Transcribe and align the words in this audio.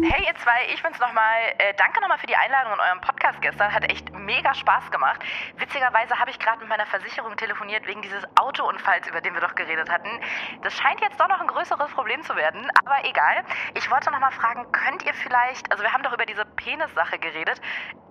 Hey 0.00 0.26
ihr 0.26 0.36
zwei, 0.36 0.66
ich 0.72 0.80
bin's 0.80 0.98
nochmal. 1.00 1.38
Äh, 1.58 1.74
danke 1.76 2.00
nochmal 2.00 2.18
für 2.18 2.26
die 2.28 2.36
Einladung 2.36 2.74
in 2.74 2.80
eurem 2.80 3.00
Podcast 3.00 3.42
gestern. 3.42 3.72
Hat 3.72 3.82
echt 3.90 4.12
mega 4.12 4.54
Spaß 4.54 4.92
gemacht. 4.92 5.20
Witzigerweise 5.56 6.16
habe 6.18 6.30
ich 6.30 6.38
gerade 6.38 6.60
mit 6.60 6.68
meiner 6.68 6.86
Versicherung 6.86 7.36
telefoniert 7.36 7.84
wegen 7.86 8.00
dieses 8.02 8.22
Autounfalls, 8.38 9.08
über 9.08 9.20
den 9.20 9.34
wir 9.34 9.40
doch 9.40 9.56
geredet 9.56 9.90
hatten. 9.90 10.08
Das 10.62 10.76
scheint 10.76 11.00
jetzt 11.00 11.18
doch 11.18 11.26
noch 11.26 11.40
ein 11.40 11.48
größeres 11.48 11.90
Problem 11.92 12.22
zu 12.22 12.36
werden, 12.36 12.70
aber 12.84 13.04
egal. 13.08 13.44
Ich 13.74 13.90
wollte 13.90 14.12
nochmal 14.12 14.30
fragen, 14.30 14.70
könnt 14.70 15.02
ihr 15.04 15.14
vielleicht, 15.14 15.70
also 15.72 15.82
wir 15.82 15.92
haben 15.92 16.04
doch 16.04 16.12
über 16.12 16.26
diese 16.26 16.44
Penis-Sache 16.44 17.18
geredet. 17.18 17.60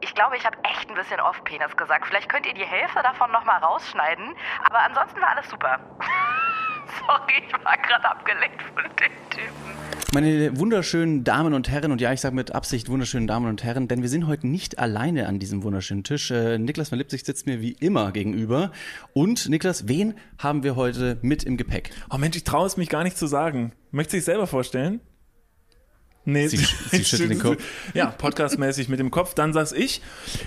Ich 0.02 0.14
glaube, 0.14 0.36
ich 0.36 0.46
habe 0.46 0.58
echt 0.64 0.90
ein 0.90 0.96
bisschen 0.96 1.22
off 1.22 1.42
Penis 1.46 1.78
gesagt. 1.78 2.08
Vielleicht 2.08 2.28
könnt 2.28 2.46
ihr 2.46 2.54
die 2.54 2.66
Hälfte 2.66 3.02
davon 3.02 3.32
nochmal 3.32 3.60
rausschneiden, 3.60 4.36
aber 4.66 4.80
ansonsten 4.80 5.22
war 5.22 5.30
alles 5.30 5.50
super. 5.50 5.80
Sorry, 6.88 7.44
ich 7.48 7.54
war 7.66 7.78
gerade 7.78 8.10
abgelenkt 8.10 8.62
von 8.74 8.84
dem 8.84 9.30
Typen. 9.30 9.88
Meine 10.14 10.58
wunderschönen 10.58 11.24
Damen 11.24 11.54
und 11.54 11.70
Herren, 11.70 11.92
und 11.92 12.00
ja, 12.00 12.14
ich 12.14 12.22
sage 12.22 12.34
mit 12.34 12.56
Absicht 12.56 12.90
wunderschönen 12.90 13.28
Damen 13.28 13.48
und 13.48 13.64
Herren, 13.64 13.88
denn 13.88 14.02
wir 14.02 14.10
sind 14.10 14.26
heute 14.26 14.48
nicht 14.48 14.80
alleine 14.80 15.28
an 15.28 15.38
diesem 15.38 15.64
wunderschönen 15.64 16.04
Tisch. 16.04 16.32
Äh, 16.32 16.58
Niklas 16.58 16.90
von 16.90 16.98
Lipzig 16.98 17.26
sitzt 17.26 17.46
mir 17.46 17.62
wie 17.62 17.74
immer 17.74 18.12
gegenüber. 18.12 18.72
Und 19.14 19.50
Niklas, 19.50 19.88
wen 19.88 20.16
haben 20.38 20.64
wir 20.64 20.76
heute 20.76 21.18
mit 21.22 21.44
im 21.44 21.58
Gepäck? 21.58 21.92
Oh 22.10 22.18
Mensch, 22.18 22.38
ich 22.38 22.46
traue 22.46 22.68
es 22.68 22.78
mich 22.78 22.90
gar 22.90 23.04
nicht 23.04 23.18
zu 23.18 23.28
sagen. 23.28 23.74
Möchtest 23.92 24.14
du 24.14 24.18
dich 24.18 24.26
selber 24.26 24.48
vorstellen? 24.48 25.02
Nee, 26.24 26.48
Sie, 26.48 26.58
sie 26.58 26.66
schüttelt 27.06 27.32
den 27.32 27.40
Kopf. 27.40 27.64
Ja, 27.94 28.08
podcastmäßig 28.08 28.90
mit 28.90 29.00
dem 29.00 29.12
Kopf. 29.12 29.34
Dann 29.34 29.54
sag's 29.54 29.72
ich. 29.72 30.02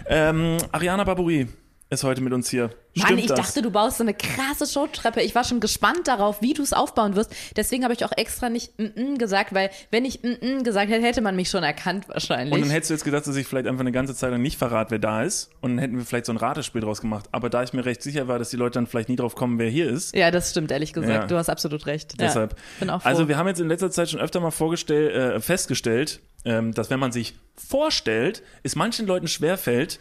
Ähm, 0.06 0.56
Ariana 0.72 1.04
Barbouri 1.04 1.48
ist 1.90 2.04
heute 2.04 2.20
mit 2.20 2.32
uns 2.32 2.48
hier. 2.48 2.70
Mann, 2.94 3.06
Stimmt 3.06 3.20
ich 3.20 3.26
das? 3.26 3.38
dachte, 3.38 3.62
du 3.62 3.70
baust 3.70 3.98
so 3.98 4.04
eine 4.04 4.14
krasse 4.14 4.66
Showtreppe. 4.66 5.22
Ich 5.22 5.34
war 5.34 5.42
schon 5.42 5.58
gespannt 5.58 6.06
darauf, 6.06 6.40
wie 6.40 6.54
du 6.54 6.62
es 6.62 6.72
aufbauen 6.72 7.16
wirst. 7.16 7.34
Deswegen 7.56 7.82
habe 7.82 7.92
ich 7.94 8.04
auch 8.04 8.12
extra 8.16 8.48
nicht 8.48 8.78
mm 8.78 8.84
-mm 8.84 9.18
gesagt, 9.18 9.52
weil 9.52 9.70
wenn 9.90 10.04
ich 10.04 10.22
mm 10.22 10.62
gesagt 10.62 10.90
hätte, 10.90 11.04
hätte 11.04 11.20
man 11.20 11.34
mich 11.34 11.50
schon 11.50 11.64
erkannt 11.64 12.08
wahrscheinlich. 12.08 12.54
Und 12.54 12.60
dann 12.60 12.70
hättest 12.70 12.90
du 12.90 12.94
jetzt 12.94 13.04
gedacht, 13.04 13.26
dass 13.26 13.34
ich 13.34 13.46
vielleicht 13.46 13.66
einfach 13.66 13.80
eine 13.80 13.90
ganze 13.90 14.14
Zeit 14.14 14.30
lang 14.30 14.40
nicht 14.40 14.56
verrate, 14.56 14.92
wer 14.92 14.98
da 15.00 15.24
ist. 15.24 15.50
Und 15.60 15.72
dann 15.72 15.78
hätten 15.80 15.98
wir 15.98 16.04
vielleicht 16.04 16.26
so 16.26 16.32
ein 16.32 16.36
Ratespiel 16.36 16.80
draus 16.80 17.00
gemacht. 17.00 17.28
Aber 17.32 17.50
da 17.50 17.62
ich 17.64 17.72
mir 17.72 17.84
recht 17.84 18.02
sicher 18.02 18.28
war, 18.28 18.38
dass 18.38 18.50
die 18.50 18.56
Leute 18.56 18.74
dann 18.74 18.86
vielleicht 18.86 19.08
nie 19.08 19.16
drauf 19.16 19.34
kommen, 19.34 19.58
wer 19.58 19.68
hier 19.68 19.88
ist. 19.88 20.14
ja, 20.14 20.30
das 20.30 20.50
stimmt, 20.50 20.70
ehrlich 20.70 20.92
gesagt. 20.92 21.12
Ja. 21.12 21.26
Du 21.26 21.36
hast 21.36 21.48
absolut 21.48 21.86
recht. 21.86 22.20
Deshalb. 22.20 22.52
Ja, 22.52 22.58
bin 22.78 22.90
auch 22.90 23.02
froh. 23.02 23.08
Also 23.08 23.26
wir 23.26 23.36
haben 23.36 23.48
jetzt 23.48 23.60
in 23.60 23.68
letzter 23.68 23.90
Zeit 23.90 24.10
schon 24.10 24.20
öfter 24.20 24.38
mal 24.38 24.52
äh, 24.52 25.40
festgestellt, 25.40 26.20
ähm, 26.44 26.72
dass 26.72 26.88
wenn 26.88 27.00
man 27.00 27.10
sich 27.10 27.34
vorstellt, 27.56 28.42
es 28.62 28.76
manchen 28.76 29.06
Leuten 29.06 29.26
schwerfällt, 29.26 29.98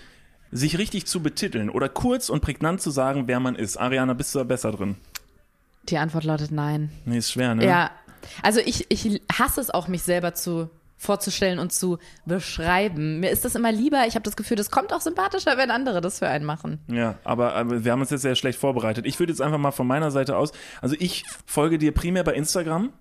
sich 0.52 0.78
richtig 0.78 1.06
zu 1.06 1.22
betiteln 1.22 1.70
oder 1.70 1.90
kurz 1.90 2.30
und 2.30 2.42
prägnant 2.42 2.82
zu 2.82 2.90
sagen, 2.92 3.28
wer 3.28 3.40
man 3.40 3.56
ist. 3.56 3.78
Ariana, 3.78 4.14
bist 4.14 4.34
du 4.34 4.40
da 4.40 4.44
besser 4.44 4.72
drin? 4.72 4.96
Die 5.90 5.98
Antwort 5.98 6.24
lautet 6.24 6.52
nein. 6.52 6.92
Nee, 7.06 7.18
ist 7.18 7.32
schwer, 7.32 7.56
ne? 7.56 7.66
Ja, 7.66 7.92
also 8.44 8.60
ich, 8.60 8.86
ich 8.90 9.22
hasse 9.32 9.62
es 9.62 9.70
auch, 9.70 9.88
mich 9.88 10.04
selber 10.04 10.34
zu 10.34 10.70
vorzustellen 10.98 11.60
und 11.60 11.72
zu 11.72 11.98
beschreiben. 12.26 13.22
Mir 13.22 13.30
ist 13.30 13.46
das 13.46 13.56
immer 13.56 13.72
lieber, 13.72 14.06
ich 14.06 14.16
habe 14.16 14.24
das 14.24 14.36
Gefühl, 14.36 14.58
das 14.58 14.70
kommt 14.70 14.92
auch 14.92 15.00
sympathischer, 15.00 15.58
wenn 15.58 15.72
andere 15.72 16.02
das 16.02 16.20
für 16.20 16.28
einen 16.28 16.46
machen. 16.46 16.80
Ja, 16.88 17.18
aber, 17.24 17.56
aber 17.56 17.86
wir 17.86 17.92
haben 17.94 18.02
uns 18.02 18.10
jetzt 18.10 18.22
sehr 18.22 18.36
schlecht 18.36 18.60
vorbereitet. 18.60 19.06
Ich 19.06 19.18
würde 19.18 19.32
jetzt 19.32 19.42
einfach 19.42 19.58
mal 19.58 19.72
von 19.72 19.88
meiner 19.88 20.12
Seite 20.12 20.36
aus, 20.36 20.52
also 20.82 20.96
ich 21.00 21.24
folge 21.46 21.78
dir 21.78 21.94
primär 21.94 22.26
bei 22.26 22.34
Instagram. 22.34 22.92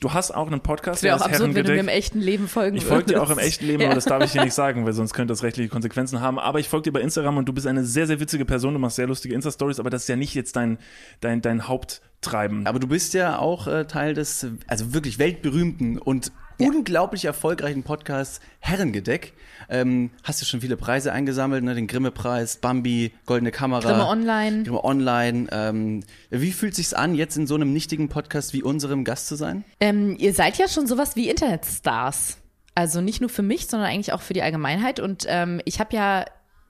Du 0.00 0.12
hast 0.12 0.30
auch 0.32 0.46
einen 0.46 0.60
Podcast, 0.60 0.98
Es 0.98 1.02
wäre 1.02 1.16
auch 1.16 1.18
der 1.20 1.26
heißt 1.32 1.40
absurd, 1.40 1.54
wenn 1.54 1.64
du 1.64 1.72
mir 1.72 1.80
im 1.80 1.88
echten 1.88 2.20
Leben 2.20 2.48
folgen 2.48 2.76
Ich 2.76 2.84
folge 2.84 3.06
dir 3.14 3.22
auch 3.22 3.30
im 3.30 3.38
echten 3.38 3.66
Leben, 3.66 3.80
Ja. 3.82 3.88
aber 3.88 3.94
das 3.94 4.04
darf 4.04 4.22
ich 4.24 4.32
hier 4.32 4.44
nicht 4.44 4.54
sagen, 4.54 4.84
weil 4.86 4.92
sonst 4.92 5.14
könnte 5.14 5.32
das 5.32 5.42
rechtliche 5.42 5.68
Konsequenzen 5.68 6.20
haben. 6.20 6.38
Aber 6.38 6.58
ich 6.60 6.68
folge 6.68 6.84
dir 6.84 6.92
bei 6.92 7.00
Instagram 7.00 7.36
und 7.38 7.46
du 7.46 7.52
bist 7.52 7.66
eine 7.66 7.84
sehr, 7.84 8.06
sehr 8.06 8.20
witzige 8.20 8.44
Person. 8.44 8.72
Du 8.74 8.78
machst 8.80 8.96
sehr 8.96 9.06
lustige 9.06 9.34
Insta-Stories, 9.34 9.78
aber 9.80 9.90
das 9.90 10.02
ist 10.02 10.08
ja 10.08 10.16
nicht 10.16 10.34
jetzt 10.34 10.56
dein, 10.56 10.78
dein, 11.20 11.42
dein 11.42 11.68
Haupttreiben. 11.68 12.66
Aber 12.66 12.78
du 12.78 12.88
bist 12.88 13.14
ja 13.14 13.38
auch 13.38 13.66
äh, 13.66 13.86
Teil 13.86 14.14
des, 14.14 14.46
also 14.66 14.94
wirklich 14.94 15.18
weltberühmten 15.18 15.98
und 15.98 16.32
unglaublich 16.58 17.24
erfolgreichen 17.24 17.82
Podcasts 17.82 18.40
Herrengedeck. 18.60 19.32
Ähm, 19.68 20.10
hast 20.22 20.40
du 20.40 20.46
schon 20.46 20.60
viele 20.60 20.76
Preise 20.76 21.12
eingesammelt, 21.12 21.64
ne? 21.64 21.74
Den 21.74 21.86
Grimme-Preis, 21.86 22.56
Bambi, 22.56 23.12
Goldene 23.26 23.50
Kamera. 23.50 23.80
Grimme 23.80 24.06
Online. 24.06 24.62
Grimme 24.62 24.84
Online. 24.84 25.48
Ähm, 25.50 26.04
wie 26.30 26.52
fühlt 26.52 26.74
sich's 26.74 26.94
an, 26.94 27.14
jetzt 27.14 27.36
in 27.36 27.46
so 27.46 27.54
einem 27.54 27.72
nichtigen 27.72 28.08
Podcast 28.08 28.52
wie 28.52 28.62
unserem 28.62 29.04
Gast 29.04 29.26
zu 29.26 29.36
sein? 29.36 29.64
Ähm, 29.80 30.16
ihr 30.18 30.34
seid 30.34 30.58
ja 30.58 30.68
schon 30.68 30.86
sowas 30.86 31.16
wie 31.16 31.28
Internetstars. 31.28 32.38
Also 32.74 33.00
nicht 33.00 33.20
nur 33.20 33.30
für 33.30 33.42
mich, 33.42 33.66
sondern 33.66 33.88
eigentlich 33.88 34.12
auch 34.12 34.20
für 34.20 34.34
die 34.34 34.42
Allgemeinheit. 34.42 35.00
Und 35.00 35.24
ähm, 35.28 35.62
ich 35.64 35.80
habe 35.80 35.96
ja 35.96 36.26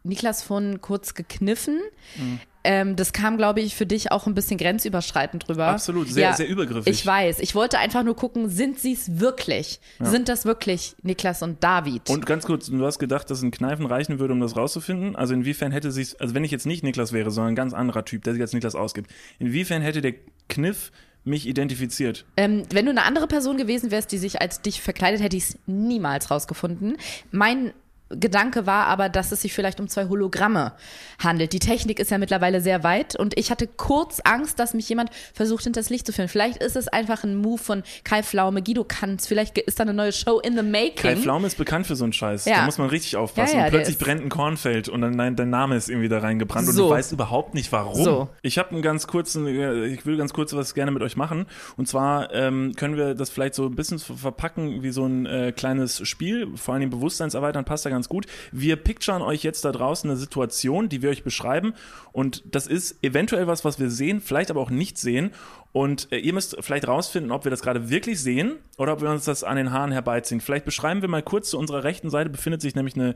Niklas 0.07 0.43
von 0.43 0.81
kurz 0.81 1.15
gekniffen. 1.15 1.81
Mhm. 2.17 2.41
Ähm, 2.69 2.97
das 2.97 3.13
kam, 3.13 3.37
glaube 3.37 3.61
ich, 3.61 3.77
für 3.77 3.87
dich 3.87 4.11
auch 4.11 4.27
ein 4.27 4.35
bisschen 4.35 4.59
grenzüberschreitend 4.59 5.47
drüber. 5.47 5.67
Absolut, 5.69 6.09
sehr- 6.09 6.33
sehr 6.33 6.49
übergriffig. 6.49 6.93
Ich 6.93 7.07
weiß. 7.07 7.39
Ich 7.39 7.55
wollte 7.55 7.79
einfach 7.79 8.03
nur 8.03 8.17
gucken, 8.17 8.49
sind 8.49 8.81
sie 8.81 8.93
es 8.93 9.21
wirklich? 9.21 9.79
Sind 10.01 10.29
das 10.29 10.45
wirklich 10.47 10.97
Niklas 11.03 11.43
und 11.43 11.63
David? 11.63 12.11
Und 12.11 12.27
ganz 12.27 12.45
kurz, 12.45 12.67
du 12.67 12.85
hast 12.85 12.99
gedacht, 12.99 13.31
dass 13.31 13.41
ein 13.43 13.53
Kneifen 13.53 13.87
reichen 13.87 14.19
würde, 14.19 14.33
um 14.33 14.41
das 14.41 14.57
rauszufinden? 14.57 15.15
Also 15.15 15.33
inwiefern 15.35 15.71
hätte 15.71 15.93
sich, 15.93 16.21
also 16.21 16.35
wenn 16.35 16.43
ich 16.43 16.51
jetzt 16.51 16.67
nicht 16.67 16.83
Niklas 16.83 17.13
wäre, 17.13 17.31
sondern 17.31 17.53
ein 17.53 17.57
ganz 17.57 17.73
anderer 17.73 18.05
Typ, 18.05 18.25
der 18.25 18.33
sich 18.33 18.43
als 18.43 18.53
Niklas 18.53 18.75
ausgibt, 18.75 19.13
inwiefern 19.39 19.81
hätte 19.83 20.01
der 20.01 20.15
Kniff 20.49 20.91
mich 21.23 21.47
identifiziert? 21.47 22.25
Ähm, 22.37 22.65
wenn 22.73 22.85
du 22.87 22.91
eine 22.91 23.05
andere 23.05 23.29
Person 23.29 23.57
gewesen 23.59 23.93
wärst, 23.93 24.11
die 24.11 24.19
sich 24.19 24.41
als 24.41 24.61
dich 24.63 24.81
verkleidet, 24.81 25.21
hätte 25.23 25.37
ich 25.37 25.45
es 25.51 25.59
niemals 25.67 26.33
rausgefunden. 26.33 26.97
Mein 27.31 27.73
Gedanke 28.09 28.67
war 28.67 28.87
aber, 28.87 29.09
dass 29.09 29.33
es 29.33 29.43
sich 29.43 29.53
vielleicht 29.53 29.81
um 29.81 29.89
zwei 29.89 30.07
Hologramme 30.09 30.75
handelt. 31.19 31.53
Die 31.53 31.59
Technik 31.59 31.99
ist 31.99 32.11
ja 32.11 32.19
mittlerweile 32.19 32.61
sehr 32.61 32.85
weit 32.85 33.17
und 33.17 33.37
ich 33.39 33.51
hatte 33.51 33.67
kurz 33.67 34.21
Angst, 34.23 34.59
dass 34.61 34.75
mich 34.75 34.89
jemand 34.89 35.11
versucht, 35.35 35.65
hinters 35.65 35.91
Licht 35.91 36.07
zu 36.07 36.13
führen. 36.13 36.29
Vielleicht 36.29 36.63
ist 36.63 36.77
es 36.77 36.87
einfach 36.89 37.25
ein 37.25 37.37
Move 37.37 37.59
von 37.59 37.83
Kai 38.05 38.23
Pflaume, 38.23 38.63
Guido 38.63 38.85
Kanz, 38.85 39.27
vielleicht 39.27 39.59
ist 39.59 39.81
da 39.81 39.83
eine 39.83 39.93
neue 39.95 40.13
Show 40.13 40.39
in 40.39 40.57
the 40.57 40.63
making. 40.63 40.95
Kai 40.97 41.17
Pflaume 41.17 41.47
ist 41.49 41.59
bekannt 41.59 41.87
für 41.89 41.97
so 41.97 42.05
einen 42.05 42.13
Scheiß. 42.13 42.45
Ja. 42.45 42.59
Da 42.59 42.65
muss 42.67 42.79
man 42.79 42.89
richtig 42.89 43.17
aufpassen. 43.17 43.55
Ja, 43.55 43.61
ja, 43.61 43.65
und 43.67 43.71
plötzlich 43.73 43.99
brennt 43.99 44.23
ein 44.23 44.29
Kornfeld 44.29 44.89
und 44.89 45.01
dann 45.01 45.13
nein, 45.15 45.35
dein 45.35 45.51
Name 45.51 45.75
ist 45.77 45.89
irgendwie 45.89 46.09
da 46.09 46.19
reingebrannt 46.21 46.69
und 46.69 46.75
So. 46.75 46.85
du 46.89 46.91
weißt 46.95 47.11
überhaupt 47.13 47.55
nicht 47.55 47.73
warum. 47.73 48.05
So. 48.05 48.29
Ich 48.43 48.59
habe 48.59 48.71
einen 48.71 48.83
ganz 48.83 49.07
kurzen, 49.09 49.47
äh, 49.49 49.87
ich 49.87 50.07
will 50.07 50.17
ganz 50.17 50.33
kurz 50.33 50.53
was 50.55 50.75
gerne 50.75 50.93
mit 50.93 51.03
euch 51.03 51.17
machen. 51.17 51.47
Und 51.77 51.89
zwar 51.89 52.33
ähm, 52.33 52.73
können 52.77 52.97
wir 52.97 53.15
das 53.15 53.31
vielleicht 53.31 53.55
so 53.55 53.67
ein 53.67 53.75
bisschen 53.75 53.99
ver- 53.99 54.15
verpacken 54.15 54.83
wie 54.85 54.91
so 54.91 55.05
ein 55.07 55.27
äh, 55.27 55.53
kleines 55.53 56.07
Spiel, 56.07 56.49
vor 56.57 56.75
allem 56.75 56.89
Bewusstseinserweitern 56.91 57.65
passt 57.65 57.85
da 57.85 57.91
ganz 57.97 58.09
gut. 58.09 58.27
Wir 58.53 58.77
picturen 58.77 59.23
euch 59.23 59.43
jetzt 59.43 59.65
da 59.65 59.73
draußen 59.73 60.09
eine 60.09 60.19
Situation, 60.19 60.89
die 60.89 61.03
wir 61.03 61.11
euch 61.11 61.25
beschreiben 61.25 61.75
und 62.13 62.43
das 62.47 62.67
ist 62.67 63.03
eventuell 63.03 63.47
was, 63.47 63.65
was 63.65 63.81
wir 63.81 63.91
sehen, 63.91 64.21
vielleicht 64.21 64.51
aber 64.51 64.61
auch 64.61 64.71
nicht 64.71 64.99
sehen. 64.99 65.33
Und 65.73 66.11
äh, 66.11 66.17
ihr 66.17 66.33
müsst 66.33 66.57
vielleicht 66.61 66.89
rausfinden, 66.89 67.31
ob 67.31 67.45
wir 67.45 67.51
das 67.51 67.61
gerade 67.61 67.91
wirklich 67.91 68.21
sehen 68.21 68.57
oder 68.79 68.95
ob 68.95 69.03
wir 69.03 69.11
uns 69.11 69.25
das 69.27 69.45
an 69.45 69.57
den 69.57 69.73
Haaren 69.73 69.93
herbeiziehen. 69.93 70.41
Vielleicht 70.41 70.65
beschreiben 70.65 71.03
wir 71.03 71.09
mal 71.09 71.23
kurz, 71.23 71.51
zu 71.51 71.59
unserer 71.59 71.85
rechten 71.85 72.09
Seite 72.09 72.31
befindet 72.31 72.63
sich 72.63 72.75
nämlich 72.75 72.95
eine 72.95 73.15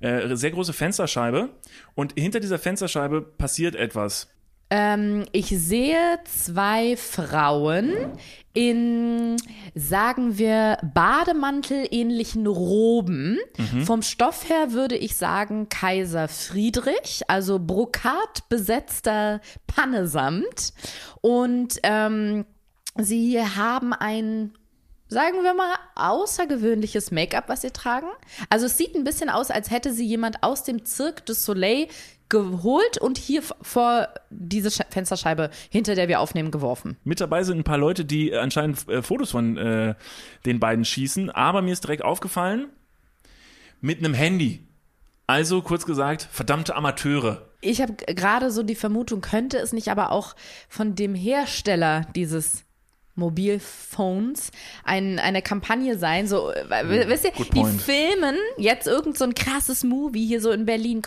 äh, 0.00 0.36
sehr 0.36 0.50
große 0.50 0.72
Fensterscheibe 0.72 1.48
und 1.94 2.12
hinter 2.18 2.40
dieser 2.40 2.58
Fensterscheibe 2.58 3.22
passiert 3.22 3.74
etwas. 3.74 4.28
Ähm, 4.74 5.26
ich 5.32 5.48
sehe 5.48 6.18
zwei 6.24 6.96
Frauen 6.96 7.92
in, 8.54 9.36
sagen 9.74 10.38
wir, 10.38 10.78
Bademantel-ähnlichen 10.94 12.46
Roben. 12.46 13.38
Vom 13.84 14.00
Stoff 14.00 14.48
her 14.48 14.72
würde 14.72 14.96
ich 14.96 15.16
sagen 15.16 15.68
Kaiser 15.68 16.26
Friedrich, 16.26 17.20
also 17.28 17.58
Brokat 17.58 18.48
besetzter 18.48 19.42
Pannesamt. 19.66 20.72
Und 21.20 21.78
ähm, 21.82 22.46
sie 22.96 23.42
haben 23.42 23.92
ein 23.92 24.54
sagen 25.08 25.42
wir 25.42 25.52
mal, 25.52 25.74
außergewöhnliches 25.94 27.10
Make-up, 27.10 27.50
was 27.50 27.60
sie 27.60 27.70
tragen. 27.70 28.06
Also 28.48 28.64
es 28.64 28.78
sieht 28.78 28.96
ein 28.96 29.04
bisschen 29.04 29.28
aus, 29.28 29.50
als 29.50 29.70
hätte 29.70 29.92
sie 29.92 30.06
jemand 30.06 30.42
aus 30.42 30.64
dem 30.64 30.86
Cirque 30.86 31.22
du 31.26 31.34
Soleil 31.34 31.88
geholt 32.32 32.96
und 32.98 33.18
hier 33.18 33.42
vor 33.60 34.08
diese 34.30 34.70
Sch 34.70 34.80
Fensterscheibe, 34.88 35.50
hinter 35.70 35.94
der 35.94 36.08
wir 36.08 36.18
aufnehmen, 36.18 36.50
geworfen. 36.50 36.96
Mit 37.04 37.20
dabei 37.20 37.44
sind 37.44 37.58
ein 37.58 37.64
paar 37.64 37.78
Leute, 37.78 38.04
die 38.06 38.34
anscheinend 38.34 38.88
äh, 38.88 39.02
Fotos 39.02 39.30
von 39.30 39.56
äh, 39.58 39.94
den 40.46 40.58
beiden 40.58 40.84
schießen, 40.84 41.30
aber 41.30 41.60
mir 41.62 41.72
ist 41.72 41.84
direkt 41.84 42.02
aufgefallen, 42.02 42.70
mit 43.80 43.98
einem 43.98 44.14
Handy. 44.14 44.66
Also 45.26 45.60
kurz 45.62 45.84
gesagt, 45.84 46.26
verdammte 46.30 46.74
Amateure. 46.74 47.50
Ich 47.60 47.80
habe 47.80 47.92
gerade 47.92 48.50
so 48.50 48.62
die 48.62 48.74
Vermutung, 48.74 49.20
könnte 49.20 49.58
es 49.58 49.72
nicht 49.72 49.88
aber 49.88 50.10
auch 50.10 50.34
von 50.68 50.94
dem 50.94 51.14
Hersteller 51.14 52.06
dieses 52.16 52.64
Mobilphones 53.14 54.52
ein, 54.84 55.18
eine 55.18 55.42
Kampagne 55.42 55.98
sein, 55.98 56.26
so, 56.26 56.50
äh, 56.50 57.08
wisst 57.08 57.24
ihr, 57.24 57.32
die 57.32 57.64
filmen 57.78 58.36
jetzt 58.56 58.86
irgend 58.86 59.18
so 59.18 59.24
ein 59.24 59.34
krasses 59.34 59.84
Movie 59.84 60.26
hier 60.26 60.40
so 60.40 60.50
in 60.50 60.64
Berlin, 60.64 61.02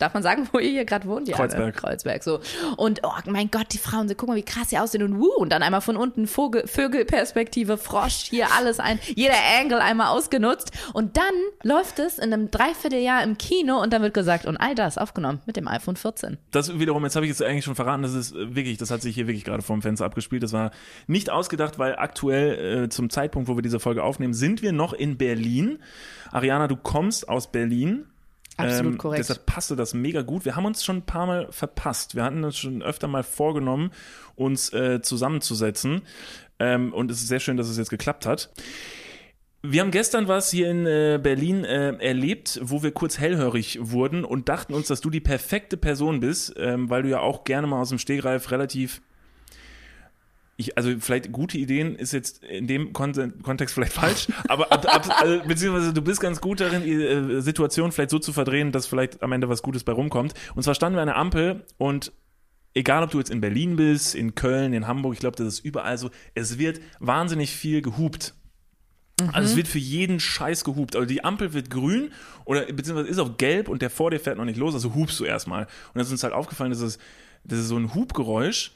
Darf 0.00 0.14
man 0.14 0.22
sagen, 0.22 0.48
wo 0.52 0.58
ihr 0.58 0.70
hier 0.70 0.84
gerade 0.84 1.06
wohnt? 1.06 1.28
Ja, 1.28 1.36
Kreuzberg. 1.36 1.66
Ne? 1.66 1.72
Kreuzberg, 1.72 2.22
so. 2.24 2.40
Und 2.76 3.00
oh 3.04 3.12
mein 3.26 3.50
Gott, 3.50 3.66
die 3.72 3.78
Frauen, 3.78 4.10
guck 4.16 4.28
mal, 4.28 4.36
wie 4.36 4.42
krass 4.42 4.70
sie 4.70 4.78
aussehen 4.78 5.02
und 5.02 5.20
wuh, 5.20 5.34
und 5.36 5.52
dann 5.52 5.62
einmal 5.62 5.82
von 5.82 5.96
unten 5.96 6.26
Vogel, 6.26 6.66
Vögelperspektive, 6.66 7.76
Frosch, 7.76 8.24
hier 8.30 8.46
alles 8.56 8.80
ein, 8.80 8.98
jeder 9.14 9.34
Angle 9.60 9.80
einmal 9.80 10.08
ausgenutzt. 10.08 10.72
Und 10.94 11.16
dann 11.16 11.24
läuft 11.62 11.98
es 11.98 12.18
in 12.18 12.32
einem 12.32 12.50
Dreivierteljahr 12.50 13.22
im 13.22 13.36
Kino 13.36 13.80
und 13.80 13.92
dann 13.92 14.02
wird 14.02 14.14
gesagt, 14.14 14.46
und 14.46 14.56
all 14.56 14.74
das 14.74 14.98
aufgenommen 14.98 15.40
mit 15.46 15.56
dem 15.56 15.68
iPhone 15.68 15.96
14. 15.96 16.38
Das 16.50 16.78
wiederum, 16.78 17.04
jetzt 17.04 17.16
habe 17.16 17.26
ich 17.26 17.32
es 17.32 17.42
eigentlich 17.42 17.64
schon 17.64 17.74
verraten, 17.74 18.02
das 18.02 18.14
ist 18.14 18.34
äh, 18.34 18.54
wirklich, 18.54 18.78
das 18.78 18.90
hat 18.90 19.02
sich 19.02 19.14
hier 19.14 19.26
wirklich 19.26 19.44
gerade 19.44 19.62
vorm 19.62 19.82
Fenster 19.82 20.06
abgespielt. 20.06 20.42
Das 20.42 20.52
war 20.52 20.70
nicht 21.06 21.30
ausgedacht, 21.30 21.78
weil 21.78 21.96
aktuell 21.96 22.84
äh, 22.84 22.88
zum 22.88 23.10
Zeitpunkt, 23.10 23.48
wo 23.48 23.56
wir 23.56 23.62
diese 23.62 23.80
Folge 23.80 24.02
aufnehmen, 24.02 24.32
sind 24.32 24.62
wir 24.62 24.72
noch 24.72 24.92
in 24.92 25.18
Berlin. 25.18 25.78
Ariana, 26.32 26.68
du 26.68 26.76
kommst 26.76 27.28
aus 27.28 27.50
Berlin. 27.52 28.06
Absolut 28.60 28.92
Ähm, 28.92 28.98
korrekt. 28.98 29.20
Deshalb 29.20 29.46
passte 29.46 29.76
das 29.76 29.94
mega 29.94 30.22
gut. 30.22 30.44
Wir 30.44 30.56
haben 30.56 30.64
uns 30.66 30.84
schon 30.84 30.98
ein 30.98 31.06
paar 31.06 31.26
Mal 31.26 31.48
verpasst. 31.50 32.14
Wir 32.14 32.24
hatten 32.24 32.44
uns 32.44 32.58
schon 32.58 32.82
öfter 32.82 33.08
mal 33.08 33.22
vorgenommen, 33.22 33.90
uns 34.36 34.72
äh, 34.72 35.00
zusammenzusetzen. 35.02 36.02
Ähm, 36.58 36.92
und 36.92 37.10
es 37.10 37.22
ist 37.22 37.28
sehr 37.28 37.40
schön, 37.40 37.56
dass 37.56 37.68
es 37.68 37.78
jetzt 37.78 37.90
geklappt 37.90 38.26
hat. 38.26 38.50
Wir 39.62 39.82
haben 39.82 39.90
gestern 39.90 40.26
was 40.26 40.50
hier 40.50 40.70
in 40.70 40.86
äh, 40.86 41.20
Berlin 41.22 41.64
äh, 41.64 41.92
erlebt, 41.96 42.58
wo 42.62 42.82
wir 42.82 42.92
kurz 42.92 43.18
hellhörig 43.18 43.78
wurden 43.80 44.24
und 44.24 44.48
dachten 44.48 44.72
uns, 44.72 44.88
dass 44.88 45.02
du 45.02 45.10
die 45.10 45.20
perfekte 45.20 45.76
Person 45.76 46.20
bist, 46.20 46.54
ähm, 46.56 46.88
weil 46.88 47.02
du 47.02 47.10
ja 47.10 47.20
auch 47.20 47.44
gerne 47.44 47.66
mal 47.66 47.80
aus 47.80 47.90
dem 47.90 47.98
Stegreif 47.98 48.50
relativ 48.50 49.02
ich, 50.60 50.76
also 50.76 50.90
vielleicht 51.00 51.32
gute 51.32 51.58
Ideen 51.58 51.96
ist 51.96 52.12
jetzt 52.12 52.44
in 52.44 52.66
dem 52.66 52.92
Kon 52.92 53.12
Kontext 53.42 53.74
vielleicht 53.74 53.92
falsch, 53.94 54.28
aber 54.48 54.70
ab, 54.70 54.86
ab, 54.94 55.20
also, 55.20 55.42
beziehungsweise 55.46 55.92
du 55.92 56.02
bist 56.02 56.20
ganz 56.20 56.40
gut 56.40 56.60
darin, 56.60 56.84
die 56.84 56.92
äh, 56.92 57.40
Situation 57.40 57.92
vielleicht 57.92 58.10
so 58.10 58.18
zu 58.18 58.32
verdrehen, 58.32 58.70
dass 58.70 58.86
vielleicht 58.86 59.22
am 59.22 59.32
Ende 59.32 59.48
was 59.48 59.62
Gutes 59.62 59.84
bei 59.84 59.92
rumkommt. 59.92 60.34
Und 60.54 60.62
zwar 60.62 60.74
standen 60.74 60.96
wir 60.96 61.02
an 61.02 61.08
der 61.08 61.16
Ampel 61.16 61.64
und 61.78 62.12
egal 62.74 63.02
ob 63.02 63.10
du 63.10 63.18
jetzt 63.18 63.30
in 63.30 63.40
Berlin 63.40 63.76
bist, 63.76 64.14
in 64.14 64.34
Köln, 64.34 64.72
in 64.74 64.86
Hamburg, 64.86 65.14
ich 65.14 65.20
glaube, 65.20 65.36
das 65.36 65.46
ist 65.46 65.64
überall 65.64 65.98
so, 65.98 66.10
es 66.34 66.58
wird 66.58 66.80
wahnsinnig 67.00 67.50
viel 67.50 67.82
gehupt. 67.82 68.34
Also 69.32 69.50
es 69.50 69.56
wird 69.56 69.68
für 69.68 69.78
jeden 69.78 70.18
Scheiß 70.18 70.64
gehupt. 70.64 70.96
Also 70.96 71.06
die 71.06 71.22
Ampel 71.22 71.52
wird 71.52 71.68
grün 71.68 72.10
oder 72.46 72.64
beziehungsweise 72.64 73.08
ist 73.08 73.18
auch 73.18 73.36
gelb 73.36 73.68
und 73.68 73.82
der 73.82 73.90
vor 73.90 74.10
dir 74.10 74.18
fährt 74.18 74.38
noch 74.38 74.46
nicht 74.46 74.58
los, 74.58 74.72
also 74.72 74.94
hupst 74.94 75.20
du 75.20 75.24
erstmal. 75.24 75.64
Und 75.64 75.94
dann 75.94 76.02
ist 76.02 76.10
uns 76.10 76.22
halt 76.22 76.32
aufgefallen, 76.32 76.70
dass 76.70 76.80
es, 76.80 76.98
dass 77.44 77.58
es 77.58 77.68
so 77.68 77.76
ein 77.76 77.94
Hubgeräusch, 77.94 78.72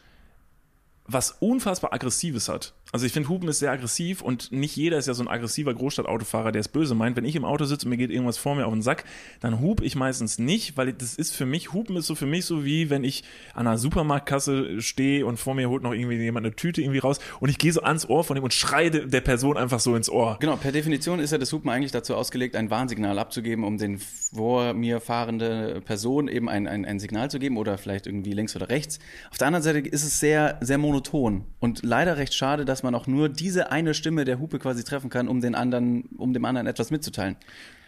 was 1.09 1.35
unfassbar 1.41 1.93
Aggressives 1.93 2.49
hat. 2.49 2.73
Also 2.94 3.06
ich 3.06 3.12
finde, 3.12 3.29
Hupen 3.29 3.49
ist 3.49 3.58
sehr 3.58 3.73
aggressiv 3.73 4.23
und 4.23 4.52
nicht 4.52 4.76
jeder 4.76 4.99
ist 4.99 5.08
ja 5.08 5.14
so 5.14 5.25
ein 5.25 5.29
aggressiver 5.29 5.75
Großstadtautofahrer, 5.75 6.52
der 6.52 6.61
es 6.61 6.69
böse 6.69 6.94
meint. 6.94 7.17
Wenn 7.17 7.25
ich 7.25 7.35
im 7.35 7.44
Auto 7.44 7.64
sitze 7.64 7.87
und 7.87 7.91
mir 7.91 7.96
geht 7.96 8.12
irgendwas 8.12 8.38
vor 8.38 8.55
mir 8.55 8.69
auf 8.69 8.73
den 8.73 8.82
Sack, 8.82 9.02
dann 9.41 9.61
hub 9.61 9.82
ich 9.82 9.96
meistens 9.96 10.38
nicht, 10.38 10.76
weil 10.76 10.93
das 10.93 11.17
ist 11.17 11.35
für 11.35 11.44
mich, 11.44 11.73
Hupen 11.73 11.96
ist 11.96 12.06
so 12.06 12.14
für 12.14 12.26
mich 12.26 12.44
so 12.44 12.64
wie, 12.64 12.91
wenn 12.91 13.02
ich 13.02 13.25
an 13.52 13.67
einer 13.67 13.79
Supermarktkasse 13.79 14.81
stehe 14.81 15.26
und 15.26 15.38
vor 15.38 15.56
mir 15.56 15.69
holt 15.70 15.82
noch 15.82 15.93
irgendwie 15.93 16.19
jemand 16.19 16.46
eine 16.46 16.55
Tüte 16.55 16.82
irgendwie 16.82 17.00
raus 17.00 17.19
und 17.41 17.49
ich 17.49 17.58
gehe 17.58 17.73
so 17.73 17.82
ans 17.82 18.08
Ohr 18.08 18.23
von 18.23 18.37
ihm 18.37 18.44
und 18.44 18.55
schreie 18.55 18.93
der 18.93 19.20
Person 19.23 19.56
einfach 19.56 19.81
so 19.81 19.96
ins 19.96 20.08
Ohr. 20.08 20.37
Genau, 20.38 20.55
per 20.55 20.70
Definition 20.70 21.19
ist 21.19 21.32
ja 21.32 21.38
das 21.38 21.52
Hupen 21.52 21.70
eigentlich 21.70 21.91
dazu 21.91 22.14
ausgelegt, 22.14 22.55
ein 22.55 22.70
Warnsignal 22.70 23.19
abzugeben, 23.19 23.64
um 23.64 23.76
den 23.76 23.99
vor 23.99 24.73
mir 24.73 25.00
fahrende 25.00 25.82
Person 25.85 26.29
eben 26.29 26.49
ein, 26.49 26.69
ein, 26.69 26.85
ein 26.85 27.00
Signal 27.00 27.29
zu 27.29 27.41
geben 27.41 27.56
oder 27.56 27.76
vielleicht 27.76 28.06
irgendwie 28.06 28.35
links 28.35 28.55
oder 28.55 28.69
rechts. 28.69 29.00
Auf 29.32 29.38
der 29.38 29.49
anderen 29.49 29.64
Seite 29.64 29.81
ist 29.81 30.05
es 30.05 30.20
sehr, 30.20 30.58
sehr 30.61 30.79
monoton 30.79 31.43
und 31.58 31.82
leider 31.82 32.19
recht 32.19 32.35
schade, 32.35 32.64
dass 32.64 32.83
man 32.84 32.94
auch 32.94 33.06
nur 33.08 33.28
diese 33.28 33.72
eine 33.72 33.94
Stimme 33.94 34.25
der 34.25 34.38
Hupe 34.38 34.58
quasi 34.60 34.84
treffen 34.84 35.10
kann, 35.10 35.26
um 35.28 35.40
den 35.40 35.54
anderen, 35.56 36.04
um 36.16 36.32
dem 36.32 36.44
anderen 36.44 36.66
etwas 36.69 36.90
mitzuteilen. 36.90 37.36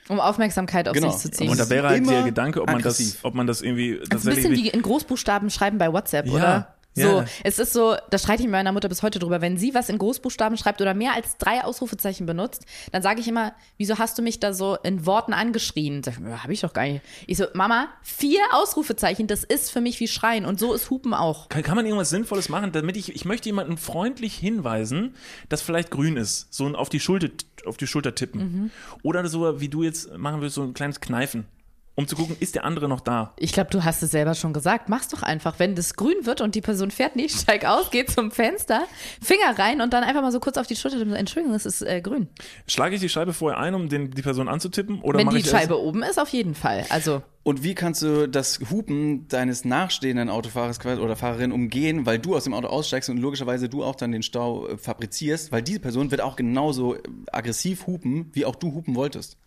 Um 0.09 0.21
Aufmerksamkeit 0.21 0.89
auf 0.89 0.95
Genau. 0.95 1.11
sich 1.11 1.21
zu 1.21 1.31
ziehen. 1.31 1.49
Und 1.51 1.59
da 1.59 1.69
wäre 1.69 1.89
halt 1.89 2.09
der 2.09 2.23
Gedanke, 2.23 2.63
ob 2.63 2.71
man 2.71 2.83
das, 2.83 3.19
ob 3.23 3.35
man 3.35 3.47
das 3.47 3.61
irgendwie 3.63 4.01
Das 4.09 4.23
ist 4.25 4.29
ein 4.29 4.35
bisschen 4.37 4.53
wie 4.55 4.69
in 4.69 4.83
Großbuchstaben 4.83 5.51
schreiben 5.51 5.79
bei 5.79 5.93
WhatsApp, 5.93 6.27
Ja, 6.27 6.33
oder? 6.33 6.76
So, 6.97 7.21
ja. 7.21 7.25
es 7.45 7.59
ist 7.59 7.75
so, 7.75 7.95
da 8.09 8.17
streite 8.17 8.41
ich 8.41 8.47
mit 8.47 8.53
meiner 8.53 8.73
Mutter 8.73 8.89
bis 8.89 9.03
heute 9.03 9.19
drüber. 9.19 9.43
Wenn 9.43 9.59
sie 9.59 9.75
was 9.75 9.91
in 9.91 9.99
Großbuchstaben 9.99 10.57
schreibt 10.57 10.81
oder 10.81 10.95
mehr 10.95 11.15
als 11.15 11.37
drei 11.37 11.63
Ausrufezeichen 11.63 12.25
benutzt, 12.25 12.65
dann 12.91 13.03
sage 13.03 13.21
ich 13.21 13.29
immer, 13.29 13.53
wieso 13.77 13.99
hast 13.99 14.17
du 14.17 14.23
mich 14.23 14.41
da 14.41 14.55
so 14.55 14.79
in 14.83 15.05
Worten 15.05 15.35
angeschrien? 15.35 16.03
Sag 16.03 16.15
ich, 16.15 16.27
ja, 16.27 16.43
Hab 16.43 16.51
ich 16.51 16.61
doch 16.63 16.73
gar 16.73 16.85
nicht. 16.85 17.03
Ich 17.27 17.37
so, 17.37 17.45
Mama, 17.53 17.89
vier 18.03 18.41
Ausrufezeichen, 18.53 19.27
das 19.27 19.45
ist 19.45 19.71
für 19.71 19.83
mich 19.83 20.01
wie 20.01 20.09
Schreien 20.09 20.47
und 20.47 20.59
so 20.59 20.73
ist 20.73 20.89
Hupen 20.89 21.13
auch. 21.13 21.51
Kann, 21.51 21.63
kann 21.63 21.77
man 21.77 21.85
irgendwas 21.85 22.09
Sinnvolles 22.09 22.49
machen, 22.49 22.73
damit 22.73 22.97
ich, 22.97 23.15
ich 23.15 23.27
möchte 23.27 23.51
jemanden 23.51 23.77
freundlich 23.77 24.35
hinweisen, 24.35 25.15
dass 25.51 25.61
vielleicht 25.61 25.91
grün 25.91 26.17
ist. 26.17 26.47
So 26.51 26.65
ein 26.65 26.75
auf 26.75 26.89
die 26.89 27.01
Schulter, 27.01 27.29
auf 27.67 27.77
die 27.77 27.87
Schulter 27.87 28.15
tippen. 28.15 28.41
Mhm. 28.41 28.71
Oder 29.03 29.29
so, 29.29 29.61
wie 29.61 29.69
du 29.69 29.83
jetzt 29.83 30.17
machen 30.17 30.41
willst, 30.41 30.55
so 30.55 30.63
ein 30.63 30.73
kleines 30.73 31.01
Kneifen. 31.01 31.45
Um 31.97 32.07
zu 32.07 32.15
gucken, 32.15 32.37
ist 32.41 32.55
der 32.55 32.65
andere 32.65 32.91
noch 32.91 33.01
da? 33.01 33.33
Ich 33.39 33.53
glaube, 33.53 33.71
du 33.71 33.83
hast 33.83 34.03
es 34.03 34.11
selber 34.11 34.35
schon 34.35 34.53
gesagt. 34.53 34.91
Mach's 34.91 35.09
doch 35.09 35.23
einfach. 35.23 35.59
Wenn 35.59 35.75
das 35.75 35.95
grün 35.95 36.27
wird 36.27 36.43
und 36.43 36.55
die 36.55 36.61
Person 36.61 36.91
fährt 36.91 37.17
nicht, 37.17 37.35
steig 37.41 37.65
aus, 37.65 37.91
geh 37.91 38.05
zum 38.05 38.31
Fenster, 38.31 38.83
Finger 39.23 39.59
rein 39.59 39.81
und 39.81 39.95
dann 39.95 40.05
einfach 40.05 40.21
mal 40.21 40.31
so 40.31 40.39
kurz 40.39 40.59
auf 40.59 40.67
die 40.67 40.77
Schulter 40.77 40.99
tippen. 40.99 41.15
Entschuldigung, 41.15 41.55
das 41.55 41.65
ist 41.65 41.81
äh, 41.81 42.03
grün. 42.03 42.29
Schlage 42.69 42.97
ich 42.97 43.01
die 43.01 43.09
Scheibe 43.09 43.33
vorher 43.33 43.59
ein, 43.59 43.75
um 43.75 43.89
den, 43.89 44.11
die 44.11 44.21
Person 44.21 44.47
anzutippen? 44.47 45.01
Oder 45.01 45.19
Wenn 45.19 45.31
die 45.31 45.39
ich 45.39 45.49
Scheibe 45.49 45.81
oben 45.81 46.03
ist, 46.03 46.21
auf 46.21 46.29
jeden 46.29 46.55
Fall. 46.55 46.85
Also, 46.91 47.23
Und 47.45 47.63
wie 47.63 47.75
kannst 47.75 48.03
du 48.03 48.29
das 48.29 48.61
Hupen 48.71 49.27
deines 49.29 49.65
nachstehenden 49.65 50.29
Autofahrers 50.29 50.79
oder 50.85 51.17
Fahrerin 51.17 51.51
umgehen, 51.51 52.05
weil 52.05 52.19
du 52.19 52.37
aus 52.37 52.45
dem 52.45 52.53
Auto 52.53 52.67
aussteigst 52.67 53.09
und 53.09 53.17
logischerweise 53.17 53.71
du 53.71 53.83
auch 53.83 53.95
dann 53.95 54.13
den 54.13 54.23
Stau 54.23 54.69
äh, 54.69 54.77
fabrizierst, 54.77 55.51
weil 55.51 55.63
diese 55.63 55.81
Person 55.81 56.11
wird 56.11 56.21
auch 56.21 56.37
genauso 56.37 56.95
äh, 56.95 57.01
aggressiv 57.33 57.87
hupen, 57.87 58.29
wie 58.35 58.45
auch 58.45 58.57
du 58.57 58.75
hupen 58.75 58.95
wolltest. 58.97 59.39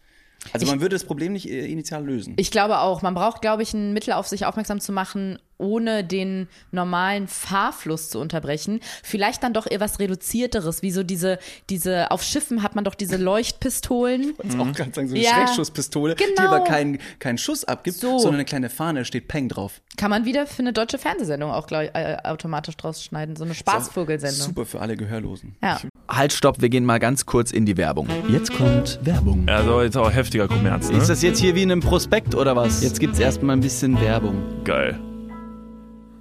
Also 0.54 0.66
man 0.66 0.82
würde 0.82 0.96
das 0.96 1.04
Problem 1.04 1.34
nicht 1.34 1.50
äh, 1.50 1.66
initial 1.66 2.06
lösen. 2.06 2.36
Ich 2.38 2.52
glaube 2.52 2.80
auch, 2.80 3.02
man 3.02 3.14
braucht, 3.14 3.42
glaube 3.42 3.64
ich, 3.64 3.74
ein 3.74 3.94
Mittel 3.94 4.14
auf 4.14 4.28
sich 4.28 4.46
aufmerksam 4.46 4.80
zu 4.80 4.92
machen, 4.92 5.40
ohne 5.60 6.04
den 6.04 6.48
normalen 6.72 7.28
Fahrfluss 7.28 8.10
zu 8.10 8.20
unterbrechen. 8.20 8.80
Vielleicht 9.04 9.44
dann 9.44 9.54
doch 9.54 9.68
eher 9.70 9.80
was 9.80 10.00
Reduzierteres, 10.00 10.82
wie 10.82 10.92
so 10.92 11.04
diese, 11.04 11.38
diese, 11.70 12.10
auf 12.12 12.24
Schiffen 12.24 12.64
hat 12.64 12.74
man 12.76 12.84
doch 12.84 12.96
diese 12.96 13.18
Leuchtpistolen. 13.18 14.34
Ich 14.44 14.58
auch 14.60 14.72
gerade 14.74 14.92
sagen, 14.94 15.08
so 15.08 15.16
eine 15.16 15.24
Ja. 15.24 15.32
Schreckschusspistole, 15.32 16.16
die 16.16 16.24
Genau. 16.24 16.48
aber 16.50 16.64
keinen 16.64 16.98
keinen 17.20 17.38
Schuss 17.38 17.64
abgibt, 17.66 17.98
So. 17.98 18.18
sondern 18.20 18.36
eine 18.36 18.46
kleine 18.46 18.70
Fahne, 18.70 19.06
steht 19.06 19.28
Peng 19.28 19.50
drauf. 19.50 19.82
Kann 19.98 20.10
man 20.10 20.26
wieder 20.26 20.48
für 20.48 20.60
eine 20.62 20.72
deutsche 20.74 20.98
Fernsehsendung 20.98 21.52
auch 21.52 21.68
glaub, 21.68 21.84
ich, 21.84 21.90
äh, 21.94 22.18
automatisch 22.24 22.78
draus 22.78 23.04
schneiden. 23.04 23.36
So 23.36 23.44
eine 23.44 23.54
Spaßvogelsendung. 23.54 24.48
Super 24.48 24.66
für 24.66 24.80
alle 24.80 24.96
Gehörlosen. 24.96 25.56
Ja. 25.62 25.80
Halt, 26.08 26.32
stopp, 26.34 26.62
wir 26.62 26.70
gehen 26.70 26.86
mal 26.86 27.00
ganz 27.00 27.26
kurz 27.26 27.52
in 27.52 27.66
die 27.66 27.76
Werbung. 27.78 28.08
Jetzt 28.30 28.54
kommt 28.54 29.00
Werbung. 29.04 29.48
Also 29.50 29.82
jetzt 29.82 29.98
auch 29.98 30.12
heftiger 30.12 30.48
Kommerz, 30.48 30.90
ne? 30.90 30.98
Ist 30.98 31.10
das 31.10 31.22
jetzt 31.22 31.40
hier 31.40 31.54
wie 31.56 31.64
in 31.64 31.72
einem 31.72 31.82
Prospekt 31.82 32.34
oder 32.34 32.56
was? 32.56 32.82
Jetzt 32.82 33.00
gibt's 33.00 33.20
erstmal 33.20 33.58
ein 33.58 33.62
bisschen 33.62 34.00
Werbung. 34.00 34.64
geil. 34.64 35.00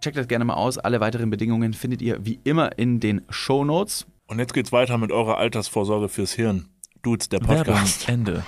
Checkt 0.00 0.16
das 0.16 0.28
gerne 0.28 0.44
mal 0.44 0.54
aus. 0.54 0.78
Alle 0.78 1.00
weiteren 1.00 1.30
Bedingungen 1.30 1.74
findet 1.74 2.02
ihr 2.02 2.24
wie 2.24 2.38
immer 2.44 2.78
in 2.78 3.00
den 3.00 3.22
Show 3.30 3.64
Notes. 3.64 4.06
Und 4.26 4.38
jetzt 4.38 4.54
geht's 4.54 4.70
weiter 4.70 4.96
mit 4.98 5.10
eurer 5.10 5.38
Altersvorsorge 5.38 6.08
fürs 6.08 6.32
Hirn. 6.32 6.68
Dudes, 7.02 7.28
der 7.28 7.40
Werbung, 7.40 7.74
Podcast. 7.74 8.08
Ende. 8.08 8.44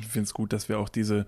Ich 0.00 0.06
finde 0.06 0.24
es 0.24 0.34
gut, 0.34 0.52
dass 0.52 0.68
wir 0.68 0.78
auch 0.78 0.88
diese 0.88 1.26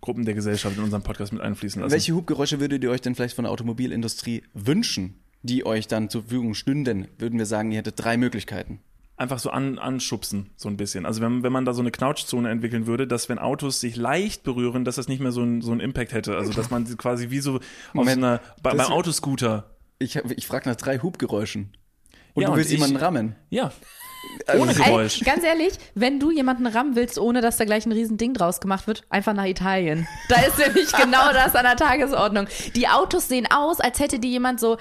Gruppen 0.00 0.24
der 0.24 0.34
Gesellschaft 0.34 0.76
in 0.76 0.82
unseren 0.82 1.02
Podcast 1.02 1.32
mit 1.32 1.40
einfließen 1.42 1.80
lassen. 1.80 1.92
Welche 1.92 2.14
Hubgeräusche 2.14 2.58
würdet 2.58 2.82
ihr 2.82 2.90
euch 2.90 3.00
denn 3.00 3.14
vielleicht 3.14 3.36
von 3.36 3.44
der 3.44 3.52
Automobilindustrie 3.52 4.42
wünschen, 4.54 5.20
die 5.42 5.64
euch 5.64 5.86
dann 5.86 6.08
zur 6.08 6.22
Verfügung 6.22 6.54
stünden? 6.54 7.06
Würden 7.18 7.38
wir 7.38 7.46
sagen, 7.46 7.70
ihr 7.70 7.78
hättet 7.78 8.02
drei 8.02 8.16
Möglichkeiten. 8.16 8.80
Einfach 9.22 9.38
so 9.38 9.50
an, 9.50 9.78
anschubsen, 9.78 10.50
so 10.56 10.68
ein 10.68 10.76
bisschen. 10.76 11.06
Also 11.06 11.20
wenn, 11.22 11.42
wenn 11.42 11.52
man 11.52 11.64
da 11.64 11.72
so 11.72 11.80
eine 11.80 11.90
Knautschzone 11.90 12.50
entwickeln 12.50 12.86
würde, 12.86 13.06
dass 13.06 13.28
wenn 13.28 13.38
Autos 13.38 13.80
sich 13.80 13.96
leicht 13.96 14.42
berühren, 14.42 14.84
dass 14.84 14.96
das 14.96 15.08
nicht 15.08 15.20
mehr 15.20 15.32
so 15.32 15.42
ein, 15.42 15.62
so 15.62 15.72
ein 15.72 15.80
Impact 15.80 16.12
hätte. 16.12 16.36
Also 16.36 16.52
dass 16.52 16.70
man 16.70 16.84
sie 16.86 16.96
quasi 16.96 17.30
wie 17.30 17.40
so 17.40 17.60
Moment, 17.94 18.18
einer, 18.18 18.40
bei, 18.62 18.74
beim 18.74 18.80
Autoscooter. 18.92 19.70
Ich, 19.98 20.16
ich 20.16 20.46
frage 20.46 20.68
nach 20.68 20.76
drei 20.76 20.98
Hubgeräuschen. 20.98 21.72
Und 22.34 22.42
Ja, 22.42 22.46
du 22.48 22.52
und 22.52 22.58
willst 22.58 22.70
ich- 22.70 22.78
jemanden 22.78 22.96
rammen. 22.96 23.36
Ja, 23.50 23.72
Also, 24.46 24.62
ohne 24.62 24.74
Geräusch. 24.74 25.20
Ey, 25.20 25.24
ganz 25.26 25.44
ehrlich, 25.44 25.74
wenn 25.94 26.18
du 26.20 26.30
jemanden 26.30 26.66
rammen 26.66 26.96
willst, 26.96 27.18
ohne 27.18 27.40
dass 27.40 27.56
da 27.58 27.64
gleich 27.64 27.84
ein 27.86 27.92
riesen 27.92 28.16
Ding 28.16 28.34
draus 28.34 28.60
gemacht 28.60 28.86
wird, 28.86 29.02
einfach 29.10 29.34
nach 29.34 29.44
Italien. 29.46 30.06
Da 30.28 30.36
ist 30.42 30.58
nämlich 30.58 30.90
genau 30.96 31.32
das 31.32 31.54
an 31.54 31.64
der 31.64 31.76
Tagesordnung. 31.76 32.46
Die 32.74 32.88
Autos 32.88 33.28
sehen 33.28 33.46
aus, 33.50 33.80
als 33.80 33.98
hätte 34.00 34.18
die 34.18 34.30
jemand 34.30 34.60
so 34.60 34.78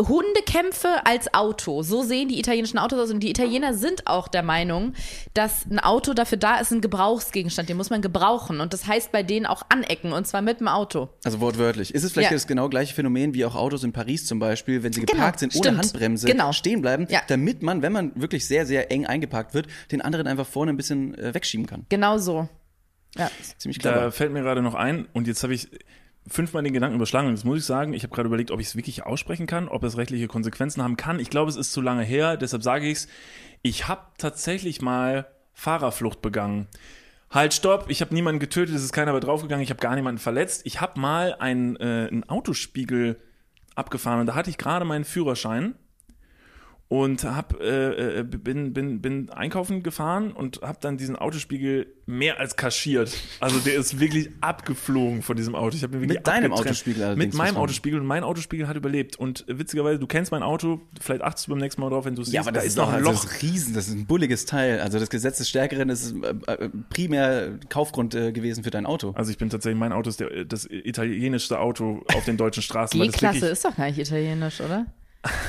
Hundekämpfe 0.00 1.04
als 1.06 1.32
Auto. 1.34 1.82
So 1.82 2.02
sehen 2.02 2.28
die 2.28 2.38
italienischen 2.38 2.78
Autos 2.78 2.98
aus. 3.00 3.10
Und 3.10 3.20
die 3.20 3.30
Italiener 3.30 3.74
sind 3.74 4.06
auch 4.06 4.28
der 4.28 4.42
Meinung, 4.42 4.92
dass 5.34 5.66
ein 5.66 5.78
Auto 5.78 6.14
dafür 6.14 6.38
da 6.38 6.58
ist, 6.60 6.70
ein 6.70 6.80
Gebrauchsgegenstand. 6.80 7.68
Den 7.68 7.76
muss 7.76 7.90
man 7.90 8.00
gebrauchen. 8.02 8.60
Und 8.60 8.72
das 8.72 8.86
heißt 8.86 9.10
bei 9.12 9.22
denen 9.22 9.46
auch 9.46 9.62
anecken. 9.68 10.12
Und 10.12 10.26
zwar 10.26 10.42
mit 10.42 10.60
dem 10.60 10.68
Auto. 10.68 11.08
Also 11.24 11.40
wortwörtlich. 11.40 11.94
Ist 11.94 12.04
es 12.04 12.12
vielleicht 12.12 12.30
Ja. 12.30 12.36
das 12.36 12.46
genau 12.46 12.68
gleiche 12.68 12.94
Phänomen 12.94 13.34
wie 13.34 13.44
auch 13.44 13.54
Autos 13.56 13.82
in 13.84 13.92
Paris 13.92 14.26
zum 14.26 14.38
Beispiel, 14.38 14.82
wenn 14.82 14.92
sie 14.92 15.00
Genau, 15.00 15.12
geparkt 15.12 15.40
sind 15.40 15.54
ohne 15.54 15.62
stimmt. 15.64 15.78
Handbremse 15.78 16.26
Genau. 16.26 16.52
stehen 16.52 16.80
bleiben, 16.80 17.06
Ja. 17.10 17.22
damit 17.26 17.62
man, 17.62 17.82
wenn 17.82 17.92
man 17.92 18.12
wirklich 18.14 18.46
sehr, 18.46 18.66
sehr 18.66 18.90
eng 18.92 19.06
eingeparkt 19.06 19.54
wird, 19.54 19.66
den 19.90 20.00
anderen 20.00 20.26
einfach 20.26 20.46
vorne 20.46 20.72
ein 20.72 20.76
bisschen 20.76 21.14
äh, 21.18 21.34
wegschieben 21.34 21.66
kann. 21.66 21.86
Genau 21.88 22.18
so. 22.18 22.48
Ja. 23.16 23.30
Ziemlich 23.56 23.78
Da 23.78 23.92
clever. 23.92 24.12
fällt 24.12 24.32
mir 24.32 24.42
gerade 24.42 24.62
noch 24.62 24.74
ein, 24.74 25.08
und 25.12 25.26
jetzt 25.26 25.42
habe 25.42 25.54
ich 25.54 25.68
fünfmal 26.28 26.62
den 26.62 26.72
Gedanken 26.72 26.96
überschlagen. 26.96 27.28
Und 27.28 27.34
jetzt 27.34 27.44
muss 27.44 27.58
ich 27.58 27.64
sagen, 27.64 27.92
ich 27.92 28.02
habe 28.02 28.14
gerade 28.14 28.26
überlegt, 28.26 28.50
ob 28.50 28.60
ich 28.60 28.68
es 28.68 28.76
wirklich 28.76 29.04
aussprechen 29.04 29.46
kann, 29.46 29.68
ob 29.68 29.82
es 29.84 29.96
rechtliche 29.96 30.28
Konsequenzen 30.28 30.82
haben 30.82 30.96
kann. 30.96 31.20
Ich 31.20 31.30
glaube, 31.30 31.50
es 31.50 31.56
ist 31.56 31.72
zu 31.72 31.80
lange 31.80 32.02
her, 32.02 32.36
deshalb 32.36 32.62
sage 32.62 32.86
ich 32.86 32.98
es. 32.98 33.08
Ich 33.62 33.88
habe 33.88 34.02
tatsächlich 34.18 34.82
mal 34.82 35.26
Fahrerflucht 35.52 36.22
begangen. 36.22 36.68
Halt, 37.30 37.52
stopp, 37.52 37.86
ich 37.88 38.00
habe 38.00 38.14
niemanden 38.14 38.40
getötet, 38.40 38.74
es 38.74 38.84
ist 38.84 38.92
keiner 38.92 39.12
bei 39.12 39.20
draufgegangen, 39.20 39.62
ich 39.62 39.70
habe 39.70 39.80
gar 39.80 39.94
niemanden 39.94 40.18
verletzt. 40.20 40.62
Ich 40.64 40.80
habe 40.80 40.98
mal 40.98 41.34
einen, 41.34 41.76
äh, 41.76 42.08
einen 42.10 42.24
Autospiegel 42.24 43.20
abgefahren 43.74 44.20
und 44.20 44.26
da 44.26 44.34
hatte 44.34 44.50
ich 44.50 44.58
gerade 44.58 44.84
meinen 44.84 45.04
Führerschein 45.04 45.74
und 46.90 47.22
hab, 47.24 47.60
äh, 47.60 48.20
äh, 48.20 48.22
bin, 48.24 48.72
bin, 48.72 49.02
bin 49.02 49.28
einkaufen 49.28 49.82
gefahren 49.82 50.32
und 50.32 50.62
habe 50.62 50.78
dann 50.80 50.96
diesen 50.96 51.16
Autospiegel 51.16 51.86
mehr 52.06 52.40
als 52.40 52.56
kaschiert. 52.56 53.14
Also 53.40 53.58
der 53.58 53.74
ist 53.74 54.00
wirklich 54.00 54.30
abgeflogen 54.40 55.20
von 55.20 55.36
diesem 55.36 55.54
Auto. 55.54 55.76
Ich 55.76 55.82
hab 55.82 55.90
mir 55.90 56.00
wirklich 56.00 56.16
Mit 56.16 56.26
deinem. 56.26 56.50
Autospiegel 56.54 57.02
allerdings, 57.02 57.26
Mit 57.26 57.34
meinem 57.34 57.58
Autospiegel 57.58 58.00
und 58.00 58.06
mein 58.06 58.24
Autospiegel 58.24 58.66
hat 58.68 58.76
überlebt. 58.78 59.16
Und 59.16 59.46
äh, 59.50 59.58
witzigerweise, 59.58 59.98
du 59.98 60.06
kennst 60.06 60.32
mein 60.32 60.42
Auto, 60.42 60.80
vielleicht 60.98 61.20
achtest 61.22 61.46
du 61.46 61.50
beim 61.50 61.58
nächsten 61.58 61.82
Mal 61.82 61.90
drauf, 61.90 62.06
wenn 62.06 62.14
du 62.14 62.22
es 62.22 62.32
Ja, 62.32 62.40
siehst, 62.40 62.48
aber 62.48 62.52
da 62.52 62.60
das 62.60 62.68
ist 62.68 62.76
noch 62.78 62.88
ein 62.88 62.94
also 62.94 63.10
Loch. 63.10 63.22
das 63.22 63.32
ist 63.34 63.42
riesen, 63.42 63.74
das 63.74 63.88
ist 63.88 63.94
ein 63.94 64.06
bulliges 64.06 64.46
Teil. 64.46 64.80
Also 64.80 64.98
das 64.98 65.10
Gesetz 65.10 65.36
des 65.36 65.50
Stärkeren 65.50 65.90
ist 65.90 66.14
äh, 66.46 66.52
äh, 66.52 66.70
primär 66.88 67.58
Kaufgrund 67.68 68.14
äh, 68.14 68.32
gewesen 68.32 68.64
für 68.64 68.70
dein 68.70 68.86
Auto. 68.86 69.12
Also 69.14 69.30
ich 69.30 69.36
bin 69.36 69.50
tatsächlich, 69.50 69.78
mein 69.78 69.92
Auto 69.92 70.08
ist 70.08 70.20
der, 70.20 70.46
das 70.46 70.64
italienischste 70.70 71.58
Auto 71.60 72.02
auf 72.14 72.24
den 72.24 72.38
deutschen 72.38 72.62
Straßen. 72.62 72.98
weil 72.98 73.08
das 73.08 73.16
G-Klasse 73.16 73.34
wirklich- 73.42 73.52
ist 73.52 73.64
doch 73.66 73.76
gar 73.76 73.86
nicht 73.88 73.98
italienisch, 73.98 74.62
oder? 74.62 74.86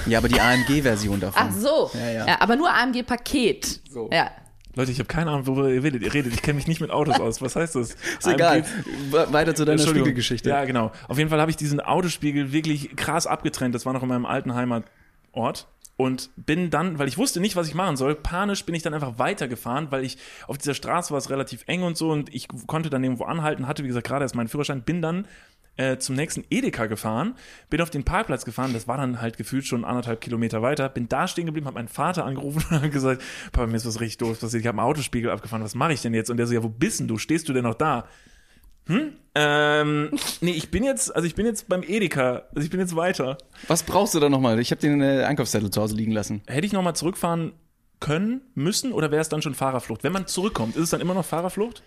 Ja, 0.05 0.17
aber 0.19 0.27
die 0.29 0.39
AMG-Version 0.39 1.19
davon. 1.19 1.43
Ach 1.50 1.53
so. 1.53 1.91
Ja, 1.93 2.25
ja. 2.27 2.41
aber 2.41 2.55
nur 2.55 2.69
AMG-Paket. 2.74 3.81
So. 3.89 4.09
Ja. 4.12 4.31
Leute, 4.75 4.91
ich 4.91 5.00
habe 5.00 5.07
keine 5.07 5.31
Ahnung, 5.31 5.48
worüber 5.48 5.69
ihr 5.69 5.83
redet. 5.83 6.03
Ihr 6.03 6.13
redet, 6.13 6.33
ich 6.33 6.41
kenne 6.41 6.55
mich 6.55 6.67
nicht 6.67 6.79
mit 6.79 6.91
Autos 6.91 7.19
aus. 7.19 7.41
Was 7.41 7.55
heißt 7.55 7.75
das? 7.75 7.91
Ist 7.91 8.27
egal. 8.27 8.59
AMG 8.62 8.65
We- 9.12 9.33
Weiter 9.33 9.55
zu 9.55 9.65
deiner. 9.65 9.79
Spiegelgeschichte. 9.79 10.50
Ja, 10.50 10.63
genau. 10.65 10.91
Auf 11.07 11.17
jeden 11.17 11.29
Fall 11.29 11.41
habe 11.41 11.51
ich 11.51 11.57
diesen 11.57 11.79
Autospiegel 11.81 12.51
wirklich 12.53 12.95
krass 12.95 13.27
abgetrennt. 13.27 13.74
Das 13.75 13.86
war 13.86 13.93
noch 13.93 14.03
in 14.03 14.09
meinem 14.09 14.25
alten 14.25 14.53
Heimatort. 14.53 15.67
Und 15.98 16.29
bin 16.38 16.69
dann, 16.69 16.98
weil 16.98 17.09
ich 17.09 17.17
wusste 17.17 17.41
nicht, 17.41 17.57
was 17.57 17.67
ich 17.67 17.74
machen 17.74 17.98
soll, 17.98 18.15
panisch 18.15 18.63
bin 18.65 18.74
ich 18.74 18.81
dann 18.83 18.93
einfach 18.93 19.17
weitergefahren, 19.19 19.88
weil 19.91 20.05
ich 20.05 20.17
auf 20.48 20.57
dieser 20.57 20.74
Straße 20.74 21.12
war 21.12 21.17
es 21.17 21.29
relativ 21.29 21.63
eng 21.67 21.83
und 21.83 21.98
so 21.98 22.09
und 22.12 22.33
ich 22.33 22.48
konnte 22.67 22.89
dann 22.89 23.03
irgendwo 23.03 23.25
anhalten, 23.25 23.67
hatte 23.67 23.83
wie 23.83 23.88
gesagt 23.89 24.07
gerade 24.07 24.24
erst 24.24 24.33
meinen 24.33 24.48
Führerschein, 24.48 24.81
bin 24.83 25.01
dann 25.01 25.27
äh, 25.79 25.98
zum 25.98 26.15
nächsten 26.15 26.43
Edeka 26.50 26.88
gefahren, 26.88 27.36
bin 27.69 27.79
auf 27.79 27.89
den 27.89 28.03
Parkplatz 28.03 28.43
gefahren, 28.43 28.74
das 28.74 28.88
war 28.89 28.98
dann 28.98 29.21
halt 29.21 29.38
gefühlt 29.38 29.65
schon 29.65 29.86
anderthalb 29.86 30.19
Kilometer 30.19 30.62
weiter, 30.62 30.89
bin 30.89 31.07
da 31.07 31.25
stehen 31.25 31.45
geblieben, 31.45 31.67
habe 31.67 31.75
meinen 31.75 31.88
Vater 31.88 32.25
angerufen 32.25 32.65
und 32.69 32.75
habe 32.75 32.89
gesagt, 32.89 33.21
Papa, 33.53 33.65
mir 33.65 33.77
ist 33.77 33.86
was 33.86 34.01
richtig 34.01 34.17
doof 34.17 34.41
passiert, 34.41 34.62
ich 34.62 34.67
habe 34.67 34.77
einen 34.77 34.88
Autospiegel 34.88 35.31
abgefahren, 35.31 35.63
was 35.63 35.75
mache 35.75 35.93
ich 35.93 36.01
denn 36.01 36.13
jetzt? 36.13 36.29
Und 36.29 36.36
der 36.36 36.48
so, 36.48 36.53
ja, 36.53 36.63
wo 36.63 36.69
bist 36.69 37.00
denn 37.00 37.07
du? 37.07 37.17
Stehst 37.17 37.48
du 37.48 37.53
denn 37.53 37.63
noch 37.63 37.75
da? 37.75 38.07
Hm? 38.88 39.13
Ähm, 39.36 40.09
nee, 40.41 40.51
ich 40.51 40.69
bin 40.69 40.83
jetzt, 40.83 41.15
also 41.15 41.25
ich 41.25 41.36
bin 41.36 41.45
jetzt 41.45 41.69
beim 41.69 41.83
Edeka, 41.83 42.43
also 42.53 42.65
ich 42.65 42.69
bin 42.69 42.81
jetzt 42.81 42.98
weiter. 42.98 43.38
Was 43.69 43.83
brauchst 43.83 44.13
du 44.15 44.19
da 44.19 44.27
nochmal? 44.27 44.59
Ich 44.59 44.71
habe 44.71 44.81
den 44.81 45.01
äh, 45.01 45.24
Einkaufszettel 45.24 45.69
zu 45.69 45.81
Hause 45.81 45.95
liegen 45.95 46.12
lassen. 46.12 46.41
Hätte 46.48 46.67
ich 46.67 46.74
nochmal 46.74 46.95
zurückfahren 46.95 47.53
können, 48.01 48.41
müssen 48.53 48.91
oder 48.91 49.12
wäre 49.12 49.21
es 49.21 49.29
dann 49.29 49.41
schon 49.41 49.53
Fahrerflucht? 49.53 50.03
Wenn 50.03 50.12
man 50.12 50.27
zurückkommt, 50.27 50.75
ist 50.75 50.83
es 50.83 50.89
dann 50.89 51.00
immer 51.00 51.13
noch 51.13 51.25
Fahrerflucht? 51.25 51.83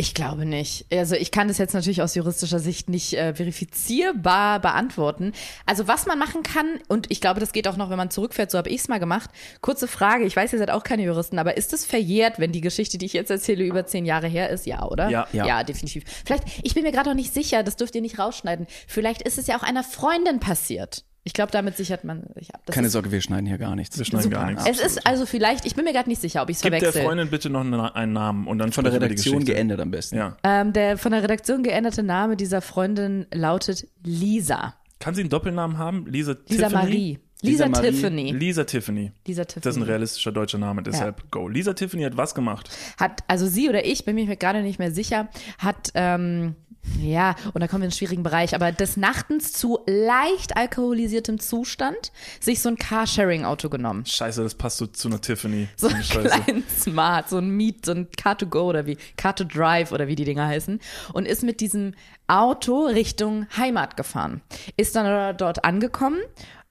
Ich 0.00 0.14
glaube 0.14 0.46
nicht. 0.46 0.86
Also 0.92 1.16
ich 1.16 1.32
kann 1.32 1.48
das 1.48 1.58
jetzt 1.58 1.74
natürlich 1.74 2.02
aus 2.02 2.14
juristischer 2.14 2.60
Sicht 2.60 2.88
nicht 2.88 3.14
äh, 3.14 3.34
verifizierbar 3.34 4.60
beantworten. 4.60 5.32
Also 5.66 5.88
was 5.88 6.06
man 6.06 6.20
machen 6.20 6.44
kann, 6.44 6.78
und 6.86 7.10
ich 7.10 7.20
glaube, 7.20 7.40
das 7.40 7.50
geht 7.50 7.66
auch 7.66 7.76
noch, 7.76 7.90
wenn 7.90 7.96
man 7.96 8.08
zurückfährt, 8.08 8.52
so 8.52 8.58
habe 8.58 8.68
ich 8.68 8.82
es 8.82 8.86
mal 8.86 9.00
gemacht. 9.00 9.28
Kurze 9.60 9.88
Frage, 9.88 10.24
ich 10.24 10.36
weiß, 10.36 10.52
ihr 10.52 10.60
seid 10.60 10.70
auch 10.70 10.84
keine 10.84 11.02
Juristen, 11.02 11.40
aber 11.40 11.56
ist 11.56 11.72
es 11.72 11.84
verjährt, 11.84 12.38
wenn 12.38 12.52
die 12.52 12.60
Geschichte, 12.60 12.96
die 12.96 13.06
ich 13.06 13.12
jetzt 13.12 13.32
erzähle, 13.32 13.64
über 13.64 13.86
zehn 13.86 14.06
Jahre 14.06 14.28
her 14.28 14.50
ist? 14.50 14.66
Ja, 14.66 14.86
oder? 14.86 15.10
Ja. 15.10 15.26
Ja. 15.32 15.46
ja 15.46 15.64
definitiv. 15.64 16.04
Vielleicht, 16.24 16.44
ich 16.62 16.74
bin 16.74 16.84
mir 16.84 16.92
gerade 16.92 17.08
noch 17.08 17.16
nicht 17.16 17.34
sicher, 17.34 17.64
das 17.64 17.74
dürft 17.74 17.96
ihr 17.96 18.00
nicht 18.00 18.20
rausschneiden. 18.20 18.68
Vielleicht 18.86 19.22
ist 19.22 19.36
es 19.36 19.48
ja 19.48 19.58
auch 19.58 19.64
einer 19.64 19.82
Freundin 19.82 20.38
passiert. 20.38 21.02
Ich 21.28 21.34
glaube, 21.34 21.52
damit 21.52 21.76
sichert 21.76 22.04
man 22.04 22.22
sich 22.34 22.54
ab. 22.54 22.62
Das 22.64 22.74
Keine 22.74 22.86
ist, 22.86 22.94
Sorge, 22.94 23.12
wir 23.12 23.20
schneiden 23.20 23.44
hier 23.44 23.58
gar 23.58 23.76
nichts. 23.76 23.98
Wir 23.98 24.06
schneiden 24.06 24.30
gar 24.30 24.48
Super. 24.48 24.62
nichts. 24.62 24.80
Es 24.80 24.92
ist 24.92 25.06
also 25.06 25.26
vielleicht, 25.26 25.66
ich 25.66 25.74
bin 25.74 25.84
mir 25.84 25.92
gerade 25.92 26.08
nicht 26.08 26.22
sicher, 26.22 26.40
ob 26.40 26.48
ich 26.48 26.56
es 26.56 26.62
Gib 26.62 26.70
der 26.70 26.80
verwechsel. 26.80 27.02
Freundin 27.02 27.28
bitte 27.28 27.50
noch 27.50 27.60
einen 27.60 28.12
Namen 28.14 28.46
und 28.46 28.56
dann 28.56 28.72
Von 28.72 28.84
der 28.84 28.94
Redaktion 28.94 29.44
geändert 29.44 29.78
am 29.78 29.90
besten. 29.90 30.16
Ja. 30.16 30.38
Ähm, 30.42 30.72
der 30.72 30.96
von 30.96 31.12
der 31.12 31.22
Redaktion 31.22 31.62
geänderte 31.62 32.02
Name 32.02 32.38
dieser 32.38 32.62
Freundin 32.62 33.26
lautet 33.30 33.86
Lisa. 34.02 34.74
Kann 35.00 35.14
sie 35.14 35.20
einen 35.20 35.28
Doppelnamen 35.28 35.76
haben? 35.76 36.06
Lisa, 36.06 36.34
Lisa 36.48 36.68
Tiffany? 36.68 36.72
Marie. 36.72 37.18
Lisa, 37.42 37.66
Lisa 37.66 37.68
Marie. 37.68 37.90
Tiffany. 37.90 38.32
Lisa 38.32 38.64
Tiffany. 38.64 39.12
Lisa 39.26 39.44
Tiffany. 39.44 39.62
Das 39.64 39.76
ist 39.76 39.82
ein 39.82 39.86
realistischer 39.86 40.32
deutscher 40.32 40.58
Name, 40.58 40.82
deshalb 40.82 41.30
go. 41.30 41.46
Lisa 41.46 41.74
Tiffany 41.74 42.04
hat 42.04 42.16
was 42.16 42.34
gemacht? 42.34 42.70
hat, 42.98 43.22
also 43.28 43.46
sie 43.46 43.68
oder 43.68 43.84
ich, 43.84 44.06
bin 44.06 44.14
mir 44.16 44.34
gerade 44.36 44.62
nicht 44.62 44.78
mehr 44.78 44.92
sicher, 44.92 45.28
hat, 45.58 45.90
ähm, 45.92 46.56
ja, 47.00 47.34
und 47.54 47.60
da 47.60 47.68
kommen 47.68 47.82
wir 47.82 47.86
in 47.86 47.90
einen 47.90 47.92
schwierigen 47.92 48.22
Bereich, 48.22 48.54
aber 48.54 48.72
des 48.72 48.96
Nachtens 48.96 49.52
zu 49.52 49.80
leicht 49.86 50.56
alkoholisiertem 50.56 51.38
Zustand 51.38 52.12
sich 52.40 52.60
so 52.60 52.68
ein 52.68 52.76
Carsharing-Auto 52.76 53.68
genommen. 53.68 54.04
Scheiße, 54.06 54.42
das 54.42 54.54
passt 54.54 54.78
so 54.78 54.86
zu 54.86 55.08
einer 55.08 55.20
Tiffany. 55.20 55.68
So 55.76 55.88
ein 55.88 56.00
kleinen 56.02 56.64
Smart, 56.68 57.28
so 57.28 57.38
ein 57.38 57.50
Meet, 57.50 57.86
so 57.86 57.92
ein 57.92 58.08
Car2Go 58.08 58.62
oder 58.62 58.86
wie, 58.86 58.98
Car2Drive 59.16 59.92
oder 59.92 60.08
wie 60.08 60.16
die 60.16 60.24
Dinger 60.24 60.46
heißen. 60.46 60.80
Und 61.12 61.26
ist 61.26 61.42
mit 61.42 61.60
diesem 61.60 61.94
Auto 62.26 62.86
Richtung 62.86 63.46
Heimat 63.56 63.96
gefahren. 63.96 64.42
Ist 64.76 64.96
dann 64.96 65.36
dort 65.36 65.64
angekommen, 65.64 66.20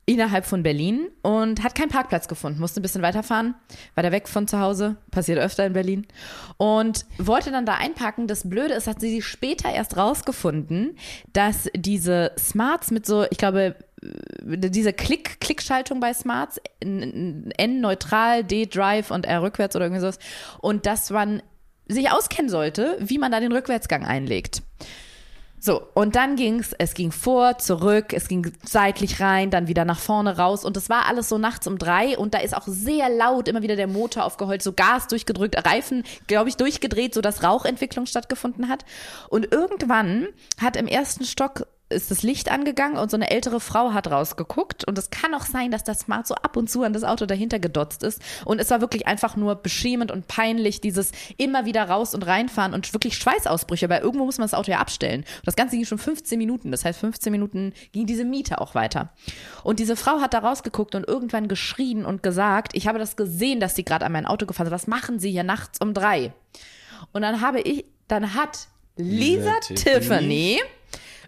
innerhalb 0.08 0.46
von 0.46 0.64
Berlin 0.64 1.10
und 1.22 1.64
hat 1.64 1.76
keinen 1.76 1.90
Parkplatz 1.90 2.30
gefunden. 2.30 2.62
Musste 2.62 2.80
ein 2.80 2.82
bisschen 2.82 3.02
weiterfahren, 3.02 3.56
weiter 3.94 4.14
weg 4.14 4.30
von 4.30 4.48
zu 4.48 4.60
Hause. 4.60 4.96
Passiert 5.12 5.38
öfter 5.38 5.66
in 5.66 5.74
Berlin. 5.74 6.08
Und 6.56 7.06
wollte 7.18 7.52
dann 7.52 7.66
da 7.66 7.76
einparken. 7.76 8.26
Das 8.26 8.50
Blöde 8.50 8.74
ist, 8.74 8.88
hat 8.88 9.02
sie 9.02 9.22
später 9.22 9.70
erst 9.70 9.98
rausgefunden, 9.98 10.98
dass 11.34 11.70
diese 11.76 12.32
Smarts 12.40 12.90
mit 12.90 13.06
so, 13.06 13.26
ich 13.30 13.38
glaube, 13.38 13.76
diese 14.42 14.94
Klick, 14.94 15.42
Klickschaltung 15.42 16.00
bei 16.00 16.14
Smarts, 16.14 16.62
N 16.80 17.52
N 17.58 17.82
neutral, 17.82 18.46
D 18.46 18.66
Drive 18.66 19.12
und 19.12 19.26
R 19.26 19.42
rückwärts 19.42 19.76
oder 19.76 19.86
irgendwie 19.86 20.02
sowas. 20.02 20.20
Und 20.60 20.86
dass 20.86 21.10
man 21.10 21.44
sich 21.90 22.10
auskennen 22.12 22.50
sollte, 22.50 22.98
wie 23.02 23.18
man 23.18 23.32
da 23.32 23.42
den 23.42 23.52
Rückwärtsgang 23.52 24.06
einlegt. 24.06 24.62
So, 25.60 25.82
und 25.96 26.16
dann 26.16 26.36
ging's, 26.36 26.74
es 26.78 26.94
ging 26.94 27.12
vor, 27.12 27.58
zurück, 27.58 28.14
es 28.14 28.28
ging 28.28 28.52
seitlich 28.64 29.20
rein, 29.20 29.50
dann 29.50 29.68
wieder 29.68 29.86
nach 29.86 30.00
vorne 30.00 30.38
raus 30.38 30.64
und 30.64 30.78
das 30.78 30.88
war 30.88 31.08
alles 31.08 31.30
so 31.30 31.40
nachts 31.40 31.66
um 31.66 31.80
drei 31.80 32.16
und 32.18 32.36
da 32.36 32.40
ist 32.40 32.56
auch 32.56 32.68
sehr 32.68 33.10
laut 33.10 33.48
immer 33.48 33.64
wieder 33.64 33.76
der 33.76 33.88
Motor 33.88 34.26
aufgeheult, 34.26 34.62
so 34.62 34.74
Gas 34.74 35.08
durchgedrückt, 35.08 35.66
Reifen, 35.66 36.04
glaube 36.28 36.50
ich, 36.50 36.58
durchgedreht, 36.58 37.16
so 37.16 37.22
dass 37.22 37.44
Rauchentwicklung 37.44 38.06
stattgefunden 38.06 38.70
hat. 38.70 38.86
Und 39.30 39.52
irgendwann 39.52 40.28
hat 40.62 40.76
im 40.76 40.88
ersten 40.88 41.26
Stock 41.26 41.66
ist 41.90 42.12
das 42.12 42.22
Licht 42.24 42.52
angegangen 42.52 42.98
und 42.98 43.10
so 43.10 43.16
eine 43.16 43.30
ältere 43.30 43.60
Frau 43.60 43.94
hat 43.94 44.12
rausgeguckt 44.12 44.86
und 44.86 44.98
es 44.98 45.10
kann 45.10 45.34
auch 45.34 45.46
sein, 45.46 45.72
dass 45.72 45.84
das 45.84 46.00
Smart 46.02 46.28
so 46.28 46.36
ab 46.36 46.58
und 46.58 46.70
zu 46.70 46.84
an 46.84 46.94
das 46.94 47.04
Auto 47.04 47.26
dahinter 47.26 47.60
gedotzt 47.60 48.04
ist 48.04 48.22
und 48.46 48.60
es 48.60 48.70
war 48.70 48.82
wirklich 48.82 49.08
einfach 49.08 49.36
nur 49.36 49.56
beschämend 49.56 50.12
und 50.12 50.28
peinlich, 50.28 50.82
dieses 50.82 51.12
immer 51.38 51.66
wieder 51.66 51.88
raus 51.88 52.14
und 52.14 52.26
reinfahren 52.26 52.74
und 52.74 52.94
wirklich 52.94 53.18
Schweißausbrüche, 53.18 53.90
weil 53.90 54.02
irgendwo 54.02 54.26
muss 54.26 54.38
man 54.38 54.46
das 54.46 54.54
Auto 54.54 54.72
ja 54.72 54.80
abstellen. 54.80 55.22
Und 55.22 55.48
das 55.48 55.56
Ganze 55.56 55.76
ging 55.78 55.86
schon 55.86 55.98
15 55.98 56.38
Minuten, 56.38 56.72
das 56.72 56.84
heißt 56.84 57.00
15 57.00 57.32
Minuten 57.32 57.74
ging 57.94 58.06
diese 58.06 58.26
Miete 58.26 58.60
auch 58.60 58.76
weiter. 58.76 59.14
Und 59.64 59.80
diese 59.80 59.96
Frau 59.96 60.20
hat 60.20 60.34
da 60.34 60.40
rausgeguckt 60.40 60.96
und 60.96 61.08
irgendwann 61.08 61.48
geschrien 61.48 62.06
und 62.06 62.22
gesagt, 62.24 62.76
ich 62.76 62.88
habe 62.88 63.00
das 63.00 63.16
gesehen, 63.16 63.60
dass 63.60 63.76
sie 63.76 63.86
gerade 63.86 64.06
an 64.06 64.12
mein 64.12 64.26
Auto 64.26 64.46
gefahren 64.46 64.68
sind, 64.68 64.74
was 64.74 64.88
machen 64.88 65.20
sie 65.20 65.32
hier 65.32 65.44
nachts 65.44 65.80
um 65.80 65.94
drei? 65.94 66.34
Und 67.14 67.22
dann 67.22 67.42
habe 67.42 67.62
ich, 67.62 67.86
dann 68.08 68.34
hat 68.34 68.68
Lisa, 68.98 69.52
Lisa 69.52 69.60
Tiffany, 69.62 69.84
Tiffany 69.84 70.60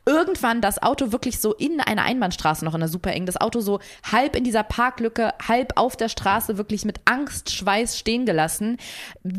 irgendwann 0.10 0.60
das 0.60 0.82
Auto 0.82 1.12
wirklich 1.12 1.39
so 1.39 1.54
in 1.54 1.80
einer 1.80 2.01
Einbahnstraße 2.01 2.66
noch 2.66 2.74
in 2.74 2.80
der 2.80 2.89
super 2.89 3.13
eng, 3.13 3.28
das 3.28 3.39
Auto 3.39 3.60
so 3.60 3.80
halb 4.12 4.36
in 4.36 4.44
dieser 4.44 4.63
Parklücke, 4.63 5.34
halb 5.48 5.74
auf 5.75 5.96
der 5.96 6.10
Straße 6.10 6.58
wirklich 6.58 6.84
mit 6.84 7.00
Angst, 7.06 7.51
Schweiß 7.51 7.96
stehen 7.98 8.25
gelassen, 8.25 8.78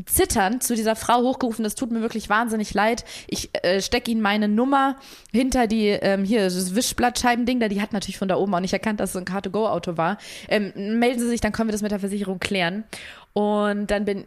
zitternd 0.06 0.62
zu 0.62 0.76
dieser 0.76 0.94
Frau 0.94 1.22
hochgerufen, 1.22 1.64
das 1.64 1.74
tut 1.74 1.90
mir 1.90 2.02
wirklich 2.02 2.28
wahnsinnig 2.28 2.72
leid. 2.72 3.04
Ich 3.26 3.50
äh, 3.64 3.82
stecke 3.82 4.12
Ihnen 4.12 4.22
meine 4.22 4.46
Nummer 4.46 4.94
hinter 5.32 5.66
die, 5.66 5.88
ähm, 5.88 6.24
hier, 6.24 6.44
das 6.44 6.76
Wischblattscheibending 6.76 7.58
da, 7.58 7.68
die 7.68 7.82
hat 7.82 7.92
natürlich 7.92 8.18
von 8.18 8.28
da 8.28 8.36
oben 8.36 8.54
auch 8.54 8.60
nicht 8.60 8.72
erkannt, 8.72 9.00
dass 9.00 9.10
es 9.10 9.16
ein 9.16 9.24
Car-to-Go-Auto 9.24 9.96
war. 9.96 10.18
Ähm, 10.48 10.72
melden 11.00 11.18
Sie 11.18 11.28
sich, 11.28 11.40
dann 11.40 11.50
können 11.50 11.68
wir 11.68 11.72
das 11.72 11.82
mit 11.82 11.90
der 11.90 11.98
Versicherung 11.98 12.38
klären. 12.38 12.84
Und 13.32 13.90
dann 13.90 14.04
bin, 14.04 14.24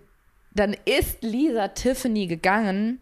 dann 0.53 0.75
ist 0.83 1.23
Lisa 1.23 1.69
Tiffany 1.69 2.27
gegangen 2.27 2.99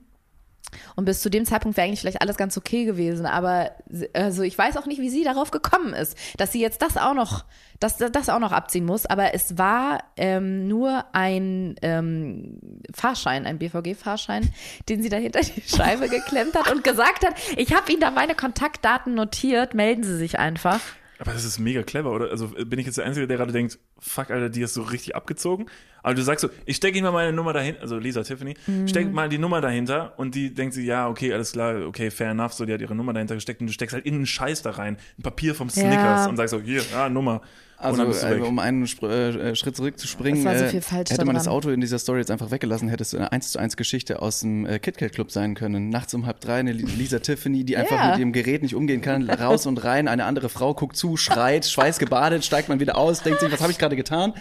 und 0.96 1.06
bis 1.06 1.22
zu 1.22 1.30
dem 1.30 1.46
Zeitpunkt 1.46 1.78
wäre 1.78 1.88
eigentlich 1.88 2.02
vielleicht 2.02 2.22
alles 2.22 2.38
ganz 2.38 2.58
okay 2.58 2.86
gewesen. 2.86 3.26
Aber 3.26 3.72
also 4.14 4.44
ich 4.44 4.58
weiß 4.58 4.78
auch 4.78 4.86
nicht, 4.86 5.02
wie 5.02 5.10
sie 5.10 5.24
darauf 5.24 5.52
gekommen 5.52 5.94
ist, 5.94 6.18
dass 6.38 6.52
sie 6.52 6.62
jetzt 6.62 6.82
das 6.82 6.98
auch 6.98 7.14
noch, 7.14 7.46
dass 7.80 7.98
das 7.98 8.30
auch 8.30 8.40
noch 8.40 8.52
abziehen 8.52 8.86
muss. 8.86 9.06
Aber 9.06 9.34
es 9.34 9.58
war 9.58 10.04
ähm, 10.18 10.68
nur 10.68 11.06
ein 11.14 11.76
ähm, 11.82 12.60
Fahrschein, 12.94 13.46
ein 13.46 13.60
BVG-Fahrschein, 13.60 14.50
den 14.90 15.02
sie 15.02 15.10
da 15.10 15.18
hinter 15.18 15.42
die 15.42 15.62
Scheibe 15.68 16.10
geklemmt 16.10 16.56
hat 16.56 16.72
und 16.72 16.84
gesagt 16.84 17.26
hat, 17.26 17.34
ich 17.58 17.74
habe 17.74 17.92
Ihnen 17.92 18.02
da 18.02 18.12
meine 18.12 18.36
Kontaktdaten 18.36 19.14
notiert, 19.14 19.74
melden 19.74 20.04
Sie 20.04 20.18
sich 20.18 20.40
einfach. 20.40 20.80
Aber 21.22 21.34
das 21.34 21.46
ist 21.46 21.60
mega 21.60 21.84
clever, 21.84 22.12
oder? 22.12 22.32
Also 22.32 22.48
bin 22.48 22.80
ich 22.80 22.88
jetzt 22.88 22.98
der 22.98 23.06
Einzige, 23.06 23.28
der 23.28 23.38
gerade 23.38 23.54
denkt, 23.54 23.78
fuck, 24.00 24.32
Alter, 24.32 24.50
die 24.50 24.64
ist 24.64 24.74
so 24.74 24.82
richtig 24.82 25.16
abgezogen. 25.16 25.68
Aber 26.02 26.16
du 26.16 26.24
sagst 26.24 26.42
so, 26.42 26.50
ich 26.66 26.78
stecke 26.78 26.98
Ihnen 26.98 27.06
mal 27.06 27.12
meine 27.12 27.32
Nummer 27.32 27.54
dahinter, 27.54 27.80
also 27.80 28.00
Lisa 28.00 28.24
Tiffany, 28.24 28.56
steck 28.88 29.14
mal 29.14 29.30
die 29.30 29.38
Nummer 29.38 29.62
dahinter 29.62 30.14
und 30.18 30.34
die 30.34 30.52
denkt 30.52 30.74
sich, 30.74 30.84
ja, 30.88 31.08
okay, 31.08 31.32
alles 31.32 31.52
klar, 31.52 31.86
okay, 31.86 32.10
fair 32.10 32.32
enough, 32.32 32.54
so, 32.54 32.66
die 32.66 32.74
hat 32.74 32.82
ihre 32.82 32.96
Nummer 32.96 33.14
dahinter 33.14 33.36
gesteckt 33.36 33.62
und 33.62 33.68
du 33.68 33.74
steckst 33.74 33.94
halt 33.94 34.04
in 34.04 34.16
einen 34.16 34.26
Scheiß 34.26 34.64
da 34.64 34.72
rein, 34.72 34.98
ein 35.20 35.22
Papier 35.22 35.54
vom 35.54 35.70
Snickers 35.70 36.28
und 36.28 36.38
sagst 36.38 36.52
so, 36.54 36.60
hier, 36.60 36.82
ja, 36.92 37.08
Nummer. 37.08 37.42
Also, 37.82 38.04
äh, 38.04 38.40
um 38.42 38.60
einen 38.60 38.88
Spr 38.88 39.10
äh, 39.10 39.56
Schritt 39.56 39.76
zurückzuspringen, 39.76 40.44
war 40.46 40.58
so 40.58 40.66
äh, 40.66 40.70
viel 40.70 40.82
falsch 40.82 41.10
hätte 41.10 41.26
man 41.26 41.36
daran. 41.36 41.36
das 41.36 41.48
Auto 41.48 41.70
in 41.70 41.82
dieser 41.82 42.00
Story 42.00 42.20
jetzt 42.20 42.32
einfach 42.32 42.52
weggelassen, 42.52 42.90
hätte 42.90 43.04
es 43.04 43.14
eine 43.16 43.32
1 43.32 43.52
zu 43.52 43.60
1 43.60 43.76
Geschichte 43.78 44.22
aus 44.22 44.40
dem 44.42 44.66
äh, 44.66 44.80
KitKat 44.80 45.14
Club 45.14 45.32
sein 45.32 45.56
können. 45.56 45.90
Nachts 45.90 46.14
um 46.14 46.26
halb 46.26 46.40
drei 46.40 46.60
eine 46.60 46.72
Lisa 46.74 47.20
Tiffany, 47.20 47.64
die 47.64 47.78
einfach 47.78 47.98
Ja. 47.98 48.10
mit 48.12 48.20
ihrem 48.20 48.34
Gerät 48.34 48.62
nicht 48.62 48.76
umgehen 48.76 49.02
kann, 49.02 49.30
raus 49.30 49.66
und 49.66 49.84
rein, 49.84 50.08
eine 50.08 50.26
andere 50.26 50.50
Frau 50.50 50.74
guckt 50.74 50.96
zu, 50.96 51.18
schreit, 51.18 51.66
schweißgebadet, 51.66 52.46
steigt 52.46 52.70
man 52.70 52.80
wieder 52.80 52.98
aus, 52.98 53.24
denkt 53.24 53.40
sich, 53.40 53.52
was 53.52 53.62
habe 53.62 53.72
ich 53.72 53.78
gerade 53.78 53.96
getan? 53.96 54.34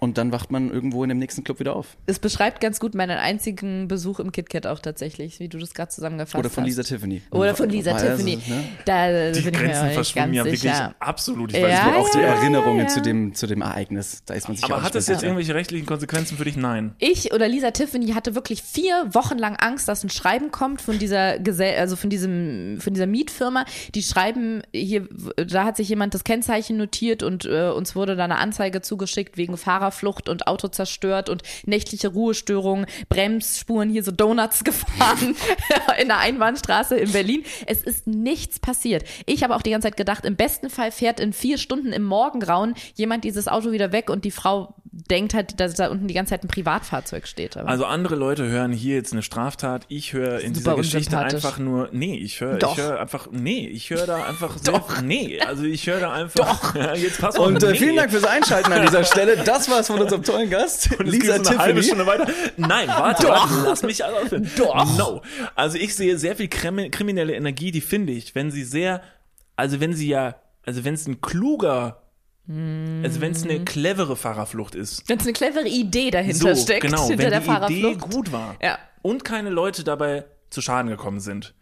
Und 0.00 0.16
dann 0.16 0.30
wacht 0.30 0.52
man 0.52 0.70
irgendwo 0.70 1.02
in 1.02 1.08
dem 1.08 1.18
nächsten 1.18 1.42
Club 1.42 1.58
wieder 1.58 1.74
auf. 1.74 1.96
Es 2.06 2.20
beschreibt 2.20 2.60
ganz 2.60 2.78
gut 2.78 2.94
meinen 2.94 3.18
einzigen 3.18 3.88
Besuch 3.88 4.20
im 4.20 4.30
KitKat 4.30 4.66
auch 4.68 4.78
tatsächlich, 4.78 5.40
wie 5.40 5.48
du 5.48 5.58
das 5.58 5.74
gerade 5.74 5.90
zusammengefasst 5.90 6.34
hast. 6.34 6.38
Oder 6.40 6.50
von 6.50 6.64
Lisa 6.64 6.82
Tiffany. 6.84 7.22
Oder 7.32 7.54
von 7.56 7.68
Lisa 7.68 7.92
Also, 7.92 8.06
Tiffany. 8.06 8.36
ne? 8.46 8.64
Da 8.84 9.32
die 9.32 9.40
bin 9.40 9.54
ich 9.54 9.60
mir 9.60 9.66
auch 9.66 9.72
Grenzen 9.74 9.90
verschwimmen 9.90 10.34
ja 10.34 10.44
wirklich 10.44 10.60
sicher. 10.60 10.94
absolut. 11.00 11.52
Ich 11.52 11.58
Ja, 11.58 11.66
weiß 11.68 11.78
Auch 11.80 11.84
nicht, 11.86 11.94
auch 11.96 12.10
die 12.12 12.18
ja, 12.18 12.24
Erinnerungen 12.34 12.78
ja. 12.80 12.86
Zu, 12.86 13.02
dem, 13.02 13.34
zu 13.34 13.46
dem 13.48 13.60
Ereignis, 13.60 14.22
da 14.24 14.34
ist 14.34 14.46
man 14.46 14.56
sich 14.56 14.64
auch 14.66 14.70
aber 14.70 14.82
hat 14.82 14.94
das 14.94 15.08
jetzt 15.08 15.22
irgendwelche 15.24 15.54
rechtlichen 15.54 15.86
Konsequenzen 15.86 16.36
für 16.38 16.44
dich? 16.44 16.56
Nein. 16.56 16.94
Ich 16.98 17.32
oder 17.34 17.48
Lisa 17.48 17.72
Tiffany 17.72 18.08
hatte 18.12 18.36
wirklich 18.36 18.62
vier 18.62 19.08
Wochen 19.12 19.36
lang 19.36 19.56
Angst, 19.56 19.88
dass 19.88 20.04
ein 20.04 20.10
Schreiben 20.10 20.52
kommt 20.52 20.80
von 20.80 20.98
dieser 21.00 21.38
Gesell 21.40 21.78
also 21.80 21.96
von 21.96 22.08
diesem 22.08 22.78
von 22.80 22.94
dieser 22.94 23.06
Mietfirma. 23.06 23.64
Die 23.96 24.02
schreiben 24.04 24.62
hier, 24.72 25.08
da 25.36 25.64
hat 25.64 25.76
sich 25.76 25.88
jemand 25.88 26.14
das 26.14 26.22
Kennzeichen 26.22 26.76
notiert 26.76 27.22
und 27.24 27.44
äh, 27.46 27.68
uns 27.70 27.96
wurde 27.96 28.14
da 28.14 28.24
eine 28.24 28.36
Anzeige 28.38 28.80
zugeschickt 28.80 29.36
wegen 29.36 29.56
Fahrerflucht 29.88 30.28
und 30.28 30.46
Auto 30.46 30.68
zerstört 30.68 31.28
und 31.28 31.42
nächtliche 31.64 32.08
Ruhestörung, 32.08 32.86
Bremsspuren 33.08 33.90
hier 33.90 34.02
so 34.02 34.10
Donuts 34.10 34.64
gefahren 34.68 35.36
in 36.00 36.08
der 36.08 36.18
Einbahnstraße 36.18 36.96
in 36.96 37.12
Berlin. 37.12 37.44
Es 37.66 37.82
ist 37.82 38.06
nichts 38.06 38.60
passiert. 38.60 39.04
Ich 39.26 39.42
habe 39.42 39.54
auch 39.54 39.62
die 39.62 39.70
ganze 39.70 39.88
Zeit 39.88 39.96
gedacht, 39.96 40.24
im 40.24 40.36
besten 40.36 40.70
Fall 40.70 40.92
fährt 40.92 41.20
in 41.20 41.32
vier 41.32 41.58
Stunden 41.58 41.92
im 41.92 42.04
Morgengrauen 42.04 42.74
jemand 42.94 43.24
dieses 43.24 43.48
Auto 43.48 43.72
wieder 43.72 43.92
weg 43.92 44.10
und 44.10 44.24
die 44.24 44.30
Frau 44.30 44.74
denkt 45.10 45.34
halt, 45.34 45.60
dass 45.60 45.74
da 45.74 45.88
unten 45.88 46.08
die 46.08 46.14
ganze 46.14 46.30
Zeit 46.30 46.44
ein 46.44 46.48
Privatfahrzeug 46.48 47.26
steht. 47.26 47.56
Aber 47.56 47.68
Also 47.68 47.84
andere 47.84 48.16
Leute 48.16 48.46
hören 48.48 48.72
hier 48.72 48.96
jetzt 48.96 49.12
eine 49.12 49.22
Straftat. 49.22 49.84
Ich 49.88 50.12
höre 50.12 50.40
in 50.40 50.52
dieser 50.54 50.74
Geschichte 50.76 51.16
einfach 51.18 51.58
nur, 51.58 51.88
nee, 51.92 52.16
ich 52.16 52.40
höre, 52.40 52.58
Doch. 52.58 52.76
ich 52.76 52.82
höre 52.84 52.98
einfach, 53.00 53.28
nee, 53.30 53.66
ich 53.68 53.90
höre 53.90 54.06
da 54.06 54.24
einfach, 54.24 54.56
sehr, 54.58 54.82
nee, 55.02 55.40
also 55.40 55.62
ich 55.64 55.86
höre 55.86 56.00
da 56.00 56.12
einfach, 56.12 56.72
Doch. 56.72 56.74
jetzt 56.96 57.20
pass 57.20 57.36
auf, 57.36 57.46
Und 57.46 57.62
äh, 57.62 57.70
nee. 57.72 57.78
vielen 57.78 57.96
Dank 57.96 58.10
fürs 58.10 58.24
Einschalten 58.24 58.72
an 58.72 58.82
dieser 58.82 59.04
Stelle. 59.04 59.36
Das 59.44 59.70
war's 59.70 59.86
von 59.86 60.00
unserem 60.00 60.22
tollen 60.22 60.50
Gast, 60.50 60.90
Und 60.98 61.06
es 61.08 61.14
Lisa 61.14 61.34
eine 61.34 61.44
halbe 61.58 61.80
Tiffany. 61.80 61.82
Stunde 61.84 62.06
weiter. 62.06 62.26
Nein, 62.56 62.88
warte, 62.88 63.28
warte, 63.28 63.54
lass 63.64 63.82
mich 63.82 64.02
ausführen. 64.04 64.50
Doch. 64.56 64.98
No. 64.98 65.22
Also 65.54 65.78
ich 65.78 65.94
sehe 65.94 66.18
sehr 66.18 66.34
viel 66.36 66.46
krimi- 66.46 66.90
kriminelle 66.90 67.34
Energie, 67.34 67.70
die 67.70 67.80
finde 67.80 68.12
ich, 68.12 68.34
wenn 68.34 68.50
sie 68.50 68.64
sehr, 68.64 69.02
also 69.56 69.80
wenn 69.80 69.92
sie 69.94 70.08
ja, 70.08 70.34
also 70.66 70.84
wenn 70.84 70.94
es 70.94 71.06
ein 71.06 71.20
kluger, 71.20 72.02
also 72.48 73.20
wenn 73.20 73.32
es 73.32 73.42
eine 73.44 73.62
clevere 73.64 74.16
Fahrerflucht 74.16 74.74
ist. 74.74 75.06
wenn 75.08 75.18
es 75.18 75.24
eine 75.24 75.32
clevere 75.34 75.68
Idee 75.68 76.10
dahinter 76.10 76.54
so, 76.56 76.62
steckt, 76.62 76.80
genau, 76.82 77.06
hinter 77.08 77.22
wenn 77.24 77.30
der 77.30 77.40
die 77.40 77.46
Fahrerflucht. 77.46 77.78
Idee 77.80 77.94
gut 77.96 78.32
war 78.32 78.56
Ja. 78.62 78.78
und 79.02 79.24
keine 79.24 79.50
Leute 79.50 79.84
dabei 79.84 80.24
zu 80.50 80.62
Schaden 80.62 80.90
gekommen 80.90 81.20
sind. 81.20 81.54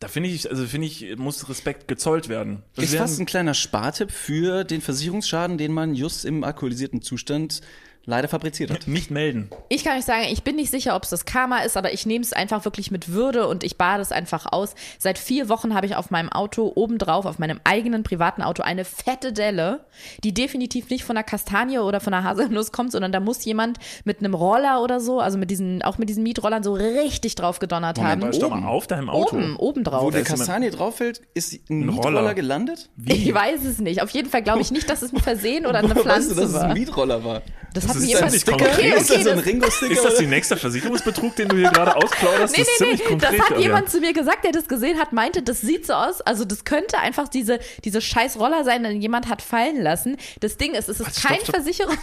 Da 0.00 0.06
finde 0.08 0.28
ich, 0.30 0.48
also 0.50 0.64
finde 0.64 0.86
ich, 0.86 1.16
muss 1.16 1.48
Respekt 1.48 1.88
gezollt 1.88 2.28
werden. 2.28 2.62
Das 2.76 2.84
Ist 2.86 2.92
wären- 2.92 3.02
fast 3.06 3.18
ein 3.20 3.26
kleiner 3.26 3.54
Spartipp 3.54 4.10
für 4.12 4.62
den 4.64 4.80
Versicherungsschaden, 4.80 5.58
den 5.58 5.72
man 5.72 5.94
just 5.94 6.24
im 6.24 6.44
alkoholisierten 6.44 7.02
Zustand 7.02 7.60
leider 8.08 8.26
fabriziert 8.26 8.70
hat. 8.70 8.88
Nicht 8.88 9.10
melden. 9.10 9.50
Ich 9.68 9.84
kann 9.84 9.98
euch 9.98 10.04
sagen, 10.04 10.24
ich 10.30 10.42
bin 10.42 10.56
nicht 10.56 10.70
sicher, 10.70 10.96
ob 10.96 11.02
es 11.04 11.10
das 11.10 11.26
Karma 11.26 11.58
ist, 11.58 11.76
aber 11.76 11.92
ich 11.92 12.06
nehme 12.06 12.24
es 12.24 12.32
einfach 12.32 12.64
wirklich 12.64 12.90
mit 12.90 13.12
Würde 13.12 13.46
und 13.46 13.62
ich 13.64 13.76
bade 13.76 14.00
es 14.02 14.12
einfach 14.12 14.46
aus. 14.50 14.74
Seit 14.98 15.18
vier 15.18 15.48
Wochen 15.50 15.74
habe 15.74 15.86
ich 15.86 15.94
auf 15.94 16.10
meinem 16.10 16.30
Auto 16.30 16.72
obendrauf, 16.74 17.26
auf 17.26 17.38
meinem 17.38 17.60
eigenen 17.64 18.02
privaten 18.02 18.40
Auto, 18.42 18.62
eine 18.62 18.84
fette 18.86 19.32
Delle, 19.34 19.84
die 20.24 20.32
definitiv 20.32 20.88
nicht 20.88 21.04
von 21.04 21.16
der 21.16 21.22
Kastanie 21.24 21.78
oder 21.78 22.00
von 22.00 22.12
der 22.12 22.24
Haselnuss 22.24 22.72
kommt, 22.72 22.92
sondern 22.92 23.12
da 23.12 23.20
muss 23.20 23.44
jemand 23.44 23.78
mit 24.04 24.20
einem 24.20 24.32
Roller 24.34 24.82
oder 24.82 25.00
so, 25.00 25.20
also 25.20 25.36
mit 25.36 25.50
diesen, 25.50 25.82
auch 25.82 25.98
mit 25.98 26.08
diesen 26.08 26.22
Mietrollern 26.22 26.62
so 26.62 26.72
richtig 26.72 27.34
drauf 27.34 27.58
gedonnert 27.58 27.98
Moment, 27.98 28.22
haben. 28.24 28.32
Stopp 28.32 28.50
mal, 28.50 28.66
auf 28.66 28.86
deinem 28.86 29.10
Auto. 29.10 29.36
Oben, 29.36 29.56
oben 29.56 29.80
Wo 29.86 29.90
drauf. 29.90 30.10
der 30.12 30.22
ist 30.22 30.28
jemand- 30.28 30.38
Kastanie 30.48 30.70
drauf 30.70 30.96
fällt, 30.96 31.20
ist 31.34 31.52
ein, 31.52 31.60
Ein 31.68 31.86
Mietroller 31.86 32.20
Roller. 32.20 32.34
gelandet? 32.34 32.88
Ich 33.04 33.34
weiß 33.34 33.64
es 33.64 33.78
nicht. 33.80 34.00
Auf 34.02 34.10
jeden 34.10 34.30
Fall 34.30 34.42
glaube 34.42 34.62
ich 34.62 34.70
nicht, 34.70 34.88
dass 34.88 35.02
es 35.02 35.12
ein 35.12 35.20
Versehen 35.20 35.66
oder 35.66 35.78
eine 35.80 35.88
Pflanze 35.94 36.08
weißt 36.08 36.30
du, 36.30 36.34
dass 36.36 36.44
es 36.48 36.54
war. 36.54 36.64
ein 36.64 36.72
Mietroller 36.72 37.22
war? 37.22 37.42
Das, 37.74 37.84
hat 38.02 38.08
ist 38.08 38.20
mir 38.20 38.24
ein 38.24 38.30
ziemlich 38.30 38.48
Okay, 38.48 38.64
konkret. 38.64 38.94
ist 39.00 39.10
das 39.10 39.16
okay, 39.16 39.22
so 39.24 39.30
ein 39.30 39.36
das, 39.36 39.46
Ringo-Sticker? 39.46 39.92
Ist 39.92 40.04
das 40.04 40.16
die 40.18 40.26
nächste 40.26 40.56
Versicherungsbetrug, 40.56 41.36
den 41.36 41.48
du 41.48 41.56
hier 41.56 41.70
gerade 41.70 41.96
ausplauderst? 41.96 42.56
Nee, 42.56 42.64
das 42.64 42.68
ist 42.68 42.80
nee, 42.80 42.86
ziemlich 42.86 43.00
nee, 43.00 43.06
konkret. 43.06 43.40
das 43.40 43.50
hat 43.50 43.58
jemand 43.58 43.90
zu 43.90 44.00
mir 44.00 44.12
gesagt, 44.12 44.44
der 44.44 44.52
das 44.52 44.68
gesehen 44.68 44.98
hat, 44.98 45.12
meinte, 45.12 45.42
das 45.42 45.60
sieht 45.60 45.86
so 45.86 45.92
aus, 45.94 46.20
also 46.20 46.44
das 46.44 46.64
könnte 46.64 46.98
einfach 46.98 47.28
diese, 47.28 47.58
diese 47.84 48.00
scheiß 48.00 48.38
Roller 48.38 48.64
sein, 48.64 48.82
den 48.84 49.00
jemand 49.00 49.28
hat 49.28 49.42
fallen 49.42 49.82
lassen. 49.82 50.16
Das 50.40 50.56
Ding 50.56 50.74
ist, 50.74 50.88
es 50.88 51.00
ist 51.00 51.06
Was, 51.06 51.22
kein 51.22 51.36
stopp, 51.36 51.44
stopp. 51.48 51.54
Versicherung. 51.56 51.96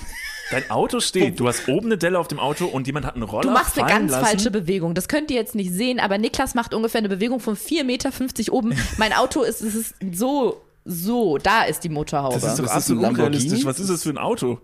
Dein 0.52 0.70
Auto 0.70 1.00
steht, 1.00 1.40
du 1.40 1.48
hast 1.48 1.68
oben 1.68 1.88
eine 1.88 1.98
Delle 1.98 2.20
auf 2.20 2.28
dem 2.28 2.40
Auto 2.40 2.66
und 2.66 2.88
jemand 2.88 3.06
hat 3.06 3.16
einen 3.16 3.24
Roller 3.24 3.44
Du 3.44 3.52
machst 3.52 3.78
eine 3.80 3.88
ganz 3.88 4.12
lassen. 4.12 4.26
falsche 4.26 4.52
Bewegung. 4.52 4.94
Das 4.94 5.08
könnt 5.08 5.32
ihr 5.32 5.38
jetzt 5.38 5.56
nicht 5.56 5.72
sehen, 5.72 6.00
aber 6.00 6.18
Niklas 6.18 6.54
macht 6.56 6.74
ungefähr 6.74 7.00
eine 7.00 7.10
Bewegung 7.10 7.40
von 7.40 7.56
4,50 7.56 7.84
Meter 7.84 8.12
oben. 8.54 8.74
Mein 8.98 9.14
Auto 9.14 9.42
ist, 9.42 9.62
es 9.62 9.76
ist 9.76 9.96
so, 10.14 10.62
so, 10.84 11.38
da 11.40 11.64
ist 11.64 11.84
die 11.84 11.90
Motorhaube. 11.90 12.36
Das 12.36 12.44
ist 12.44 12.60
doch 12.60 12.66
Das 12.66 12.72
ist 12.72 12.78
absolut 12.78 13.06
unrealistisch. 13.06 13.66
Was 13.66 13.80
ist 13.80 13.90
das 13.90 14.04
für 14.04 14.10
ein 14.10 14.18
Auto? 14.20 14.60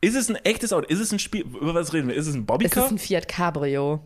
Ist 0.00 0.14
es 0.16 0.28
ein 0.28 0.36
echtes 0.44 0.72
Auto? 0.72 0.86
Ist 0.86 1.00
es 1.00 1.12
ein 1.12 1.18
Spiel? 1.18 1.42
Über 1.42 1.74
was 1.74 1.92
reden 1.92 2.08
wir? 2.08 2.14
Ist 2.14 2.26
es 2.28 2.34
ein 2.34 2.40
es 2.40 2.46
Bobbycar? 2.46 2.84
ist 2.86 2.92
ein 2.92 2.98
Fiat 2.98 3.26
Cabrio. 3.28 4.00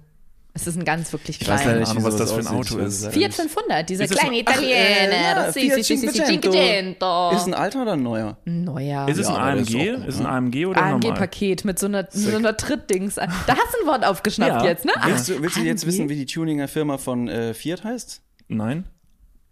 Es 0.55 0.66
ist 0.66 0.76
ein 0.76 0.85
ganz 0.85 1.11
wirklich 1.14 1.40
Ich 1.40 1.48
weiß 1.48 1.64
leider 1.64 1.81
nicht, 1.81 2.02
was 2.05 2.16
das 2.16 2.31
für 2.33 2.40
ein. 2.40 2.46
Auto 2.46 2.76
ist. 2.78 3.02
es 3.05 3.07
Fiat 3.09 3.33
leider 3.33 3.33
500, 3.33 3.88
dieser 3.88 4.05
Ist 4.05 4.12
das 4.12 4.18
kleine 4.20 4.38
Italiener. 4.38 5.48
äh, 5.48 5.52
Sì, 5.52 5.61
Fiat 5.61 5.76
sì, 5.76 5.83
sì, 5.83 5.96
sì, 5.96 6.07
500. 6.09 6.26
Cinquecento. 6.28 7.31
Ist 7.33 7.40
es 7.40 7.46
ein 7.46 7.55
alter 7.55 7.83
oder 7.83 7.92
ein 7.92 8.02
neuer? 8.02 8.37
Neuer. 8.44 9.09
Ist 9.09 9.18
es 9.18 9.28
ein 9.28 9.35
AMG? 9.37 9.74
Ist 10.07 10.18
ein 10.18 10.22
ne? 10.24 10.28
AMG 10.28 10.66
oder 10.66 10.81
normal? 10.90 10.94
AMG-Paket 11.11 11.64
mit 11.64 11.78
so 11.78 11.87
einer, 11.87 12.02
mit 12.02 12.12
so 12.12 12.37
einer 12.37 12.55
Trittdings. 12.57 13.14
Da 13.14 13.22
hast 13.28 13.48
du 13.48 13.83
ein 13.83 13.87
Wort 13.87 14.05
aufgeschnappt 14.05 14.62
Ja. 14.62 14.68
jetzt, 14.68 14.85
ne? 14.85 14.92
Willst 15.07 15.28
du, 15.31 15.40
willst 15.42 15.57
du 15.57 15.61
jetzt 15.62 15.87
wissen, 15.87 16.11
wie 16.11 16.16
die 16.16 16.26
Tuninger 16.26 16.68
Firma 16.68 16.98
von 16.98 17.28
äh, 17.28 17.55
Fiat 17.55 17.85
heißt? 17.85 18.20
Nein. 18.48 18.85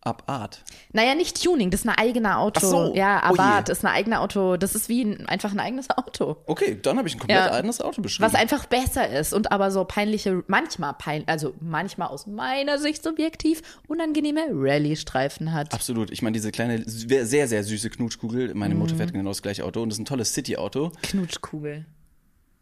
Abart. 0.02 0.64
Naja, 0.92 1.14
nicht 1.14 1.42
Tuning, 1.42 1.70
das 1.70 1.82
ist 1.82 1.86
ein 1.88 1.94
eigener 1.94 2.38
Auto. 2.38 2.60
Ach 2.64 2.70
so. 2.70 2.94
Ja, 2.94 3.18
Oh 3.28 3.34
je. 3.34 3.38
Abarth 3.40 3.68
ist 3.68 3.84
ein 3.84 3.92
eigenes 3.92 4.18
Auto. 4.18 4.56
Das 4.56 4.74
ist 4.74 4.88
wie 4.88 5.02
ein, 5.04 5.26
einfach 5.28 5.52
ein 5.52 5.60
eigenes 5.60 5.90
Auto. 5.90 6.38
Okay, 6.46 6.78
dann 6.80 6.96
habe 6.96 7.06
ich 7.06 7.14
ein 7.16 7.18
komplett 7.18 7.38
Ja. 7.38 7.52
eigenes 7.52 7.82
Auto 7.82 8.00
beschrieben. 8.00 8.24
Was 8.32 8.34
einfach 8.34 8.64
besser 8.64 9.08
ist 9.10 9.34
und 9.34 9.52
aber 9.52 9.70
so 9.70 9.84
peinliche, 9.84 10.42
manchmal 10.46 10.94
pein, 10.94 11.24
also 11.26 11.52
manchmal 11.60 12.08
aus 12.08 12.26
meiner 12.26 12.78
Sicht 12.78 13.02
subjektiv, 13.02 13.60
unangenehme 13.88 14.46
Rallye-Streifen 14.50 15.52
hat. 15.52 15.74
Absolut. 15.74 16.10
Ich 16.10 16.22
meine, 16.22 16.32
diese 16.32 16.50
kleine, 16.50 16.82
sehr, 16.86 17.26
sehr, 17.26 17.62
süße 17.62 17.90
Knutschkugel, 17.90 18.54
meine 18.54 18.74
Mhm. 18.74 18.80
Mutter 18.80 18.96
fährt 18.96 19.12
genau 19.12 19.28
das 19.30 19.42
gleiche 19.42 19.64
Auto 19.66 19.82
und 19.82 19.90
das 19.90 19.96
ist 19.98 20.02
ein 20.02 20.06
tolles 20.06 20.32
City-Auto. 20.32 20.92
Knutschkugel. 21.02 21.84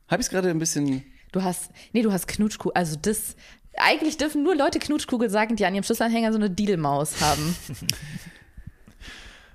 Habe 0.08 0.20
ich 0.20 0.26
es 0.26 0.30
gerade 0.30 0.50
ein 0.50 0.58
bisschen. 0.58 1.04
Du 1.30 1.42
hast, 1.42 1.70
nee, 1.92 2.00
du 2.02 2.10
hast 2.10 2.26
Knutschkugel, 2.26 2.72
also 2.74 2.96
das, 3.00 3.36
eigentlich 3.76 4.16
dürfen 4.16 4.42
nur 4.42 4.54
Leute 4.56 4.78
Knutschkugel 4.78 5.30
sagen, 5.30 5.56
die 5.56 5.64
an 5.66 5.74
ihrem 5.74 5.84
Schlüsselanhänger 5.84 6.32
so 6.32 6.38
eine 6.38 6.50
Didelmaus 6.50 7.20
haben. 7.20 7.56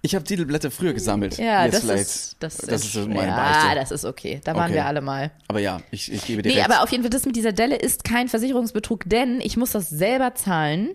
Ich 0.05 0.15
habe 0.15 0.25
Titelblätter 0.25 0.69
früher 0.69 0.91
gesammelt. 0.91 1.37
Ja, 1.37 1.63
Jetzt 1.63 1.75
das 1.75 1.81
vielleicht. 1.83 2.01
ist, 2.01 2.35
das, 2.41 2.57
das 2.57 2.83
ist 2.83 2.91
so 2.91 3.07
meine 3.07 3.27
ja, 3.27 3.37
Beichte. 3.37 3.79
das 3.79 3.91
ist 3.91 4.03
okay. 4.03 4.41
Da 4.43 4.53
waren 4.53 4.65
Okay. 4.65 4.73
wir 4.73 4.85
alle 4.85 4.99
mal. 4.99 5.31
Aber 5.47 5.59
ja, 5.61 5.79
ich, 5.91 6.11
ich 6.11 6.25
gebe 6.25 6.41
dir 6.41 6.49
Nee, 6.49 6.55
recht. 6.59 6.69
aber 6.69 6.83
auf 6.83 6.89
jeden 6.89 7.03
Fall, 7.03 7.09
das 7.09 7.25
mit 7.25 7.37
dieser 7.37 7.53
Delle 7.53 7.77
ist 7.77 8.03
kein 8.03 8.27
Versicherungsbetrug, 8.27 9.03
denn 9.05 9.39
ich 9.39 9.55
muss 9.55 9.71
das 9.71 9.89
selber 9.89 10.35
zahlen. 10.35 10.89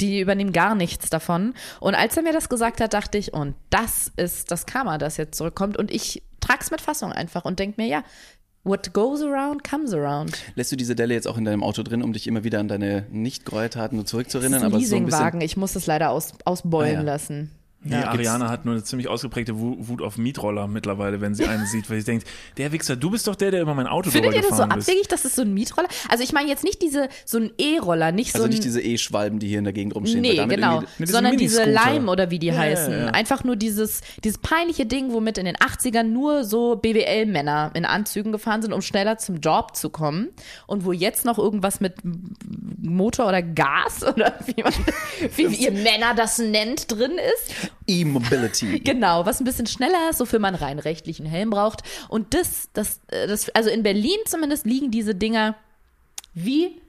Die 0.00 0.20
übernehmen 0.20 0.52
gar 0.52 0.76
nichts 0.76 1.10
davon. 1.10 1.54
Und 1.80 1.96
als 1.96 2.16
er 2.16 2.22
mir 2.22 2.32
das 2.32 2.48
gesagt 2.48 2.80
hat, 2.80 2.94
dachte 2.94 3.18
ich, 3.18 3.32
und 3.32 3.56
das 3.70 4.12
ist 4.16 4.52
das 4.52 4.64
Karma, 4.64 4.96
das 4.98 5.16
jetzt 5.16 5.36
zurückkommt. 5.36 5.76
Und 5.76 5.90
ich 5.90 6.22
trag's 6.38 6.70
mit 6.70 6.80
Fassung 6.80 7.10
einfach 7.10 7.44
und 7.46 7.58
denk 7.58 7.78
mir, 7.78 7.86
ja, 7.88 8.04
what 8.66 8.92
goes 8.92 9.22
around 9.22 9.62
comes 9.64 9.94
around. 9.94 10.36
Lässt 10.56 10.72
du 10.72 10.76
diese 10.76 10.94
Delle 10.94 11.14
jetzt 11.14 11.26
auch 11.28 11.38
in 11.38 11.44
deinem 11.44 11.62
Auto 11.62 11.82
drin, 11.82 12.02
um 12.02 12.12
dich 12.12 12.26
immer 12.26 12.44
wieder 12.44 12.58
an 12.60 12.68
deine 12.68 13.06
Nicht-Gräueltaten 13.10 13.98
Das 13.98 14.06
zurückzuerinnern? 14.10 14.58
ist 14.60 14.64
ein 14.64 14.72
aber 14.72 14.80
so 14.84 14.96
ein 14.96 15.04
bisschen. 15.06 15.40
Ich 15.40 15.56
muss 15.56 15.76
es 15.76 15.86
leider 15.86 16.10
aus, 16.10 16.32
ausbeulen 16.44 16.96
Ah, 16.96 16.98
ja. 16.98 17.02
lassen. 17.02 17.50
Nee, 17.82 17.92
Ja, 17.94 18.08
Ariana 18.08 18.48
hat 18.48 18.64
nur 18.64 18.74
eine 18.74 18.82
ziemlich 18.82 19.06
ausgeprägte 19.06 19.58
Wu- 19.60 19.76
Wut 19.78 20.02
auf 20.02 20.18
Mietroller 20.18 20.66
mittlerweile, 20.66 21.20
wenn 21.20 21.34
sie 21.34 21.44
einen 21.46 21.66
sieht, 21.66 21.88
weil 21.88 21.98
sie 22.00 22.04
denkt, 22.06 22.26
der 22.56 22.72
Wichser, 22.72 22.96
du 22.96 23.10
bist 23.10 23.28
doch 23.28 23.36
der, 23.36 23.50
der 23.52 23.60
immer 23.60 23.74
mein 23.74 23.86
Auto 23.86 24.10
Findet 24.10 24.34
ihr 24.34 24.42
das 24.42 24.56
so 24.56 24.62
abwegig, 24.64 25.06
dass 25.08 25.24
es 25.24 25.36
so 25.36 25.42
ein 25.42 25.54
Mietroller? 25.54 25.86
Also 26.08 26.24
ich 26.24 26.32
meine 26.32 26.48
jetzt 26.48 26.64
nicht 26.64 26.82
diese, 26.82 27.08
so 27.24 27.38
ein 27.38 27.52
E-Roller, 27.58 28.10
nicht 28.12 28.32
so 28.32 28.38
Also 28.38 28.48
nicht 28.48 28.64
diese 28.64 28.80
E-Schwalben, 28.82 29.38
die 29.38 29.46
hier 29.48 29.58
in 29.58 29.64
der 29.64 29.72
Gegend 29.72 29.94
rumstehen. 29.94 30.20
Nee, 30.22 30.34
damit 30.36 30.56
genau. 30.56 30.82
Sondern 31.04 31.36
diese. 31.36 31.64
Lime 31.64 32.10
oder 32.10 32.30
wie 32.30 32.38
die 32.38 32.48
Ja, 32.48 32.56
heißen. 32.56 32.92
ja. 32.92 33.06
Einfach 33.08 33.44
nur 33.44 33.54
dieses, 33.56 34.00
dieses 34.24 34.38
peinliche 34.38 34.86
Ding, 34.86 35.12
womit 35.12 35.38
in 35.38 35.44
den 35.44 35.56
80ern 35.56 36.04
nur 36.04 36.44
so 36.44 36.76
BWL-Männer 36.76 37.70
in 37.74 37.84
Anzügen 37.84 38.32
gefahren 38.32 38.62
sind, 38.62 38.72
um 38.72 38.82
schneller 38.82 39.18
zum 39.18 39.36
Job 39.40 39.76
zu 39.76 39.90
kommen. 39.90 40.28
Und 40.66 40.84
wo 40.84 40.92
jetzt 40.92 41.24
noch 41.24 41.38
irgendwas 41.38 41.80
mit 41.80 41.94
Motor 42.80 43.28
oder 43.28 43.42
Gas 43.42 44.02
oder 44.14 44.34
wie, 44.46 44.62
man, 44.62 44.72
wie 45.36 45.44
ihr 45.54 45.72
Männer 45.72 46.14
das 46.16 46.38
nennt, 46.38 46.90
drin 46.90 47.12
ist. 47.12 47.65
E-Mobility. 47.86 48.80
Genau, 48.84 49.26
was 49.26 49.40
ein 49.40 49.44
bisschen 49.44 49.66
schneller 49.66 50.10
ist, 50.10 50.20
wofür 50.20 50.38
man 50.38 50.54
rein 50.54 50.78
rechtlichen 50.78 51.26
Helm 51.26 51.50
braucht. 51.50 51.82
Und 52.08 52.34
das, 52.34 52.68
das, 52.72 53.00
äh, 53.08 53.26
das, 53.26 53.48
also 53.50 53.70
in 53.70 53.82
Berlin 53.82 54.18
zumindest 54.26 54.66
liegen 54.66 54.90
diese 54.90 55.14
Dinger 55.14 55.56
wie 56.34 56.80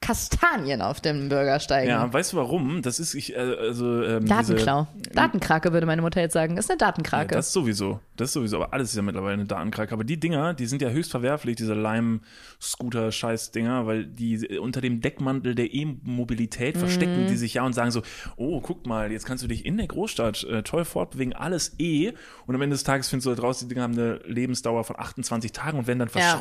Kastanien 0.00 0.80
auf 0.80 1.00
dem 1.00 1.28
Bürgersteig. 1.28 1.88
Ja, 1.88 2.10
weißt 2.12 2.32
du 2.32 2.36
warum? 2.36 2.82
Das 2.82 3.00
ist, 3.00 3.14
ich, 3.14 3.34
äh, 3.34 3.38
also, 3.38 4.02
ähm, 4.02 4.26
Datenklau. 4.26 4.86
Diese, 4.96 5.10
Datenkrake 5.10 5.72
würde 5.72 5.86
meine 5.86 6.02
Mutter 6.02 6.20
jetzt 6.20 6.34
sagen. 6.34 6.54
Das 6.56 6.66
ist 6.66 6.70
eine 6.70 6.78
ja, 6.80 6.86
Datenkrake. 6.86 7.34
das 7.34 7.52
sowieso. 7.52 8.00
Das 8.16 8.32
sowieso. 8.32 8.56
Aber 8.62 8.72
alles 8.72 8.90
ist 8.90 8.96
ja 8.96 9.02
mittlerweile 9.02 9.34
eine 9.34 9.44
Datenkrake. 9.46 9.92
Aber 9.92 10.04
die 10.04 10.18
Dinger, 10.18 10.54
die 10.54 10.66
sind 10.66 10.82
ja 10.82 10.88
höchst 10.90 11.10
verwerflich, 11.10 11.56
diese 11.56 11.74
Lime-Scooter-Scheiß-Dinger, 11.74 13.86
weil 13.86 14.06
die 14.06 14.58
unter 14.58 14.80
dem 14.80 15.00
Deckmantel 15.00 15.54
der 15.54 15.72
E-Mobilität 15.74 16.76
Mhm. 16.76 16.80
verstecken 16.80 17.26
die 17.28 17.36
sich 17.36 17.54
ja 17.54 17.64
und 17.64 17.72
sagen 17.72 17.90
so, 17.90 18.02
oh, 18.36 18.60
guck 18.60 18.86
mal, 18.86 19.10
jetzt 19.12 19.26
kannst 19.26 19.42
du 19.44 19.48
dich 19.48 19.64
in 19.66 19.76
der 19.76 19.86
Großstadt 19.88 20.44
äh, 20.44 20.62
toll 20.62 20.84
fortbewegen, 20.84 21.34
alles 21.34 21.74
E. 21.78 22.12
Und 22.46 22.54
am 22.54 22.62
Ende 22.62 22.74
des 22.74 22.84
Tages 22.84 23.08
findest 23.08 23.26
du 23.26 23.30
halt 23.30 23.42
raus, 23.42 23.58
die 23.58 23.68
Dinger 23.68 23.82
haben 23.82 23.94
eine 23.94 24.20
Lebensdauer 24.26 24.84
von 24.84 24.98
28 24.98 25.52
Tagen 25.52 25.78
und 25.78 25.86
werden 25.86 25.98
dann 25.98 26.08
Ja. 26.14 26.40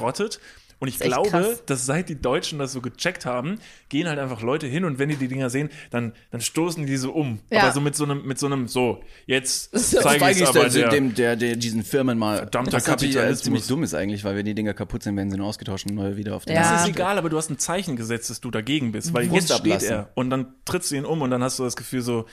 Und 0.79 0.87
ich 0.89 1.01
echt 1.01 1.09
glaube, 1.09 1.29
krass. 1.29 1.63
dass 1.65 1.85
seit 1.85 2.09
die 2.09 2.19
Deutschen 2.21 2.59
das 2.59 2.71
so 2.71 2.81
gecheckt 2.81 3.25
haben, 3.25 3.59
gehen 3.89 4.07
halt 4.07 4.19
einfach 4.19 4.41
Leute 4.41 4.67
hin 4.67 4.85
und 4.85 4.99
wenn 4.99 5.09
die 5.09 5.15
die 5.15 5.27
Dinger 5.27 5.49
sehen, 5.49 5.69
dann, 5.89 6.13
dann 6.31 6.41
stoßen 6.41 6.85
die 6.85 6.97
so 6.97 7.11
um. 7.11 7.39
Ja. 7.49 7.63
Aber 7.63 7.71
so 7.71 7.81
mit 7.81 7.95
so 7.95 8.03
einem, 8.03 8.25
mit 8.25 8.37
so 8.37 8.45
einem, 8.45 8.67
so, 8.67 9.03
jetzt 9.25 9.75
So. 9.77 10.01
zeige 10.01 10.29
ich 10.31 10.41
es 10.41 10.49
aber 10.49 10.67
ich 10.67 10.73
der, 10.73 10.89
dem, 10.89 11.15
der, 11.15 11.35
der, 11.35 11.55
diesen 11.55 11.83
Firmen 11.83 12.17
mal. 12.17 12.37
Verdammter 12.37 12.77
äh, 12.77 12.81
Kapitalismus. 12.81 13.43
ziemlich 13.43 13.67
dumm 13.67 13.83
ist 13.83 13.93
eigentlich, 13.93 14.23
weil 14.23 14.35
wenn 14.35 14.45
die 14.45 14.53
Dinger 14.53 14.73
kaputt 14.73 15.03
sind, 15.03 15.15
werden 15.15 15.31
sie 15.31 15.37
nur 15.37 15.47
ausgetauscht 15.47 15.87
und 15.87 15.95
neu 15.95 16.15
wieder 16.15 16.35
auf 16.35 16.45
den 16.45 16.55
Ja. 16.55 16.73
Das 16.73 16.83
ist 16.83 16.89
egal, 16.89 17.17
aber 17.17 17.29
du 17.29 17.37
hast 17.37 17.49
ein 17.49 17.57
Zeichen 17.57 17.95
gesetzt, 17.95 18.29
dass 18.29 18.41
du 18.41 18.51
dagegen 18.51 18.91
bist, 18.91 19.13
weil 19.13 19.27
Brust 19.27 19.49
jetzt 19.49 19.59
steht 19.59 19.73
ablassen. 19.73 19.91
er 19.91 20.09
und 20.15 20.29
dann 20.29 20.55
trittst 20.65 20.91
du 20.91 20.95
ihn 20.95 21.05
um 21.05 21.21
und 21.21 21.31
dann 21.31 21.43
hast 21.43 21.59
du 21.59 21.63
das 21.63 21.75
Gefühl 21.75 22.01
so, 22.01 22.25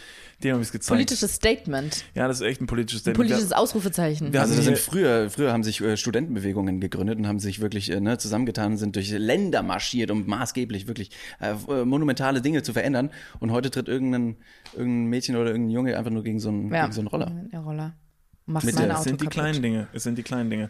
dem 0.43 0.53
habe 0.53 0.63
ich 0.63 0.69
es 0.69 0.73
gezeigt. 0.73 0.89
Politisches 0.89 1.35
Statement. 1.35 2.05
ja, 2.15 2.27
das 2.29 2.41
ist 2.41 2.47
echt 2.47 2.61
ein 2.61 2.67
politisches 2.67 3.01
Statement. 3.03 3.29
Politisches 3.29 3.53
Ausrufezeichen. 3.53 4.33
Wir- 4.33 4.41
Also 4.41 4.55
das 4.57 4.65
sind 4.65 4.79
früher, 4.79 5.31
früher 5.31 5.53
haben 5.53 5.63
sich 5.65 5.81
äh, 5.81 5.97
Studentenbewegungen 5.97 6.81
gegründet 6.81 7.19
und 7.19 7.27
haben 7.27 7.39
sich 7.39 7.61
wirklich 7.61 7.91
äh, 7.91 8.01
ne, 8.01 8.19
zusammengetan 8.19 8.73
und 8.73 8.79
sind 8.79 8.97
durch 8.97 9.11
Länder 9.11 9.63
marschiert, 9.63 10.11
um 10.11 10.27
maßgeblich 10.27 10.87
wirklich 10.89 11.11
äh, 11.41 11.55
äh, 11.69 11.85
monumentale 11.85 12.43
Dinge 12.43 12.63
zu 12.63 12.73
verändern. 12.73 13.11
Und 13.41 13.53
heute 13.53 13.71
tritt 13.71 13.89
irgendein, 13.89 14.37
irgendein 14.73 15.07
Mädchen 15.07 15.37
oder 15.37 15.51
irgendein 15.51 15.71
Junge 15.71 15.97
einfach 15.97 16.11
nur 16.11 16.23
gegen 16.25 16.41
so 16.41 16.49
einen, 16.49 16.73
Ja. 16.73 16.83
gegen 16.83 16.93
so 16.93 17.01
einen 17.01 17.09
Roller. 17.09 17.31
Der 17.53 17.61
Roller. 17.61 17.95
Macht 18.47 18.65
Mit 18.67 18.75
mein 18.75 18.85
der- 18.85 18.93
es 18.93 19.01
Auto 19.01 19.09
sind 19.09 19.21
die 19.23 19.27
kleinen 19.27 19.63
Dinge, 19.63 19.89
es 19.95 20.03
sind 20.03 20.19
die 20.19 20.23
kleinen 20.23 20.51
Dinge. 20.51 20.69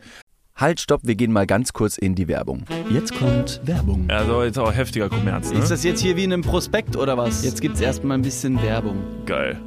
Halt, 0.57 0.79
stopp, 0.81 1.01
wir 1.03 1.17
gehen 1.17 1.33
mal 1.33 1.47
ganz 1.49 1.73
kurz 1.73 1.99
in 1.99 2.15
die 2.15 2.29
Werbung. 2.29 2.63
Jetzt 2.89 3.13
kommt 3.19 3.61
Werbung. 3.65 4.05
Also 4.09 4.41
jetzt 4.45 4.57
auch 4.57 4.73
heftiger 4.73 5.09
Kommerz, 5.09 5.51
ne? 5.51 5.59
Ist 5.59 5.73
das 5.73 5.83
jetzt 5.83 6.01
hier 6.01 6.17
wie 6.17 6.23
in 6.23 6.33
einem 6.33 6.43
Prospekt 6.43 6.97
oder 6.97 7.19
was? 7.19 7.45
Jetzt 7.45 7.61
gibt's 7.61 7.81
erstmal 7.81 8.17
ein 8.19 8.23
bisschen 8.23 8.63
Werbung. 8.63 9.03
geil. 9.27 9.61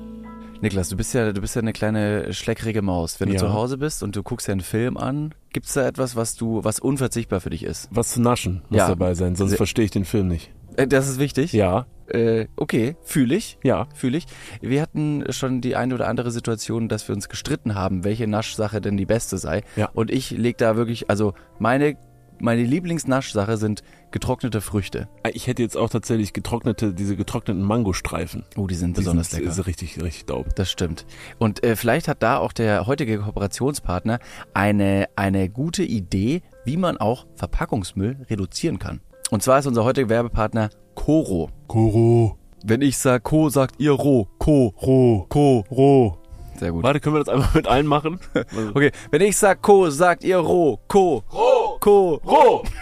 Niklas, 0.61 0.87
du 0.89 0.95
bist 0.95 1.13
ja, 1.13 1.33
du 1.33 1.41
bist 1.41 1.55
ja 1.55 1.61
eine 1.61 1.73
kleine 1.73 2.33
schleckrige 2.33 2.81
Maus. 2.81 3.19
Wenn 3.19 3.27
du 3.27 3.35
Ja. 3.35 3.39
zu 3.41 3.53
Hause 3.53 3.77
bist 3.77 4.01
und 4.01 4.15
du 4.15 4.23
guckst 4.23 4.47
dir 4.47 4.53
einen 4.53 4.61
Film 4.61 4.95
an, 4.97 5.33
gibt's 5.51 5.73
da 5.73 5.85
etwas, 5.85 6.15
was 6.15 6.35
du, 6.35 6.63
was 6.63 6.79
unverzichtbar 6.79 7.41
für 7.41 7.49
dich 7.51 7.63
ist? 7.63 7.89
Was 7.91 8.13
zu 8.13 8.21
naschen 8.21 8.61
muss 8.69 8.79
Ja. 8.79 8.87
dabei 8.87 9.13
sein, 9.13 9.35
sonst 9.35 9.55
verstehe 9.55 9.85
ich 9.85 9.91
den 9.91 10.05
Film 10.05 10.29
nicht. 10.29 10.51
Äh, 10.77 10.87
Das 10.87 11.09
ist 11.09 11.19
wichtig. 11.19 11.51
Ja, 11.53 11.85
Äh, 12.07 12.47
okay, 12.55 12.95
fühle 13.03 13.35
ich. 13.35 13.57
ja. 13.63 13.87
Fühle 13.93 14.17
ich. 14.17 14.25
Wir 14.61 14.81
hatten 14.81 15.25
schon 15.33 15.59
die 15.59 15.75
eine 15.75 15.93
oder 15.93 16.07
andere 16.07 16.31
Situation, 16.31 16.87
dass 16.87 17.05
wir 17.09 17.13
uns 17.15 17.27
gestritten 17.27 17.75
haben, 17.75 18.05
welche 18.05 18.27
Naschsache 18.27 18.79
denn 18.79 18.95
die 18.95 19.05
beste 19.05 19.37
sei. 19.37 19.63
Ja. 19.75 19.89
Und 19.93 20.09
ich 20.09 20.31
leg 20.31 20.57
da 20.57 20.77
wirklich, 20.77 21.09
also 21.09 21.33
meine 21.59 21.97
meine 22.39 22.61
Lieblingsnaschsache 22.63 23.57
sind 23.57 23.81
getrocknete 24.11 24.61
Früchte. 24.61 25.09
Ich 25.33 25.47
hätte 25.47 25.63
jetzt 25.63 25.75
auch 25.75 25.89
tatsächlich 25.89 26.33
getrocknete, 26.33 26.93
diese 26.93 27.15
getrockneten 27.15 27.63
Mangostreifen. 27.63 28.45
Oh, 28.55 28.67
die 28.67 28.75
sind 28.75 28.95
Die 28.95 29.01
besonders 29.01 29.31
sind, 29.31 29.39
lecker. 29.39 29.51
Ist 29.51 29.65
richtig, 29.65 29.99
richtig 30.03 30.27
dope. 30.27 30.51
Das 30.55 30.69
stimmt. 30.69 31.07
Und 31.39 31.63
äh, 31.63 31.75
vielleicht 31.75 32.07
hat 32.07 32.21
da 32.21 32.37
auch 32.37 32.53
der 32.53 32.85
heutige 32.85 33.17
Kooperationspartner 33.17 34.19
eine, 34.53 35.07
eine 35.15 35.49
gute 35.49 35.83
Idee, 35.83 36.43
wie 36.63 36.77
man 36.77 36.97
auch 36.97 37.25
Verpackungsmüll 37.35 38.17
reduzieren 38.29 38.77
kann. 38.77 39.01
Und 39.29 39.43
zwar 39.43 39.59
ist 39.59 39.65
unser 39.65 39.83
heutiger 39.83 40.09
Werbepartner 40.09 40.69
Coro. 40.95 41.49
Koro, 41.67 42.37
Wenn 42.63 42.81
ich 42.81 42.97
sag 42.97 43.23
Co, 43.23 43.49
sagt 43.49 43.75
ihr 43.79 43.91
Ro. 43.91 44.27
Co. 44.39 44.73
Ro, 44.81 45.25
Co. 45.29 45.63
Ro. 45.69 46.17
Sehr 46.57 46.71
gut. 46.71 46.83
Warte, 46.83 46.99
können 46.99 47.15
wir 47.15 47.23
das 47.23 47.29
einfach 47.33 47.53
mit 47.53 47.67
allen 47.67 47.85
machen? 47.87 48.19
Okay, 48.73 48.91
wenn 49.11 49.21
ich 49.21 49.37
sag 49.37 49.61
Co, 49.61 49.89
sagt 49.89 50.23
ihr 50.23 50.37
Ro. 50.37 50.79
Co. 50.87 51.23
Ro. 51.31 51.77
Co. 51.79 52.21
Ro. 52.25 52.63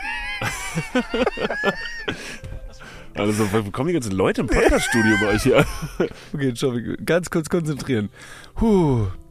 Also, 3.18 3.50
wo 3.54 3.72
kommen 3.72 3.88
die 3.88 3.94
ganzen 3.94 4.12
Leute 4.12 4.42
im 4.42 4.48
Podcaststudio 4.48 5.16
bei 5.22 5.28
euch 5.36 5.44
hier? 5.44 5.66
Okay, 6.34 6.52
schau, 6.54 6.74
ganz 7.06 7.30
kurz 7.30 7.48
konzentrieren. 7.48 8.10
Puh. 8.56 9.08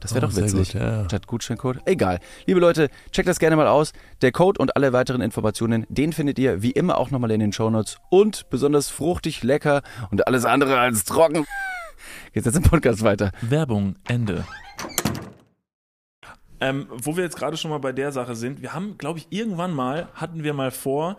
Das 0.00 0.14
wäre 0.14 0.26
Oh, 0.26 0.28
doch 0.28 0.36
witzig. 0.36 0.72
gut, 0.72 0.80
ja. 0.80 1.04
Statt 1.06 1.26
Gutscheincode. 1.26 1.78
Egal. 1.86 2.20
Liebe 2.46 2.60
Leute, 2.60 2.90
checkt 3.12 3.28
das 3.28 3.38
gerne 3.38 3.56
mal 3.56 3.66
aus. 3.66 3.92
Der 4.22 4.30
Code 4.32 4.60
und 4.60 4.76
alle 4.76 4.92
weiteren 4.92 5.20
Informationen, 5.22 5.86
den 5.88 6.12
findet 6.12 6.38
ihr 6.38 6.62
wie 6.62 6.70
immer 6.72 6.98
auch 6.98 7.10
nochmal 7.10 7.30
in 7.30 7.40
den 7.40 7.52
Shownotes. 7.52 7.98
Und 8.10 8.48
besonders 8.50 8.88
fruchtig, 8.90 9.42
lecker 9.42 9.82
und 10.10 10.26
alles 10.26 10.44
andere 10.44 10.78
als 10.78 11.04
trocken. 11.04 11.44
Geht's 12.32 12.46
jetzt 12.46 12.56
im 12.56 12.62
Podcast 12.62 13.02
weiter. 13.02 13.32
Werbung, 13.40 13.96
Ende. 14.06 14.44
Ähm, 16.60 16.86
wo 16.90 17.16
wir 17.16 17.24
jetzt 17.24 17.36
gerade 17.36 17.56
schon 17.56 17.70
mal 17.70 17.78
bei 17.78 17.92
der 17.92 18.12
Sache 18.12 18.34
sind, 18.34 18.62
wir 18.62 18.72
haben, 18.72 18.96
glaube 18.96 19.18
ich, 19.18 19.26
irgendwann 19.30 19.74
mal, 19.74 20.08
hatten 20.14 20.42
wir 20.42 20.54
mal 20.54 20.70
vor, 20.70 21.18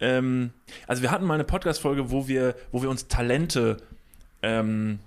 ähm, 0.00 0.50
also 0.86 1.02
wir 1.02 1.10
hatten 1.10 1.24
mal 1.24 1.34
eine 1.34 1.44
Podcast-Folge, 1.44 2.10
wo 2.12 2.28
wir, 2.28 2.54
wo 2.70 2.80
wir 2.82 2.88
uns 2.90 3.08
Talente 3.08 3.78
ähm, 4.42 5.00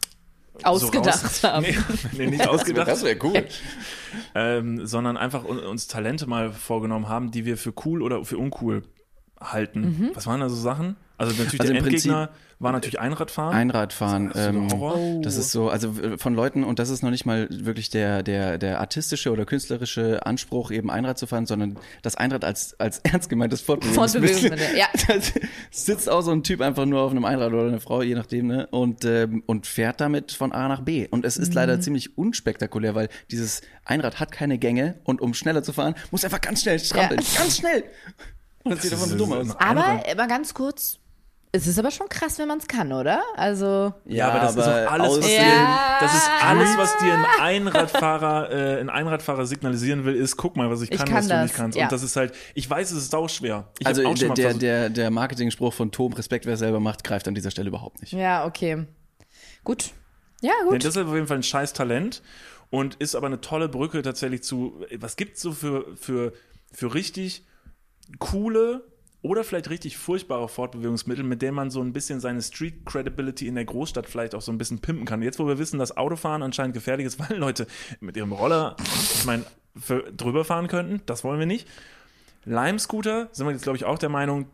Ausgedacht 0.65 1.33
so 1.35 1.47
haben. 1.47 1.65
Nee, 1.65 1.77
nee, 2.17 2.27
nicht 2.27 2.47
ausgedacht, 2.49 3.03
wäre 3.03 3.17
cool. 3.23 3.45
ähm, 4.35 4.85
sondern 4.85 5.17
einfach 5.17 5.43
un- 5.45 5.59
uns 5.59 5.87
Talente 5.87 6.27
mal 6.27 6.51
vorgenommen 6.51 7.07
haben, 7.09 7.31
die 7.31 7.45
wir 7.45 7.57
für 7.57 7.73
cool 7.85 8.01
oder 8.01 8.23
für 8.25 8.37
uncool 8.37 8.83
halten. 9.39 10.11
Was 10.13 10.27
waren 10.27 10.39
da 10.39 10.49
so 10.49 10.55
Sachen? 10.55 10.95
Also 11.21 11.33
natürlich 11.41 11.61
Also 11.61 11.73
der 11.73 11.81
im 11.81 11.87
Prinzip- 11.87 12.11
Endgegner 12.11 12.29
war 12.59 12.71
natürlich 12.73 12.99
Einradfahren. 12.99 13.55
Einradfahren. 13.55 14.27
Das 14.29 14.35
ist 14.37 14.43
so 14.43 14.49
Ähm, 14.49 14.71
Horror. 14.71 15.21
das 15.23 15.35
ist 15.37 15.51
so, 15.51 15.69
also 15.69 15.93
von 16.17 16.35
Leuten, 16.35 16.63
und 16.63 16.77
das 16.77 16.89
ist 16.91 17.01
noch 17.01 17.09
nicht 17.09 17.25
mal 17.25 17.47
wirklich 17.49 17.89
der, 17.89 18.21
der, 18.21 18.59
der 18.59 18.79
artistische 18.79 19.31
oder 19.31 19.45
künstlerische 19.45 20.23
Anspruch, 20.27 20.69
eben 20.69 20.91
Einrad 20.91 21.17
zu 21.17 21.25
fahren, 21.25 21.47
sondern 21.47 21.77
das 22.03 22.15
Einrad 22.15 22.45
als, 22.45 22.79
als 22.79 22.99
ernst 23.03 23.29
gemeintes 23.29 23.61
Fortbewegungsmittel. 23.61 24.27
Fortbewegungsmittel, 24.29 24.77
ja. 24.77 24.85
Das 25.07 25.85
sitzt 25.85 26.07
auch 26.09 26.21
so 26.21 26.31
ein 26.31 26.43
Typ 26.43 26.61
einfach 26.61 26.85
nur 26.85 27.01
auf 27.01 27.09
einem 27.11 27.25
Einrad 27.25 27.51
oder 27.51 27.67
eine 27.67 27.79
Frau, 27.79 28.03
je 28.03 28.13
nachdem, 28.13 28.45
ne? 28.47 28.67
Und, 28.69 29.05
ähm, 29.05 29.41
und 29.47 29.65
fährt 29.65 29.99
damit 29.99 30.31
von 30.31 30.51
A 30.51 30.67
nach 30.67 30.81
B. 30.81 31.07
Und 31.09 31.25
es 31.25 31.37
ist 31.37 31.55
leider 31.55 31.77
Mhm. 31.77 31.81
ziemlich 31.81 32.17
unspektakulär, 32.17 32.93
weil 32.93 33.09
dieses 33.31 33.61
Einrad 33.85 34.19
hat 34.19 34.31
keine 34.31 34.59
Gänge 34.59 34.99
und 35.03 35.19
um 35.19 35.33
schneller 35.33 35.63
zu 35.63 35.73
fahren, 35.73 35.95
muss 36.11 36.23
einfach 36.23 36.41
ganz 36.41 36.61
schnell 36.61 36.77
strampeln. 36.77 37.21
Ganz 37.35 37.57
schnell! 37.57 37.85
Und 38.63 38.73
das 38.75 38.83
sieht 38.83 38.93
einfach 38.93 39.07
nur 39.07 39.17
dumm 39.17 39.33
aus. 39.33 39.55
Aber 39.57 40.03
mal 40.15 40.27
ganz 40.27 40.53
kurz, 40.53 40.99
es 41.53 41.67
ist 41.67 41.77
aber 41.77 41.91
schon 41.91 42.07
krass, 42.07 42.39
wenn 42.39 42.47
man 42.47 42.59
es 42.59 42.67
kann, 42.67 42.93
oder? 42.93 43.21
Also 43.35 43.93
Ja, 44.05 44.29
aber 44.29 44.39
das 44.39 44.55
ist 44.55 44.63
aber 44.63 44.87
auch 44.87 44.91
alles, 44.91 45.17
was 45.19 45.25
dir, 45.25 45.35
Ja. 45.35 45.97
das 45.99 46.13
ist 46.15 46.29
alles, 46.41 46.77
was 46.77 46.97
dir 46.99 47.13
ein 47.13 47.25
Einradfahrer, 47.41 48.51
äh, 48.77 48.79
ein 48.79 48.89
Einradfahrer 48.89 49.45
signalisieren 49.45 50.05
will, 50.05 50.15
ist, 50.15 50.37
guck 50.37 50.55
mal, 50.55 50.69
was 50.69 50.81
ich 50.81 50.91
Ich 50.91 50.97
kann, 50.97 51.07
kann 51.07 51.17
was 51.17 51.27
du 51.27 51.33
das, 51.33 51.43
nicht 51.43 51.55
kannst. 51.55 51.77
ja. 51.77 51.83
Und 51.85 51.91
das 51.91 52.03
ist 52.03 52.15
halt, 52.15 52.33
ich 52.53 52.69
weiß, 52.69 52.91
es 52.91 52.97
ist 52.99 53.11
sauschwer. 53.11 53.69
Ich 53.79 53.85
Also 53.87 54.05
auch 54.05 54.13
der, 54.15 54.27
mal 54.29 54.33
der, 54.35 54.53
der, 54.53 54.89
der 54.89 55.11
Marketing-Spruch 55.11 55.73
von 55.73 55.91
Tom, 55.91 56.13
Respekt, 56.13 56.45
wer 56.45 56.53
es 56.53 56.59
selber 56.59 56.79
macht, 56.79 57.03
greift 57.03 57.27
an 57.27 57.35
dieser 57.35 57.51
Stelle 57.51 57.67
überhaupt 57.67 57.99
nicht. 58.01 58.13
ja, 58.13 58.45
okay. 58.45 58.85
Gut. 59.63 59.91
Ja, 60.41 60.53
Nee, 60.63 60.69
gut. 60.71 60.85
das 60.85 60.95
ist 60.95 61.03
auf 61.05 61.13
jeden 61.13 61.27
Fall 61.27 61.37
ein 61.37 61.43
scheiß 61.43 61.73
Talent 61.73 62.21
und 62.69 62.95
ist 62.95 63.13
aber 63.15 63.27
eine 63.27 63.41
tolle 63.41 63.67
Brücke 63.69 64.01
tatsächlich 64.01 64.41
zu, 64.43 64.83
was 64.97 65.17
gibt's 65.17 65.41
so 65.41 65.51
für, 65.51 65.85
für, 65.97 66.31
für 66.71 66.93
richtig 66.93 67.45
coole 68.19 68.83
oder 69.21 69.43
vielleicht 69.43 69.69
richtig 69.69 69.97
furchtbare 69.97 70.47
Fortbewegungsmittel, 70.49 71.23
mit 71.23 71.41
denen 71.41 71.55
man 71.55 71.69
so 71.69 71.81
ein 71.81 71.93
bisschen 71.93 72.19
seine 72.19 72.41
Street 72.41 72.85
Credibility 72.85 73.47
in 73.47 73.55
der 73.55 73.65
Großstadt 73.65 74.07
vielleicht 74.07 74.33
auch 74.33 74.41
so 74.41 74.51
ein 74.51 74.57
bisschen 74.57 74.79
pimpen 74.79 75.05
kann. 75.05 75.21
Jetzt, 75.21 75.39
wo 75.39 75.47
wir 75.47 75.59
wissen, 75.59 75.77
dass 75.77 75.95
Autofahren 75.95 76.41
anscheinend 76.41 76.73
gefährlich 76.73 77.05
ist, 77.05 77.19
weil 77.29 77.37
Leute 77.37 77.67
mit 77.99 78.17
ihrem 78.17 78.31
Roller, 78.31 78.75
ich 79.13 79.25
meine, 79.25 79.43
drüber 80.17 80.43
fahren 80.43 80.67
könnten, 80.67 81.01
das 81.05 81.23
wollen 81.23 81.39
wir 81.39 81.45
nicht. 81.45 81.67
Lime-Scooter 82.45 83.29
sind 83.31 83.45
wir 83.45 83.51
jetzt, 83.51 83.63
glaube 83.63 83.77
ich, 83.77 83.85
auch 83.85 83.99
der 83.99 84.09
Meinung, 84.09 84.47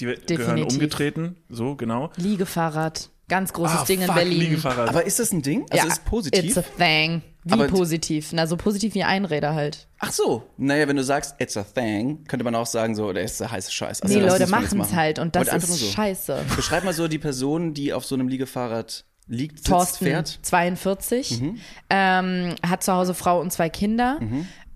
die 0.00 0.06
gehören 0.06 0.26
Definitiv. 0.26 0.74
umgetreten. 0.74 1.36
So, 1.48 1.74
genau. 1.74 2.10
Liegefahrrad. 2.16 3.10
Ganz 3.28 3.52
großes 3.54 3.76
Ah, 3.80 3.84
Ding 3.84 4.00
in 4.00 4.06
fuck, 4.06 4.16
Berlin. 4.16 4.38
Liegefahrrad. 4.40 4.88
Aber 4.90 5.04
ist 5.06 5.18
das 5.18 5.32
ein 5.32 5.40
Ding? 5.42 5.64
Also 5.70 5.86
ist 5.88 6.04
positiv? 6.04 6.44
It's 6.44 6.58
a 6.58 6.62
thing. 6.62 7.22
Wie 7.44 7.52
Aber- 7.54 7.68
positiv? 7.68 8.32
Na, 8.32 8.46
so 8.46 8.56
positiv 8.56 8.94
wie 8.94 9.04
Einräder 9.04 9.54
halt. 9.54 9.86
Ach 9.98 10.12
so. 10.12 10.44
Naja, 10.58 10.88
wenn 10.88 10.96
du 10.96 11.04
sagst, 11.04 11.34
it's 11.38 11.56
a 11.56 11.62
thing, 11.64 12.24
könnte 12.26 12.44
man 12.44 12.54
auch 12.54 12.66
sagen, 12.66 12.94
so, 12.94 13.12
der 13.12 13.22
ist 13.24 13.40
der 13.40 13.50
heiße 13.50 13.70
Scheiß. 13.72 14.02
Also 14.02 14.18
nee, 14.18 14.24
Leute 14.26 14.46
machen 14.46 14.80
es 14.80 14.92
halt 14.94 15.18
und 15.18 15.34
das 15.36 15.48
Und 15.48 15.56
ist 15.56 15.68
so. 15.78 15.86
scheiße. 15.86 16.38
Beschreib 16.56 16.84
mal 16.84 16.92
so 16.94 17.08
die 17.08 17.18
Person, 17.18 17.72
die 17.74 17.92
auf 17.92 18.04
so 18.04 18.14
einem 18.14 18.28
Liegefahrrad 18.28 19.04
liegt, 19.26 19.58
sitzt, 19.58 19.68
Thorsten, 19.70 20.04
fährt. 20.04 20.38
42, 20.42 21.40
Mhm. 21.40 21.58
ähm, 21.90 22.54
hat 22.66 22.82
zu 22.82 22.92
Hause 22.92 23.14
Frau 23.14 23.40
und 23.40 23.52
zwei 23.52 23.68
Kinder, 23.70 24.18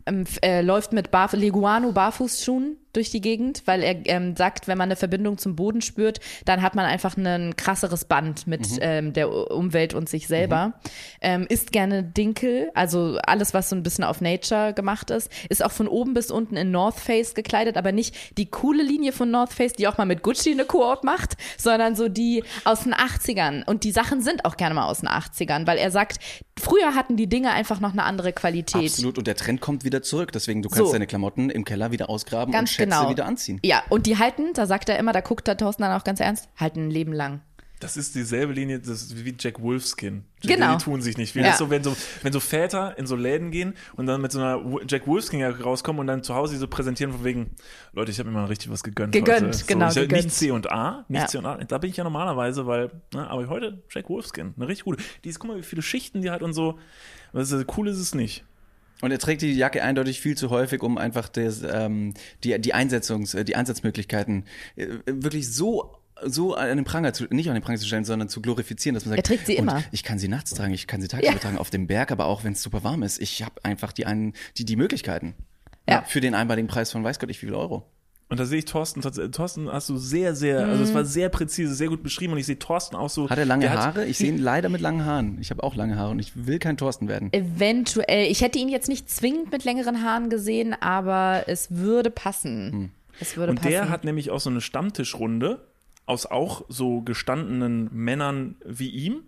ähm, 0.07 0.23
f- 0.23 0.39
äh, 0.43 0.63
läuft 0.63 0.93
mit 0.95 1.11
Barf 1.11 1.33
Leguano 1.35 1.93
Barfußschuhen 1.93 2.77
durch 2.99 3.11
die 3.11 3.21
Gegend, 3.21 3.63
weil 3.67 3.85
er 3.85 3.95
ähm, 4.07 4.35
sagt, 4.35 4.67
wenn 4.67 4.77
man 4.77 4.89
eine 4.89 4.97
Verbindung 4.97 5.39
zum 5.39 5.55
Boden 5.55 5.83
spürt, 5.83 6.19
dann 6.45 6.63
hat 6.63 6.75
man 6.75 6.85
einfach 6.85 7.17
ein 7.17 7.55
krasseres 7.55 8.05
Band 8.05 8.49
mit 8.49 8.67
ähm, 8.81 9.13
der 9.13 9.31
Umwelt 9.53 9.95
und 9.95 10.09
sich 10.09 10.27
selber. 10.27 10.73
Ähm, 11.21 11.47
isst 11.49 11.71
gerne 11.71 12.03
Dinkel, 12.03 12.73
also 12.75 13.19
alles, 13.23 13.55
was 13.55 13.71
so 13.71 13.77
ein 13.77 13.85
bisschen 13.85 14.03
auf 14.03 14.21
Nature 14.21 14.73
gemacht 14.75 15.11
ist. 15.11 15.31
Ist 15.49 15.65
auch 15.65 15.71
von 15.71 15.87
oben 15.87 16.13
bis 16.13 16.33
unten 16.33 16.57
in 16.57 16.73
North 16.73 16.99
Face 16.99 17.35
gekleidet, 17.35 17.77
aber 17.77 17.93
nicht 17.93 18.37
die 18.37 18.47
coole 18.51 18.83
Linie 18.83 19.13
von 19.13 19.31
North 19.31 19.53
Face, 19.53 19.75
die 19.75 19.87
auch 19.87 19.97
mal 19.97 20.05
mit 20.05 20.25
Gucci 20.25 20.51
eine 20.51 20.65
Koop 20.65 21.05
macht, 21.05 21.37
sondern 21.57 21.95
so 21.95 22.09
die 22.09 22.43
aus 22.65 22.83
den 22.83 22.95
80ern. 22.95 23.65
Und 23.65 23.85
die 23.85 23.93
Sachen 23.93 24.23
sind 24.23 24.45
auch 24.45 24.57
gerne 24.57 24.75
mal 24.75 24.87
aus 24.87 25.01
den 25.01 25.09
80ern, 25.09 25.69
weil 25.69 25.79
er 25.79 25.93
sagt, 25.93 26.19
früher 26.59 26.97
hatten 26.97 27.17
die 27.17 27.29
Dinge 27.29 27.53
einfach 27.53 27.79
noch 27.79 27.93
eine 27.93 28.03
andere 28.03 28.33
Qualität. 28.33 28.91
Absolut. 28.91 29.19
Und 29.19 29.29
der 29.29 29.37
Trend 29.37 29.61
kommt 29.61 29.85
wieder 29.85 30.03
zurück. 30.03 30.33
Deswegen, 30.33 30.63
du 30.63 30.69
kannst 30.69 30.87
So. 30.87 30.93
deine 30.93 31.07
Klamotten 31.07 31.51
im 31.51 31.65
Keller 31.65 31.93
wieder 31.93 32.11
ausgraben 32.11 32.53
Ganz 32.53 32.71
und 32.71 32.77
Genau. 32.97 33.11
wieder 33.11 33.27
anziehen. 33.27 33.61
Ja, 33.65 33.83
und 33.89 34.07
die 34.07 34.19
halten, 34.19 34.53
da 34.55 34.67
sagt 34.67 34.89
er 34.89 34.99
immer, 34.99 35.13
da 35.13 35.21
guckt 35.21 35.47
der 35.47 35.57
Thorsten 35.57 35.83
dann 35.83 35.93
auch 35.99 36.05
ganz 36.05 36.21
ernst, 36.21 36.49
halten 36.57 36.87
ein 36.89 36.91
Leben 36.91 37.13
lang. 37.13 37.41
Das 37.81 37.97
ist 37.97 38.17
dieselbe 38.17 38.53
Linie, 38.53 38.81
das 38.81 39.03
ist 39.03 39.25
wie 39.25 39.37
Jack 39.39 39.63
Wolfskin. 39.63 40.25
Genau. 40.43 40.77
Die 40.77 40.83
tun 40.83 41.01
sich 41.01 41.17
nicht 41.17 41.33
viel. 41.33 41.43
Ja. 41.43 41.49
Das 41.49 41.55
ist 41.55 41.59
so, 41.61 41.71
wenn 41.71 41.85
so, 41.85 41.97
wenn 42.23 42.33
so 42.33 42.41
Väter 42.41 42.99
in 42.99 43.07
so 43.07 43.15
Läden 43.15 43.53
gehen 43.53 43.75
und 43.95 44.07
dann 44.07 44.21
mit 44.21 44.33
so 44.33 44.41
einer 44.41 44.61
Jack 44.89 45.07
Wolfskin 45.07 45.45
rauskommen 45.45 46.01
und 46.01 46.09
dann 46.09 46.25
zu 46.25 46.35
Hause 46.35 46.55
die 46.55 46.59
so 46.59 46.67
präsentieren 46.67 47.13
von 47.13 47.23
wegen, 47.23 47.51
Leute, 47.93 48.11
ich 48.11 48.19
habe 48.19 48.29
mir 48.31 48.35
mal 48.35 48.47
richtig 48.47 48.71
was 48.71 48.83
gegönnt. 48.83 49.13
Gegönnt, 49.13 49.55
heute. 49.55 49.65
genau, 49.67 49.91
So, 49.91 50.01
ich, 50.01 50.09
gegönnt. 50.09 50.25
Nicht 50.25 50.35
C 50.35 50.51
und 50.51 50.73
A, 50.73 51.05
nicht 51.07 51.21
Ja. 51.21 51.27
C 51.29 51.39
und 51.39 51.47
A. 51.47 51.57
Da 51.57 51.79
bin 51.79 51.91
ich 51.91 51.97
ja 51.97 52.03
normalerweise, 52.03 52.67
weil, 52.67 52.91
ne, 53.15 53.31
aber 53.31 53.47
heute 53.47 53.81
Jack 53.91 54.09
Wolfskin, 54.11 54.55
eine 54.57 54.67
richtig 54.67 54.85
gute. 54.85 55.03
Die 55.23 55.29
ist, 55.29 55.39
guck 55.39 55.51
mal, 55.51 55.59
wie 55.59 55.63
viele 55.63 55.83
Schichten 55.83 56.21
die 56.21 56.31
hat 56.31 56.43
und 56.43 56.55
so. 56.55 56.81
Ist, 57.33 57.55
cool 57.77 57.87
ist 57.89 57.99
es 57.99 58.13
nicht. 58.13 58.45
Und 59.01 59.11
er 59.13 59.19
trägt 59.19 59.43
die 59.43 59.53
Jacke 59.53 59.83
eindeutig 59.83 60.21
viel 60.21 60.37
zu 60.37 60.51
häufig, 60.51 60.83
um 60.83 60.99
einfach 60.99 61.29
das, 61.29 61.63
ähm, 61.63 62.15
die, 62.43 62.59
die, 62.61 62.75
Einsetzungs-, 62.75 63.37
äh, 63.37 63.45
die 63.45 63.55
Einsatzmöglichkeiten 63.57 64.45
äh, 64.77 64.87
wirklich 65.07 65.53
so 65.53 65.95
so 66.25 66.55
an 66.55 66.77
den 66.77 66.85
Pranger 66.85 67.13
zu, 67.13 67.27
nicht 67.31 67.49
an 67.49 67.55
den 67.55 67.63
Pranger 67.63 67.79
zu 67.79 67.87
stellen, 67.87 68.05
sondern 68.05 68.29
zu 68.29 68.43
glorifizieren, 68.43 68.95
dass 68.95 69.05
man 69.07 69.15
sagt, 69.15 69.19
Er 69.31 69.37
trägt 69.37 69.47
sie 69.47 69.55
immer. 69.55 69.85
ich 69.93 70.03
kann 70.03 70.19
sie 70.19 70.27
nachts 70.27 70.51
tragen, 70.53 70.75
ich 70.75 70.89
kann 70.89 71.01
sie 71.01 71.07
tagsüber 71.07 71.33
Ja. 71.33 71.39
tragen, 71.39 71.59
auf 71.59 71.71
dem 71.71 71.87
Berg, 71.87 72.11
aber 72.11 72.27
auch 72.27 72.43
wenn 72.43 72.55
es 72.55 72.63
super 72.63 72.83
warm 72.83 73.05
ist. 73.05 73.21
Ich 73.21 73.45
habe 73.45 73.55
einfach 73.65 73.93
die 73.93 74.05
einen, 74.05 74.33
die, 74.57 74.65
die 74.65 74.75
Möglichkeiten. 74.75 75.35
Ja. 75.89 76.03
Für 76.03 76.21
den 76.21 76.35
einmaligen 76.35 76.67
Preis 76.67 76.91
von 76.91 77.05
weiß 77.05 77.21
Gott 77.21 77.31
ich 77.31 77.41
wie 77.41 77.47
viel 77.47 77.55
Euro. 77.55 77.87
Und 78.31 78.39
da 78.39 78.45
sehe 78.45 78.59
ich 78.59 78.67
Thorsten, 78.67 79.01
tats- 79.01 79.31
Thorsten 79.33 79.73
hast 79.73 79.89
du 79.89 79.97
sehr, 79.97 80.35
sehr, 80.35 80.67
also 80.67 80.83
es 80.85 80.93
war 80.93 81.05
sehr 81.07 81.31
präzise, 81.31 81.75
sehr 81.75 81.89
gut 81.89 82.03
beschrieben 82.03 82.35
und 82.35 82.39
ich 82.39 82.45
sehe 82.45 82.59
Thorsten 82.59 82.95
auch 82.95 83.09
so. 83.09 83.23
Mhm. 83.25 83.31
Hat 83.31 83.39
er 83.39 83.47
lange 83.47 83.63
der 83.63 83.71
hat- 83.71 83.79
Haare? 83.97 84.05
Ich 84.07 84.19
sehe 84.19 84.29
ihn 84.29 84.39
leider 84.39 84.69
mit 84.69 84.83
langen 84.83 85.07
Haaren. 85.07 85.39
Ich 85.41 85.51
habe 85.51 85.63
auch 85.63 85.75
lange 85.75 85.97
Haare 85.97 86.11
und 86.11 86.19
ich 86.19 86.33
will 86.47 86.59
kein 86.59 86.77
Thorsten 86.77 87.09
werden. 87.09 87.33
Eventuell, 87.33 88.31
ich 88.31 88.43
hätte 88.43 88.59
ihn 88.59 88.69
jetzt 88.69 88.89
nicht 88.89 89.09
zwingend 89.11 89.51
mit 89.51 89.65
längeren 89.65 90.03
Haaren 90.05 90.29
gesehen, 90.29 90.75
aber 90.79 91.45
es 91.47 91.69
würde 91.71 92.11
passen. 92.11 92.73
Hm. 92.73 92.91
Es 93.21 93.37
würde 93.39 93.51
Und 93.53 93.57
passen. 93.57 93.71
der 93.71 93.89
hat 93.89 94.05
nämlich 94.05 94.31
auch 94.31 94.41
so 94.41 94.51
eine 94.51 94.61
Stammtischrunde 94.61 95.61
aus 96.09 96.27
auch 96.27 96.65
so 96.69 97.03
gestandenen 97.03 97.89
Männern 97.93 98.57
wie 98.65 98.89
ihm. 98.91 99.23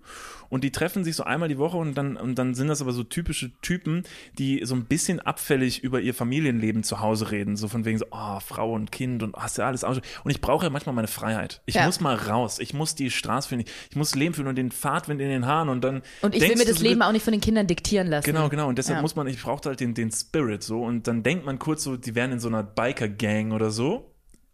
Und 0.48 0.64
die 0.64 0.72
treffen 0.72 1.04
sich 1.04 1.14
so 1.14 1.22
einmal 1.22 1.48
die 1.48 1.58
Woche 1.58 1.76
und 1.76 1.94
dann, 1.96 2.16
und 2.16 2.36
dann 2.36 2.54
sind 2.54 2.66
das 2.66 2.82
aber 2.82 2.90
so 2.92 3.04
typische 3.04 3.52
Typen, 3.60 4.02
die 4.36 4.62
so 4.64 4.74
ein 4.74 4.84
bisschen 4.86 5.20
abfällig 5.20 5.84
über 5.84 6.00
ihr 6.00 6.12
Familienleben 6.12 6.82
zu 6.82 6.98
Hause 6.98 7.30
reden. 7.30 7.56
So 7.56 7.68
von 7.68 7.84
wegen 7.84 7.98
so, 7.98 8.06
oh, 8.10 8.40
Frau 8.40 8.72
und 8.72 8.90
Kind 8.90 9.22
und 9.22 9.36
hast 9.36 9.58
ja 9.58 9.66
alles. 9.68 9.84
Und 9.84 10.02
ich 10.24 10.40
brauche 10.40 10.64
ja 10.66 10.70
manchmal 10.70 10.94
meine 10.96 11.06
Freiheit. 11.06 11.62
Ich 11.66 11.76
Ja. 11.76 11.86
muss 11.86 12.00
mal 12.00 12.16
raus. 12.16 12.58
Ich 12.58 12.74
muss 12.74 12.96
die 12.96 13.12
Straße 13.12 13.48
finden. 13.48 13.66
Ich 13.90 13.96
muss 13.96 14.16
Leben 14.16 14.34
fühlen 14.34 14.48
und 14.48 14.56
den 14.56 14.72
Fahrtwind 14.72 15.20
in 15.20 15.28
den 15.28 15.46
Haaren 15.46 15.68
und 15.68 15.84
dann. 15.84 16.02
und 16.22 16.34
ich 16.34 16.42
will 16.42 16.56
mir 16.56 16.64
das 16.64 16.78
so, 16.78 16.82
Leben 16.82 17.02
auch 17.02 17.12
nicht 17.12 17.22
von 17.22 17.30
den 17.32 17.40
Kindern 17.40 17.68
diktieren 17.68 18.08
lassen. 18.08 18.26
Genau, 18.26 18.48
genau. 18.48 18.66
Und 18.68 18.76
deshalb 18.78 18.96
Ja. 18.96 19.02
muss 19.02 19.14
man, 19.14 19.28
ich 19.28 19.40
brauchte 19.40 19.68
halt 19.68 19.78
den, 19.78 19.94
den 19.94 20.10
Spirit 20.10 20.64
so. 20.64 20.82
Und 20.82 21.06
dann 21.06 21.22
denkt 21.22 21.46
man 21.46 21.60
kurz 21.60 21.84
so, 21.84 21.96
die 21.96 22.16
wären 22.16 22.32
in 22.32 22.40
so 22.40 22.48
einer 22.48 22.64
Biker-Gang 22.64 23.52
oder 23.52 23.70
so. 23.70 24.09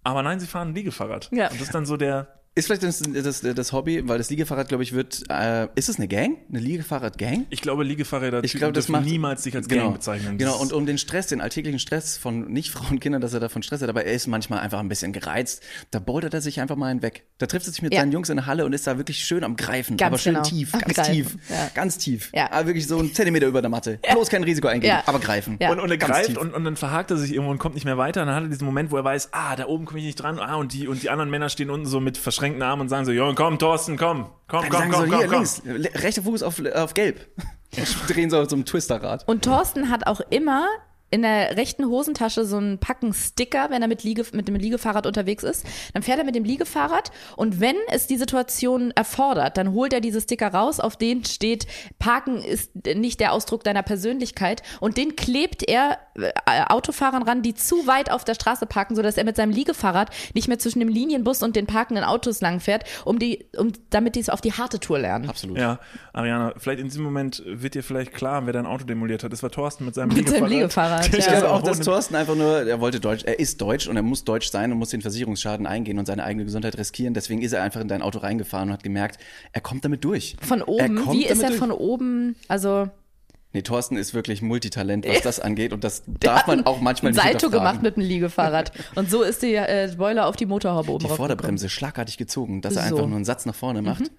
Aber 0.06 0.22
nein, 0.22 0.38
sie 0.38 0.46
fahren 0.46 0.68
ein 0.68 0.74
Liegefahrrad. 0.76 1.28
Ja. 1.32 1.50
Und 1.50 1.54
das 1.54 1.66
ist 1.66 1.74
dann 1.74 1.84
so 1.84 1.96
der. 1.96 2.28
Ist 2.56 2.66
vielleicht 2.68 2.82
das, 2.84 3.00
das, 3.00 3.40
das 3.42 3.72
Hobby, 3.72 4.08
weil 4.08 4.16
das 4.16 4.30
Liegefahrrad, 4.30 4.68
glaube 4.68 4.82
ich, 4.82 4.94
wird. 4.94 5.24
Äh, 5.28 5.68
ist 5.74 5.90
es 5.90 5.96
eine 5.96 6.08
Gang? 6.08 6.38
Eine 6.48 6.58
Liegefahrrad-Gang? 6.60 7.44
Ich 7.50 7.60
glaube, 7.60 7.84
Liegefahrräder 7.84 8.42
Ich 8.44 8.54
glaube, 8.54 8.72
das 8.72 8.86
dürfen 8.86 8.92
macht 8.92 9.04
niemals 9.04 9.42
sich 9.42 9.54
als 9.54 9.68
Gang 9.68 9.92
bezeichnen. 9.92 10.38
Genau, 10.38 10.56
und 10.58 10.72
um 10.72 10.86
den 10.86 10.96
Stress, 10.96 11.26
den 11.26 11.42
alltäglichen 11.42 11.78
Stress 11.78 12.16
von 12.16 12.50
nicht 12.50 12.70
Frauen 12.70 12.92
und 12.92 13.00
Kindern, 13.00 13.20
dass 13.20 13.34
er 13.34 13.40
davon 13.40 13.62
Stress 13.62 13.82
hat, 13.82 13.90
aber 13.90 14.04
er 14.06 14.14
ist 14.14 14.26
manchmal 14.26 14.60
einfach 14.60 14.78
ein 14.80 14.88
bisschen 14.88 15.12
gereizt. 15.12 15.62
Da 15.90 15.98
bouldert 15.98 16.32
er 16.32 16.40
sich 16.40 16.58
einfach 16.58 16.76
mal 16.76 16.88
hinweg. 16.88 17.24
Da 17.36 17.44
trifft 17.46 17.66
er 17.66 17.72
sich 17.74 17.82
mit 17.82 17.92
Ja. 17.92 18.00
seinen 18.00 18.12
Jungs 18.12 18.30
in 18.30 18.36
der 18.36 18.46
Halle 18.46 18.64
und 18.64 18.72
ist 18.72 18.86
da 18.86 18.96
wirklich 18.96 19.18
schön 19.18 19.44
am 19.44 19.56
Greifen, 19.56 19.98
Ganz 19.98 20.08
aber 20.08 20.18
schön 20.18 20.34
genau. 20.36 20.46
tief, 20.46 20.72
ganz 20.72 20.94
Greifen, 20.94 21.12
tief, 21.12 21.36
ja. 21.50 21.70
ganz 21.74 21.98
tief. 21.98 22.30
Ja. 22.34 22.50
Aber 22.52 22.68
wirklich 22.68 22.86
so 22.86 22.98
einen 22.98 23.12
Zentimeter 23.12 23.48
über 23.48 23.60
der 23.60 23.68
Matte. 23.70 23.98
Bloß 24.12 24.30
kein 24.30 24.42
Risiko 24.44 24.68
eingehen, 24.68 24.88
Ja. 24.88 25.02
aber 25.04 25.18
greifen. 25.18 25.58
Ja. 25.60 25.72
und, 25.72 25.78
und 25.80 25.90
er 25.90 25.98
Ganz 25.98 26.10
greift 26.10 26.28
tief. 26.28 26.38
und, 26.38 26.54
und 26.54 26.64
dann 26.64 26.76
verhakt 26.76 27.10
er 27.10 27.18
sich 27.18 27.32
irgendwo 27.34 27.50
und 27.50 27.58
kommt 27.58 27.74
nicht 27.74 27.84
mehr 27.84 27.98
weiter. 27.98 28.22
Und 28.22 28.28
dann 28.28 28.36
hat 28.36 28.44
er 28.44 28.48
diesen 28.48 28.64
Moment, 28.64 28.90
wo 28.90 28.96
er 28.96 29.04
weiß, 29.04 29.28
ah, 29.32 29.56
da 29.56 29.66
oben 29.66 29.84
komme 29.84 29.98
ich 30.00 30.06
nicht 30.06 30.16
dran. 30.16 30.38
Ah, 30.38 30.54
und 30.56 30.72
die, 30.72 30.88
und 30.88 31.02
die 31.02 31.10
anderen 31.10 31.28
Männer 31.28 31.50
stehen 31.50 31.68
unten 31.68 31.84
so 31.84 32.00
mit 32.00 32.16
verschränkten 32.16 32.45
Armen 32.62 32.82
und 32.82 32.88
sagen 32.88 33.04
so, 33.04 33.12
jo, 33.12 33.32
komm, 33.34 33.58
Thorsten, 33.58 33.96
komm, 33.96 34.26
komm, 34.48 34.62
Dann 34.62 34.70
komm, 34.70 34.78
sagen 34.78 34.92
komm, 34.92 35.00
so, 35.04 35.10
komm, 35.10 35.18
hier, 35.18 35.28
komm. 35.28 35.74
links, 35.74 36.02
rechter 36.02 36.22
Fuß 36.22 36.42
auf, 36.42 36.60
auf 36.74 36.94
gelb. 36.94 37.26
Und 37.76 38.08
drehen 38.08 38.30
so 38.30 38.46
zum 38.46 38.64
Twisterrad. 38.64 39.28
Und 39.28 39.44
Thorsten 39.44 39.90
hat 39.90 40.06
auch 40.06 40.20
immer 40.30 40.66
in 41.10 41.22
der 41.22 41.56
rechten 41.56 41.86
Hosentasche 41.86 42.44
so 42.44 42.56
einen 42.56 42.78
Packen 42.78 43.12
Sticker, 43.14 43.70
wenn 43.70 43.80
er 43.80 43.88
mit, 43.88 44.02
Liege, 44.02 44.24
mit 44.32 44.48
dem 44.48 44.56
Liegefahrrad 44.56 45.06
unterwegs 45.06 45.44
ist. 45.44 45.64
Dann 45.94 46.02
fährt 46.02 46.18
er 46.18 46.24
mit 46.24 46.34
dem 46.34 46.44
Liegefahrrad 46.44 47.12
und 47.36 47.60
wenn 47.60 47.76
es 47.90 48.06
die 48.06 48.16
Situation 48.16 48.90
erfordert, 48.90 49.56
dann 49.56 49.72
holt 49.72 49.92
er 49.92 50.00
diese 50.00 50.20
Sticker 50.20 50.48
raus, 50.48 50.80
auf 50.80 50.96
denen 50.96 51.24
steht, 51.24 51.66
Parken 51.98 52.42
ist 52.42 52.72
nicht 52.96 53.20
der 53.20 53.32
Ausdruck 53.32 53.62
deiner 53.62 53.82
Persönlichkeit 53.82 54.62
und 54.80 54.96
den 54.96 55.14
klebt 55.14 55.62
er 55.68 55.98
äh, 56.14 56.30
Autofahrern 56.68 57.22
ran, 57.22 57.42
die 57.42 57.54
zu 57.54 57.86
weit 57.86 58.10
auf 58.10 58.24
der 58.24 58.34
Straße 58.34 58.66
parken, 58.66 58.96
sodass 58.96 59.16
er 59.16 59.24
mit 59.24 59.36
seinem 59.36 59.52
Liegefahrrad 59.52 60.10
nicht 60.34 60.48
mehr 60.48 60.58
zwischen 60.58 60.80
dem 60.80 60.88
Linienbus 60.88 61.42
und 61.42 61.54
den 61.54 61.66
parkenden 61.66 62.04
Autos 62.04 62.40
langfährt, 62.40 62.84
um 63.04 63.18
die, 63.18 63.46
um, 63.56 63.72
damit 63.90 64.16
die 64.16 64.20
es 64.20 64.28
auf 64.28 64.40
die 64.40 64.52
harte 64.52 64.80
Tour 64.80 64.98
lernen. 64.98 65.28
Absolut. 65.28 65.56
Ja, 65.58 65.78
Ariana, 66.12 66.54
vielleicht 66.56 66.80
in 66.80 66.86
diesem 66.86 67.04
Moment 67.04 67.42
wird 67.46 67.74
dir 67.74 67.82
vielleicht 67.82 68.12
klar, 68.12 68.46
wer 68.46 68.52
dein 68.52 68.66
Auto 68.66 68.84
demoliert 68.84 69.22
hat. 69.22 69.32
Das 69.32 69.42
war 69.42 69.50
Thorsten 69.50 69.84
mit 69.84 69.94
seinem 69.94 70.14
Mit 70.14 70.28
seinem 70.28 70.46
Liegefahrrad. 70.46 70.95
Liegefahrrad. 71.02 71.18
Ich 71.18 71.26
Ja. 71.26 71.38
glaube 71.40 71.54
auch, 71.54 71.62
dass 71.62 71.80
Thorsten 71.80 72.14
einfach 72.14 72.34
nur, 72.34 72.66
er 72.66 72.80
wollte 72.80 73.00
Deutsch, 73.00 73.24
er 73.24 73.38
ist 73.38 73.60
Deutsch 73.60 73.86
und 73.88 73.96
er 73.96 74.02
muss 74.02 74.24
Deutsch 74.24 74.50
sein 74.50 74.72
und 74.72 74.78
muss 74.78 74.90
den 74.90 75.02
Versicherungsschaden 75.02 75.66
eingehen 75.66 75.98
und 75.98 76.06
seine 76.06 76.24
eigene 76.24 76.44
Gesundheit 76.44 76.76
riskieren. 76.78 77.14
Deswegen 77.14 77.42
ist 77.42 77.52
er 77.52 77.62
einfach 77.62 77.80
in 77.80 77.88
dein 77.88 78.02
Auto 78.02 78.18
reingefahren 78.18 78.68
und 78.68 78.72
hat 78.74 78.82
gemerkt, 78.82 79.18
er 79.52 79.60
kommt 79.60 79.84
damit 79.84 80.04
durch. 80.04 80.36
Von 80.40 80.62
oben, 80.62 81.12
wie 81.12 81.24
ist 81.26 81.42
er 81.42 81.48
durch. 81.48 81.58
von 81.58 81.70
oben, 81.72 82.36
also 82.48 82.88
Nee, 83.52 83.62
Thorsten 83.62 83.96
ist 83.96 84.12
wirklich 84.12 84.42
Multitalent, 84.42 85.06
was 85.08 85.20
das 85.22 85.40
angeht 85.40 85.72
und 85.72 85.82
das 85.82 86.02
darf 86.06 86.46
man 86.46 86.66
auch 86.66 86.80
manchmal 86.82 87.12
ein 87.12 87.14
nicht 87.14 87.22
Salto 87.24 87.48
gemacht 87.48 87.80
mit 87.82 87.96
dem 87.96 88.02
Liegefahrrad. 88.02 88.70
Und 88.96 89.10
so 89.10 89.22
ist 89.22 89.40
die 89.42 89.54
äh, 89.54 89.90
Boiler 89.96 90.26
auf 90.26 90.36
die 90.36 90.44
Motorhaube 90.44 90.90
oben 90.90 91.06
Die. 91.06 91.10
Vorderbremse 91.10 91.70
schlagartig 91.70 92.18
gezogen, 92.18 92.60
dass 92.60 92.76
er 92.76 92.82
So. 92.82 92.88
Mhm. 92.88 92.92
einfach 92.96 93.06
nur 93.08 93.16
einen 93.16 93.24
Satz 93.24 93.46
nach 93.46 93.54
vorne 93.54 93.80
macht. 93.80 94.10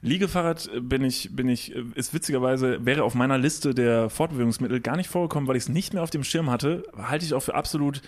Liegefahrrad 0.00 0.70
äh, 0.74 0.80
bin 0.80 1.04
ich, 1.04 1.34
bin 1.34 1.48
ich, 1.48 1.74
äh, 1.74 1.84
ist 1.94 2.14
witzigerweise, 2.14 2.84
wäre 2.84 3.04
auf 3.04 3.14
meiner 3.14 3.38
Liste 3.38 3.74
der 3.74 4.10
Fortbewegungsmittel 4.10 4.80
gar 4.80 4.96
nicht 4.96 5.08
vorgekommen, 5.08 5.48
weil 5.48 5.56
ich 5.56 5.64
es 5.64 5.68
nicht 5.68 5.94
mehr 5.94 6.02
auf 6.02 6.10
dem 6.10 6.24
Schirm 6.24 6.50
hatte. 6.50 6.84
Halte 6.96 7.24
ich 7.24 7.34
auch 7.34 7.42
für 7.42 7.54
absolut 7.54 8.02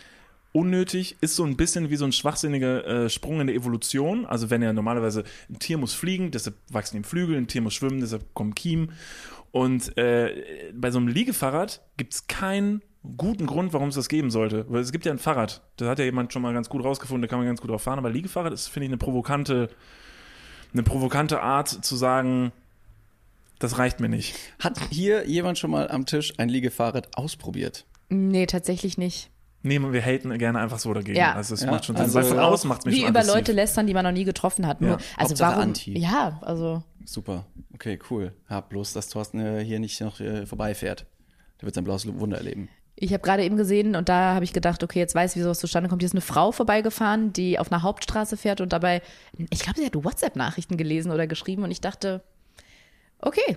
unnötig. 0.52 1.16
Ist 1.20 1.36
so 1.36 1.44
ein 1.44 1.56
bisschen 1.56 1.90
wie 1.90 1.96
so 1.96 2.04
ein 2.04 2.12
schwachsinniger 2.12 2.86
äh, 2.86 3.10
Sprung 3.10 3.40
in 3.40 3.48
der 3.48 3.56
Evolution. 3.56 4.24
Also 4.24 4.50
wenn 4.50 4.62
ja 4.62 4.72
normalerweise 4.72 5.24
ein 5.50 5.58
Tier 5.58 5.78
muss 5.78 5.92
fliegen, 5.92 6.30
deshalb 6.30 6.56
wachsen 6.70 6.96
ihm 6.96 7.04
Flügel, 7.04 7.36
ein 7.36 7.48
Tier 7.48 7.60
muss 7.60 7.74
schwimmen, 7.74 8.00
deshalb 8.00 8.32
kommen 8.34 8.54
Kiem. 8.54 8.90
Und 9.50 9.96
äh, 9.98 10.72
bei 10.74 10.90
so 10.90 10.98
einem 10.98 11.08
Liegefahrrad 11.08 11.82
gibt 11.96 12.14
es 12.14 12.26
keinen 12.26 12.82
guten 13.16 13.46
Grund, 13.46 13.72
warum 13.72 13.88
es 13.88 13.94
das 13.94 14.08
geben 14.08 14.30
sollte. 14.30 14.64
Weil 14.68 14.80
es 14.80 14.92
gibt 14.92 15.04
ja 15.04 15.12
ein 15.12 15.18
Fahrrad. 15.18 15.62
Da 15.76 15.88
hat 15.88 15.98
ja 15.98 16.04
jemand 16.04 16.32
schon 16.32 16.42
mal 16.42 16.54
ganz 16.54 16.68
gut 16.68 16.82
rausgefunden, 16.82 17.22
da 17.22 17.28
kann 17.28 17.38
man 17.38 17.46
ganz 17.46 17.60
gut 17.60 17.70
drauf 17.70 17.82
fahren. 17.82 17.98
Aber 17.98 18.10
Liegefahrrad 18.10 18.52
ist, 18.52 18.68
finde 18.68 18.86
ich, 18.86 18.90
eine 18.90 18.98
provokante 18.98 19.68
eine 20.74 20.82
provokante 20.82 21.40
Art 21.40 21.68
zu 21.68 21.96
sagen, 21.96 22.52
das 23.58 23.78
reicht 23.78 24.00
mir 24.00 24.08
nicht. 24.08 24.34
Hat 24.58 24.78
hier 24.90 25.26
jemand 25.26 25.58
schon 25.58 25.70
mal 25.70 25.88
am 25.90 26.04
Tisch 26.04 26.34
ein 26.38 26.48
Liegefahrrad 26.48 27.16
ausprobiert? 27.16 27.86
Nee, 28.10 28.46
tatsächlich 28.46 28.98
nicht. 28.98 29.30
Nee, 29.62 29.78
wir 29.94 30.02
haten 30.02 30.36
gerne 30.36 30.58
einfach 30.58 30.78
so 30.78 30.92
dagegen. 30.92 31.16
Ja. 31.16 31.32
Also 31.34 31.54
es 31.54 31.62
Ja, 31.62 31.70
macht 31.70 31.86
schon 31.86 31.96
Sinn. 31.96 32.04
also 32.04 32.18
Weil 32.18 32.24
von 32.24 32.38
macht 32.64 32.84
mich 32.84 32.94
Wie 32.96 33.00
schon 33.00 33.08
über 33.08 33.20
aggressiv. 33.20 33.36
Leute 33.40 33.52
lästern, 33.52 33.86
die 33.86 33.94
man 33.94 34.04
noch 34.04 34.12
nie 34.12 34.24
getroffen 34.24 34.66
hat. 34.66 34.82
Nur, 34.82 34.90
Ja. 34.90 34.96
also 35.16 35.30
Hauptsache 35.30 35.50
warum? 35.52 35.62
Anti. 35.62 35.98
Ja, 35.98 36.38
also 36.42 36.82
Super. 37.06 37.46
Okay, 37.74 37.98
cool. 38.10 38.32
Hab 38.48 38.68
bloß, 38.70 38.92
dass 38.92 39.08
Thorsten 39.08 39.40
äh, 39.40 39.64
hier 39.64 39.78
nicht 39.78 40.00
noch 40.00 40.20
äh, 40.20 40.44
vorbeifährt. 40.46 41.06
Der 41.60 41.66
wird 41.66 41.74
sein 41.74 41.84
blaues 41.84 42.06
Wunder 42.06 42.36
erleben. 42.38 42.68
Ich 42.96 43.12
habe 43.12 43.22
gerade 43.22 43.42
eben 43.44 43.56
gesehen 43.56 43.96
und 43.96 44.08
da 44.08 44.34
habe 44.34 44.44
ich 44.44 44.52
gedacht, 44.52 44.82
okay, 44.84 44.98
jetzt 45.00 45.14
weiß 45.14 45.32
ich, 45.32 45.36
wie 45.40 45.42
sowas 45.42 45.58
zustande 45.58 45.88
kommt. 45.88 46.02
Hier 46.02 46.06
ist 46.06 46.12
eine 46.14 46.20
Frau 46.20 46.52
vorbeigefahren, 46.52 47.32
die 47.32 47.58
auf 47.58 47.72
einer 47.72 47.82
Hauptstraße 47.82 48.36
fährt 48.36 48.60
und 48.60 48.72
dabei, 48.72 49.02
ich 49.50 49.60
glaube, 49.60 49.80
sie 49.80 49.86
hat 49.86 49.94
WhatsApp-Nachrichten 50.04 50.76
gelesen 50.76 51.10
oder 51.10 51.26
geschrieben 51.26 51.64
und 51.64 51.70
ich 51.70 51.80
dachte, 51.80 52.22
okay, 53.18 53.56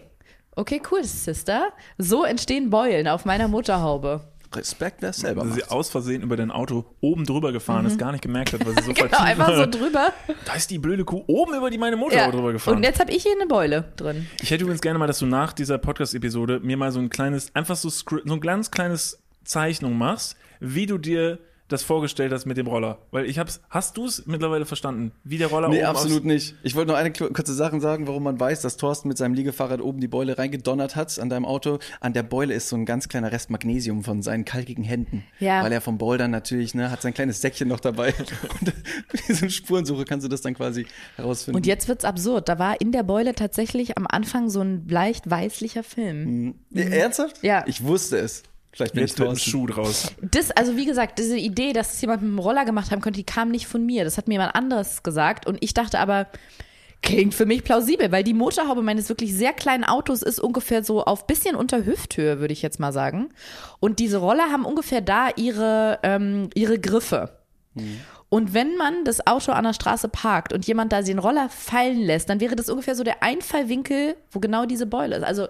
okay, 0.56 0.82
cool, 0.92 1.04
Sister. 1.04 1.70
So 1.98 2.24
entstehen 2.24 2.70
Beulen 2.70 3.08
auf 3.08 3.26
meiner 3.26 3.48
Motorhaube. 3.48 4.22
Respekt, 4.56 5.02
wer 5.02 5.10
es 5.10 5.18
selber 5.18 5.44
Dass 5.44 5.56
sie 5.56 5.60
macht. 5.60 5.72
aus 5.72 5.90
Versehen 5.90 6.22
über 6.22 6.38
dein 6.38 6.52
Auto 6.52 6.86
oben 7.02 7.26
drüber 7.26 7.52
gefahren 7.52 7.86
ist, 7.86 8.00
gar 8.00 8.14
nicht 8.14 8.22
gemerkt 8.22 8.54
hat, 8.54 8.66
weil 8.66 8.76
sie 8.78 8.84
so 8.84 8.94
Genau, 8.96 9.18
einfach 9.20 9.54
so 9.54 9.66
drüber. 9.66 10.14
Da 10.46 10.54
ist 10.54 10.72
die 10.72 10.80
blöde 10.80 11.04
Kuh 11.04 11.22
oben 11.28 11.54
über 11.54 11.70
die 11.70 11.78
meine 11.78 11.98
Motor 11.98 12.18
Ja. 12.18 12.32
drüber 12.32 12.54
gefahren. 12.54 12.78
Und 12.78 12.84
jetzt 12.84 13.00
habe 13.02 13.12
ich 13.12 13.24
hier 13.24 13.34
eine 13.34 13.46
Beule 13.46 13.92
drin. 13.98 14.26
Ich 14.42 14.50
hätte 14.50 14.64
übrigens 14.64 14.80
gerne 14.82 14.98
mal, 15.00 15.06
dass 15.08 15.20
du 15.20 15.26
nach 15.26 15.52
dieser 15.52 15.78
Podcast-Episode 15.78 16.62
mir 16.62 16.78
mal 16.78 16.94
so 16.94 17.00
ein 17.00 17.10
kleines, 17.10 17.54
einfach 17.56 17.76
so, 17.76 17.90
so 17.90 18.06
ein 18.24 18.40
ganz 18.40 18.72
kleines 18.72 19.22
Zeichnung 19.48 19.98
machst, 19.98 20.36
wie 20.60 20.86
du 20.86 20.98
dir 20.98 21.40
das 21.70 21.84
vorgestellt 21.84 22.32
hast 22.32 22.46
mit 22.46 22.56
dem 22.56 22.66
Roller. 22.68 22.98
Weil 23.12 23.26
ich 23.26 23.40
hab's, 23.40 23.60
hast 23.70 23.98
du 23.98 24.06
es 24.06 24.26
mittlerweile 24.26 24.66
verstanden? 24.66 25.12
Wie 25.26 25.38
der 25.38 25.48
Roller 25.48 25.68
Nee, 25.68 25.80
oben 25.80 25.86
absolut 25.88 26.20
aus- 26.20 26.24
nicht. 26.24 26.56
Ich 26.64 26.76
wollte 26.76 26.88
nur 26.92 26.98
eine 26.98 27.12
kurze 27.12 27.54
Sache 27.54 27.82
sagen, 27.82 28.08
warum 28.08 28.24
man 28.24 28.40
weiß, 28.40 28.62
dass 28.62 28.78
Thorsten 28.78 29.10
mit 29.10 29.18
seinem 29.18 29.34
Liegefahrrad 29.34 29.82
oben 29.82 30.00
die 30.00 30.08
Beule 30.08 30.38
reingedonnert 30.38 30.96
hat 30.96 31.20
an 31.20 31.30
deinem 31.30 31.44
Auto. 31.44 31.80
An 32.00 32.14
der 32.14 32.24
Beule 32.24 32.54
ist 32.54 32.70
so 32.70 32.78
ein 32.78 32.86
ganz 32.86 33.10
kleiner 33.10 33.34
Rest 33.34 33.50
Magnesium 33.50 34.06
von 34.06 34.22
seinen 34.22 34.46
kalkigen 34.46 34.86
Händen. 34.86 35.26
Ja. 35.42 35.62
Weil 35.62 35.74
er 35.74 35.82
vom 35.82 35.98
Bouldern 35.98 36.32
natürlich, 36.32 36.74
ne, 36.74 36.90
hat 36.90 37.02
sein 37.02 37.14
kleines 37.14 37.42
Säckchen 37.42 37.68
noch 37.68 37.82
dabei. 37.82 38.14
Und 38.62 38.74
mit 39.12 39.28
dieser 39.28 39.50
Spurensuche 39.50 40.06
kannst 40.06 40.24
du 40.24 40.30
das 40.30 40.40
dann 40.40 40.54
quasi 40.54 40.86
herausfinden. 41.18 41.58
Und 41.58 41.66
jetzt 41.66 41.90
wird's 41.90 42.06
absurd. 42.06 42.48
Da 42.48 42.60
war 42.60 42.80
in 42.80 42.94
der 42.94 43.04
Beule 43.04 43.36
tatsächlich 43.36 43.98
am 43.98 44.08
Anfang 44.10 44.50
so 44.50 44.62
ein 44.62 44.88
leicht 44.88 45.30
weißlicher 45.30 45.84
Film. 45.84 46.56
Nee, 46.70 46.84
ernsthaft? 46.98 47.44
Ja. 47.44 47.66
Ich 47.68 47.84
wusste 47.84 48.20
es. 48.20 48.44
Vielleicht 48.78 48.94
bin 48.94 49.04
ich 49.04 49.10
Jetzt 49.10 49.20
wird 49.20 49.30
ein. 49.30 49.38
Schuh 49.38 49.66
draus. 49.66 50.14
Das, 50.22 50.52
also 50.52 50.78
wie 50.78 50.86
gesagt, 50.86 51.18
diese 51.18 51.36
Idee, 51.36 51.74
dass 51.74 51.96
es 51.96 52.02
jemand 52.02 52.22
mit 52.22 52.30
dem 52.30 52.38
Roller 52.38 52.64
gemacht 52.64 52.92
haben 52.92 53.02
könnte, 53.02 53.18
die 53.18 53.26
kam 53.26 53.50
nicht 53.50 53.66
von 53.66 53.84
mir. 53.84 54.04
Das 54.04 54.18
hat 54.18 54.28
mir 54.28 54.36
jemand 54.36 54.54
anderes 54.54 55.02
gesagt. 55.02 55.48
Und 55.48 55.58
ich 55.62 55.74
dachte 55.74 55.98
aber, 55.98 56.28
klingt 57.02 57.34
für 57.34 57.48
mich 57.48 57.64
plausibel, 57.64 58.12
weil 58.12 58.24
die 58.24 58.36
Motorhaube 58.36 58.84
meines 58.84 59.10
wirklich 59.10 59.34
sehr 59.34 59.54
kleinen 59.54 59.84
Autos 59.84 60.22
ist 60.22 60.40
ungefähr 60.40 60.84
so 60.84 61.04
auf 61.04 61.26
bisschen 61.26 61.56
unter 61.56 61.86
Hüfthöhe, 61.86 62.40
würde 62.40 62.54
ich 62.54 62.62
jetzt 62.62 62.80
mal 62.80 62.94
sagen. 62.94 63.30
Und 63.80 63.98
diese 63.98 64.18
Roller 64.18 64.52
haben 64.52 64.64
ungefähr 64.64 65.02
da 65.02 65.30
ihre, 65.36 65.98
ähm, 66.04 66.52
ihre 66.54 66.78
Griffe. 66.78 67.32
Und 68.30 68.54
wenn 68.54 68.76
man 68.78 69.06
das 69.06 69.26
Auto 69.26 69.54
an 69.54 69.64
der 69.64 69.74
Straße 69.74 70.08
parkt 70.08 70.54
und 70.54 70.68
jemand 70.68 70.92
da 70.92 71.02
den 71.02 71.18
Roller 71.18 71.50
fallen 71.50 72.02
lässt, 72.02 72.30
dann 72.30 72.40
wäre 72.40 72.56
das 72.56 72.70
ungefähr 72.70 72.94
so 72.94 73.04
der 73.04 73.24
Einfallwinkel, 73.24 74.18
wo 74.30 74.40
genau 74.40 74.68
diese 74.68 74.86
Beule 74.86 75.16
ist. 75.16 75.24
Also 75.24 75.48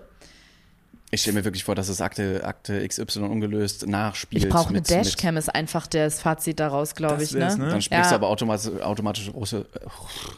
Ich 1.10 1.22
stelle 1.22 1.36
mir 1.40 1.46
wirklich 1.46 1.64
vor, 1.64 1.74
dass 1.74 1.88
es 1.88 2.02
Akte, 2.02 2.44
Akte 2.44 2.86
XY 2.86 3.20
ungelöst 3.20 3.88
nachspielt. 3.88 4.44
ich 4.44 4.50
brauche 4.50 4.70
eine 4.70 4.80
mit- 4.80 4.90
mit- 4.90 5.06
Dashcam, 5.06 5.38
ist 5.38 5.48
einfach 5.54 5.88
das 5.88 6.22
Fazit 6.22 6.60
daraus, 6.60 6.96
glaube 6.96 7.16
Das 7.16 7.24
ich. 7.24 7.32
ne? 7.32 7.46
ne? 7.58 7.70
Dann 7.70 7.82
sprichst 7.82 7.92
Ja. 7.92 8.10
du 8.10 8.16
aber 8.16 8.28
automatisch, 8.28 8.70
automatisch 8.82 9.32
Russe, 9.34 9.66
äh, 9.74 9.80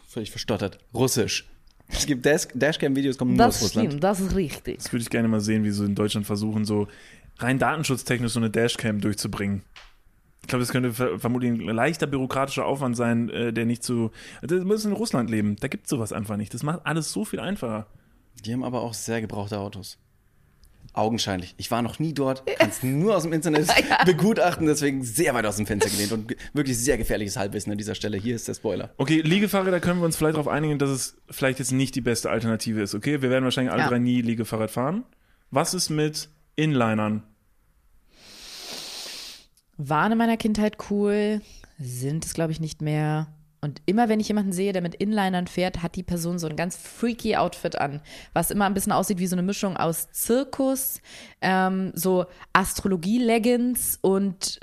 völlig 0.08 0.30
verstottert. 0.30 0.78
Russisch. 0.94 1.48
Es 1.88 2.06
gibt 2.06 2.24
Dash, 2.24 2.48
Dashcam-Videos, 2.54 3.18
kommen 3.18 3.36
nur 3.36 3.48
aus 3.48 3.56
Das 3.56 3.64
Russland. 3.64 3.88
stimmt, 3.88 4.04
das 4.04 4.20
ist 4.20 4.36
richtig. 4.36 4.78
Das 4.78 4.94
würde 4.94 5.02
ich 5.02 5.10
gerne 5.10 5.28
mal 5.28 5.42
sehen, 5.42 5.64
wie 5.64 5.72
sie 5.72 5.86
in 5.86 5.96
Deutschland 5.96 6.28
versuchen, 6.28 6.64
so 6.66 6.88
rein 7.40 7.58
datenschutztechnisch 7.58 8.32
so 8.34 8.40
eine 8.40 8.52
Dashcam 8.52 9.02
durchzubringen. 9.02 9.64
Ich 10.44 10.48
glaube, 10.50 10.62
das 10.64 10.72
könnte 10.72 10.94
ver 10.94 11.18
vermutlich 11.20 11.52
ein 11.52 11.62
leichter 11.62 12.06
bürokratischer 12.06 12.66
Aufwand 12.66 12.96
sein, 12.96 13.30
äh, 13.30 13.52
der 13.52 13.66
nicht 13.66 13.84
so. 13.84 14.12
Das 14.44 14.64
muss 14.64 14.86
in 14.86 14.92
Russland 14.94 15.32
leben. 15.32 15.56
Da 15.60 15.68
gibt 15.68 15.86
es 15.86 15.90
sowas 15.90 16.14
einfach 16.14 16.38
nicht. 16.38 16.54
Das 16.54 16.62
macht 16.62 16.82
alles 16.86 17.12
so 17.12 17.26
viel 17.26 17.40
einfacher. 17.40 17.88
Die 18.46 18.54
haben 18.54 18.64
aber 18.64 18.82
auch 18.82 18.94
sehr 18.94 19.20
gebrauchte 19.22 19.58
Autos. 19.58 19.98
Augenscheinlich. 20.94 21.54
Ich 21.58 21.70
war 21.72 21.82
noch 21.82 22.00
nie 22.00 22.14
dort, 22.14 22.46
kann 22.58 22.70
es 22.70 22.82
nur 22.84 23.16
aus 23.16 23.24
dem 23.24 23.32
Internet 23.32 23.68
begutachten, 24.06 24.66
deswegen 24.66 25.04
sehr 25.04 25.34
weit 25.36 25.46
aus 25.46 25.56
dem 25.58 25.66
Fenster 25.68 25.90
gelehnt 25.90 26.12
und 26.12 26.36
wirklich 26.54 26.78
sehr 26.78 26.98
gefährliches 26.98 27.38
Halbwissen 27.38 27.72
an 27.72 27.78
dieser 27.78 27.94
Stelle. 27.96 28.18
Hier 28.18 28.36
ist 28.36 28.48
der 28.48 28.56
Spoiler. 28.56 28.90
Okay, 28.98 29.22
Liegefahrräder 29.22 29.80
können 29.80 30.00
wir 30.00 30.06
uns 30.06 30.16
vielleicht 30.18 30.36
darauf 30.36 30.48
einigen, 30.48 30.80
dass 30.80 30.90
es 30.90 31.16
vielleicht 31.30 31.60
jetzt 31.60 31.72
nicht 31.72 31.94
die 31.96 32.02
beste 32.02 32.30
Alternative 32.32 32.82
ist. 32.82 32.96
Okay, 32.96 33.22
wir 33.22 33.30
werden 33.30 33.44
wahrscheinlich 33.44 33.72
alle 33.72 33.84
Ja. 33.84 33.88
drei 33.90 34.00
nie 34.00 34.22
Liegefahrrad 34.22 34.72
fahren. 34.72 35.04
Was 35.52 35.74
ist 35.74 35.90
mit 35.90 36.30
Inlinern? 36.56 37.24
Waren 39.78 40.12
in 40.12 40.18
meiner 40.18 40.38
Kindheit 40.38 40.78
cool, 40.90 41.42
sind 41.80 42.26
es, 42.26 42.34
glaube 42.34 42.52
ich, 42.52 42.60
nicht 42.60 42.82
mehr. 42.82 43.28
Und 43.62 43.82
immer 43.86 44.08
wenn 44.08 44.20
ich 44.20 44.28
jemanden 44.30 44.54
sehe, 44.54 44.74
der 44.74 44.82
mit 44.82 44.96
Inlinern 44.96 45.48
fährt, 45.48 45.82
hat 45.84 45.96
die 45.96 46.04
Person 46.04 46.40
so 46.40 46.48
ein 46.48 46.56
ganz 46.56 46.78
freaky 46.78 47.36
Outfit 47.36 47.78
an, 47.78 48.02
was 48.34 48.52
immer 48.52 48.66
ein 48.66 48.74
bisschen 48.74 48.92
aussieht 48.92 49.20
wie 49.20 49.28
so 49.28 49.36
eine 49.36 49.44
Mischung 49.44 49.76
aus 49.76 50.12
Zirkus, 50.12 51.02
ähm, 51.42 51.92
so 51.94 52.26
Astrologie-Leggings 52.54 54.00
und 54.02 54.60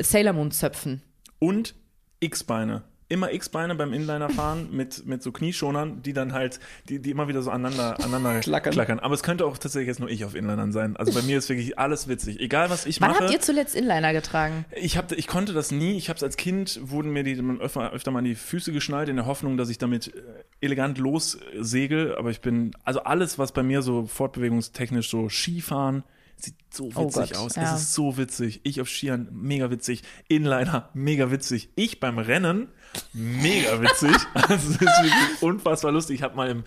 Sailor 0.00 0.34
Moon-Zöpfen. 0.34 1.02
Und 1.38 1.74
X-Beine. 2.20 2.82
Immer 3.10 3.32
X-Beine 3.32 3.74
beim 3.74 3.92
Inliner 3.92 4.30
fahren 4.30 4.68
mit, 4.72 5.04
mit 5.04 5.22
so 5.22 5.30
Knieschonern, 5.32 6.00
die 6.00 6.14
dann 6.14 6.32
halt, 6.32 6.60
die, 6.88 6.98
die 7.00 7.10
immer 7.10 7.28
wieder 7.28 7.42
so 7.42 7.50
aneinander, 7.50 7.98
aneinander 8.02 8.40
Klackern. 8.70 9.00
Aber 9.00 9.12
es 9.14 9.22
könnte 9.22 9.44
auch 9.44 9.58
tatsächlich 9.58 9.88
jetzt 9.88 10.00
nur 10.00 10.08
ich 10.08 10.24
auf 10.24 10.34
Inlinern 10.34 10.72
sein. 10.72 10.96
Also 10.96 11.12
bei 11.12 11.20
mir 11.22 11.36
ist 11.36 11.48
wirklich 11.50 11.78
alles 11.78 12.08
witzig. 12.08 12.40
Egal 12.40 12.70
was 12.70 12.86
ich 12.86 13.00
Wann 13.02 13.10
mache. 13.10 13.24
habt 13.24 13.32
ihr 13.32 13.40
zuletzt 13.40 13.74
Inliner 13.76 14.14
getragen? 14.14 14.64
Ich, 14.74 14.96
hab, 14.96 15.12
ich 15.12 15.26
konnte 15.26 15.52
das 15.52 15.70
nie. 15.70 15.96
Ich 15.98 16.08
habe 16.08 16.16
es 16.16 16.22
als 16.22 16.36
Kind, 16.38 16.80
wurden 16.82 17.10
mir 17.10 17.22
die 17.24 17.36
öfter, 17.60 17.92
öfter 17.92 18.10
mal 18.10 18.20
an 18.20 18.24
die 18.24 18.34
Füße 18.36 18.72
geschnallt, 18.72 19.08
in 19.10 19.16
der 19.16 19.26
Hoffnung, 19.26 19.56
dass 19.58 19.68
ich 19.68 19.78
damit 19.78 20.08
äh, 20.08 20.20
elegant 20.60 20.96
lossegel. 20.98 22.14
Aber 22.16 22.30
ich 22.30 22.40
bin, 22.40 22.70
also 22.84 23.00
alles, 23.02 23.38
was 23.38 23.52
bei 23.52 23.62
mir 23.62 23.82
so 23.82 24.06
fortbewegungstechnisch 24.06 25.10
so 25.10 25.28
Skifahren, 25.28 26.04
sieht 26.36 26.54
so 26.70 26.90
Oh 26.94 27.06
witzig 27.06 27.32
Gott, 27.32 27.36
aus. 27.36 27.56
ja. 27.56 27.74
Es 27.74 27.82
ist 27.82 27.94
so 27.94 28.16
witzig. 28.16 28.60
Ich 28.62 28.80
auf 28.80 28.88
Skiern, 28.88 29.28
mega 29.32 29.70
witzig. 29.70 30.02
Inliner, 30.28 30.88
mega 30.94 31.30
witzig. 31.30 31.68
Ich 31.74 32.00
beim 32.00 32.18
Rennen, 32.18 32.68
mega 33.12 33.80
witzig. 33.80 34.16
also 34.34 34.54
es 34.54 34.68
ist 34.70 34.80
wirklich 34.80 35.42
unfassbar 35.42 35.92
lustig. 35.92 36.16
Ich 36.16 36.22
habe 36.22 36.36
mal, 36.36 36.48
im, 36.48 36.64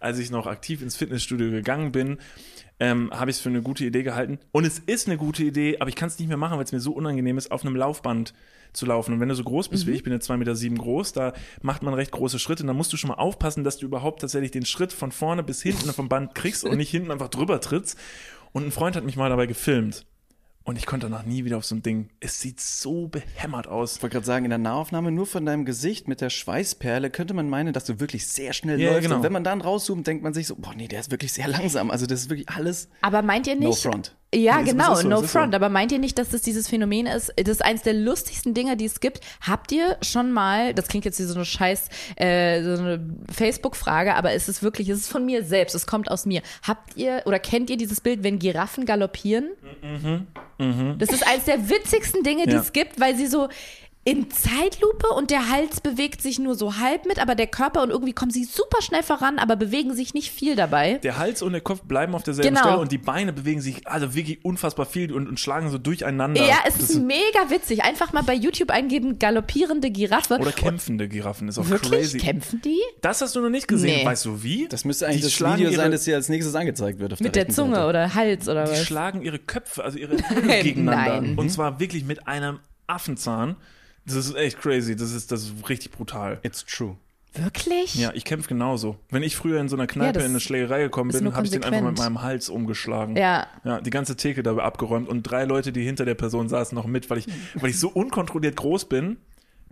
als 0.00 0.18
ich 0.18 0.30
noch 0.30 0.46
aktiv 0.46 0.82
ins 0.82 0.96
Fitnessstudio 0.96 1.50
gegangen 1.50 1.92
bin, 1.92 2.18
ähm, 2.78 3.10
habe 3.12 3.30
ich 3.30 3.38
es 3.38 3.42
für 3.42 3.48
eine 3.48 3.62
gute 3.62 3.84
Idee 3.84 4.02
gehalten. 4.02 4.38
Und 4.52 4.64
es 4.66 4.78
ist 4.78 5.06
eine 5.06 5.16
gute 5.16 5.44
Idee, 5.44 5.78
aber 5.80 5.88
ich 5.88 5.96
kann 5.96 6.08
es 6.08 6.18
nicht 6.18 6.28
mehr 6.28 6.36
machen, 6.36 6.56
weil 6.58 6.64
es 6.64 6.72
mir 6.72 6.80
so 6.80 6.92
unangenehm 6.92 7.38
ist, 7.38 7.50
auf 7.50 7.64
einem 7.64 7.76
Laufband 7.76 8.34
zu 8.72 8.86
laufen. 8.86 9.14
Und 9.14 9.20
wenn 9.20 9.28
du 9.28 9.34
so 9.34 9.44
groß 9.44 9.68
bist 9.68 9.86
wie 9.86 9.92
ich, 9.92 9.98
ich 9.98 10.02
bin 10.02 10.12
jetzt 10.12 10.28
2,7 10.30 10.36
Meter 10.36 10.54
sieben 10.54 10.76
groß, 10.76 11.12
da 11.12 11.32
macht 11.62 11.82
man 11.82 11.94
recht 11.94 12.12
große 12.12 12.38
Schritte. 12.38 12.62
Und 12.62 12.68
da 12.68 12.74
musst 12.74 12.92
du 12.92 12.96
schon 12.96 13.08
mal 13.08 13.14
aufpassen, 13.14 13.64
dass 13.64 13.78
du 13.78 13.86
überhaupt 13.86 14.20
tatsächlich 14.20 14.50
den 14.50 14.66
Schritt 14.66 14.92
von 14.92 15.12
vorne 15.12 15.42
bis 15.42 15.62
hinten 15.62 15.92
vom 15.92 16.08
Band 16.08 16.34
kriegst 16.34 16.64
und 16.64 16.76
nicht 16.76 16.90
hinten 16.90 17.10
einfach 17.10 17.28
drüber 17.28 17.60
trittst. 17.60 17.98
Und 18.52 18.66
ein 18.66 18.72
Freund 18.72 18.96
hat 18.96 19.04
mich 19.04 19.16
mal 19.16 19.30
dabei 19.30 19.46
gefilmt. 19.46 20.06
Und 20.66 20.76
ich 20.76 20.84
konnte 20.84 21.08
danach 21.08 21.24
nie 21.24 21.44
wieder 21.44 21.58
auf 21.58 21.64
so 21.64 21.76
ein 21.76 21.82
Ding. 21.84 22.08
Es 22.18 22.40
sieht 22.40 22.60
so 22.60 23.06
behämmert 23.06 23.68
aus. 23.68 23.96
Ich 23.96 24.02
wollte 24.02 24.14
gerade 24.14 24.26
sagen, 24.26 24.44
in 24.46 24.48
der 24.50 24.58
Nahaufnahme 24.58 25.12
nur 25.12 25.24
von 25.24 25.46
deinem 25.46 25.64
Gesicht 25.64 26.08
mit 26.08 26.20
der 26.20 26.28
Schweißperle 26.28 27.08
könnte 27.10 27.34
man 27.34 27.48
meinen, 27.48 27.72
dass 27.72 27.84
du 27.84 28.00
wirklich 28.00 28.26
sehr 28.26 28.52
schnell 28.52 28.80
Ja, 28.80 28.90
läufst. 28.90 29.02
genau. 29.04 29.16
Und 29.18 29.22
wenn 29.22 29.32
man 29.32 29.44
dann 29.44 29.60
rauszoomt, 29.60 30.04
denkt 30.08 30.24
man 30.24 30.34
sich 30.34 30.48
so, 30.48 30.56
boah, 30.56 30.74
nee, 30.74 30.88
der 30.88 30.98
ist 30.98 31.12
wirklich 31.12 31.32
sehr 31.32 31.46
langsam. 31.46 31.88
Also 31.92 32.06
das 32.06 32.22
ist 32.22 32.30
wirklich 32.30 32.48
alles 32.48 32.88
Aber 33.00 33.22
meint 33.22 33.46
ihr 33.46 33.54
nicht? 33.54 33.64
no 33.64 33.72
front. 33.74 34.16
Ja, 34.34 34.56
Es 34.60 34.64
ist- 34.66 34.70
genau, 34.72 34.92
es 34.92 35.00
so, 35.00 35.08
no 35.08 35.16
es 35.18 35.22
ist 35.26 35.32
so. 35.32 35.38
front. 35.38 35.54
Aber 35.54 35.68
meint 35.68 35.92
ihr 35.92 35.98
nicht, 35.98 36.18
dass 36.18 36.28
das 36.30 36.42
dieses 36.42 36.68
Phänomen 36.68 37.06
ist? 37.06 37.32
Das 37.36 37.48
ist 37.48 37.64
eins 37.64 37.82
der 37.82 37.94
lustigsten 37.94 38.54
Dinge, 38.54 38.76
die 38.76 38.84
es 38.84 39.00
gibt. 39.00 39.20
Habt 39.40 39.70
ihr 39.72 39.96
schon 40.02 40.32
mal, 40.32 40.74
das 40.74 40.88
klingt 40.88 41.04
jetzt 41.04 41.18
wie 41.20 41.24
so 41.24 41.34
eine 41.36 41.44
scheiß, 41.44 41.88
äh, 42.16 42.62
so 42.62 42.82
eine 42.82 43.08
Facebook-Frage, 43.32 44.14
aber 44.14 44.32
es 44.32 44.48
ist 44.48 44.62
wirklich, 44.62 44.88
es 44.88 44.98
ist 44.98 45.08
von 45.08 45.24
mir 45.24 45.44
selbst, 45.44 45.74
es 45.74 45.86
kommt 45.86 46.10
aus 46.10 46.26
mir. 46.26 46.42
Habt 46.66 46.96
ihr 46.96 47.22
oder 47.24 47.38
kennt 47.38 47.70
ihr 47.70 47.76
dieses 47.76 48.00
Bild, 48.00 48.24
wenn 48.24 48.38
Giraffen 48.38 48.84
galoppieren? 48.84 49.50
Das 50.98 51.10
ist 51.10 51.26
eins 51.26 51.44
der 51.44 51.68
witzigsten 51.68 52.22
Dinge, 52.22 52.46
die 52.46 52.52
Ja. 52.52 52.60
es 52.60 52.72
gibt, 52.72 52.98
weil 53.00 53.14
sie 53.16 53.26
so 53.26 53.48
in 54.08 54.30
Zeitlupe 54.30 55.08
und 55.16 55.32
der 55.32 55.50
Hals 55.50 55.80
bewegt 55.80 56.22
sich 56.22 56.38
nur 56.38 56.54
so 56.54 56.76
halb 56.76 57.06
mit, 57.06 57.18
aber 57.18 57.34
der 57.34 57.48
Körper 57.48 57.82
und 57.82 57.90
irgendwie 57.90 58.12
kommen 58.12 58.30
sie 58.30 58.44
super 58.44 58.80
schnell 58.80 59.02
voran, 59.02 59.40
aber 59.40 59.56
bewegen 59.56 59.94
sich 59.96 60.14
nicht 60.14 60.30
viel 60.30 60.54
dabei. 60.54 60.94
Der 61.02 61.18
Hals 61.18 61.42
und 61.42 61.50
der 61.50 61.60
Kopf 61.60 61.82
bleiben 61.82 62.14
auf 62.14 62.22
derselben 62.22 62.54
Genau. 62.54 62.60
Stelle 62.68 62.78
und 62.78 62.92
die 62.92 62.98
Beine 62.98 63.32
bewegen 63.32 63.60
sich 63.60 63.84
also 63.88 64.14
wirklich 64.14 64.44
unfassbar 64.44 64.86
viel 64.86 65.12
und, 65.12 65.28
und 65.28 65.40
schlagen 65.40 65.70
so 65.70 65.78
durcheinander. 65.78 66.40
Ja, 66.46 66.58
es 66.68 66.76
ist 66.78 66.94
mega 67.02 67.50
witzig. 67.50 67.82
Einfach 67.82 68.12
mal 68.12 68.22
bei 68.22 68.34
YouTube 68.34 68.70
eingeben, 68.70 69.18
galoppierende 69.18 69.90
Giraffe. 69.90 70.38
Oder 70.38 70.52
kämpfende 70.52 71.08
Giraffen 71.08 71.48
ist 71.48 71.58
auch 71.58 71.68
Wirklich? 71.68 71.90
crazy. 71.90 72.18
Kämpfen 72.18 72.62
die? 72.64 72.78
Das 73.02 73.20
hast 73.22 73.34
du 73.34 73.40
noch 73.40 73.50
nicht 73.50 73.66
gesehen. 73.66 73.98
Nee. 74.02 74.06
Weißt 74.06 74.24
du 74.24 74.40
wie? 74.44 74.68
Das 74.68 74.84
müsste 74.84 75.06
eigentlich 75.08 75.22
Die 75.22 75.40
das 75.42 75.52
Video 75.54 75.68
ihre, 75.70 75.74
sein, 75.82 75.90
das 75.90 76.04
hier 76.04 76.14
als 76.14 76.28
nächstes 76.28 76.54
angezeigt 76.54 77.00
wird. 77.00 77.12
Auf 77.14 77.18
Mit 77.18 77.34
der 77.34 77.42
rechten 77.42 77.54
Zunge 77.54 77.74
Seite. 77.74 77.88
oder 77.88 78.14
Hals 78.14 78.48
oder 78.48 78.66
Die 78.66 78.70
was? 78.70 78.84
schlagen 78.84 79.22
ihre 79.22 79.40
Köpfe, 79.40 79.82
also 79.82 79.98
ihre 79.98 80.16
Hände 80.16 80.58
gegeneinander. 80.62 81.20
Nein. 81.22 81.34
Und 81.36 81.50
zwar 81.50 81.80
wirklich 81.80 82.04
mit 82.04 82.28
einem 82.28 82.60
Affenzahn. 82.86 83.56
Das 84.06 84.14
ist 84.14 84.34
echt 84.36 84.60
crazy. 84.60 84.96
Das 84.96 85.12
ist, 85.12 85.32
das 85.32 85.42
ist 85.44 85.68
richtig 85.68 85.90
brutal. 85.90 86.38
It's 86.42 86.64
true. 86.64 86.96
Wirklich? 87.34 87.94
Ja, 87.96 88.12
ich 88.14 88.24
kämpfe 88.24 88.48
genauso. 88.48 88.96
Wenn 89.10 89.22
ich 89.22 89.36
früher 89.36 89.60
in 89.60 89.68
so 89.68 89.76
einer 89.76 89.84
Ja, 89.84 89.88
Kneipe 89.88 90.12
das 90.14 90.24
in 90.24 90.30
eine 90.30 90.40
Schlägerei 90.40 90.82
gekommen 90.84 91.10
bin, 91.10 91.34
habe 91.34 91.44
ich 91.44 91.52
den 91.52 91.64
einfach 91.64 91.82
mit 91.82 91.98
meinem 91.98 92.22
Hals 92.22 92.48
umgeschlagen. 92.48 93.16
Ja. 93.16 93.46
Ja, 93.64 93.80
die 93.80 93.90
ganze 93.90 94.16
Theke 94.16 94.42
dabei 94.42 94.62
abgeräumt 94.62 95.08
und 95.08 95.22
drei 95.22 95.44
Leute, 95.44 95.72
die 95.72 95.84
hinter 95.84 96.04
der 96.04 96.14
Person 96.14 96.48
saßen, 96.48 96.74
noch 96.74 96.86
mit, 96.86 97.10
weil 97.10 97.18
ich, 97.18 97.26
weil 97.54 97.70
ich 97.70 97.78
so 97.78 97.88
unkontrolliert 97.88 98.56
groß 98.56 98.86
bin. 98.86 99.18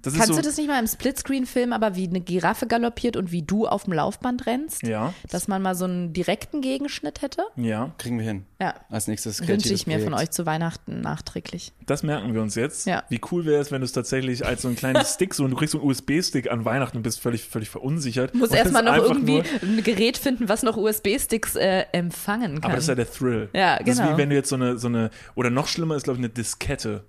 Das 0.05 0.13
ist 0.13 0.19
Kannst 0.19 0.35
so, 0.35 0.41
du 0.41 0.47
das 0.47 0.57
nicht 0.57 0.69
mal 0.69 0.79
im 0.79 0.87
Splitscreen 0.87 1.47
filmen, 1.47 1.73
aber 1.73 1.97
wie 1.97 2.07
eine 2.07 2.21
Giraffe 2.21 2.67
galoppiert 2.67 3.17
und 3.17 3.33
wie 3.33 3.43
du 3.43 3.67
auf 3.67 3.85
dem 3.85 3.95
Laufband 3.95 4.47
rennst? 4.47 4.83
Ja. 4.83 5.15
Dass 5.31 5.49
man 5.49 5.63
mal 5.63 5.75
so 5.75 5.87
einen 5.87 6.13
direkten 6.13 6.61
Gegenschnitt 6.61 7.23
hätte? 7.23 7.43
Ja, 7.57 7.93
Kriegen 7.99 8.19
wir 8.19 8.25
hin. 8.27 8.45
Ja. 8.61 8.75
Als 8.91 9.07
nächstes 9.09 9.47
Wünsche 9.47 9.73
ich 9.73 9.87
mir 9.87 10.01
von 10.01 10.15
euch 10.15 10.31
zu 10.31 10.47
Weihnachten 10.47 11.01
nachträglich. 11.01 11.73
das 11.87 12.03
merken 12.03 12.35
wir 12.35 12.43
uns 12.43 12.55
jetzt. 12.55 12.87
Ja. 12.87 13.03
Wie 13.09 13.21
cool 13.31 13.45
wäre 13.47 13.61
es, 13.61 13.71
wenn 13.73 13.81
du 13.81 13.85
es 13.87 13.93
tatsächlich 13.93 14.45
als 14.47 14.63
so 14.63 14.69
einen 14.69 14.77
kleinen 14.77 15.05
Stick 15.07 15.35
so 15.35 15.45
und 15.45 15.51
du 15.51 15.57
kriegst 15.57 15.73
so 15.73 15.81
einen 15.81 15.89
USB-Stick 15.91 16.51
an 16.51 16.65
Weihnachten 16.65 16.99
und 16.99 17.03
bist 17.03 17.21
völlig, 17.21 17.45
völlig 17.45 17.71
verunsichert. 17.71 18.35
Muss 18.35 18.51
erstmal 18.51 18.83
noch 18.83 18.97
irgendwie 18.97 19.43
ein 19.63 19.83
Gerät 19.83 20.19
finden, 20.19 20.49
was 20.49 20.63
noch 20.63 20.77
USB-Sticks 20.77 21.57
äh, 21.57 21.85
empfangen 21.93 22.61
kann. 22.61 22.65
aber 22.65 22.75
das 22.75 22.85
ist 22.85 22.89
ja 22.89 22.95
der 22.95 23.11
Thrill. 23.11 23.49
Ja, 23.53 23.79
Das 23.79 23.89
ist 23.89 23.99
genau. 23.99 24.13
wie 24.13 24.19
wenn 24.19 24.31
du 24.31 24.35
jetzt 24.37 24.49
so 24.49 24.57
eine, 24.57 24.79
so 24.79 24.89
eine, 24.89 25.11
oder 25.35 25.51
noch 25.51 25.67
schlimmer 25.67 25.97
ist, 25.97 26.05
glaube 26.05 26.19
ich, 26.19 26.25
eine 26.25 26.29
Diskette 26.33 27.05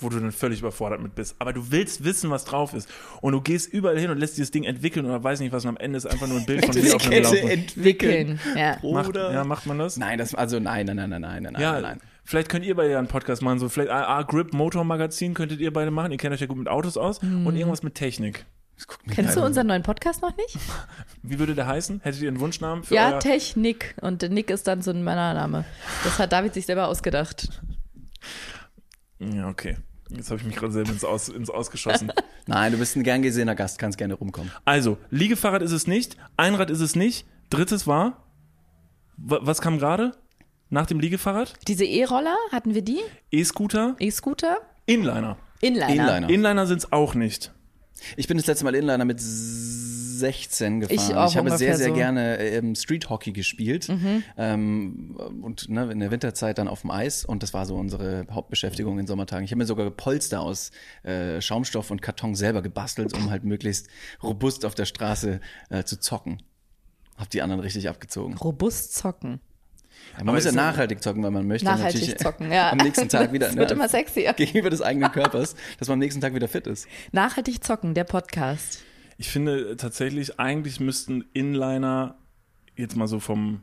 wo 0.00 0.08
du 0.08 0.18
dann 0.18 0.32
völlig 0.32 0.60
überfordert 0.60 1.00
mit 1.00 1.14
bist. 1.14 1.36
Aber 1.38 1.52
du 1.52 1.70
willst 1.70 2.04
wissen, 2.04 2.30
was 2.30 2.44
drauf 2.44 2.74
ist. 2.74 2.88
Und 3.20 3.32
du 3.32 3.40
gehst 3.40 3.72
überall 3.72 3.98
hin 3.98 4.10
und 4.10 4.18
lässt 4.18 4.36
dieses 4.36 4.50
Ding 4.50 4.64
entwickeln 4.64 5.06
oder 5.06 5.22
weiß 5.22 5.40
nicht 5.40 5.52
was. 5.52 5.64
Und 5.64 5.70
am 5.70 5.76
Ende 5.76 5.96
ist 5.98 6.06
einfach 6.06 6.26
nur 6.26 6.38
ein 6.38 6.46
Bild 6.46 6.64
von 6.64 6.74
dir 6.74 6.96
auf 6.96 7.06
einem 7.06 7.22
Laufband. 7.22 7.50
entwickeln. 7.52 8.40
Ja. 8.56 8.78
Macht, 8.82 9.08
Oder? 9.08 9.32
ja, 9.32 9.44
macht 9.44 9.66
man 9.66 9.78
das? 9.78 9.96
Nein, 9.96 10.18
das, 10.18 10.34
also 10.34 10.58
nein, 10.58 10.86
nein, 10.86 10.96
nein, 10.96 11.10
nein, 11.10 11.20
nein, 11.20 11.42
nein, 11.52 11.60
Ja, 11.62 11.80
nein. 11.80 12.00
Vielleicht 12.24 12.48
könnt 12.48 12.64
ihr 12.64 12.76
beide 12.76 12.92
ja 12.92 12.98
einen 12.98 13.08
Podcast 13.08 13.42
machen, 13.42 13.58
so 13.58 13.68
vielleicht 13.68 13.90
AA 13.90 14.22
Grip 14.22 14.52
Motor 14.52 14.84
Magazin 14.84 15.34
könntet 15.34 15.58
ihr 15.60 15.72
beide 15.72 15.90
machen. 15.90 16.12
Ihr 16.12 16.18
kennt 16.18 16.32
euch 16.34 16.40
ja 16.40 16.46
gut 16.46 16.58
mit 16.58 16.68
Autos 16.68 16.96
aus 16.96 17.20
Mhm. 17.22 17.46
und 17.46 17.56
irgendwas 17.56 17.82
mit 17.82 17.94
Technik. 17.94 18.46
Kennst 19.10 19.36
du 19.36 19.42
unseren 19.44 19.66
neuen 19.66 19.82
Podcast 19.82 20.22
noch 20.22 20.34
nicht? 20.36 20.56
Wie 21.22 21.38
würde 21.38 21.54
der 21.54 21.66
heißen? 21.66 22.00
Hättet 22.02 22.22
ihr 22.22 22.28
einen 22.28 22.40
Wunschnamen 22.40 22.82
für 22.84 22.94
Ja, 22.94 23.10
euer 23.12 23.18
Technik. 23.20 23.94
Und 24.00 24.22
Nick 24.30 24.48
ist 24.48 24.66
dann 24.68 24.80
so 24.80 24.90
ein 24.90 25.02
Männername. 25.04 25.64
Das 26.04 26.18
hat 26.18 26.32
David 26.32 26.54
sich 26.54 26.64
selber 26.66 26.88
ausgedacht. 26.88 27.60
Ja, 29.18 29.48
okay. 29.48 29.76
Jetzt 30.14 30.30
habe 30.30 30.40
ich 30.40 30.46
mich 30.46 30.56
gerade 30.56 30.72
selber 30.72 30.90
ins 30.90 31.04
Aus, 31.04 31.28
ins 31.28 31.50
Ausgeschossen. 31.50 32.12
Nein, 32.46 32.72
du 32.72 32.78
bist 32.78 32.96
ein 32.96 33.02
gern 33.04 33.22
gesehener 33.22 33.54
Gast, 33.54 33.78
kannst 33.78 33.96
gerne 33.98 34.14
rumkommen. 34.14 34.50
Also, 34.64 34.98
Liegefahrrad 35.10 35.62
ist 35.62 35.72
es 35.72 35.86
nicht, 35.86 36.16
Einrad 36.36 36.70
ist 36.70 36.80
es 36.80 36.96
nicht. 36.96 37.26
Drittes 37.50 37.86
war, 37.86 38.24
wa- 39.16 39.40
was 39.42 39.60
kam 39.60 39.78
gerade? 39.78 40.12
Nach 40.68 40.86
dem 40.86 41.00
Liegefahrrad? 41.00 41.54
Diese 41.68 41.84
E-Roller, 41.84 42.36
hatten 42.52 42.74
wir 42.74 42.82
die? 42.82 43.00
E-Scooter? 43.32 43.96
E-Scooter? 43.98 44.58
Inliner. 44.86 45.36
Inliner. 45.60 45.88
Inliner. 45.88 46.30
Inliner 46.30 46.66
sind 46.66 46.78
es 46.78 46.92
auch 46.92 47.14
nicht. 47.14 47.52
Ich 48.16 48.28
bin 48.28 48.36
das 48.38 48.46
letzte 48.46 48.64
Mal 48.64 48.74
Inliner 48.74 49.04
mit 49.04 49.18
16 50.20 50.80
gefahren. 50.80 50.96
Ich 50.96 51.14
auch 51.14 51.34
habe 51.34 51.56
sehr, 51.56 51.76
sehr 51.76 51.88
so. 51.88 51.92
Mhm. 51.92 51.96
gerne 51.96 52.38
ähm, 52.38 52.74
Street 52.74 53.10
Hockey 53.10 53.32
gespielt. 53.32 53.88
Ähm, 54.36 55.16
und 55.42 55.68
ne, 55.68 55.90
in 55.90 56.00
der 56.00 56.10
Winterzeit 56.10 56.58
dann 56.58 56.68
auf 56.68 56.82
dem 56.82 56.90
Eis. 56.90 57.24
Und 57.24 57.42
das 57.42 57.52
war 57.52 57.66
so 57.66 57.76
unsere 57.76 58.26
Hauptbeschäftigung 58.30 58.98
in 58.98 59.06
Sommertagen. 59.06 59.44
Ich 59.44 59.50
habe 59.50 59.58
mir 59.58 59.66
sogar 59.66 59.90
Polster 59.90 60.40
aus 60.40 60.70
äh, 61.02 61.40
Schaumstoff 61.40 61.90
und 61.90 62.02
Karton 62.02 62.34
selber 62.34 62.62
gebastelt, 62.62 63.14
um 63.14 63.30
halt 63.30 63.44
möglichst 63.44 63.88
robust 64.22 64.64
auf 64.64 64.74
der 64.74 64.84
Straße 64.84 65.40
äh, 65.70 65.84
zu 65.84 65.98
zocken. 65.98 66.42
Hab 67.16 67.30
die 67.30 67.42
anderen 67.42 67.60
richtig 67.60 67.88
abgezogen. 67.88 68.36
Robust 68.38 68.94
zocken. 68.94 69.40
Ja, 70.16 70.24
man 70.24 70.34
muss 70.34 70.44
ja 70.44 70.52
nachhaltig 70.52 71.02
zocken, 71.02 71.22
weil 71.22 71.30
man 71.30 71.46
möchte 71.46 71.66
Nachhaltig 71.66 72.00
natürlich 72.00 72.18
zocken, 72.18 72.50
ja. 72.50 72.70
am 72.70 72.78
nächsten 72.78 73.08
Tag 73.08 73.32
wieder 73.32 73.48
Das 73.48 73.56
wird 73.56 73.70
immer 73.70 73.88
sexier. 73.88 74.32
gegenüber 74.32 74.70
des 74.70 74.82
eigenen 74.82 75.12
Körpers, 75.12 75.54
dass 75.78 75.88
man 75.88 75.94
am 75.94 75.98
nächsten 76.00 76.20
Tag 76.20 76.34
wieder 76.34 76.48
fit 76.48 76.66
ist. 76.66 76.86
Nachhaltig 77.12 77.62
zocken, 77.62 77.94
der 77.94 78.04
Podcast. 78.04 78.82
Ich 79.20 79.28
finde 79.28 79.76
tatsächlich, 79.76 80.40
eigentlich 80.40 80.80
müssten 80.80 81.26
Inliner 81.34 82.14
jetzt 82.74 82.96
mal 82.96 83.06
so 83.06 83.20
vom, 83.20 83.60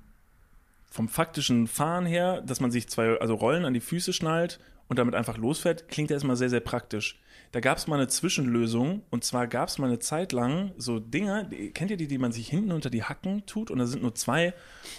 vom 0.92 1.10
faktischen 1.10 1.66
Fahren 1.66 2.06
her, 2.06 2.42
dass 2.46 2.60
man 2.60 2.70
sich 2.70 2.88
zwei, 2.90 3.20
also 3.20 3.34
Rollen 3.34 3.66
an 3.66 3.74
die 3.74 3.80
Füße 3.80 4.14
schnallt 4.14 4.60
und 4.88 5.00
damit 5.00 5.16
einfach 5.16 5.38
losfährt, 5.38 5.88
klingt 5.90 6.12
erstmal 6.12 6.36
sehr, 6.36 6.52
sehr 6.52 6.60
praktisch. 6.60 7.20
Da 7.54 7.60
gab 7.60 7.78
es 7.80 7.88
mal 7.88 7.96
eine 7.96 8.08
Zwischenlösung 8.08 9.02
und 9.10 9.24
zwar 9.24 9.48
gab 9.48 9.70
es 9.70 9.80
mal 9.80 9.88
eine 9.88 9.98
Zeit 9.98 10.32
lang 10.32 10.74
so 10.78 11.00
Dinger, 11.00 11.46
die, 11.46 11.72
kennt 11.72 11.90
ihr 11.90 11.98
die, 11.98 12.08
die 12.08 12.20
man 12.20 12.32
sich 12.32 12.48
hinten 12.50 12.72
unter 12.72 12.92
die 12.92 13.04
Hacken 13.04 13.44
tut 13.48 13.72
und 13.72 13.80
da 13.80 13.88
sind 13.88 14.04
nur 14.04 14.14
zwei 14.14 14.54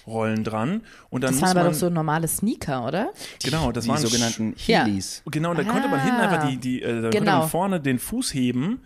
Rollen 0.08 0.42
dran 0.42 0.82
und 1.10 1.22
dann 1.22 1.30
Das 1.34 1.40
muss 1.40 1.50
waren 1.50 1.58
aber 1.58 1.68
doch 1.68 1.74
so 1.76 1.88
normale 1.88 2.26
Sneaker, 2.26 2.84
oder? 2.84 3.10
genau, 3.44 3.70
das 3.70 3.84
die 3.84 3.90
waren 3.90 3.98
sogenannten 4.04 4.56
Ja. 4.66 4.84
Heelys. 4.86 5.22
Genau, 5.30 5.54
da 5.54 5.62
konnte 5.62 5.88
man 5.88 6.00
hinten 6.02 6.16
Ah. 6.16 6.28
einfach 6.30 6.48
die, 6.48 6.56
die 6.56 6.82
äh, 6.82 6.86
da 6.96 7.00
konnte 7.02 7.18
Genau. 7.20 7.38
man 7.40 7.48
vorne 7.48 7.80
den 7.80 7.98
Fuß 8.00 8.34
heben 8.34 8.80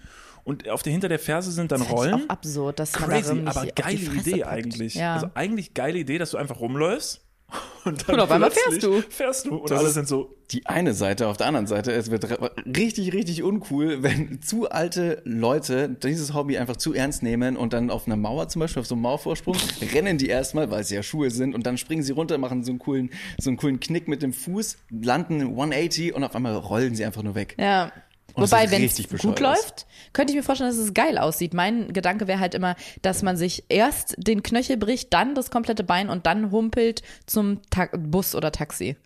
und 0.44 0.68
auf 0.68 0.82
der 0.82 0.92
hinter 0.92 1.08
der 1.08 1.18
Ferse 1.18 1.52
sind 1.52 1.70
dann 1.72 1.80
Das 1.80 1.90
Rollen. 1.90 2.14
auch 2.14 2.28
absurd, 2.28 2.78
dass 2.78 2.98
man 2.98 3.10
Crazy, 3.10 3.34
nicht 3.34 3.48
aber 3.48 3.60
auf 3.60 3.66
die 3.66 3.82
geile 3.82 3.98
Idee 4.20 4.30
packt. 4.40 4.46
eigentlich. 4.46 4.94
Ja. 4.94 5.14
Also 5.14 5.26
eigentlich 5.34 5.74
geile 5.74 5.98
Idee, 5.98 6.18
dass 6.18 6.30
du 6.32 6.36
einfach 6.36 6.60
rumläufst 6.60 7.20
und 7.84 8.08
dann 8.08 8.14
Und 8.16 8.20
auf 8.22 8.30
einmal 8.30 8.50
fährst 8.50 8.82
du. 8.82 9.02
Fährst 9.02 9.44
du 9.46 9.56
und 9.56 9.70
Das 9.70 9.78
alle 9.78 9.88
ist- 9.88 9.94
sind 9.94 10.08
so. 10.08 10.34
die 10.52 10.64
eine 10.66 10.94
Seite, 10.94 11.28
auf 11.28 11.36
der 11.36 11.46
anderen 11.48 11.66
Seite, 11.66 11.92
es 11.92 12.10
wird 12.10 12.26
richtig, 12.66 13.12
richtig 13.12 13.42
uncool, 13.42 14.02
wenn 14.02 14.40
zu 14.40 14.70
alte 14.70 15.20
Leute 15.24 15.90
dieses 15.90 16.32
Hobby 16.34 16.56
einfach 16.58 16.76
zu 16.76 16.94
ernst 16.94 17.22
nehmen 17.22 17.56
und 17.58 17.72
dann 17.74 17.90
auf 17.90 18.06
einer 18.06 18.16
Mauer 18.16 18.48
zum 18.48 18.60
Beispiel, 18.60 18.80
auf 18.80 18.86
so 18.86 18.94
einem 18.94 19.02
Mauervorsprung, 19.02 19.56
rennen 19.94 20.16
die 20.18 20.28
erstmal, 20.28 20.70
weil 20.70 20.82
sie 20.84 20.94
ja 20.94 21.02
Schuhe 21.02 21.30
sind 21.30 21.54
und 21.54 21.66
dann 21.66 21.76
springen 21.76 22.02
sie 22.02 22.12
runter, 22.12 22.38
machen 22.38 22.64
so 22.64 22.72
einen 22.72 22.78
coolen, 22.78 23.10
so 23.38 23.50
einen 23.50 23.58
coolen 23.58 23.80
Knick 23.80 24.08
mit 24.08 24.22
dem 24.22 24.32
Fuß, 24.32 24.78
landen 24.90 25.42
180 25.42 26.14
und 26.14 26.24
auf 26.24 26.34
einmal 26.34 26.54
rollen 26.56 26.94
sie 26.94 27.04
einfach 27.04 27.22
nur 27.22 27.34
weg. 27.34 27.54
Ja. 27.60 27.92
Und 28.34 28.44
Wobei, 28.44 28.70
wenn 28.70 28.84
es 28.84 28.96
gut 29.18 29.40
läuft, 29.40 29.86
könnte 30.12 30.32
ich 30.32 30.36
mir 30.36 30.42
vorstellen, 30.42 30.70
dass 30.70 30.78
es 30.78 30.94
geil 30.94 31.18
aussieht. 31.18 31.54
Mein 31.54 31.92
Gedanke 31.92 32.26
wäre 32.26 32.40
halt 32.40 32.54
immer, 32.54 32.76
dass 33.02 33.22
man 33.22 33.36
sich 33.36 33.64
erst 33.68 34.14
den 34.18 34.42
Knöchel 34.42 34.76
bricht, 34.76 35.12
dann 35.12 35.34
das 35.34 35.50
komplette 35.50 35.84
Bein 35.84 36.08
und 36.08 36.26
dann 36.26 36.50
humpelt 36.50 37.02
zum 37.26 37.60
Ta 37.70 37.88
Bus 37.92 38.34
oder 38.34 38.52
Taxi. 38.52 38.96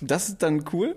Das 0.00 0.28
ist 0.28 0.42
dann 0.42 0.64
cool. 0.72 0.94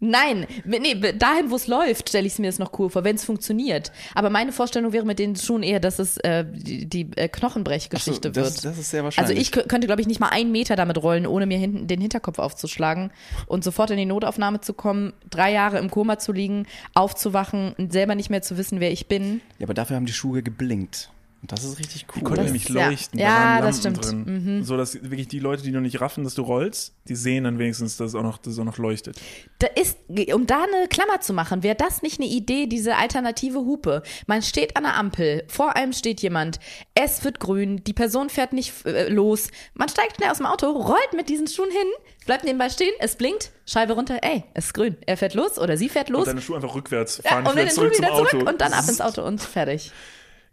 Nein, 0.00 0.46
nee, 0.66 0.94
dahin, 1.12 1.50
wo 1.50 1.56
es 1.56 1.66
läuft, 1.66 2.10
stelle 2.10 2.26
ich 2.26 2.34
es 2.34 2.38
mir 2.38 2.46
jetzt 2.46 2.58
noch 2.58 2.78
cool 2.78 2.90
vor, 2.90 3.04
wenn 3.04 3.16
es 3.16 3.24
funktioniert. 3.24 3.90
Aber 4.14 4.28
meine 4.28 4.52
Vorstellung 4.52 4.92
wäre 4.92 5.06
mit 5.06 5.18
den 5.18 5.34
Schuhen 5.34 5.62
eher, 5.62 5.80
dass 5.80 5.98
es 5.98 6.18
äh, 6.18 6.44
die, 6.46 6.84
die 6.86 7.08
äh, 7.16 7.28
Knochenbrechgeschichte 7.28 8.28
so, 8.28 8.32
das- 8.40 8.56
wird. 8.56 8.64
das 8.66 8.78
ist 8.78 8.90
sehr 8.90 9.02
Also 9.04 9.16
wahrscheinlich. 9.18 9.38
ich 9.48 9.54
kö- 9.54 9.66
könnte, 9.66 9.86
glaube 9.86 10.02
ich, 10.02 10.06
nicht 10.06 10.20
mal 10.20 10.28
einen 10.28 10.52
Meter 10.52 10.76
damit 10.76 11.02
rollen, 11.02 11.26
ohne 11.26 11.46
mir 11.46 11.56
hinten 11.56 11.86
den 11.86 12.00
Hinterkopf 12.02 12.38
aufzuschlagen 12.38 13.12
und 13.46 13.64
sofort 13.64 13.90
in 13.92 13.96
die 13.96 14.04
Notaufnahme 14.04 14.60
zu 14.60 14.74
kommen, 14.74 15.14
drei 15.30 15.52
Jahre 15.52 15.78
im 15.78 15.90
Koma 15.90 16.18
zu 16.18 16.32
liegen, 16.32 16.66
aufzuwachen 16.92 17.74
und 17.78 17.92
selber 17.92 18.14
nicht 18.14 18.28
mehr 18.30 18.42
zu 18.42 18.58
wissen, 18.58 18.80
wer 18.80 18.92
ich 18.92 19.06
bin. 19.06 19.40
Ja, 19.58 19.64
aber 19.66 19.74
dafür 19.74 19.96
haben 19.96 20.06
die 20.06 20.12
Schuhe 20.12 20.42
geblinkt. 20.42 21.08
Und 21.44 21.52
das 21.52 21.62
ist 21.62 21.78
richtig 21.78 22.06
Die 22.06 22.16
cool. 22.16 22.22
konnten 22.22 22.36
Das- 22.36 22.44
nämlich 22.46 22.68
ja. 22.70 22.88
leuchten. 22.88 23.20
Ja, 23.20 23.28
da 23.28 23.62
waren 23.62 23.64
das 23.66 23.82
Lampen 23.82 24.02
stimmt. 24.02 24.26
Mhm. 24.26 24.44
drin. 24.46 24.64
So 24.64 24.78
dass 24.78 24.94
wirklich 25.02 25.28
die 25.28 25.40
Leute, 25.40 25.62
die 25.62 25.72
noch 25.72 25.82
nicht 25.82 26.00
raffen, 26.00 26.24
dass 26.24 26.32
du 26.34 26.40
rollst, 26.40 26.94
die 27.06 27.14
sehen 27.14 27.44
dann 27.44 27.58
wenigstens, 27.58 27.98
dass 27.98 28.08
es 28.08 28.14
auch 28.14 28.22
noch, 28.22 28.38
dass 28.38 28.54
es 28.54 28.58
auch 28.58 28.64
noch 28.64 28.78
leuchtet. 28.78 29.20
Da 29.58 29.66
ist, 29.66 29.98
um 30.32 30.46
da 30.46 30.62
eine 30.62 30.88
Klammer 30.88 31.20
zu 31.20 31.34
machen, 31.34 31.62
wäre 31.62 31.74
das 31.74 32.00
nicht 32.00 32.18
eine 32.18 32.30
Idee, 32.30 32.66
diese 32.66 32.96
alternative 32.96 33.58
Hupe? 33.58 34.02
Man 34.26 34.40
steht 34.40 34.74
an 34.78 34.84
der 34.84 34.94
Ampel, 34.96 35.44
vor 35.48 35.76
einem 35.76 35.92
steht 35.92 36.22
jemand, 36.22 36.60
es 36.94 37.22
wird 37.24 37.40
grün, 37.40 37.84
die 37.84 37.92
Person 37.92 38.30
fährt 38.30 38.54
nicht 38.54 38.72
äh, 38.86 39.08
los, 39.10 39.48
man 39.74 39.90
steigt 39.90 40.16
schnell 40.16 40.30
aus 40.30 40.38
dem 40.38 40.46
Auto, 40.46 40.70
rollt 40.70 41.12
mit 41.14 41.28
diesen 41.28 41.46
Schuhen 41.46 41.70
hin, 41.70 41.88
bleibt 42.24 42.44
nebenbei 42.44 42.70
stehen, 42.70 42.94
es 43.00 43.16
blinkt, 43.16 43.50
Scheibe 43.66 43.92
runter, 43.92 44.16
ey, 44.22 44.44
es 44.54 44.64
ist 44.64 44.72
grün. 44.72 44.96
Er 45.04 45.18
fährt 45.18 45.34
los 45.34 45.58
oder 45.58 45.76
sie 45.76 45.90
fährt 45.90 46.08
Und 46.08 46.14
los. 46.16 46.24
deine 46.24 46.40
Schuhe 46.40 46.56
einfach 46.56 46.74
rückwärts 46.74 47.20
Ja, 47.22 47.32
fahren 47.32 47.40
und 47.46 47.48
dann 47.54 47.56
wieder 47.66 47.68
zurück 47.74 47.98
wieder 47.98 48.12
Auto. 48.14 48.28
zurück 48.30 48.48
und 48.48 48.60
dann 48.62 48.72
ab 48.72 48.84
ins 48.88 49.00
Auto 49.02 49.22
und 49.22 49.42
fertig. 49.42 49.92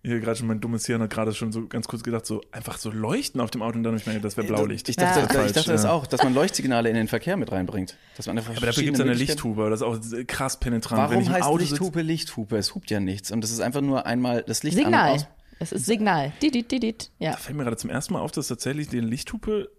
Hier 0.04 0.20
gerade 0.20 0.36
schon 0.36 0.47
mein 0.47 0.60
dummes 0.60 0.86
Hirn 0.88 1.02
hat 1.02 1.12
gerade 1.12 1.32
schon 1.34 1.52
so 1.52 1.68
ganz 1.68 1.88
kurz 1.88 2.02
gedacht, 2.02 2.26
so 2.26 2.41
einfach 2.52 2.80
so 2.80 2.89
leuchten 2.89 3.39
auf 3.39 3.52
dem 3.52 3.62
Auto 3.62 3.78
und 3.78 3.84
dann 3.84 3.91
habe 3.93 3.97
ich 3.99 4.06
gedacht, 4.06 4.24
das 4.26 4.36
wäre 4.36 4.47
Blaulicht. 4.47 4.89
Ich 4.89 4.95
dachte, 4.95 5.20
Ja. 5.20 5.26
ich 5.28 5.32
Falsch, 5.32 5.52
dachte 5.54 5.72
das 5.72 5.84
ja. 5.84 5.91
auch, 5.91 6.08
dass 6.08 6.24
man 6.24 6.34
Leuchtsignale 6.34 6.89
in 6.89 6.95
den 6.95 7.08
Verkehr 7.08 7.38
mit 7.38 7.52
reinbringt. 7.52 7.97
Dass 8.18 8.26
man 8.26 8.38
einfach 8.39 8.58
Aber 8.58 8.66
dafür 8.66 8.82
gibt 8.84 8.95
es 8.97 9.02
eine 9.02 9.14
Lichthupe, 9.14 9.70
das 9.70 9.82
ist 9.82 9.86
auch 9.86 9.99
krass 10.26 10.60
penetrant. 10.60 11.04
Wenn 11.04 11.10
Warum 11.10 11.22
ich 11.22 11.28
im 11.28 11.34
heißt 11.34 11.43
Auto 11.45 11.58
Lichthupe 11.60 12.02
Lichthupe? 12.02 12.58
Es 12.58 12.74
hupt 12.74 12.89
ja 12.89 12.99
nichts. 12.99 13.32
Und 13.32 13.41
das 13.41 13.52
ist 13.52 13.60
einfach 13.60 13.82
nur 13.82 14.08
einmal 14.08 14.43
das 14.43 14.64
Licht 14.64 14.78
an 14.78 14.86
und 14.86 14.91
Signal. 14.91 15.12
aus. 15.14 15.28
Es 15.60 15.72
ist 15.72 15.86
Signal. 15.86 16.34
Didit, 16.41 16.72
didit. 16.72 17.12
Ja. 17.20 17.32
Da 17.34 17.38
fällt 17.38 17.56
mir 17.56 17.64
gerade 17.64 17.78
zum 17.78 17.91
ersten 17.91 18.14
Mal 18.14 18.22
auf, 18.22 18.32
dass 18.32 18.47
tatsächlich 18.47 18.88
die 18.89 18.99
Lichthupe 19.02 19.70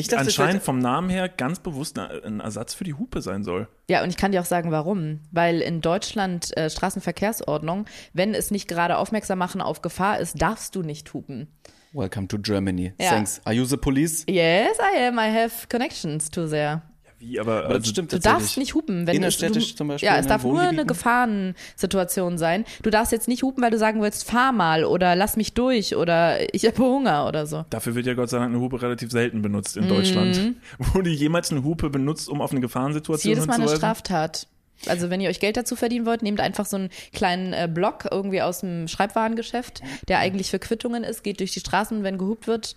Ich 0.00 0.08
dachte, 0.08 0.24
anscheinend 0.24 0.62
vom 0.62 0.78
Namen 0.78 1.10
her 1.10 1.28
ganz 1.28 1.60
bewusst 1.60 1.98
ein 1.98 2.40
Ersatz 2.40 2.74
für 2.74 2.84
die 2.84 2.94
Hupe 2.94 3.22
sein 3.22 3.44
soll. 3.44 3.68
Ja, 3.88 4.02
und 4.02 4.10
ich 4.10 4.16
kann 4.16 4.32
dir 4.32 4.40
auch 4.40 4.46
sagen, 4.46 4.70
warum. 4.70 5.20
Weil 5.30 5.60
in 5.60 5.80
Deutschland 5.80 6.56
äh, 6.56 6.70
Straßenverkehrsordnung, 6.70 7.86
wenn 8.12 8.34
es 8.34 8.50
nicht 8.50 8.68
gerade 8.68 8.98
aufmerksam 8.98 9.38
machen 9.38 9.60
auf 9.60 9.82
Gefahr 9.82 10.18
ist, 10.18 10.40
darfst 10.40 10.74
du 10.74 10.82
nicht 10.82 11.12
hupen. 11.14 11.48
Welcome 11.92 12.28
to 12.28 12.38
Germany. 12.38 12.92
Ja. 13.00 13.10
Thanks. 13.10 13.40
Are 13.44 13.54
you 13.54 13.64
the 13.64 13.76
police? 13.76 14.24
Yes, 14.28 14.78
I 14.78 15.06
am. 15.06 15.18
I 15.18 15.28
have 15.28 15.66
connections 15.68 16.30
to 16.30 16.46
there. 16.46 16.82
Wie, 17.20 17.38
aber, 17.38 17.58
Aber 17.58 17.68
das 17.68 17.76
also, 17.82 17.90
stimmt 17.90 18.12
Du 18.14 18.18
darfst 18.18 18.56
nicht 18.56 18.74
hupen, 18.74 19.06
wenn 19.06 19.14
Innerstädtisch 19.14 19.72
du, 19.72 19.76
zum 19.76 19.88
Beispiel, 19.88 20.06
Ja, 20.08 20.16
es 20.16 20.26
darf 20.26 20.42
nur 20.42 20.54
eine 20.58 20.70
Wohngebieten? 20.70 20.86
Gefahrensituation 20.88 22.38
sein. 22.38 22.64
Du 22.82 22.90
darfst 22.90 23.12
jetzt 23.12 23.28
nicht 23.28 23.42
hupen, 23.42 23.62
weil 23.62 23.70
du 23.70 23.78
sagen 23.78 24.00
willst, 24.02 24.24
fahr 24.28 24.52
mal 24.52 24.84
oder 24.84 25.14
lass 25.16 25.36
mich 25.36 25.52
durch 25.54 25.96
oder 25.96 26.52
ich 26.54 26.64
habe 26.66 26.78
Hunger 26.78 27.26
oder 27.28 27.46
so. 27.46 27.64
Dafür 27.70 27.94
wird 27.94 28.06
ja 28.06 28.14
Gott 28.14 28.30
sei 28.30 28.38
Dank 28.38 28.50
eine 28.54 28.60
Hupe 28.60 28.80
relativ 28.82 29.10
selten 29.10 29.42
benutzt 29.42 29.76
Mhm. 29.76 29.82
in 29.82 29.88
Deutschland. 29.88 30.40
Wurde 30.94 31.10
jemals 31.10 31.50
eine 31.50 31.62
Hupe 31.62 31.90
benutzt, 31.90 32.28
um 32.28 32.40
auf 32.40 32.50
eine 32.52 32.60
Das 32.60 32.68
ist 32.68 32.72
Gefahrensituation 32.72 33.30
jedes 33.30 33.46
Mal 33.46 33.54
eine? 33.60 33.68
Straftat. 33.68 34.46
Also 34.86 35.10
wenn 35.10 35.20
ihr 35.20 35.28
euch 35.28 35.40
Geld 35.40 35.58
dazu 35.58 35.76
verdienen 35.76 36.06
wollt, 36.06 36.22
nehmt 36.22 36.40
einfach 36.40 36.64
so 36.64 36.76
einen 36.78 36.88
kleinen 37.12 37.52
äh, 37.52 37.68
Block 37.70 38.08
irgendwie 38.10 38.40
aus 38.40 38.60
dem 38.60 38.88
Schreibwarengeschäft, 38.88 39.82
der 40.08 40.20
eigentlich 40.20 40.50
für 40.50 40.58
Quittungen 40.58 41.04
ist, 41.04 41.22
geht 41.22 41.40
durch 41.40 41.52
die 41.52 41.60
Straßen, 41.60 42.02
wenn 42.02 42.16
gehupt 42.16 42.46
wird, 42.46 42.76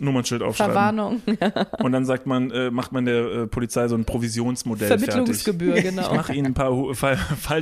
Nummernschild 0.00 0.42
aufschreiben. 0.42 0.72
Verwarnung, 0.72 1.22
Und 1.82 1.92
dann 1.92 2.06
sagt 2.06 2.26
man, 2.26 2.50
äh, 2.50 2.70
macht 2.70 2.92
man 2.92 3.04
der 3.04 3.24
äh, 3.24 3.46
Polizei 3.46 3.88
so 3.88 3.94
ein 3.94 4.04
Provisionsmodell 4.04 4.88
Vermittlungsgebühr, 4.88 5.74
fertig. 5.74 5.90
genau. 5.90 6.10
Ich 6.10 6.16
mache 6.16 6.34
Ihnen 6.34 6.46
ein 6.46 6.54
paar 6.54 6.72
Hu 6.74 6.94
Fa 6.94 7.12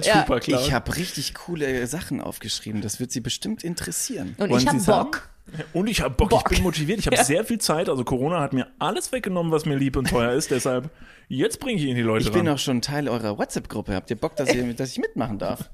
Ja. 0.02 0.22
Klar. 0.22 0.60
Ich 0.60 0.72
habe 0.72 0.96
richtig 0.96 1.34
coole 1.34 1.86
Sachen 1.86 2.20
aufgeschrieben. 2.20 2.82
Das 2.82 3.00
wird 3.00 3.10
Sie 3.10 3.20
bestimmt 3.20 3.64
interessieren. 3.64 4.34
Und 4.38 4.50
Wollen 4.50 4.60
ich 4.62 4.68
habe? 4.68 4.78
Bock. 4.84 5.28
Und 5.72 5.88
ich 5.88 6.00
habe 6.02 6.14
Bock, 6.14 6.28
Bock. 6.30 6.48
ich 6.50 6.58
bin 6.58 6.62
motiviert, 6.62 7.00
ich 7.00 7.06
habe 7.08 7.16
sehr 7.24 7.44
viel 7.44 7.58
Zeit. 7.58 7.88
Also 7.88 8.04
Corona 8.04 8.40
hat 8.40 8.52
mir 8.52 8.68
alles 8.78 9.10
weggenommen, 9.10 9.50
was 9.50 9.66
mir 9.66 9.74
lieb 9.76 9.96
und 9.96 10.08
teuer 10.08 10.32
ist. 10.32 10.52
Deshalb, 10.52 10.90
jetzt 11.28 11.58
bringe 11.58 11.78
ich 11.80 11.84
Ihnen 11.86 11.96
die 11.96 12.02
Leute 12.02 12.24
Ich 12.26 12.32
bin 12.32 12.46
ran. 12.46 12.54
auch 12.54 12.58
schon 12.60 12.80
Teil 12.82 13.08
eurer 13.08 13.36
WhatsApp-Gruppe. 13.36 13.94
Habt 13.94 14.10
ihr 14.10 14.16
Bock, 14.16 14.36
dass, 14.36 14.54
ihr, 14.54 14.72
dass 14.74 14.92
ich 14.92 14.98
mitmachen 14.98 15.38
darf? 15.38 15.68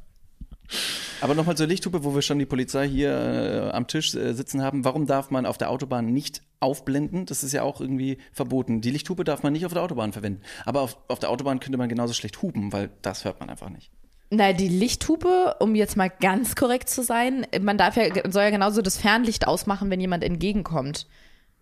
Aber 1.20 1.34
nochmal 1.34 1.56
zur 1.56 1.66
Lichthupe, 1.66 2.04
wo 2.04 2.14
wir 2.14 2.22
schon 2.22 2.38
die 2.38 2.46
Polizei 2.46 2.88
hier 2.88 3.10
äh, 3.10 3.70
am 3.70 3.86
Tisch 3.86 4.14
äh, 4.14 4.32
sitzen 4.32 4.62
haben. 4.62 4.84
Warum 4.84 5.06
darf 5.06 5.30
man 5.30 5.46
auf 5.46 5.58
der 5.58 5.70
Autobahn 5.70 6.12
nicht 6.12 6.42
aufblenden? 6.60 7.26
Das 7.26 7.42
ist 7.42 7.52
ja 7.52 7.62
auch 7.62 7.80
irgendwie 7.80 8.18
verboten. 8.32 8.80
Die 8.80 8.90
Lichthupe 8.90 9.24
darf 9.24 9.42
man 9.42 9.52
nicht 9.52 9.66
auf 9.66 9.72
der 9.72 9.82
Autobahn 9.82 10.12
verwenden. 10.12 10.42
Aber 10.64 10.80
auf, 10.82 10.98
auf 11.08 11.18
der 11.18 11.30
Autobahn 11.30 11.60
könnte 11.60 11.78
man 11.78 11.88
genauso 11.88 12.12
schlecht 12.14 12.42
hupen, 12.42 12.72
weil 12.72 12.90
das 13.02 13.24
hört 13.24 13.40
man 13.40 13.50
einfach 13.50 13.70
nicht. 13.70 13.90
Na, 14.30 14.52
die 14.52 14.68
Lichthupe, 14.68 15.56
um 15.60 15.74
jetzt 15.74 15.96
mal 15.96 16.10
ganz 16.10 16.56
korrekt 16.56 16.90
zu 16.90 17.02
sein, 17.02 17.46
man 17.60 17.78
darf 17.78 17.96
ja, 17.96 18.08
soll 18.28 18.42
ja 18.42 18.50
genauso 18.50 18.82
das 18.82 18.98
Fernlicht 18.98 19.46
ausmachen, 19.46 19.88
wenn 19.90 20.00
jemand 20.00 20.24
entgegenkommt. 20.24 21.06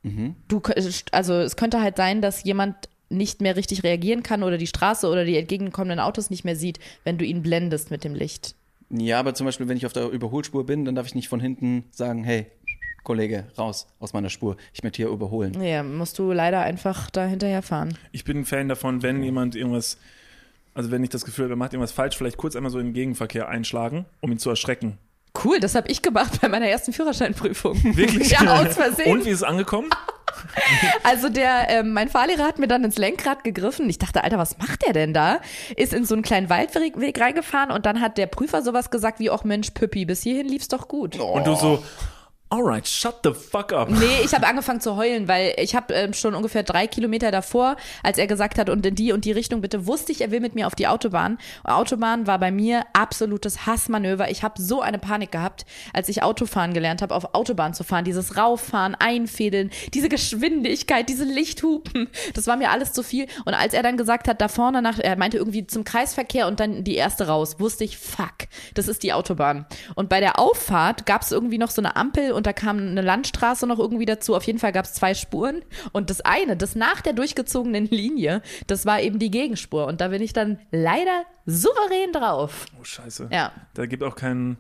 Mhm. 0.02 0.36
Du, 0.48 0.62
also 1.12 1.34
es 1.34 1.56
könnte 1.56 1.80
halt 1.82 1.96
sein, 1.96 2.22
dass 2.22 2.44
jemand 2.44 2.88
nicht 3.10 3.42
mehr 3.42 3.56
richtig 3.56 3.84
reagieren 3.84 4.22
kann 4.22 4.42
oder 4.42 4.56
die 4.56 4.66
Straße 4.66 5.08
oder 5.08 5.24
die 5.24 5.36
entgegenkommenden 5.36 6.00
Autos 6.00 6.30
nicht 6.30 6.44
mehr 6.44 6.56
sieht, 6.56 6.78
wenn 7.04 7.18
du 7.18 7.24
ihn 7.24 7.42
blendest 7.42 7.90
mit 7.90 8.02
dem 8.02 8.14
Licht. 8.14 8.54
Ja, 9.00 9.18
aber 9.20 9.34
zum 9.34 9.46
Beispiel, 9.46 9.68
wenn 9.68 9.76
ich 9.76 9.86
auf 9.86 9.92
der 9.92 10.08
Überholspur 10.08 10.64
bin, 10.66 10.84
dann 10.84 10.94
darf 10.94 11.06
ich 11.06 11.14
nicht 11.14 11.28
von 11.28 11.40
hinten 11.40 11.84
sagen, 11.90 12.24
hey, 12.24 12.46
Kollege, 13.04 13.44
raus 13.58 13.86
aus 14.00 14.12
meiner 14.12 14.30
Spur. 14.30 14.56
Ich 14.72 14.82
möchte 14.82 14.96
hier 14.96 15.08
überholen. 15.08 15.60
Ja, 15.62 15.82
musst 15.82 16.18
du 16.18 16.32
leider 16.32 16.60
einfach 16.60 17.10
da 17.10 17.26
hinterher 17.26 17.62
fahren. 17.62 17.96
Ich 18.12 18.24
bin 18.24 18.38
ein 18.38 18.44
Fan 18.46 18.68
davon, 18.68 19.02
wenn 19.02 19.22
jemand 19.22 19.54
irgendwas, 19.54 19.98
also 20.72 20.90
wenn 20.90 21.04
ich 21.04 21.10
das 21.10 21.24
Gefühl 21.24 21.44
habe, 21.44 21.54
er 21.54 21.56
macht 21.56 21.74
irgendwas 21.74 21.92
falsch, 21.92 22.16
vielleicht 22.16 22.38
kurz 22.38 22.56
einmal 22.56 22.72
so 22.72 22.78
in 22.78 22.86
den 22.86 22.94
Gegenverkehr 22.94 23.48
einschlagen, 23.48 24.06
um 24.20 24.32
ihn 24.32 24.38
zu 24.38 24.48
erschrecken. 24.48 24.98
Cool, 25.44 25.60
das 25.60 25.74
habe 25.74 25.90
ich 25.90 26.00
gemacht 26.00 26.40
bei 26.40 26.48
meiner 26.48 26.68
ersten 26.68 26.92
Führerscheinprüfung. 26.92 27.96
Wirklich? 27.96 28.30
Ja, 28.40 28.62
aus 28.62 28.74
Versehen. 28.74 29.12
Und 29.12 29.24
wie 29.26 29.30
ist 29.30 29.38
es 29.38 29.42
angekommen? 29.42 29.90
Also 31.02 31.28
der, 31.28 31.68
ähm, 31.68 31.92
mein 31.92 32.08
Fahrlehrer 32.08 32.44
hat 32.44 32.58
mir 32.58 32.66
dann 32.66 32.84
ins 32.84 32.96
Lenkrad 32.98 33.44
gegriffen. 33.44 33.88
Ich 33.88 33.98
dachte, 33.98 34.24
Alter, 34.24 34.38
was 34.38 34.58
macht 34.58 34.84
der 34.84 34.92
denn 34.92 35.12
da? 35.12 35.40
Ist 35.76 35.92
in 35.92 36.04
so 36.04 36.14
einen 36.14 36.22
kleinen 36.22 36.48
Waldweg 36.48 36.98
Weg 37.00 37.20
reingefahren 37.20 37.70
und 37.70 37.86
dann 37.86 38.00
hat 38.00 38.18
der 38.18 38.26
Prüfer 38.26 38.62
sowas 38.62 38.90
gesagt 38.90 39.18
wie, 39.18 39.30
auch 39.30 39.44
Mensch, 39.44 39.70
Püppi, 39.70 40.04
bis 40.04 40.22
hierhin 40.22 40.48
lief's 40.48 40.68
doch 40.68 40.88
gut. 40.88 41.16
Und 41.18 41.46
du 41.46 41.54
so, 41.54 41.82
alright, 42.54 42.86
shut 42.86 43.16
the 43.24 43.32
fuck 43.32 43.72
up. 43.72 43.90
Nee, 43.90 44.20
ich 44.24 44.32
habe 44.32 44.46
angefangen 44.46 44.80
zu 44.80 44.96
heulen, 44.96 45.26
weil 45.26 45.54
ich 45.58 45.74
habe 45.74 45.92
ähm, 45.92 46.12
schon 46.12 46.34
ungefähr 46.34 46.62
drei 46.62 46.86
Kilometer 46.86 47.30
davor, 47.30 47.76
als 48.02 48.16
er 48.16 48.26
gesagt 48.26 48.58
hat, 48.58 48.70
und 48.70 48.86
in 48.86 48.94
die 48.94 49.12
und 49.12 49.24
die 49.24 49.32
Richtung 49.32 49.60
bitte, 49.60 49.86
wusste 49.86 50.12
ich, 50.12 50.20
er 50.20 50.30
will 50.30 50.40
mit 50.40 50.54
mir 50.54 50.66
auf 50.66 50.74
die 50.74 50.86
Autobahn. 50.86 51.38
Autobahn 51.64 52.26
war 52.26 52.38
bei 52.38 52.52
mir 52.52 52.84
absolutes 52.92 53.66
Hassmanöver. 53.66 54.30
Ich 54.30 54.42
habe 54.44 54.62
so 54.62 54.80
eine 54.80 54.98
Panik 54.98 55.32
gehabt, 55.32 55.66
als 55.92 56.08
ich 56.08 56.22
Autofahren 56.22 56.74
gelernt 56.74 57.02
habe, 57.02 57.14
auf 57.14 57.34
Autobahn 57.34 57.74
zu 57.74 57.82
fahren. 57.82 58.04
Dieses 58.04 58.36
Rauffahren, 58.36 58.94
Einfädeln, 58.94 59.70
diese 59.92 60.08
Geschwindigkeit, 60.08 61.08
diese 61.08 61.24
Lichthupen, 61.24 62.08
das 62.34 62.46
war 62.46 62.56
mir 62.56 62.70
alles 62.70 62.92
zu 62.92 63.02
viel. 63.02 63.26
Und 63.44 63.54
als 63.54 63.74
er 63.74 63.82
dann 63.82 63.96
gesagt 63.96 64.28
hat, 64.28 64.40
da 64.40 64.48
vorne 64.48 64.80
nach, 64.80 64.98
er 64.98 65.16
meinte 65.16 65.38
irgendwie 65.38 65.66
zum 65.66 65.82
Kreisverkehr 65.82 66.46
und 66.46 66.60
dann 66.60 66.84
die 66.84 66.94
erste 66.94 67.26
raus, 67.26 67.58
wusste 67.58 67.82
ich, 67.82 67.98
fuck, 67.98 68.46
das 68.74 68.86
ist 68.86 69.02
die 69.02 69.12
Autobahn. 69.12 69.66
Und 69.96 70.08
bei 70.08 70.20
der 70.20 70.38
Auffahrt 70.38 71.04
gab 71.06 71.22
es 71.22 71.32
irgendwie 71.32 71.58
noch 71.58 71.70
so 71.70 71.82
eine 71.82 71.96
Ampel 71.96 72.32
und 72.32 72.43
da 72.46 72.52
kam 72.52 72.78
eine 72.78 73.02
Landstraße 73.02 73.66
noch 73.66 73.78
irgendwie 73.78 74.06
dazu. 74.06 74.34
Auf 74.34 74.44
jeden 74.44 74.58
Fall 74.58 74.72
gab 74.72 74.84
es 74.84 74.94
zwei 74.94 75.14
Spuren. 75.14 75.62
Und 75.92 76.10
das 76.10 76.20
eine, 76.20 76.56
das 76.56 76.74
nach 76.74 77.00
der 77.00 77.12
durchgezogenen 77.12 77.86
Linie, 77.86 78.42
das 78.66 78.86
war 78.86 79.00
eben 79.00 79.18
die 79.18 79.30
Gegenspur. 79.30 79.86
Und 79.86 80.00
da 80.00 80.08
bin 80.08 80.22
ich 80.22 80.32
dann 80.32 80.58
leider 80.70 81.24
souverän 81.46 82.12
drauf. 82.12 82.66
Oh, 82.80 82.84
scheiße. 82.84 83.28
Ja. 83.32 83.52
Da 83.74 83.86
gibt 83.86 84.02
auch 84.02 84.16
keinen, 84.16 84.58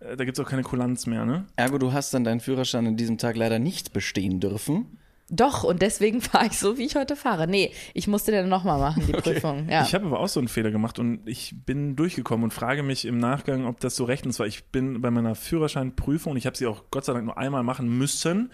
äh, 0.00 0.16
da 0.16 0.24
gibt's 0.24 0.40
auch 0.40 0.48
keine 0.48 0.62
Kulanz 0.62 1.06
mehr, 1.06 1.24
ne? 1.24 1.46
Ergo, 1.56 1.78
du 1.78 1.92
hast 1.92 2.12
dann 2.14 2.24
deinen 2.24 2.40
Führerschein 2.40 2.86
an 2.86 2.96
diesem 2.96 3.18
Tag 3.18 3.36
leider 3.36 3.58
nicht 3.58 3.92
bestehen 3.92 4.40
dürfen. 4.40 4.98
Doch, 5.30 5.62
und 5.64 5.80
deswegen 5.80 6.20
fahre 6.20 6.46
ich 6.46 6.58
so, 6.58 6.76
wie 6.76 6.84
ich 6.84 6.96
heute 6.96 7.14
fahre. 7.16 7.46
Nee, 7.46 7.72
ich 7.94 8.08
musste 8.08 8.32
den 8.32 8.48
nochmal 8.48 8.78
machen, 8.78 9.04
die 9.06 9.12
Prüfung. 9.20 9.68
Ja. 9.68 9.82
Ich 9.82 9.94
habe 9.94 10.06
aber 10.06 10.18
auch 10.20 10.28
so 10.28 10.40
einen 10.40 10.48
Fehler 10.48 10.70
gemacht 10.70 10.98
und 10.98 11.20
ich 11.26 11.54
bin 11.64 11.94
durchgekommen 11.96 12.44
und 12.44 12.50
frage 12.52 12.82
mich 12.82 13.04
im 13.04 13.18
Nachgang, 13.18 13.66
ob 13.66 13.80
das 13.80 13.94
so 13.96 14.04
rechtens 14.04 14.38
war. 14.40 14.46
Ich 14.46 14.64
bin 14.64 15.00
bei 15.00 15.10
meiner 15.10 15.34
Führerscheinprüfung, 15.34 16.32
und 16.32 16.36
ich 16.38 16.46
habe 16.46 16.56
sie 16.56 16.66
auch 16.66 16.84
Gott 16.90 17.04
sei 17.04 17.12
Dank 17.12 17.26
nur 17.26 17.38
einmal 17.38 17.62
machen 17.62 17.88
müssen, 17.96 18.50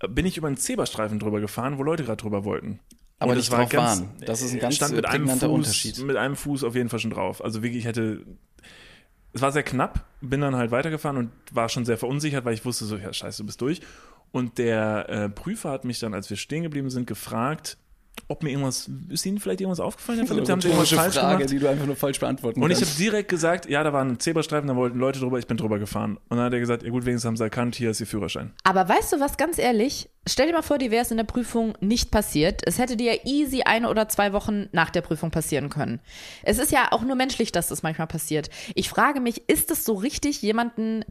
äh, 0.00 0.08
bin 0.08 0.24
ich 0.26 0.36
über 0.36 0.46
einen 0.46 0.56
Zebrastreifen 0.56 1.18
drüber 1.18 1.40
gefahren, 1.40 1.78
wo 1.78 1.82
Leute 1.82 2.04
gerade 2.04 2.22
drüber 2.22 2.44
wollten. 2.44 2.78
Aber 3.18 3.32
Und 3.32 3.38
das 3.38 3.50
war 3.50 3.66
ganz- 3.66 4.00
waren. 4.00 4.10
Das 4.26 4.42
ist 4.42 4.52
ein 4.52 4.58
ganz 4.60 4.76
stand 4.76 4.94
mit 4.96 5.04
einem 5.06 5.22
prägnanter 5.24 5.46
Fuß, 5.48 5.54
Unterschied. 5.56 5.98
Mit 6.04 6.16
einem 6.16 6.34
Fuß 6.36 6.64
auf 6.64 6.74
jeden 6.74 6.88
Fall 6.88 6.98
schon 6.98 7.10
drauf. 7.12 7.42
Also 7.44 7.62
wirklich, 7.62 7.80
ich 7.80 7.84
hätte. 7.86 8.24
Es 9.34 9.40
war 9.40 9.50
sehr 9.50 9.62
knapp, 9.62 10.04
bin 10.20 10.40
dann 10.42 10.56
halt 10.56 10.70
weitergefahren 10.72 11.16
und 11.16 11.30
war 11.52 11.68
schon 11.70 11.84
sehr 11.86 11.96
verunsichert, 11.96 12.44
weil 12.44 12.52
ich 12.52 12.64
wusste 12.66 12.84
so, 12.84 12.96
ja, 12.96 13.12
scheiße, 13.12 13.42
du 13.42 13.46
bist 13.46 13.60
durch. 13.62 13.80
Und 14.32 14.58
der 14.58 15.08
äh, 15.08 15.28
Prüfer 15.28 15.70
hat 15.70 15.84
mich 15.84 16.00
dann, 16.00 16.14
als 16.14 16.28
wir 16.30 16.36
stehen 16.36 16.62
geblieben 16.62 16.90
sind, 16.90 17.06
gefragt, 17.06 17.76
ob 18.28 18.42
mir 18.42 18.50
irgendwas, 18.50 18.90
ist 19.08 19.24
Ihnen 19.26 19.40
vielleicht 19.40 19.60
irgendwas 19.60 19.80
aufgefallen, 19.80 20.18
Herr 20.20 20.26
Philipp? 20.26 20.48
Haben 20.48 20.60
Sie 20.60 20.68
irgendwas 20.68 20.90
falsch 20.90 21.14
Frage, 21.16 21.36
gemacht? 21.38 21.50
die 21.50 21.58
du 21.58 21.68
einfach 21.68 21.86
nur 21.86 21.96
falsch 21.96 22.20
beantworten 22.20 22.62
Und 22.62 22.70
ich 22.70 22.76
habe 22.76 22.86
kannst. 22.86 22.98
direkt 22.98 23.28
gesagt, 23.28 23.68
ja, 23.68 23.82
da 23.82 23.92
war 23.92 24.02
ein 24.04 24.18
Zebrastreifen, 24.20 24.68
da 24.68 24.76
wollten 24.76 24.98
Leute 24.98 25.18
drüber, 25.18 25.38
ich 25.38 25.46
bin 25.46 25.56
drüber 25.56 25.78
gefahren. 25.78 26.18
Und 26.28 26.36
dann 26.36 26.46
hat 26.46 26.52
er 26.52 26.60
gesagt, 26.60 26.82
ja 26.82 26.90
gut, 26.90 27.04
wenigstens 27.04 27.26
haben 27.26 27.36
sie 27.36 27.44
erkannt, 27.44 27.74
hier 27.74 27.90
ist 27.90 28.00
Ihr 28.00 28.06
Führerschein. 28.06 28.52
Aber 28.64 28.88
weißt 28.88 29.12
du 29.14 29.20
was, 29.20 29.36
ganz 29.36 29.58
ehrlich, 29.58 30.08
stell 30.26 30.46
dir 30.46 30.52
mal 30.52 30.62
vor, 30.62 30.78
dir 30.78 30.90
wäre 30.90 31.02
es 31.02 31.10
in 31.10 31.16
der 31.16 31.24
Prüfung 31.24 31.74
nicht 31.80 32.10
passiert. 32.10 32.62
Es 32.66 32.78
hätte 32.78 32.96
dir 32.96 33.14
ja 33.14 33.20
easy 33.24 33.62
eine 33.62 33.88
oder 33.90 34.08
zwei 34.08 34.32
Wochen 34.32 34.68
nach 34.72 34.90
der 34.90 35.00
Prüfung 35.02 35.30
passieren 35.30 35.68
können. 35.68 36.00
Es 36.42 36.58
ist 36.58 36.70
ja 36.72 36.88
auch 36.90 37.02
nur 37.02 37.16
menschlich, 37.16 37.50
dass 37.52 37.68
das 37.68 37.82
manchmal 37.82 38.06
passiert. 38.06 38.50
Ich 38.74 38.88
frage 38.88 39.20
mich, 39.20 39.48
ist 39.48 39.70
es 39.70 39.84
so 39.84 39.94
richtig, 39.94 40.42
jemanden 40.42 41.04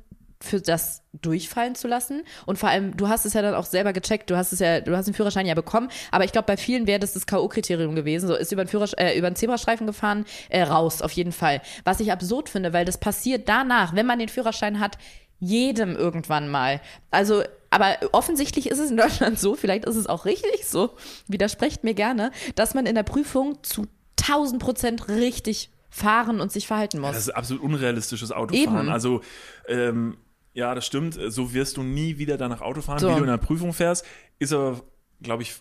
für 0.44 0.62
das 0.62 1.04
durchfallen 1.14 1.76
zu 1.76 1.88
lassen. 1.88 2.24
Und 2.46 2.58
vor 2.58 2.70
allem, 2.70 2.98
du 2.98 3.10
hast 3.10 3.26
es 3.26 3.34
ja 3.34 3.42
dann 3.42 3.54
auch 3.54 3.66
selber 3.66 3.94
gecheckt, 3.94 4.30
du 4.30 4.38
hast 4.38 4.52
es 4.52 4.60
ja, 4.60 4.82
du 4.82 4.96
hast 4.96 5.06
den 5.06 5.14
Führerschein 5.14 5.46
ja 5.46 5.56
bekommen, 5.56 5.90
aber 6.12 6.24
ich 6.24 6.32
glaube, 6.32 6.46
bei 6.46 6.58
vielen 6.58 6.88
wäre 6.88 7.00
das 7.00 7.14
das 7.14 7.28
K.O.-Kriterium 7.28 7.96
gewesen. 7.96 8.28
So 8.28 8.36
ist 8.36 8.52
über 8.52 8.66
den 8.66 8.82
äh, 8.98 9.18
über 9.18 9.30
den 9.30 9.36
Zebrastreifen 9.36 9.88
gefahren, 9.88 10.26
äh, 10.50 10.64
raus, 10.64 11.02
auf 11.02 11.12
jeden 11.12 11.32
Fall. 11.32 11.62
Was 11.84 12.00
ich 12.00 12.12
absurd 12.12 12.50
finde, 12.50 12.74
weil 12.74 12.86
das 12.86 12.98
passiert 12.98 13.48
danach, 13.50 13.96
wenn 13.96 14.06
man 14.06 14.20
den 14.20 14.30
Führerschein 14.30 14.80
hat, 14.80 14.98
jedem 15.40 15.96
irgendwann 15.96 16.48
mal. 16.48 16.82
Also, 17.10 17.44
aber 17.70 17.98
offensichtlich 18.12 18.70
ist 18.70 18.80
es 18.80 18.92
in 18.92 18.98
Deutschland 18.98 19.40
so, 19.40 19.56
vielleicht 19.56 19.86
ist 19.86 19.96
es 19.96 20.08
auch 20.08 20.26
richtig 20.26 20.66
so, 20.66 20.92
widersprecht 21.28 21.84
mir 21.84 21.94
gerne, 21.94 22.32
dass 22.56 22.74
man 22.74 22.86
in 22.86 22.96
der 22.96 23.04
Prüfung 23.04 23.62
zu 23.64 23.88
1000 24.22 24.62
Prozent 24.62 25.10
richtig 25.10 25.72
fahren 25.90 26.40
und 26.40 26.52
sich 26.52 26.68
verhalten 26.68 27.00
muss. 27.00 27.12
Das 27.12 27.28
ist 27.28 27.30
absolut 27.30 27.64
unrealistisches 27.64 28.32
Autofahren. 28.32 28.86
Eben. 28.86 28.90
Also, 28.90 29.22
ähm, 29.68 30.18
ja, 30.54 30.76
das 30.76 30.86
stimmt. 30.86 31.18
So 31.28 31.54
wirst 31.54 31.78
du 31.78 31.84
nie 31.84 32.18
wieder 32.18 32.38
danach 32.38 32.62
Auto 32.62 32.82
fahren, 32.82 33.00
So. 33.00 33.10
wie 33.10 33.16
du 33.16 33.22
in 33.22 33.28
der 33.28 33.38
Prüfung 33.38 33.74
fährst. 33.74 34.06
Ist 34.40 34.54
aber, 34.54 34.82
glaube 35.22 35.44
ich, 35.44 35.54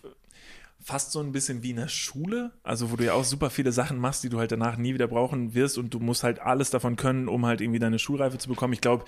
fast 0.83 1.11
so 1.11 1.19
ein 1.19 1.31
bisschen 1.31 1.63
wie 1.63 1.69
in 1.71 1.75
der 1.77 1.87
Schule. 1.87 2.51
Also, 2.63 2.91
wo 2.91 2.95
du 2.95 3.05
ja 3.05 3.13
auch 3.13 3.23
super 3.23 3.49
viele 3.49 3.71
Sachen 3.71 3.97
machst, 3.97 4.23
die 4.23 4.29
du 4.29 4.39
halt 4.39 4.51
danach 4.51 4.77
nie 4.77 4.93
wieder 4.93 5.07
brauchen 5.07 5.53
wirst 5.53 5.77
und 5.77 5.93
du 5.93 5.99
musst 5.99 6.23
halt 6.23 6.39
alles 6.39 6.69
davon 6.71 6.95
können, 6.95 7.27
um 7.27 7.45
halt 7.45 7.61
irgendwie 7.61 7.79
deine 7.79 7.99
Schulreife 7.99 8.37
zu 8.37 8.49
bekommen. 8.49 8.73
Ich 8.73 8.81
glaube, 8.81 9.05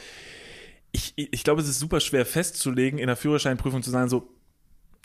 ich, 0.91 1.13
ich 1.15 1.43
glaube, 1.43 1.61
es 1.61 1.67
ist 1.67 1.79
super 1.79 1.99
schwer 1.99 2.25
festzulegen, 2.25 2.99
in 2.99 3.07
der 3.07 3.15
Führerscheinprüfung 3.15 3.81
zu 3.81 3.89
sagen, 3.89 4.09
so, 4.09 4.29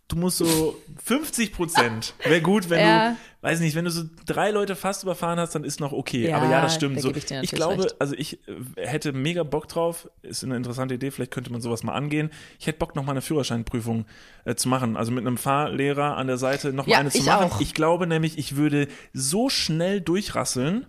du 0.09 0.17
musst 0.17 0.39
so 0.39 0.77
50 1.05 1.53
Prozent. 1.53 2.15
Wäre 2.25 2.41
gut, 2.41 2.71
wenn 2.71 2.81
Ja. 2.81 3.11
du, 3.11 3.17
weiß 3.43 3.61
nicht, 3.61 3.77
wenn 3.77 3.85
du 3.85 3.91
so 3.91 4.05
drei 4.27 4.51
Leute 4.51 4.75
fast 4.75 5.03
überfahren 5.03 5.39
hast, 5.39 5.55
dann 5.55 5.65
ist 5.65 5.81
noch 5.81 5.93
okay. 5.93 6.29
Ja, 6.29 6.39
Aber 6.39 6.47
ja, 6.51 6.63
das 6.63 6.73
da 6.73 6.77
stimmt. 6.77 7.01
So, 7.01 7.11
ich 7.15 7.31
ich 7.31 7.51
glaube, 7.51 7.85
recht. 7.85 8.01
also 8.01 8.15
ich 8.17 8.39
äh, 8.49 8.87
hätte 8.87 9.13
mega 9.13 9.43
Bock 9.43 9.69
drauf. 9.69 10.09
Ist 10.23 10.43
eine 10.45 10.57
interessante 10.57 10.95
Idee. 10.95 11.11
Vielleicht 11.11 11.31
könnte 11.31 11.53
man 11.53 11.61
sowas 11.61 11.83
mal 11.83 11.93
angehen. 11.95 12.31
Ich 12.59 12.67
hätte 12.67 12.79
Bock, 12.79 12.97
noch 12.97 13.05
mal 13.05 13.13
eine 13.13 13.23
Führerscheinprüfung 13.23 14.07
äh, 14.45 14.55
zu 14.55 14.69
machen. 14.69 14.97
Also 14.97 15.13
mit 15.13 15.27
einem 15.27 15.37
Fahrlehrer 15.37 16.17
an 16.17 16.27
der 16.27 16.39
Seite 16.39 16.73
noch 16.73 16.87
mal 16.87 16.93
Ja, 16.93 16.99
eine 16.99 17.11
zu 17.11 17.23
machen. 17.23 17.45
auch. 17.53 17.61
Ich 17.61 17.75
glaube 17.75 18.07
nämlich, 18.07 18.39
ich 18.39 18.57
würde 18.57 18.89
so 19.13 19.49
schnell 19.51 20.01
durchrasseln. 20.01 20.87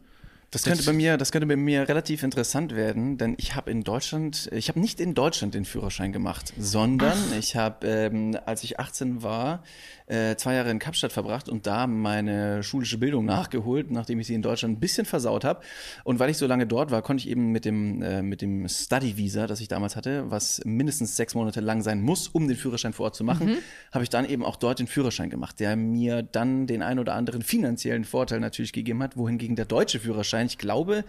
Das 0.52 0.64
könnte 0.64 0.84
bei 0.84 0.94
mir, 0.94 1.18
das 1.18 1.32
könnte 1.32 1.46
bei 1.46 1.56
mir 1.56 1.88
relativ 1.88 2.24
interessant 2.24 2.76
werden, 2.76 3.20
denn 3.20 3.36
ich 3.38 3.56
habe 3.56 3.70
in 3.70 3.84
Deutschland, 3.84 4.50
ich 4.52 4.68
habe 4.70 4.80
nicht 4.80 5.00
in 5.00 5.14
Deutschland 5.14 5.54
den 5.54 5.64
Führerschein 5.64 6.12
gemacht, 6.12 6.54
sondern 6.58 7.18
ich 7.38 7.56
habe, 7.56 7.88
ähm, 7.88 8.38
als 8.46 8.64
ich 8.64 8.80
18 8.80 9.22
war, 9.22 9.64
äh, 10.10 10.36
zwei 10.36 10.56
Jahre 10.56 10.72
in 10.72 10.80
Kapstadt 10.80 11.12
verbracht 11.12 11.48
und 11.48 11.68
da 11.68 11.88
meine 11.88 12.64
schulische 12.64 12.98
Bildung 12.98 13.26
nachgeholt, 13.26 13.92
nachdem 13.92 14.20
ich 14.20 14.28
sie 14.28 14.34
in 14.34 14.42
Deutschland 14.42 14.78
ein 14.78 14.80
bisschen 14.80 15.06
versaut 15.06 15.46
habe. 15.46 15.62
Und 16.04 16.20
weil 16.20 16.30
ich 16.30 16.38
so 16.38 16.48
lange 16.48 16.68
dort 16.68 16.92
war, 16.92 17.02
konnte 17.02 17.24
ich 17.24 17.30
eben 17.30 17.52
mit 17.52 17.66
dem 17.66 18.02
äh, 18.02 18.22
mit 18.22 18.42
dem 18.42 18.68
Study 18.68 19.18
Visa, 19.18 19.48
das 19.48 19.62
ich 19.62 19.68
damals 19.68 19.96
hatte, 19.96 20.30
was 20.30 20.62
mindestens 20.66 21.16
sechs 21.16 21.36
Monate 21.36 21.62
lang 21.62 21.82
sein 21.82 22.02
muss, 22.02 22.28
um 22.28 22.48
den 22.48 22.58
Führerschein 22.58 22.94
vor 22.94 23.06
Ort 23.06 23.16
zu 23.16 23.24
machen, 23.24 23.58
habe 23.92 24.04
ich 24.04 24.10
dann 24.10 24.28
eben 24.28 24.44
auch 24.44 24.56
dort 24.56 24.80
den 24.80 24.88
Führerschein 24.88 25.30
gemacht, 25.30 25.60
der 25.60 25.76
mir 25.76 26.24
dann 26.24 26.68
den 26.68 26.82
ein 26.82 27.00
oder 27.00 27.16
anderen 27.16 27.42
finanziellen 27.42 28.04
Vorteil 28.04 28.40
natürlich 28.40 28.74
gegeben 28.74 29.02
hat, 29.04 29.16
wohingegen 29.16 29.56
der 29.56 29.66
deutsche 29.66 30.00
Führerschein, 30.00 30.48
ich 30.48 30.58
glaube, 30.58 31.04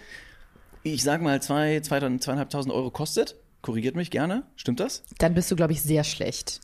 ich 0.82 1.02
sag 1.02 1.22
mal 1.22 1.42
zwei, 1.42 1.80
zwei, 1.80 2.00
zweieinhalbtausend 2.00 2.74
Euro 2.74 2.90
kostet. 2.90 3.36
Korrigiert 3.62 3.96
mich 3.96 4.10
gerne. 4.10 4.44
Stimmt 4.56 4.80
das? 4.80 5.02
Dann 5.18 5.34
bist 5.34 5.50
du, 5.50 5.56
glaube 5.56 5.72
ich, 5.72 5.82
sehr 5.82 6.04
schlecht. 6.04 6.60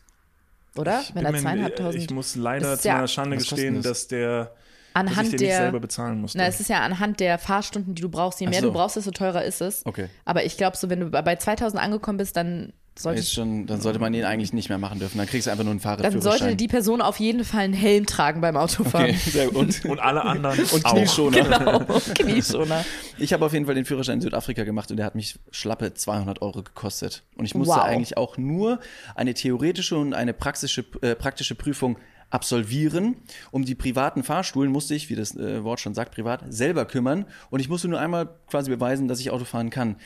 Oder? 0.78 1.00
Ich, 1.00 1.14
Wenn 1.14 1.24
er 1.24 1.34
zweieinhalbtausend. 1.34 2.02
ich 2.02 2.10
muss 2.10 2.36
leider 2.36 2.78
zu 2.78 2.88
meiner 2.88 3.08
Schande 3.08 3.36
gestehen, 3.36 3.82
dass 3.82 4.08
der 4.08 4.44
dass 4.44 4.48
ich 4.48 4.56
anhand 4.94 5.32
den 5.32 5.38
der. 5.38 5.48
nicht 5.48 5.56
selber 5.56 5.80
bezahlen 5.80 6.20
musste. 6.20 6.38
Na, 6.38 6.46
es 6.46 6.58
ist 6.60 6.68
ja 6.70 6.80
anhand 6.80 7.20
der 7.20 7.38
Fahrstunden, 7.38 7.94
die 7.94 8.02
du 8.02 8.08
brauchst. 8.08 8.40
Je 8.40 8.46
mehr 8.46 8.60
so. 8.60 8.68
du 8.68 8.72
brauchst, 8.72 8.96
desto 8.96 9.10
teurer 9.10 9.44
ist 9.44 9.60
es. 9.60 9.84
Okay. 9.84 10.08
Aber 10.24 10.44
ich 10.44 10.56
glaube, 10.56 10.76
so 10.76 10.88
wenn 10.88 11.00
du 11.00 11.10
bei 11.10 11.36
2000 11.36 11.82
angekommen 11.82 12.16
bist, 12.18 12.36
dann 12.36 12.72
sollte 12.98 13.20
Ist 13.20 13.32
schon, 13.32 13.66
dann 13.66 13.80
sollte 13.80 13.98
man 13.98 14.14
ihn 14.14 14.24
eigentlich 14.24 14.52
nicht 14.52 14.68
mehr 14.68 14.78
machen 14.78 14.98
dürfen. 14.98 15.18
Dann 15.18 15.26
kriegst 15.26 15.46
du 15.46 15.50
einfach 15.50 15.64
nur 15.64 15.70
einen 15.72 15.80
dann 15.80 15.98
Fahrradführerschein. 15.98 16.38
sollte 16.40 16.56
die 16.56 16.68
Person 16.68 17.00
auf 17.02 17.18
jeden 17.20 17.44
Fall 17.44 17.60
einen 17.64 17.74
Helm 17.74 18.06
tragen 18.06 18.40
beim 18.40 18.56
Autofahren. 18.56 19.10
okay, 19.10 19.30
sehr 19.30 19.48
gut. 19.48 19.84
und 19.88 19.98
alle 20.00 20.24
anderen 20.24 20.58
Und 20.64 20.84
auch. 20.84 20.92
Knieschoner. 20.94 21.42
Genau, 21.42 22.00
Knieschoner. 22.14 22.84
Ich 23.18 23.32
habe 23.32 23.44
auf 23.46 23.52
jeden 23.54 23.64
Fall 23.66 23.74
den 23.74 23.84
Führerschein 23.86 24.16
in 24.16 24.20
Südafrika 24.20 24.64
gemacht 24.64 24.90
und 24.90 24.98
der 24.98 25.06
hat 25.06 25.14
mich 25.14 25.38
schlappe 25.50 25.94
200 25.94 26.42
Euro 26.42 26.62
gekostet. 26.62 27.22
Und 27.36 27.44
ich 27.46 27.54
musste 27.54 27.74
Wow. 27.76 27.82
eigentlich 27.84 28.16
auch 28.18 28.36
nur 28.36 28.80
eine 29.14 29.32
theoretische 29.34 29.96
und 29.96 30.12
eine 30.12 30.34
praktische, 30.34 30.84
äh, 31.00 31.14
praktische 31.14 31.54
Prüfung 31.54 31.96
absolvieren. 32.28 33.16
Um 33.50 33.64
die 33.64 33.74
privaten 33.74 34.22
Fahrschulen 34.22 34.70
musste 34.70 34.94
ich, 34.94 35.08
wie 35.10 35.14
das 35.16 35.34
äh, 35.36 35.64
Wort 35.64 35.80
schon 35.80 35.94
sagt, 35.94 36.14
privat, 36.14 36.42
selber 36.48 36.84
kümmern. 36.84 37.24
Und 37.50 37.60
ich 37.60 37.68
musste 37.68 37.88
nur 37.88 38.00
einmal 38.00 38.28
quasi 38.50 38.70
beweisen, 38.70 39.08
dass 39.08 39.20
ich 39.20 39.30
Auto 39.30 39.44
fahren 39.44 39.70
kann. 39.70 39.96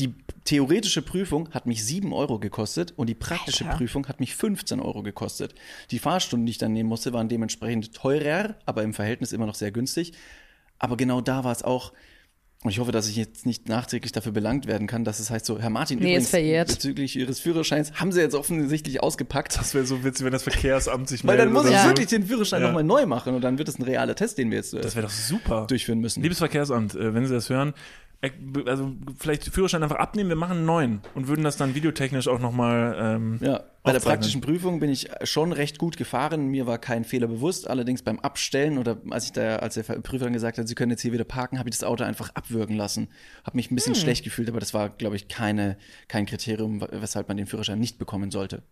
Die 0.00 0.12
theoretische 0.44 1.02
Prüfung 1.02 1.50
hat 1.50 1.66
mich 1.66 1.84
7 1.84 2.12
Euro 2.12 2.40
gekostet 2.40 2.92
und 2.96 3.08
die 3.08 3.14
praktische 3.14 3.64
Alter. 3.64 3.76
Prüfung 3.78 4.06
hat 4.08 4.18
mich 4.18 4.34
15 4.34 4.80
Euro 4.80 5.02
gekostet. 5.04 5.54
Die 5.92 6.00
Fahrstunden, 6.00 6.46
die 6.46 6.50
ich 6.50 6.58
dann 6.58 6.72
nehmen 6.72 6.88
musste, 6.88 7.12
waren 7.12 7.28
dementsprechend 7.28 7.94
teurer, 7.94 8.56
aber 8.66 8.82
im 8.82 8.92
Verhältnis 8.92 9.32
immer 9.32 9.46
noch 9.46 9.54
sehr 9.54 9.70
günstig. 9.70 10.12
Aber 10.80 10.96
genau 10.96 11.20
da 11.20 11.44
war 11.44 11.52
es 11.52 11.62
auch, 11.62 11.92
und 12.64 12.70
ich 12.70 12.78
hoffe, 12.80 12.90
dass 12.92 13.08
ich 13.08 13.14
jetzt 13.16 13.46
nicht 13.46 13.68
nachträglich 13.68 14.10
dafür 14.10 14.32
belangt 14.32 14.66
werden 14.66 14.86
kann, 14.88 15.04
dass 15.04 15.20
es 15.20 15.30
heißt 15.30 15.44
so, 15.46 15.60
Herr 15.60 15.70
Martin, 15.70 15.98
Nee, 15.98 16.06
ist 16.06 16.10
übrigens 16.12 16.30
verjährt. 16.30 16.68
bezüglich 16.68 17.14
Ihres 17.14 17.38
Führerscheins 17.38 17.92
haben 17.92 18.10
Sie 18.10 18.20
jetzt 18.20 18.34
offensichtlich 18.34 19.00
ausgepackt. 19.02 19.56
Das 19.56 19.74
wäre 19.74 19.84
so 19.86 20.02
witzig, 20.02 20.24
wenn 20.24 20.32
das 20.32 20.42
Verkehrsamt 20.42 21.08
sich 21.08 21.24
Weil 21.24 21.36
dann 21.36 21.52
meldet 21.52 21.62
muss 21.62 21.72
ich 21.72 21.78
so. 21.80 21.88
wirklich 21.88 22.06
den 22.08 22.24
Führerschein 22.26 22.62
Ja. 22.62 22.66
nochmal 22.68 22.82
neu 22.82 23.06
machen 23.06 23.34
und 23.34 23.42
dann 23.42 23.58
wird 23.58 23.68
es 23.68 23.78
ein 23.78 23.82
realer 23.82 24.16
Test, 24.16 24.38
den 24.38 24.50
wir 24.50 24.56
jetzt 24.58 24.74
äh, 24.74 24.80
Das 24.80 24.96
wäre 24.96 25.06
doch 25.06 25.12
super. 25.12 25.66
durchführen 25.68 26.00
müssen. 26.00 26.22
Liebes 26.22 26.38
Verkehrsamt, 26.38 26.94
äh, 26.96 27.12
wenn 27.14 27.26
Sie 27.26 27.34
das 27.34 27.48
hören, 27.50 27.74
also 28.66 28.92
vielleicht 29.18 29.44
Führerschein 29.44 29.82
einfach 29.82 29.96
abnehmen, 29.96 30.28
wir 30.28 30.36
machen 30.36 30.58
einen 30.58 30.66
neuen 30.66 31.00
und 31.14 31.28
würden 31.28 31.44
das 31.44 31.56
dann 31.56 31.74
videotechnisch 31.74 32.28
auch 32.28 32.38
nochmal 32.38 32.96
ähm, 32.98 33.38
Ja, 33.40 33.58
bei 33.82 33.92
der 33.92 33.98
aufzeichnen. 33.98 34.00
praktischen 34.02 34.40
Prüfung 34.40 34.80
bin 34.80 34.90
ich 34.90 35.08
schon 35.24 35.52
recht 35.52 35.78
gut 35.78 35.96
gefahren. 35.96 36.48
Mir 36.48 36.66
war 36.66 36.78
kein 36.78 37.04
Fehler 37.04 37.26
bewusst. 37.26 37.68
Allerdings 37.68 38.02
beim 38.02 38.18
Abstellen 38.20 38.78
oder 38.78 38.96
als 39.10 39.26
ich 39.26 39.32
da, 39.32 39.56
als 39.56 39.74
der 39.74 39.82
Prüfer 39.82 40.24
dann 40.24 40.32
gesagt 40.32 40.58
hat, 40.58 40.66
Sie 40.68 40.74
können 40.74 40.90
jetzt 40.90 41.02
hier 41.02 41.12
wieder 41.12 41.24
parken, 41.24 41.58
habe 41.58 41.68
ich 41.68 41.74
das 41.76 41.84
Auto 41.84 42.04
einfach 42.04 42.30
abwürgen 42.34 42.76
lassen. 42.76 43.08
Habe 43.44 43.56
mich 43.56 43.70
ein 43.70 43.74
bisschen 43.74 43.94
schlecht 43.94 44.24
gefühlt, 44.24 44.48
aber 44.48 44.60
das 44.60 44.72
war, 44.74 44.88
glaube 44.88 45.16
ich, 45.16 45.28
keine, 45.28 45.76
kein 46.08 46.26
Kriterium, 46.26 46.80
weshalb 46.90 47.28
man 47.28 47.36
den 47.36 47.46
Führerschein 47.46 47.78
nicht 47.78 47.98
bekommen 47.98 48.30
sollte. 48.30 48.62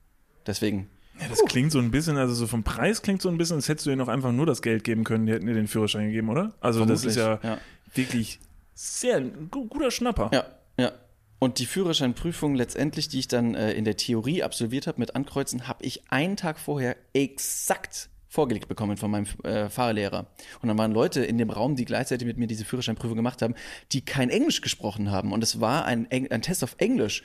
Deswegen. 0.47 0.89
Ja, 1.21 1.29
das 1.29 1.45
klingt 1.45 1.71
so 1.73 1.79
ein 1.79 1.91
bisschen, 1.91 2.17
also 2.17 2.33
so 2.33 2.47
vom 2.47 2.63
Preis 2.65 3.03
klingt 3.03 3.21
so 3.21 3.29
ein 3.29 3.37
bisschen, 3.37 3.57
als 3.57 3.69
hättest 3.69 3.85
du 3.87 3.91
ihnen 3.91 4.01
auch 4.01 4.09
einfach 4.09 4.33
nur 4.33 4.47
das 4.47 4.63
Geld 4.63 4.83
geben 4.83 5.05
können, 5.05 5.27
die 5.27 5.33
hätten 5.33 5.47
dir 5.47 5.53
den 5.53 5.67
Führerschein 5.69 6.07
gegeben, 6.07 6.31
oder? 6.31 6.55
Also 6.61 6.87
das 6.87 7.05
ist 7.05 7.17
ja, 7.17 7.37
Vermutlich, 7.37 7.51
ja. 7.51 7.97
wirklich 7.97 8.41
sehr 8.75 9.21
guter 9.21 9.91
Schnapper. 9.91 10.31
Ja, 10.33 10.45
ja. 10.79 10.93
Und 11.39 11.59
die 11.59 11.67
Führerscheinprüfung 11.67 12.55
letztendlich, 12.55 13.09
die 13.09 13.19
ich 13.19 13.29
dann 13.29 13.55
äh, 13.55 13.73
in 13.73 13.85
der 13.85 13.97
Theorie 13.97 14.43
absolviert 14.45 14.87
habe 14.87 15.01
mit 15.01 15.17
Ankreuzen, 15.17 15.67
habe 15.67 15.85
ich 15.85 16.03
einen 16.11 16.37
Tag 16.37 16.59
vorher 16.59 16.97
exakt 17.15 18.11
vorgelegt 18.29 18.69
bekommen 18.69 18.97
von 18.97 19.11
meinem 19.11 19.27
äh, 19.43 19.69
Fahrlehrer. 19.69 20.27
Und 20.63 20.69
dann 20.69 20.79
waren 20.79 20.93
Leute 20.93 21.23
in 21.23 21.37
dem 21.37 21.51
Raum, 21.51 21.77
die 21.77 21.85
gleichzeitig 21.85 22.27
mit 22.27 22.39
mir 22.39 22.47
diese 22.47 22.65
Führerscheinprüfung 22.65 23.17
gemacht 23.17 23.43
haben, 23.43 23.55
die 23.93 24.05
kein 24.05 24.31
Englisch 24.31 24.63
gesprochen 24.63 25.11
haben. 25.11 25.33
Und 25.33 25.43
es 25.43 25.61
war 25.61 25.85
ein, 25.85 26.11
Eng 26.11 26.31
ein 26.31 26.41
Test 26.41 26.65
auf 26.65 26.77
Englisch. 26.79 27.25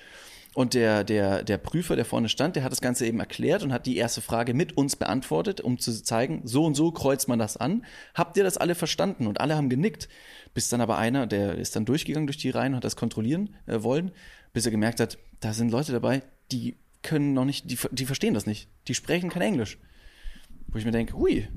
Und 0.58 0.74
der, 0.74 1.04
der, 1.04 1.44
der 1.44 1.60
Prüfer, 1.60 1.96
der 1.96 2.04
vorne 2.04 2.30
stand, 2.30 2.56
der 2.56 2.64
hat 2.64 2.72
das 2.72 2.82
Ganze 2.82 3.06
eben 3.06 3.20
erklärt 3.20 3.62
und 3.62 3.72
hat 3.72 3.86
die 3.86 3.96
erste 3.96 4.22
Frage 4.22 4.56
mit 4.56 4.76
uns 4.76 4.96
beantwortet, 4.96 5.62
um 5.62 5.78
zu 5.78 6.02
zeigen, 6.02 6.42
so 6.46 6.66
und 6.66 6.74
so 6.74 6.92
kreuzt 6.92 7.28
man 7.28 7.38
das 7.38 7.58
an. 7.58 7.86
Habt 8.16 8.38
ihr 8.38 8.44
das 8.44 8.58
alle 8.58 8.74
verstanden? 8.74 9.28
Und 9.28 9.40
alle 9.40 9.56
haben 9.56 9.70
genickt. 9.70 10.10
Bis 10.56 10.68
dann 10.70 10.82
aber 10.82 10.98
einer, 10.98 11.28
der 11.28 11.60
ist 11.60 11.76
dann 11.76 11.86
durchgegangen 11.86 12.26
durch 12.26 12.38
die 12.38 12.50
Reihen 12.50 12.72
und 12.72 12.78
hat 12.78 12.84
das 12.86 12.96
kontrollieren 12.96 13.56
äh, 13.68 13.84
wollen, 13.84 14.10
bis 14.52 14.66
er 14.66 14.72
gemerkt 14.72 15.00
hat, 15.00 15.20
da 15.42 15.54
sind 15.54 15.70
Leute 15.70 15.92
dabei, 15.92 16.24
die 16.52 16.76
können 17.04 17.34
noch 17.34 17.46
nicht, 17.46 17.70
die, 17.70 17.78
die 17.92 18.08
verstehen 18.08 18.34
das 18.34 18.48
nicht. 18.48 18.68
Die 18.88 18.96
sprechen 18.96 19.30
kein 19.30 19.44
Englisch. 19.44 19.78
Wo 20.70 20.80
ich 20.80 20.86
mir 20.86 20.92
denke, 20.92 21.14
hui, 21.14 21.48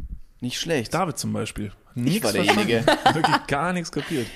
nicht 0.40 0.60
schlecht. 0.60 0.92
David 0.92 1.16
zum 1.16 1.32
Beispiel. 1.32 1.72
ich 1.94 2.02
Nix 2.02 2.22
war 2.22 2.34
derjenige. 2.34 2.84
Wirklich 3.14 3.46
gar 3.46 3.72
nichts 3.72 3.90
kapiert. 3.90 4.26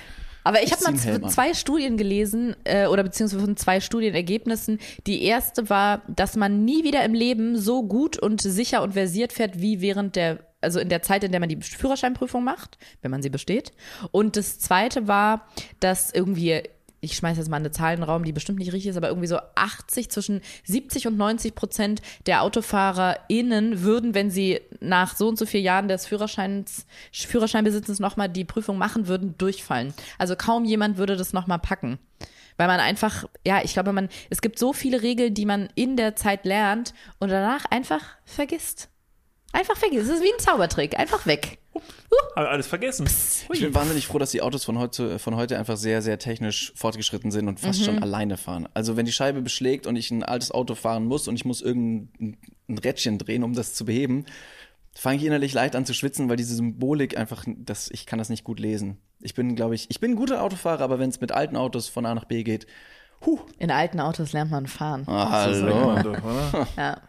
Aber 0.44 0.62
ich 0.62 0.70
habe 0.72 0.82
mal 0.82 0.90
an. 0.90 1.28
zwei 1.28 1.54
Studien 1.54 1.96
gelesen, 1.96 2.54
äh, 2.64 2.86
oder 2.86 3.02
beziehungsweise 3.02 3.42
von 3.42 3.56
zwei 3.56 3.80
Studienergebnissen. 3.80 4.78
Die 5.06 5.24
erste 5.24 5.70
war, 5.70 6.02
dass 6.06 6.36
man 6.36 6.64
nie 6.64 6.84
wieder 6.84 7.02
im 7.04 7.14
Leben 7.14 7.58
so 7.58 7.82
gut 7.82 8.18
und 8.18 8.42
sicher 8.42 8.82
und 8.82 8.92
versiert 8.92 9.32
fährt, 9.32 9.60
wie 9.60 9.80
während 9.80 10.16
der, 10.16 10.40
also 10.60 10.78
in 10.78 10.90
der 10.90 11.02
Zeit, 11.02 11.24
in 11.24 11.32
der 11.32 11.40
man 11.40 11.48
die 11.48 11.60
Führerscheinprüfung 11.60 12.44
macht, 12.44 12.78
wenn 13.02 13.10
man 13.10 13.22
sie 13.22 13.30
besteht. 13.30 13.72
Und 14.10 14.36
das 14.36 14.58
zweite 14.58 15.08
war, 15.08 15.48
dass 15.80 16.12
irgendwie, 16.12 16.62
ich 17.04 17.16
schmeiße 17.16 17.38
jetzt 17.38 17.48
mal 17.48 17.56
eine 17.56 17.70
Zahl 17.70 17.94
in 17.94 18.00
den 18.00 18.08
Raum, 18.08 18.24
die 18.24 18.32
bestimmt 18.32 18.58
nicht 18.58 18.72
richtig 18.72 18.90
ist, 18.90 18.96
aber 18.96 19.08
irgendwie 19.08 19.28
so 19.28 19.38
80, 19.54 20.10
zwischen 20.10 20.40
70 20.64 21.06
und 21.06 21.16
90 21.16 21.54
Prozent 21.54 22.02
der 22.26 22.42
AutofahrerInnen 22.42 23.82
würden, 23.82 24.14
wenn 24.14 24.30
sie 24.30 24.60
nach 24.80 25.16
so 25.16 25.28
und 25.28 25.38
so 25.38 25.46
vier 25.46 25.60
Jahren 25.60 25.88
des 25.88 26.06
Führerscheins, 26.06 26.86
Führerscheinbesitzes 27.12 28.00
nochmal 28.00 28.28
die 28.28 28.44
Prüfung 28.44 28.78
machen 28.78 29.06
würden, 29.06 29.36
durchfallen. 29.38 29.94
Also 30.18 30.36
kaum 30.36 30.64
jemand 30.64 30.96
würde 30.96 31.16
das 31.16 31.32
nochmal 31.32 31.58
packen. 31.58 31.98
Weil 32.56 32.68
man 32.68 32.80
einfach, 32.80 33.24
ja, 33.44 33.62
ich 33.64 33.72
glaube, 33.72 33.92
man, 33.92 34.08
es 34.30 34.40
gibt 34.40 34.58
so 34.58 34.72
viele 34.72 35.02
Regeln, 35.02 35.34
die 35.34 35.46
man 35.46 35.68
in 35.74 35.96
der 35.96 36.14
Zeit 36.14 36.44
lernt 36.44 36.94
und 37.18 37.30
danach 37.30 37.64
einfach 37.70 38.02
vergisst. 38.24 38.90
Einfach 39.52 39.76
vergisst. 39.76 40.08
Es 40.08 40.16
ist 40.16 40.22
wie 40.22 40.32
ein 40.32 40.38
Zaubertrick. 40.38 40.98
Einfach 40.98 41.26
weg. 41.26 41.58
Aber 42.36 42.50
alles 42.50 42.66
vergessen. 42.66 43.06
Ich 43.52 43.60
bin 43.60 43.74
wahnsinnig 43.74 44.06
froh, 44.06 44.18
dass 44.18 44.30
die 44.30 44.42
Autos 44.42 44.64
von 44.64 44.78
heute, 44.78 45.18
von 45.18 45.36
heute 45.36 45.58
einfach 45.58 45.76
sehr, 45.76 46.02
sehr 46.02 46.18
technisch 46.18 46.72
fortgeschritten 46.74 47.30
sind 47.30 47.48
und 47.48 47.60
fast 47.60 47.84
schon 47.84 48.02
alleine 48.02 48.36
fahren. 48.36 48.68
Also 48.74 48.96
wenn 48.96 49.06
die 49.06 49.12
Scheibe 49.12 49.42
beschlägt 49.42 49.86
und 49.86 49.96
ich 49.96 50.10
ein 50.10 50.22
altes 50.22 50.50
Auto 50.50 50.74
fahren 50.74 51.04
muss 51.04 51.28
und 51.28 51.36
ich 51.36 51.44
muss 51.44 51.60
irgendein 51.60 52.36
ein 52.68 52.78
Rädchen 52.78 53.18
drehen, 53.18 53.44
um 53.44 53.52
das 53.54 53.74
zu 53.74 53.84
beheben, 53.84 54.24
fange 54.94 55.18
ich 55.18 55.24
innerlich 55.24 55.52
leicht 55.52 55.76
an 55.76 55.86
zu 55.86 55.94
schwitzen, 55.94 56.28
weil 56.28 56.36
diese 56.36 56.54
Symbolik 56.54 57.16
einfach, 57.16 57.44
das, 57.46 57.90
ich 57.90 58.06
kann 58.06 58.18
das 58.18 58.28
nicht 58.30 58.44
gut 58.44 58.58
lesen. 58.58 58.98
Ich 59.20 59.34
bin, 59.34 59.54
glaube 59.56 59.74
ich, 59.74 59.90
ich 59.90 60.00
bin 60.00 60.12
ein 60.12 60.16
guter 60.16 60.42
Autofahrer, 60.42 60.82
aber 60.82 60.98
wenn 60.98 61.10
es 61.10 61.20
mit 61.20 61.32
alten 61.32 61.56
Autos 61.56 61.88
von 61.88 62.06
A 62.06 62.14
nach 62.14 62.24
B 62.24 62.42
geht, 62.42 62.66
huh, 63.24 63.40
In 63.58 63.70
alten 63.70 64.00
Autos 64.00 64.32
lernt 64.32 64.50
man 64.50 64.66
fahren. 64.66 65.04
ah, 65.06 65.30
hallo. 65.30 65.86
man 65.86 66.02
doch, 66.02 66.24
oder? 66.24 66.68
Ja. 66.76 67.00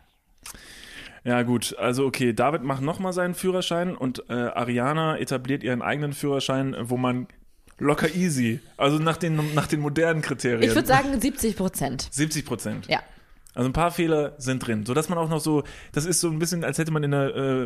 Ja, 1.25 1.41
gut. 1.41 1.75
Also, 1.79 2.05
okay, 2.05 2.33
David 2.33 2.63
macht 2.63 2.83
nochmal 2.83 3.11
seinen 3.11 3.33
Führerschein 3.33 3.95
und 3.95 4.23
äh, 4.29 4.33
Ariana 4.33 5.17
etabliert 5.17 5.63
ihren 5.63 5.81
eigenen 5.81 6.13
Führerschein, 6.13 6.75
wo 6.79 6.97
man 6.97 7.27
locker 7.79 8.13
easy, 8.15 8.59
also 8.77 8.99
nach 8.99 9.17
den, 9.17 9.53
nach 9.53 9.67
den 9.67 9.81
modernen 9.81 10.21
Kriterien. 10.21 10.63
Ich 10.63 10.75
würde 10.75 10.87
sagen 10.87 11.19
70 11.19 11.57
Prozent. 11.57 12.07
70 12.11 12.45
Prozent. 12.45 12.87
Ja. 12.87 12.99
Also 13.55 13.69
ein 13.69 13.73
paar 13.73 13.91
Fehler 13.91 14.33
sind 14.37 14.65
drin, 14.67 14.85
sodass 14.85 15.07
man 15.09 15.17
auch 15.17 15.29
noch 15.29 15.39
so, 15.39 15.63
das 15.93 16.05
ist 16.05 16.19
so 16.19 16.29
ein 16.29 16.39
bisschen, 16.39 16.63
als 16.63 16.77
hätte 16.77 16.91
man 16.91 17.03
in 17.03 17.11
der 17.11 17.35
äh, 17.35 17.63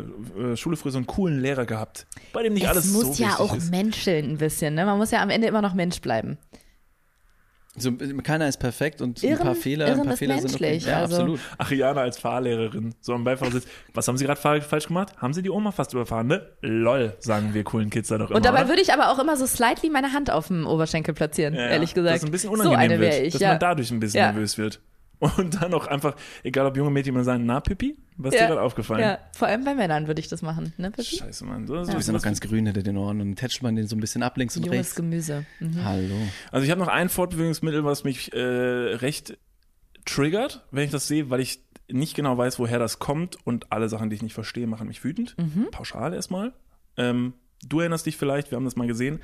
äh, 0.52 0.56
Schule 0.56 0.76
früher 0.76 0.92
so 0.92 0.98
einen 0.98 1.06
coolen 1.06 1.40
Lehrer 1.40 1.66
gehabt, 1.66 2.06
bei 2.32 2.44
dem 2.44 2.54
nicht 2.54 2.68
alles 2.68 2.84
es 2.84 2.92
so 2.92 3.08
muss 3.08 3.18
ja 3.18 3.38
auch 3.40 3.56
ist. 3.56 3.70
menscheln 3.72 4.30
ein 4.30 4.38
bisschen. 4.38 4.74
Ne? 4.74 4.86
Man 4.86 4.98
muss 4.98 5.10
ja 5.10 5.20
am 5.20 5.30
Ende 5.30 5.48
immer 5.48 5.62
noch 5.62 5.74
Mensch 5.74 6.00
bleiben. 6.00 6.38
So, 7.76 7.92
keiner 8.24 8.48
ist 8.48 8.56
perfekt 8.58 9.00
und 9.00 9.22
ein 9.22 9.26
Irren- 9.28 9.38
paar 9.44 9.54
Fehler, 9.54 9.86
ein 9.86 10.02
paar 10.02 10.12
ist 10.14 10.18
Fehler 10.18 10.38
sind 10.40 10.54
okay. 10.56 10.70
menschlich, 10.70 10.86
Ja, 10.90 10.98
also- 11.02 11.14
absolut. 11.16 11.40
Ariana 11.56 12.00
als 12.00 12.18
Fahrlehrerin, 12.18 12.94
so 13.00 13.14
am 13.14 13.22
Beifahrersitz. 13.22 13.64
Was 13.94 14.08
haben 14.08 14.16
Sie 14.18 14.24
gerade 14.24 14.40
fa- 14.40 14.60
falsch 14.60 14.88
gemacht? 14.88 15.16
Haben 15.18 15.32
Sie 15.32 15.40
die 15.42 15.50
Oma 15.50 15.70
fast 15.70 15.92
überfahren, 15.92 16.26
ne? 16.26 16.50
Lol, 16.62 17.14
sagen 17.20 17.54
wir 17.54 17.62
coolen 17.62 17.88
Kids 17.88 18.08
da 18.08 18.18
doch 18.18 18.28
immer. 18.28 18.36
Und 18.36 18.44
dabei 18.44 18.60
oder? 18.62 18.70
würde 18.70 18.82
ich 18.82 18.92
aber 18.92 19.10
auch 19.10 19.20
immer 19.20 19.36
so 19.36 19.46
slightly 19.46 19.88
meine 19.88 20.12
Hand 20.12 20.30
auf 20.32 20.48
dem 20.48 20.66
Oberschenkel 20.66 21.14
platzieren, 21.14 21.54
Ja, 21.54 21.68
ehrlich 21.68 21.94
gesagt. 21.94 22.14
Dass 22.16 22.22
es 22.22 22.28
ein 22.28 22.32
bisschen 22.32 22.48
so 22.48 22.54
unangenehm 22.54 22.80
eine 22.80 23.00
wäre 23.00 23.12
wird, 23.14 23.26
ich, 23.28 23.32
dass 23.34 23.42
ja. 23.42 23.48
man 23.50 23.58
dadurch 23.60 23.90
ein 23.92 24.00
bisschen 24.00 24.18
Ja. 24.18 24.32
nervös 24.32 24.58
wird. 24.58 24.80
Und 25.20 25.60
dann 25.60 25.74
auch 25.74 25.86
einfach, 25.86 26.16
egal 26.42 26.66
ob 26.66 26.76
junge 26.76 26.90
Mädchen 26.90 27.14
mal 27.14 27.24
sagen, 27.24 27.44
na 27.44 27.60
Pipi, 27.60 27.96
was 28.16 28.32
ist 28.32 28.40
ja. 28.40 28.46
dir 28.46 28.54
gerade 28.54 28.62
aufgefallen? 28.62 29.02
Ja, 29.02 29.18
vor 29.32 29.48
allem 29.48 29.64
bei 29.64 29.74
Männern 29.74 30.06
würde 30.06 30.20
ich 30.20 30.28
das 30.28 30.40
machen, 30.40 30.72
ne, 30.78 30.90
Pippi? 30.90 31.16
Scheiße, 31.16 31.44
Mann. 31.44 31.66
Du 31.66 31.74
bist 31.94 32.08
ja 32.08 32.14
noch 32.14 32.22
ganz 32.22 32.40
grün 32.40 32.64
hinter 32.64 32.82
den 32.82 32.96
Ohren 32.96 33.20
und 33.20 33.28
dann 33.28 33.36
tätscht 33.36 33.62
man 33.62 33.76
den 33.76 33.86
so 33.86 33.96
ein 33.96 34.00
bisschen 34.00 34.22
ab 34.22 34.38
links 34.38 34.56
und 34.56 34.64
Junges 34.64 34.78
rechts. 34.78 34.94
Gemüse. 34.94 35.44
Mhm. 35.60 35.84
Hallo. 35.84 36.16
Also 36.50 36.64
ich 36.64 36.70
habe 36.70 36.80
noch 36.80 36.88
ein 36.88 37.10
Fortbewegungsmittel, 37.10 37.84
was 37.84 38.02
mich 38.02 38.32
äh, 38.32 38.38
recht 38.38 39.36
triggert, 40.06 40.66
wenn 40.70 40.84
ich 40.84 40.90
das 40.90 41.06
sehe, 41.06 41.28
weil 41.28 41.40
ich 41.40 41.60
nicht 41.90 42.14
genau 42.14 42.38
weiß, 42.38 42.58
woher 42.58 42.78
das 42.78 42.98
kommt 42.98 43.36
und 43.44 43.70
alle 43.72 43.90
Sachen, 43.90 44.08
die 44.08 44.16
ich 44.16 44.22
nicht 44.22 44.34
verstehe, 44.34 44.66
machen 44.66 44.88
mich 44.88 45.04
wütend. 45.04 45.36
Pauschal 45.70 46.14
erstmal. 46.14 46.54
Ähm, 46.96 47.34
du 47.66 47.80
erinnerst 47.80 48.06
dich 48.06 48.16
vielleicht, 48.16 48.50
wir 48.50 48.56
haben 48.56 48.64
das 48.64 48.76
mal 48.76 48.86
gesehen. 48.86 49.20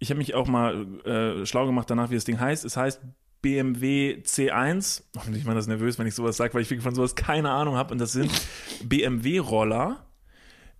Ich 0.00 0.10
habe 0.10 0.18
mich 0.18 0.34
auch 0.34 0.48
mal 0.48 0.86
äh, 1.04 1.46
schlau 1.46 1.66
gemacht 1.66 1.90
danach, 1.90 2.10
wie 2.10 2.14
das 2.14 2.24
Ding 2.24 2.40
heißt. 2.40 2.64
Es 2.64 2.76
heißt 2.76 3.00
BMW 3.42 4.20
C1. 4.22 5.02
Und 5.26 5.36
ich 5.36 5.44
meine 5.44 5.56
das 5.56 5.66
nervös, 5.66 5.98
wenn 5.98 6.06
ich 6.06 6.14
sowas 6.14 6.36
sage, 6.36 6.54
weil 6.54 6.62
ich 6.62 6.80
von 6.80 6.94
sowas 6.94 7.14
keine 7.14 7.50
Ahnung 7.50 7.76
habe. 7.76 7.92
Und 7.92 7.98
das 7.98 8.12
sind 8.12 8.30
BMW-Roller. 8.84 10.04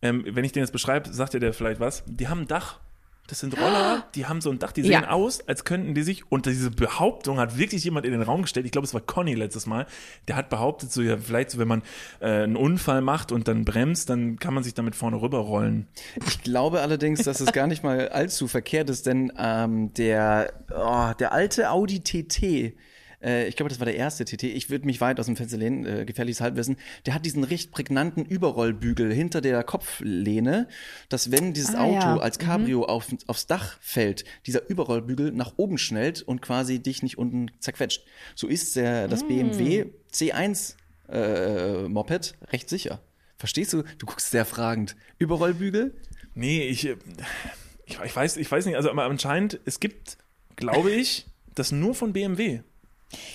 Ähm, 0.01 0.25
wenn 0.27 0.45
ich 0.45 0.53
den 0.53 0.63
jetzt 0.63 0.73
beschreibe, 0.73 1.13
sagt 1.13 1.35
ihr 1.35 1.41
der 1.41 1.53
vielleicht 1.53 1.81
was. 1.81 2.05
Die 2.07 2.29
haben 2.29 2.43
ein 2.43 2.49
Dach. 2.49 2.81
Das 3.29 3.41
sind 3.41 3.57
Roller, 3.57 4.07
die 4.17 4.27
haben 4.27 4.41
so 4.41 4.51
ein 4.51 4.59
Dach, 4.59 4.73
die 4.73 4.83
sehen 4.83 4.91
Ja. 5.03 5.11
aus, 5.11 5.47
als 5.47 5.65
könnten 5.65 5.95
die 5.95 6.03
sich, 6.03 6.33
und 6.33 6.47
diese 6.47 6.71
Behauptung 6.71 7.39
hat 7.39 7.57
wirklich 7.59 7.85
jemand 7.85 8.05
in 8.07 8.13
den 8.13 8.23
Raum 8.23 8.43
gestellt, 8.43 8.67
ich 8.67 8.73
glaube, 8.73 8.87
es 8.87 8.95
war 8.95 9.01
Conny 9.01 9.35
letztes 9.35 9.67
Mal, 9.67 9.87
der 10.27 10.35
hat 10.37 10.49
behauptet, 10.49 10.91
so 10.91 11.03
ja, 11.03 11.17
vielleicht 11.19 11.51
so, 11.51 11.59
wenn 11.59 11.69
man 11.69 11.83
äh, 12.21 12.27
einen 12.43 12.57
Unfall 12.57 13.01
macht 13.03 13.31
und 13.31 13.47
dann 13.47 13.65
bremst, 13.65 14.11
dann 14.11 14.39
kann 14.39 14.55
man 14.55 14.65
sich 14.65 14.75
damit 14.75 14.97
vorne 14.97 15.21
rüberrollen. 15.21 15.87
Ich 16.27 16.43
glaube 16.43 16.81
allerdings, 16.81 17.23
dass 17.23 17.41
es 17.41 17.53
gar 17.53 17.67
nicht 17.67 17.85
mal 17.85 18.09
allzu 18.09 18.49
verkehrt 18.49 18.91
ist, 18.91 19.07
denn 19.07 19.31
ähm, 19.39 19.93
der, 19.95 20.53
oh, 20.75 21.13
der 21.19 21.33
alte 21.33 21.71
Audi 21.71 22.01
TT, 22.01 22.75
äh, 23.23 23.49
ich 23.49 23.57
glaube, 23.57 23.69
das 23.69 23.79
war 23.81 23.87
der 23.87 23.97
erste 23.97 24.25
TT, 24.25 24.45
ich 24.45 24.71
würde 24.71 24.87
mich 24.87 25.01
weit 25.01 25.19
aus 25.19 25.27
dem 25.27 25.37
Fenster 25.37 25.57
lehnen, 25.57 25.85
äh, 25.87 26.05
gefährliches 26.05 26.41
Halbwissen, 26.41 26.77
der 27.07 27.15
hat 27.15 27.25
diesen 27.25 27.45
recht 27.45 27.71
prägnanten 27.71 28.25
Überrollbügel 28.25 29.13
hinter 29.13 29.41
der 29.41 29.63
Kopflehne, 29.65 30.69
dass 31.09 31.31
wenn 31.31 31.53
dieses 31.53 31.75
Ah, 31.75 31.85
Auto 31.85 31.95
ja. 31.95 32.17
als 32.19 32.39
Cabrio 32.39 32.85
auf, 32.85 33.07
aufs 33.27 33.47
Dach 33.47 33.79
fällt, 33.81 34.25
dieser 34.47 34.69
Überrollbügel 34.69 35.33
nach 35.33 35.55
oben 35.57 35.79
schnellt 35.79 36.23
und 36.23 36.43
quasi 36.43 36.81
dich 36.81 37.03
nicht 37.03 37.19
unten 37.19 37.51
zerquetscht. 37.61 38.05
So 38.35 38.47
ist 38.47 38.77
der, 38.77 39.09
das 39.09 39.27
BMW 39.27 39.87
C1 40.13 40.75
äh, 41.11 41.89
Moped 41.89 42.35
recht 42.53 42.69
sicher. 42.69 43.01
Verstehst 43.37 43.73
du? 43.73 43.83
Du 43.99 44.07
guckst 44.07 44.31
sehr 44.31 44.45
fragend. 44.45 44.97
Überrollbügel? 45.19 45.95
Nee, 46.35 46.67
ich, 46.67 46.87
äh, 46.87 46.97
ich, 47.87 47.99
ich 48.05 48.17
weiß, 48.17 48.37
ich 48.37 48.51
weiß 48.51 48.67
nicht, 48.67 48.77
also 48.77 48.91
aber 48.91 49.05
anscheinend, 49.05 49.61
es 49.65 49.81
gibt, 49.81 50.19
glaube 50.57 50.91
ich, 50.91 51.27
das 51.55 51.73
nur 51.73 51.95
von 51.95 52.13
BMW. 52.13 52.61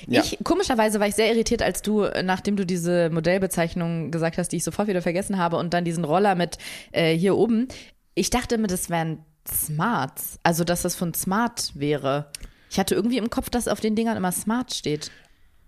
Ja. 0.08 0.22
Ich, 0.22 0.38
komischerweise 0.44 1.00
war 1.00 1.08
ich 1.08 1.16
sehr 1.16 1.32
irritiert, 1.32 1.62
als 1.64 1.82
du, 1.82 2.02
äh, 2.04 2.22
nachdem 2.24 2.56
du 2.56 2.66
diese 2.66 3.10
Modellbezeichnung 3.10 4.12
gesagt 4.12 4.38
hast, 4.38 4.50
die 4.50 4.58
ich 4.58 4.64
sofort 4.64 4.88
wieder 4.88 5.02
vergessen 5.02 5.38
habe, 5.38 5.58
und 5.58 5.74
dann 5.74 5.84
diesen 5.86 6.04
Roller 6.06 6.36
mit 6.36 6.58
äh, 6.92 7.16
hier 7.18 7.36
oben. 7.36 7.68
Ich 8.14 8.30
dachte 8.30 8.56
immer, 8.56 8.68
das 8.68 8.90
wären 8.90 9.20
Smarts. 9.52 10.40
Also, 10.44 10.64
dass 10.64 10.84
das 10.84 10.96
von 10.96 11.14
Smart 11.14 11.72
wäre. 11.76 12.32
Ich 12.70 12.80
hatte 12.80 12.96
irgendwie 12.96 13.18
im 13.18 13.30
Kopf, 13.30 13.50
dass 13.50 13.68
auf 13.68 13.80
den 13.80 13.96
Dingern 13.96 14.18
immer 14.18 14.32
Smart 14.32 14.74
steht. 14.74 15.12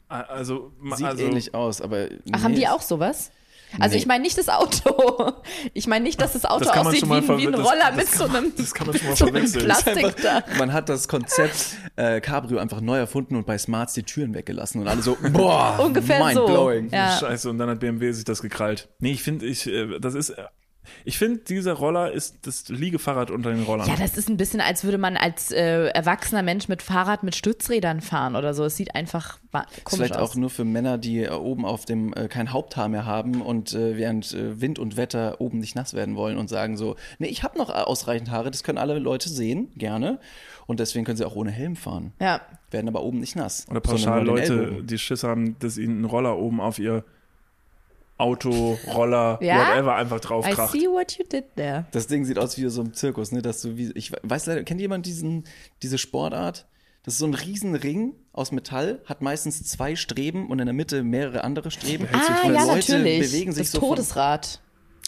Also, 0.08 0.72
ma- 0.80 0.96
Sieht 0.96 1.08
also 1.08 1.24
ähnlich 1.26 1.56
aus, 1.56 1.82
aber. 1.82 2.08
Ach, 2.32 2.44
haben 2.44 2.52
nee, 2.54 2.60
die 2.60 2.68
auch 2.68 2.82
sowas? 2.82 3.32
Also 3.80 3.94
Nee. 3.94 4.00
ich 4.02 4.06
meine 4.08 4.22
nicht 4.24 4.38
das 4.38 4.50
Auto. 4.50 5.34
Ich 5.74 5.88
meine 5.88 6.04
nicht, 6.06 6.22
dass 6.22 6.34
das 6.34 6.46
Auto 6.46 6.66
Das 6.66 6.70
aussieht 6.78 7.08
wie, 7.10 7.14
ein- 7.14 7.24
wie 7.28 7.48
ein 7.48 7.54
verwe- 7.56 7.58
das- 7.58 7.60
Roller 7.66 7.86
das 7.88 7.96
mit 7.98 8.08
kann 8.12 8.18
so 8.20 8.28
man- 8.28 8.36
einem, 8.38 8.54
das 8.56 8.74
kann 8.74 8.88
man 8.88 8.98
schon 8.98 9.08
mal 9.08 9.16
so 9.18 9.26
einem 9.26 9.34
verwechseln. 9.48 9.66
Plastik 9.66 10.16
da. 10.22 10.44
Man 10.58 10.72
hat 10.74 10.90
das 10.90 11.08
Konzept 11.08 11.78
äh, 11.96 12.22
Cabrio 12.22 12.60
einfach 12.60 12.82
neu 12.82 12.98
erfunden 12.98 13.36
und 13.36 13.46
bei 13.46 13.58
Smarts 13.58 13.94
die 13.94 14.04
Türen 14.04 14.34
weggelassen 14.34 14.82
und 14.82 14.88
alle 14.88 15.02
so, 15.02 15.18
boah, 15.34 15.80
Ungefähr 15.84 16.20
so. 16.20 16.26
mindblowing. 16.26 16.90
Ja. 16.92 17.18
Scheiße, 17.20 17.50
und 17.50 17.58
dann 17.58 17.70
hat 17.70 17.80
BMW 17.80 18.12
sich 18.12 18.24
das 18.26 18.42
gekrallt. 18.42 18.88
Nee, 19.00 19.12
ich 19.12 19.24
finde, 19.24 19.46
ich, 19.46 19.68
äh, 19.68 20.00
das 20.00 20.14
ist, 20.16 20.30
äh, 20.30 20.44
ich 21.04 21.18
finde, 21.18 21.40
dieser 21.40 21.74
Roller 21.74 22.12
ist 22.12 22.38
das 22.48 22.68
Liegefahrrad 22.70 23.32
unter 23.32 23.52
den 23.52 23.64
Rollern. 23.64 23.88
Ja, 23.88 23.96
das 23.98 24.18
ist 24.18 24.30
ein 24.30 24.38
bisschen, 24.38 24.62
als 24.62 24.84
würde 24.84 24.98
man 24.98 25.18
als 25.18 25.52
äh, 25.52 25.88
erwachsener 25.88 26.44
Mensch 26.44 26.68
mit 26.68 26.82
Fahrrad 26.82 27.24
mit 27.24 27.36
Stützrädern 27.36 28.02
fahren 28.02 28.36
oder 28.36 28.54
so. 28.54 28.64
Es 28.66 28.76
sieht 28.76 28.96
einfach 28.96 29.40
wa- 29.52 29.66
Ist 29.76 29.84
komisch 29.84 30.08
vielleicht 30.08 30.18
aus. 30.20 30.32
auch 30.32 30.36
nur 30.36 30.50
für 30.50 30.66
Männer, 30.66 30.98
die 30.98 31.24
äh, 31.24 31.30
oben 31.32 31.66
auf 31.66 31.86
dem 31.86 32.14
äh, 32.14 32.28
kein 32.28 32.52
Haupthaar 32.54 32.90
mehr 32.90 33.06
haben 33.06 33.42
und 33.42 33.74
äh, 33.74 33.98
während 33.98 34.34
äh, 34.34 34.62
Wind 34.62 34.80
und 34.80 34.98
Wetter 34.98 35.40
oben 35.42 35.60
nicht 35.60 35.76
nass 35.76 35.94
werden 35.94 36.16
wollen 36.16 36.38
und 36.38 36.50
sagen 36.50 36.78
so, 36.78 36.96
nee, 37.20 37.28
ich 37.28 37.44
habe 37.44 37.58
noch 37.58 37.70
ausreichend 37.70 38.32
Haare, 38.32 38.52
das 38.52 38.64
können 38.64 38.78
alle 38.78 39.00
Leute 39.00 39.30
sehen, 39.30 39.72
gerne. 39.76 40.20
Und 40.68 40.80
deswegen 40.80 41.06
können 41.06 41.18
sie 41.18 41.26
auch 41.26 41.36
ohne 41.36 41.52
Helm 41.52 41.76
fahren. 41.76 42.14
ja. 42.20 42.42
Werden 42.72 42.90
aber 42.90 43.04
oben 43.04 43.20
nicht 43.20 43.36
nass. 43.38 43.68
Oder 43.70 43.80
pauschal 43.80 44.26
Leute, 44.26 44.84
die 44.84 44.98
Schiss 44.98 45.24
haben, 45.24 45.56
dass 45.60 45.78
ihnen 45.78 46.02
ein 46.02 46.06
Roller 46.06 46.38
oben 46.38 46.60
auf 46.60 46.78
ihr 46.78 47.06
Auto, 48.18 48.78
Roller, 48.94 49.38
Ja? 49.42 49.58
whatever 49.60 49.96
einfach 49.96 50.18
I 50.18 50.22
draufkracht. 50.22 50.72
see 50.72 50.88
what 50.88 51.18
you 51.18 51.26
did 51.26 51.46
there. 51.56 51.86
Das 51.92 52.08
Ding 52.08 52.24
sieht 52.26 52.40
aus 52.40 52.58
wie 52.58 52.68
so 52.70 52.82
ein 52.82 52.94
Zirkus, 52.94 53.32
ne? 53.32 53.42
Dass 53.42 53.62
du 53.62 53.76
wie, 53.76 53.92
ich 53.94 54.12
weiß 54.24 54.46
leider, 54.46 54.64
kennt 54.64 54.80
jemand 54.80 55.06
diesen, 55.06 55.44
diese 55.82 55.98
Sportart? 55.98 56.66
Das 57.04 57.16
ist 57.16 57.20
so 57.20 57.28
ein 57.28 57.34
Riesenring 57.36 58.14
aus 58.34 58.52
Metall, 58.52 59.02
hat 59.06 59.22
meistens 59.22 59.64
zwei 59.64 59.96
Streben 59.96 60.50
und 60.50 60.58
in 60.60 60.66
der 60.66 60.74
Mitte 60.74 61.04
mehrere 61.04 61.44
andere 61.44 61.70
Streben. 61.72 62.08
Ah, 62.12 62.48
Und 62.48 62.54
ja, 62.56 62.64
Leute 62.66 62.94
natürlich. 62.94 63.32
bewegen 63.32 63.52
sich 63.52 63.64
das 63.68 63.72
so 63.74 63.80
von- 63.80 63.90
Todesrad, 63.90 64.60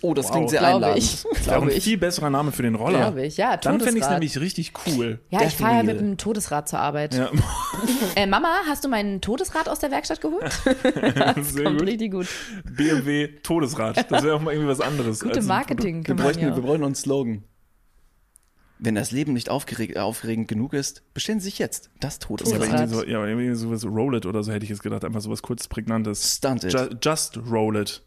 Oh, 0.03 0.13
das 0.13 0.29
klingt 0.31 0.51
sehr 0.51 0.59
glaube 0.59 0.75
einladend. 0.85 0.97
ich. 1.03 1.23
Das 1.33 1.47
wäre 1.47 1.61
ein 1.61 1.69
ich. 1.69 1.83
viel 1.83 1.97
besserer 1.97 2.29
Name 2.29 2.51
für 2.51 2.61
den 2.61 2.75
Roller. 2.75 2.99
Glaube 2.99 3.25
ich, 3.25 3.37
ja, 3.37 3.57
Dann 3.57 3.79
fände 3.79 3.97
ich 3.97 4.03
es 4.03 4.09
nämlich 4.11 4.39
richtig 4.39 4.73
cool. 4.85 5.19
Ja, 5.31 5.39
ich 5.41 5.47
Death 5.49 5.53
fahre 5.61 5.77
ja 5.77 5.83
mit 5.83 5.97
einem 5.97 6.17
Todesrad 6.17 6.69
zur 6.69 6.79
Arbeit. 6.79 7.15
Ja, 7.15 7.31
Äh, 8.15 8.27
Mama, 8.27 8.49
hast 8.67 8.83
du 8.85 8.89
mein 8.89 9.21
Todesrad 9.21 9.67
aus 9.69 9.79
der 9.79 9.89
Werkstatt 9.89 10.21
geholt? 10.21 10.51
sehr 11.41 11.63
Kommt 11.63 11.79
gut. 11.79 11.87
richtig 11.87 12.11
gut. 12.11 12.27
BMW 12.65 13.27
Todesrad. 13.41 14.11
Das 14.11 14.23
wäre 14.23 14.35
auch 14.35 14.41
mal 14.41 14.51
irgendwie 14.53 14.69
was 14.69 14.81
anderes. 14.81 15.19
Gute 15.19 15.41
Marketing. 15.41 16.05
Wir 16.07 16.15
bräuchten, 16.15 16.41
wir 16.43 16.51
bräuchen 16.61 16.83
uns 16.83 16.99
einen 16.99 17.03
Slogan. 17.03 17.43
Wenn 18.79 18.93
das 18.93 19.09
Leben 19.09 19.33
nicht 19.33 19.49
aufgeregt, 19.49 19.97
aufregend 19.97 20.47
genug 20.47 20.73
ist, 20.73 21.01
bestellen 21.15 21.39
Sie 21.39 21.45
sich 21.45 21.57
jetzt 21.57 21.89
das 21.99 22.17
Aber 22.17 22.27
Todesrad. 22.37 22.59
Todesrad. 22.59 22.79
irgendwie 22.81 22.95
so, 22.99 23.05
ja, 23.07 23.17
aber 23.17 23.27
irgendwie 23.27 23.55
sowas 23.55 23.83
Roll 23.85 24.15
It 24.17 24.27
oder 24.27 24.43
so 24.43 24.51
hätte 24.51 24.65
ich 24.65 24.69
jetzt 24.69 24.83
gedacht. 24.83 25.03
Einfach 25.03 25.21
sowas 25.21 25.41
kurz 25.41 25.67
prägnantes. 25.67 26.35
Stunt 26.37 26.63
it. 26.63 26.73
Ju 26.73 26.79
just 27.01 27.39
Roll 27.49 27.75
It. 27.77 28.03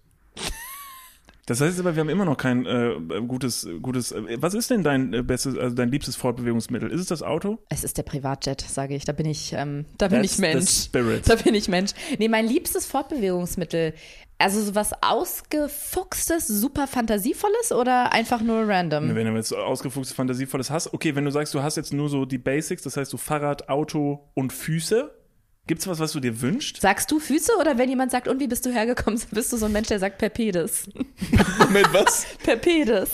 Das 1.51 1.61
heißt 1.61 1.81
aber, 1.81 1.97
wir 1.97 2.01
haben 2.03 2.09
immer 2.09 2.25
noch 2.25 2.37
kein 2.37 2.65
äh, 2.65 2.95
gutes, 3.27 3.67
gutes. 3.83 4.13
Äh, 4.13 4.41
was 4.41 4.55
ist 4.55 4.71
denn 4.71 4.85
dein 4.85 5.13
äh, 5.13 5.23
bestes, 5.23 5.59
also 5.59 5.75
dein 5.75 5.91
liebstes 5.91 6.15
Fortbewegungsmittel? 6.15 6.89
Ist 6.93 7.01
es 7.01 7.07
das 7.09 7.25
Auto? 7.25 7.59
Es 7.69 7.83
ist 7.83 7.99
der 7.99 8.05
Privatjet, 8.05 8.61
sage 8.61 8.95
ich. 8.95 9.05
Da 9.05 9.11
bin 9.11 9.27
ich, 9.27 9.53
ähm, 9.53 9.85
da 9.99 10.07
bin 10.07 10.19
That's 10.23 10.31
ich 10.31 10.37
the 10.37 10.43
Mensch. 10.43 10.71
spirit. 10.71 11.29
Da 11.29 11.35
bin 11.35 11.57
ich 11.57 11.67
Mensch. 11.67 11.91
Nee, 12.21 12.29
mein 12.29 12.47
liebstes 12.47 12.87
Fortbewegungsmittel. 12.87 13.95
Also 14.39 14.63
sowas 14.63 14.93
ausgefuchstes, 15.03 16.47
super 16.47 16.87
fantasievolles 16.87 17.73
oder 17.73 18.13
einfach 18.13 18.43
nur 18.43 18.69
random? 18.69 19.13
Wenn 19.17 19.27
du 19.27 19.35
jetzt 19.35 19.53
ausgefuchstes, 19.53 20.15
fantasievolles 20.15 20.71
hast. 20.71 20.95
Okay, 20.95 21.17
wenn 21.17 21.25
du 21.25 21.33
sagst, 21.33 21.53
du 21.53 21.65
hast 21.65 21.77
jetzt 21.77 21.93
nur 21.93 22.09
so 22.09 22.27
die 22.27 22.39
Basics, 22.39 22.83
das 22.83 22.97
heißt 22.97 23.11
so 23.11 23.17
Fahrrad, 23.17 23.69
Auto 23.69 24.31
und 24.35 24.53
Füße. 24.53 25.11
Gibt's 25.67 25.87
was, 25.87 26.01
was 26.01 26.13
du 26.13 26.21
dir 26.21 26.41
wünschst? 26.41 26.81
Sagst 26.81 27.11
du 27.13 27.21
Füße 27.21 27.53
oder 27.61 27.79
wenn 27.79 27.89
jemand 27.89 28.11
sagt, 28.11 28.27
und 28.27 28.41
wie 28.41 28.49
bist 28.49 28.67
du 28.67 28.71
hergekommen, 28.71 29.21
bist 29.31 29.53
du 29.53 29.57
so 29.57 29.67
ein 29.67 29.73
Mensch, 29.73 29.87
der 29.89 30.01
sagt 30.01 30.19
Perpedes. 30.19 30.89
Mit 31.71 31.93
was? 31.93 32.27
Perpedes. 32.43 33.11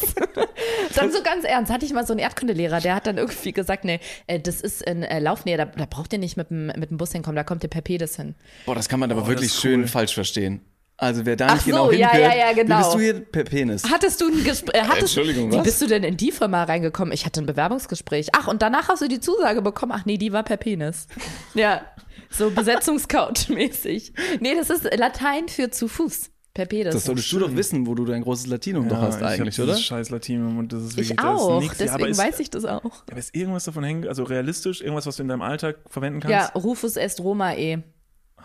dann 0.95 1.13
so 1.13 1.23
ganz 1.23 1.45
ernst, 1.45 1.71
hatte 1.71 1.85
ich 1.85 1.93
mal 1.93 2.07
so 2.07 2.13
einen 2.15 2.21
Erdkundelehrer, 2.21 2.81
der 2.81 2.95
hat 2.95 3.07
dann 3.07 3.19
irgendwie 3.19 3.53
gesagt, 3.53 3.85
nee, 3.85 4.01
äh, 4.27 4.41
das 4.41 4.63
ist 4.63 4.87
ein 4.87 5.03
äh, 5.03 5.19
Laufnäher, 5.19 5.59
da, 5.59 5.65
da 5.67 5.85
braucht 5.85 6.13
ihr 6.15 6.19
nicht 6.19 6.37
mit 6.39 6.49
dem, 6.51 6.67
mit 6.69 6.91
dem 6.91 6.97
Bus 6.97 7.13
hinkommen, 7.13 7.37
da 7.37 7.45
kommt 7.45 7.63
der 7.63 7.69
Perpedes 7.69 8.17
hin. 8.17 8.35
Boah, 8.65 8.75
das 8.75 8.89
kann 8.89 9.01
man 9.01 9.11
aber 9.11 9.25
Oh, 9.25 9.29
wirklich 9.29 9.53
schön 9.53 9.81
cool. 9.83 9.89
falsch 9.89 10.15
verstehen. 10.15 10.61
Also 10.99 11.27
wer 11.27 11.37
da 11.37 11.49
Ach 11.49 11.55
nicht 11.55 11.65
so, 11.65 11.71
genau 11.71 11.91
ja, 11.93 12.11
hinhört, 12.11 12.35
ja, 12.35 12.47
ja, 12.47 12.53
genau. 12.55 12.79
wie 12.79 12.83
bist 12.83 12.95
du 12.95 12.99
hier 13.01 13.21
per 13.21 13.45
Penis? 13.45 13.83
Hattest 13.91 14.21
du 14.21 14.29
ein 14.29 14.45
Gespräch? 14.45 14.83
Hattest, 14.83 15.17
Entschuldigung, 15.17 15.53
Wie 15.53 15.57
was? 15.57 15.65
bist 15.65 15.83
du 15.83 15.87
denn 15.87 16.03
in 16.05 16.17
die 16.17 16.33
Firma 16.33 16.65
reingekommen? 16.65 17.13
Ich 17.13 17.27
hatte 17.27 17.43
ein 17.43 17.47
Bewerbungsgespräch. 17.47 18.29
Ach, 18.33 18.47
und 18.49 18.63
danach 18.63 18.89
hast 18.89 19.03
du 19.03 19.09
die 19.09 19.21
Zusage 19.21 19.61
bekommen. 19.61 19.93
Ach 19.95 20.07
nee, 20.07 20.17
die 20.17 20.33
war 20.33 20.43
per 20.43 20.57
Penis. 20.57 21.07
Ja, 21.55 21.83
so 22.31 22.51
Besetzungscouch-mäßig. 22.51 24.13
Nee, 24.41 24.55
das 24.55 24.71
ist 24.71 24.85
Latein 24.97 25.49
für 25.49 25.71
zu 25.71 25.89
Fuß. 25.89 26.31
Per 26.55 26.65
Penis. 26.65 26.95
Das 26.95 27.05
solltest 27.05 27.31
du 27.33 27.39
doch 27.39 27.55
wissen, 27.55 27.87
wo 27.87 27.95
du 27.95 28.07
dein 28.07 28.23
großes 28.23 28.47
Latinum 28.47 28.89
doch 28.89 28.97
hast 28.97 29.23
eigentlich, 29.23 29.61
oder? 29.61 29.77
Scheiß 29.77 30.09
Latinum 30.09 30.57
und 30.57 30.73
das 30.73 30.83
ist 30.83 30.93
wirklich 30.93 31.11
ich 31.11 31.17
das 31.17 31.27
auch, 31.27 31.61
nix. 31.61 31.77
deswegen 31.77 31.89
ja, 31.89 31.95
aber 31.95 32.09
ist, 32.09 32.19
weiß 32.19 32.41
ich 32.41 32.49
das 32.49 32.65
auch. 32.65 33.05
aber 33.11 33.19
ist 33.19 33.35
irgendwas 33.37 33.65
davon 33.65 33.85
hängen, 33.85 34.09
also 34.09 34.25
realistisch, 34.25 34.81
irgendwas, 34.81 35.05
was 35.05 35.17
du 35.17 35.23
in 35.23 35.29
deinem 35.29 35.43
Alltag 35.43 35.77
verwenden 35.91 36.21
kannst? 36.21 36.33
Ja, 36.33 36.59
Rufus 36.59 36.97
est 36.97 37.21
Romae. 37.21 37.83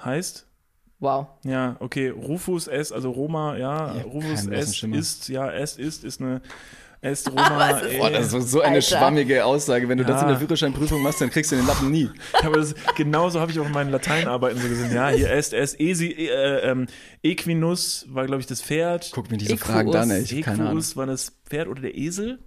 Heißt? 0.04 0.46
Wow. 1.02 1.28
Ja, 1.44 1.76
okay, 1.80 2.10
Rufus 2.10 2.68
S, 2.68 2.92
also 2.94 3.10
Roma, 3.12 3.58
ja, 3.58 3.96
Ja, 3.98 4.04
Rufus 4.04 4.46
S 4.48 4.84
ist, 4.84 5.28
ja, 5.30 5.52
S 5.52 5.76
ist, 5.78 6.04
ist 6.06 6.22
eine 6.22 6.42
S 7.02 7.28
Roma. 7.32 7.70
ist- 7.72 7.86
ey. 7.92 7.98
Boah, 7.98 8.12
das 8.12 8.32
ist 8.32 8.52
so 8.52 8.62
eine 8.62 8.76
Alter. 8.76 8.82
schwammige 8.98 9.44
Aussage. 9.44 9.90
Wenn 9.90 9.98
du 9.98 10.06
das 10.06 10.18
Ja. 10.18 10.22
in 10.22 10.28
der 10.28 10.38
Führerscheinprüfung 10.38 11.02
machst, 11.02 11.20
dann 11.20 11.32
kriegst 11.32 11.52
du 11.52 11.56
den 11.56 11.66
Lappen 11.66 11.90
nie. 11.90 12.08
aber 12.44 12.58
das, 12.58 12.76
genauso 12.96 13.40
habe 13.40 13.52
ich 13.52 13.60
auch 13.60 13.66
in 13.66 13.72
meinen 13.72 13.90
Lateinarbeiten 13.90 14.62
so 14.62 14.68
gesehen. 14.70 14.94
Ja, 14.94 15.10
hier 15.10 15.32
est, 15.32 15.54
es, 15.54 15.74
esi, 15.80 16.12
äh, 16.12 16.70
ähm, 16.70 16.86
Equinus 17.24 18.06
war, 18.10 18.28
glaube 18.28 18.42
ich, 18.42 18.46
das 18.46 18.62
Pferd. 18.62 19.10
Guck 19.14 19.32
mir 19.32 19.38
diese 19.38 19.54
Equus. 19.54 19.68
Fragen 19.72 19.96
an, 19.96 20.12
ey. 20.12 20.22
Ich 20.22 20.32
hab 20.36 20.44
keine 20.44 20.60
Ahnung. 20.60 20.74
Equus 20.74 20.96
war 20.96 21.08
das 21.08 21.34
Pferd 21.50 21.68
oder 21.68 21.82
der 21.82 21.98
Esel? 21.98 22.38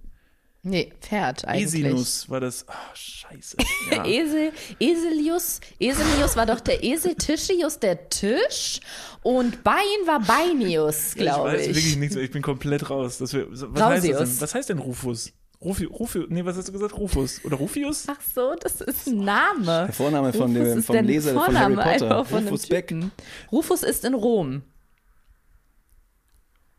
Nee, 0.67 0.93
Pferd 1.01 1.45
eigentlich. 1.45 1.85
Esinus 1.85 2.29
war 2.31 2.41
das. 2.41 2.67
Ah, 2.69 2.73
scheiße. 2.95 3.57
Ja. 3.91 4.03
Esel, 4.07 4.51
Eselius, 4.81 5.61
Eselius 5.79 6.37
war 6.37 6.47
doch 6.47 6.61
der 6.61 6.83
Esel, 6.83 7.15
Tischius 7.15 7.79
der 7.79 8.09
Tisch 8.09 8.81
und 9.23 9.63
Bein 9.63 9.77
war 10.07 10.21
Beinius, 10.21 11.11
ich 11.11 11.17
glaube 11.17 11.51
weiß 11.53 11.67
ich. 11.67 11.77
wirklich 11.77 11.97
nichts 11.99 12.15
mehr. 12.17 12.25
Ich 12.25 12.31
bin 12.31 12.41
komplett 12.41 12.89
raus. 12.89 13.19
Das 13.19 13.35
wär, 13.35 13.47
was 13.51 13.61
heißt 13.83 14.09
das 14.09 14.19
denn? 14.31 14.41
Was 14.41 14.55
heißt 14.55 14.69
denn 14.71 14.79
Rufus? 14.79 15.33
Rufi, 15.63 15.85
Rufi, 15.85 16.25
nee, 16.29 16.45
was 16.45 16.57
hast 16.57 16.69
du 16.69 16.73
gesagt? 16.73 16.97
Rufus 16.97 17.43
oder 17.45 17.57
Rufius? 17.57 18.05
Ach 18.09 18.21
so, 18.35 18.55
das 18.59 18.81
ist 18.81 19.07
ein 19.07 19.25
Name. 19.25 19.85
Der 19.87 19.93
Vorname 19.93 20.33
von 20.33 20.57
Rufus 20.57 20.73
dem, 20.75 20.83
vom 20.83 20.93
der 20.95 21.03
Leser 21.03 21.35
von 21.35 21.45
Vorname 21.45 21.85
Harry 21.85 21.99
Potter. 21.99 22.25
von 22.25 22.45
Rufus 22.45 22.67
Beck. 22.67 22.89
Typen. 22.89 23.13
Rufus 23.53 23.83
ist 23.83 24.05
in 24.05 24.15
Rom. 24.15 24.63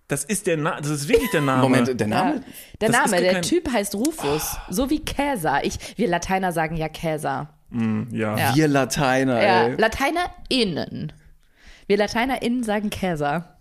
Das 0.07 0.23
ist 0.23 0.45
der 0.45 0.57
Na 0.57 0.77
das 0.79 0.89
ist 0.91 1.07
wirklich 1.09 1.31
der 1.31 1.41
Name. 1.41 1.63
Moment, 1.63 1.99
der 1.99 2.07
Name? 2.07 2.35
Ja. 2.35 2.41
Der 2.81 2.89
Das 2.89 3.11
Name, 3.11 3.21
der 3.21 3.33
kein- 3.33 3.41
Typ 3.41 3.71
heißt 3.71 3.95
Rufus. 3.95 4.57
So 4.69 4.89
wie 4.89 5.03
Käser. 5.03 5.63
Ich, 5.65 5.97
wir 5.97 6.07
Lateiner 6.07 6.51
sagen 6.51 6.75
ja 6.77 6.89
Käser. 6.89 7.49
Ja. 8.11 8.37
Ja. 8.37 8.55
Wir 8.55 8.67
Lateiner, 8.67 9.41
Ja, 9.43 9.63
ey. 9.67 9.75
LateinerInnen. 9.75 11.11
Wir 11.87 11.97
LateinerInnen 11.97 12.63
sagen 12.63 12.89
Käser. 12.89 13.54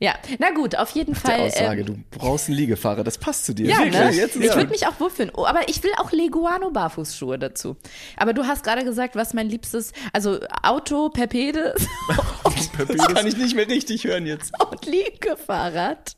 Ja, 0.00 0.14
na 0.38 0.50
gut, 0.50 0.76
auf 0.76 0.90
jeden 0.90 1.14
Die 1.14 1.20
Fall. 1.20 1.40
Aussage, 1.40 1.80
ähm, 1.80 1.86
du 1.86 1.98
brauchst 2.18 2.48
einen 2.48 2.56
Liegefahrer, 2.56 3.04
das 3.04 3.18
passt 3.18 3.44
zu 3.46 3.54
dir. 3.54 3.66
ja, 3.66 3.78
Wirklich, 3.78 3.94
ne? 3.94 4.10
jetzt 4.12 4.36
ich 4.36 4.44
ja. 4.44 4.56
würde 4.56 4.70
mich 4.70 4.86
auch 4.86 4.98
wohlfühlen. 5.00 5.30
Oh, 5.34 5.44
aber 5.46 5.68
ich 5.68 5.82
will 5.82 5.92
auch 5.98 6.12
Leguano 6.12 6.70
Barfußschuhe 6.70 7.38
dazu. 7.38 7.76
Aber 8.16 8.32
du 8.32 8.44
hast 8.46 8.64
gerade 8.64 8.84
gesagt, 8.84 9.16
was 9.16 9.34
mein 9.34 9.48
liebstes, 9.48 9.92
also 10.12 10.40
Auto, 10.62 11.08
Perpedes 11.10 11.86
Das 12.88 13.06
kann 13.08 13.26
ich 13.26 13.36
nicht 13.36 13.54
mehr 13.54 13.68
richtig 13.68 14.04
hören 14.04 14.26
jetzt. 14.26 14.52
und 14.70 14.84
Liegefahrrad. 14.86 16.16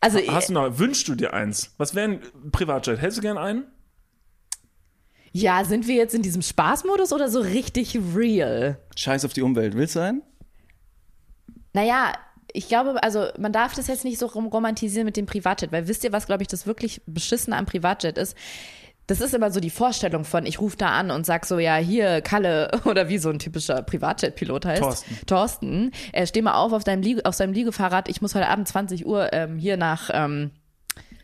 Also 0.00 0.20
Hast 0.28 0.48
du 0.48 0.52
noch, 0.52 0.78
wünschst 0.78 1.08
du 1.08 1.14
dir 1.16 1.32
eins? 1.34 1.74
Was 1.78 1.94
wäre 1.94 2.08
ein 2.08 2.50
Privatjet? 2.52 3.00
Hättest 3.00 3.18
du 3.18 3.22
gern 3.22 3.38
einen? 3.38 3.64
ja, 5.32 5.64
sind 5.64 5.86
wir 5.86 5.94
jetzt 5.94 6.14
in 6.14 6.22
diesem 6.22 6.42
Spaßmodus 6.42 7.12
oder 7.12 7.28
so 7.28 7.40
richtig 7.40 7.98
real? 8.16 8.78
Scheiß 8.96 9.24
auf 9.24 9.32
die 9.34 9.42
Umwelt. 9.42 9.76
Willst 9.76 9.94
du 9.94 10.00
einen? 10.00 10.22
Naja, 11.74 12.12
ich 12.52 12.68
glaube, 12.68 13.02
also 13.02 13.26
man 13.38 13.52
darf 13.52 13.74
das 13.74 13.86
jetzt 13.86 14.04
nicht 14.04 14.18
so 14.18 14.26
rom- 14.26 14.46
romantisieren 14.48 15.04
mit 15.04 15.16
dem 15.16 15.26
Privatjet, 15.26 15.72
weil 15.72 15.88
wisst 15.88 16.04
ihr, 16.04 16.12
was, 16.12 16.26
glaube 16.26 16.42
ich, 16.42 16.48
das 16.48 16.66
wirklich 16.66 17.00
Beschissene 17.06 17.56
am 17.56 17.66
Privatjet 17.66 18.18
ist? 18.18 18.36
Das 19.06 19.22
ist 19.22 19.32
immer 19.34 19.50
so 19.50 19.58
die 19.60 19.70
Vorstellung 19.70 20.24
von, 20.24 20.44
ich 20.44 20.60
rufe 20.60 20.76
da 20.76 20.88
an 20.90 21.10
und 21.10 21.24
sag 21.24 21.46
so, 21.46 21.58
ja, 21.58 21.76
hier, 21.76 22.20
Kalle, 22.20 22.70
oder 22.84 23.08
wie 23.08 23.16
so 23.18 23.30
ein 23.30 23.38
typischer 23.38 23.82
Privatjet-Pilot 23.82 24.66
heißt. 24.66 24.82
Thorsten. 24.82 25.16
Thorsten, 25.26 25.92
äh, 26.12 26.26
steh 26.26 26.42
mal 26.42 26.54
auf 26.54 26.72
auf 26.74 26.84
deinem, 26.84 27.02
Liege, 27.02 27.24
auf 27.24 27.34
seinem 27.34 27.54
Liegefahrrad, 27.54 28.08
ich 28.10 28.20
muss 28.20 28.34
heute 28.34 28.48
Abend 28.48 28.68
20 28.68 29.06
Uhr 29.06 29.32
ähm, 29.32 29.56
hier 29.58 29.76
nach 29.78 30.10
ähm, 30.12 30.50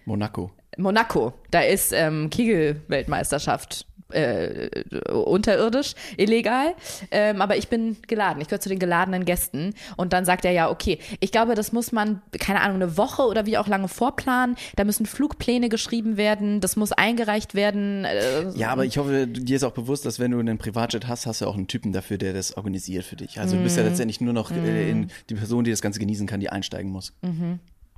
Monaco. 0.06 0.50
Monaco. 0.78 1.34
Da 1.50 1.60
ist 1.60 1.92
ähm, 1.92 2.30
Kegel-Weltmeisterschaft. 2.30 3.86
Äh, 4.14 4.70
unterirdisch, 5.12 5.94
illegal. 6.16 6.74
Ähm, 7.10 7.42
aber 7.42 7.56
ich 7.56 7.68
bin 7.68 7.96
geladen. 8.06 8.40
Ich 8.40 8.48
gehöre 8.48 8.60
zu 8.60 8.68
den 8.68 8.78
geladenen 8.78 9.24
Gästen. 9.24 9.74
Und 9.96 10.12
dann 10.12 10.24
sagt 10.24 10.44
er 10.44 10.52
ja, 10.52 10.70
okay, 10.70 10.98
ich 11.20 11.32
glaube, 11.32 11.54
das 11.54 11.72
muss 11.72 11.92
man, 11.92 12.22
keine 12.38 12.60
Ahnung, 12.60 12.76
eine 12.76 12.96
Woche 12.96 13.22
oder 13.22 13.46
wie 13.46 13.58
auch 13.58 13.68
lange 13.68 13.88
vorplanen. 13.88 14.56
Da 14.76 14.84
müssen 14.84 15.06
Flugpläne 15.06 15.68
geschrieben 15.68 16.16
werden. 16.16 16.60
Das 16.60 16.76
muss 16.76 16.92
eingereicht 16.92 17.54
werden. 17.54 18.04
Äh, 18.04 18.50
Ja, 18.54 18.70
aber 18.70 18.84
ich 18.84 18.98
hoffe, 18.98 19.26
dir 19.26 19.56
ist 19.56 19.64
auch 19.64 19.72
bewusst, 19.72 20.06
dass 20.06 20.18
wenn 20.18 20.30
du 20.30 20.38
einen 20.38 20.58
Privatjet 20.58 21.08
hast, 21.08 21.26
hast 21.26 21.40
du 21.40 21.46
auch 21.46 21.56
einen 21.56 21.66
Typen 21.68 21.92
dafür, 21.92 22.18
der 22.18 22.32
das 22.32 22.56
organisiert 22.56 23.04
für 23.04 23.16
dich. 23.16 23.40
Also 23.40 23.56
du 23.56 23.62
bist 23.62 23.76
ja 23.76 23.82
letztendlich 23.82 24.20
nur 24.20 24.32
noch 24.32 24.50
äh, 24.50 24.90
in 24.90 25.10
die 25.28 25.34
Person, 25.34 25.64
die 25.64 25.70
das 25.70 25.82
Ganze 25.82 25.98
genießen 26.00 26.26
kann, 26.26 26.40
die 26.40 26.50
einsteigen 26.50 26.90
muss. 26.90 27.12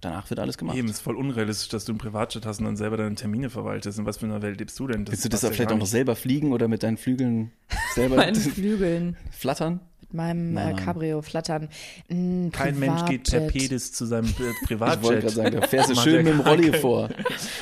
Danach 0.02 0.28
wird 0.28 0.38
alles 0.40 0.58
gemacht. 0.58 0.76
Eben, 0.76 0.88
ist 0.88 1.00
voll 1.00 1.16
unrealistisch, 1.16 1.68
dass 1.68 1.84
du 1.86 1.92
einen 1.92 1.98
Privatjet 1.98 2.44
hast 2.44 2.58
und 2.58 2.66
dann 2.66 2.76
selber 2.76 2.96
deine 2.96 3.14
Termine 3.14 3.48
verwaltest. 3.48 3.98
In 3.98 4.04
was 4.04 4.18
für 4.18 4.26
einer 4.26 4.42
Welt 4.42 4.58
lebst 4.58 4.78
du 4.78 4.86
denn? 4.86 5.08
Willst 5.08 5.24
du 5.24 5.28
das 5.28 5.42
ja 5.42 5.50
vielleicht 5.50 5.72
auch 5.72 5.78
noch 5.78 5.86
selber 5.86 6.16
fliegen 6.16 6.52
oder 6.52 6.68
mit 6.68 6.82
deinen 6.82 6.96
Flügeln 6.98 7.52
selber 7.94 8.16
meinen 8.16 8.34
Flügeln, 8.36 9.16
flattern? 9.30 9.80
mit 10.00 10.14
meinem 10.14 10.52
Nein, 10.52 10.68
äh, 10.68 10.72
nein. 10.74 10.84
Cabrio 10.84 11.22
flattern. 11.22 11.68
Ein 12.10 12.50
Kein 12.52 12.78
Mensch 12.78 13.04
geht 13.06 13.24
per 13.24 13.40
Privatjet. 13.40 13.62
Pedis 13.62 13.92
zu 13.92 14.04
seinem 14.06 14.26
äh, 14.26 14.28
Ich 14.32 14.38
wollte 14.38 14.66
Privatjet. 14.66 15.20
gerade 15.20 15.30
sagen, 15.30 15.60
da 15.60 15.66
fährst 15.66 15.90
du 15.90 15.94
schön 15.96 16.24
mit 16.24 16.34
dem 16.34 16.40
Rolli 16.40 16.72
vor. 16.74 17.08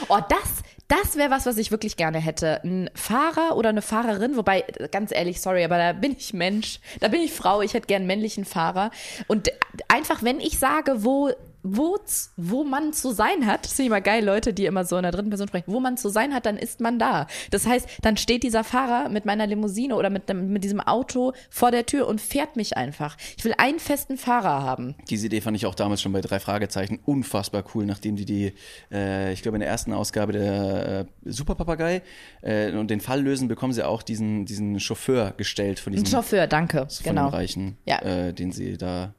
Oh, 0.09 0.19
das, 0.29 0.63
das 0.89 1.17
wäre 1.17 1.31
was, 1.31 1.47
was 1.47 1.57
ich 1.57 1.71
wirklich 1.71 1.97
gerne 1.97 2.19
hätte. 2.19 2.63
Ein 2.63 2.91
Fahrer 2.95 3.57
oder 3.57 3.71
eine 3.71 3.81
Fahrerin, 3.81 4.37
wobei, 4.37 4.65
ganz 4.91 5.13
ehrlich, 5.13 5.41
sorry, 5.41 5.65
aber 5.65 5.79
da 5.79 5.93
bin 5.93 6.13
ich 6.19 6.35
Mensch, 6.35 6.81
da 7.01 7.09
bin 7.09 7.23
ich 7.23 7.33
Frau, 7.33 7.63
ich 7.63 7.73
hätte 7.73 7.87
gern 7.87 8.01
einen 8.01 8.09
männlichen 8.09 8.45
Fahrer. 8.45 8.91
Und 9.27 9.51
einfach, 9.89 10.23
wenn 10.23 10.41
ich 10.41 10.59
sage, 10.59 11.03
wo, 11.05 11.31
wo, 11.67 11.99
wo 12.37 12.63
man 12.63 12.93
zu 12.93 13.13
sein 13.13 13.47
hat, 13.47 13.65
das 13.65 13.73
finde 13.73 13.85
ich 13.85 13.87
immer 13.89 14.01
geil, 14.03 14.23
Leute, 14.25 14.53
die 14.53 14.67
immer 14.67 14.85
so 14.85 14.97
in 14.97 15.03
der 15.03 15.13
dritten 15.13 15.31
Person 15.31 15.49
sprechen, 15.49 15.73
wo 15.73 15.81
man 15.81 15.97
zu 15.97 16.11
sein 16.11 16.35
hat, 16.35 16.45
dann 16.45 16.59
ist 16.59 16.81
man 16.81 16.99
da. 16.99 17.27
Das 17.51 17.67
heißt, 17.67 17.89
dann 18.03 18.19
steht 18.19 18.43
dieser 18.43 18.63
Fahrer 18.65 19.09
mit 19.09 19.25
meiner 19.25 19.47
Limousine 19.47 19.97
oder 19.97 20.11
mit, 20.11 20.29
dem, 20.29 20.53
mit 20.53 20.63
diesem 20.63 20.81
Auto 20.81 21.33
vor 21.49 21.71
der 21.71 21.87
Tür 21.87 22.07
und 22.07 22.21
fährt 22.21 22.57
mich 22.57 22.77
einfach. 22.77 23.17
Ich 23.39 23.45
will 23.45 23.55
einen 23.57 23.79
festen 23.79 24.19
Fahrer 24.19 24.63
haben. 24.63 24.95
Diese 25.09 25.27
Idee 25.27 25.41
fand 25.41 25.57
ich 25.57 25.65
auch 25.65 25.75
damals 25.75 26.03
schon 26.03 26.13
bei 26.13 26.21
drei 26.21 26.39
Fragezeichen 26.39 27.01
unfassbar 27.05 27.65
cool, 27.75 27.87
nachdem 27.87 28.17
die 28.17 28.27
die, 28.27 28.53
äh, 28.93 29.33
ich 29.33 29.41
glaube 29.43 29.57
in 29.57 29.61
der 29.61 29.71
ersten 29.71 29.93
Ausgabe 29.95 30.33
der 30.33 31.07
äh, 31.25 31.31
Superpapagei 31.31 32.03
äh, 32.43 32.73
und 32.73 32.91
den 32.91 33.01
Fall 33.01 33.23
lösen, 33.23 33.49
bekommen 33.49 33.73
sie 33.73 33.83
auch 33.87 34.03
diesen 34.03 34.45
diesen 34.45 34.79
Chauffeur 34.81 35.33
gestellt 35.37 35.81
von 35.81 35.93
diesem 35.95 36.07
Chauffeur, 36.07 36.47
danke. 36.47 36.87
von 36.91 37.05
Genau. 37.05 37.29
dem 37.29 37.35
Reichen, 37.35 37.79
Ja. 37.87 38.01
äh, 38.03 38.35
den 38.35 38.53
sie 38.53 38.77
da, 38.77 39.15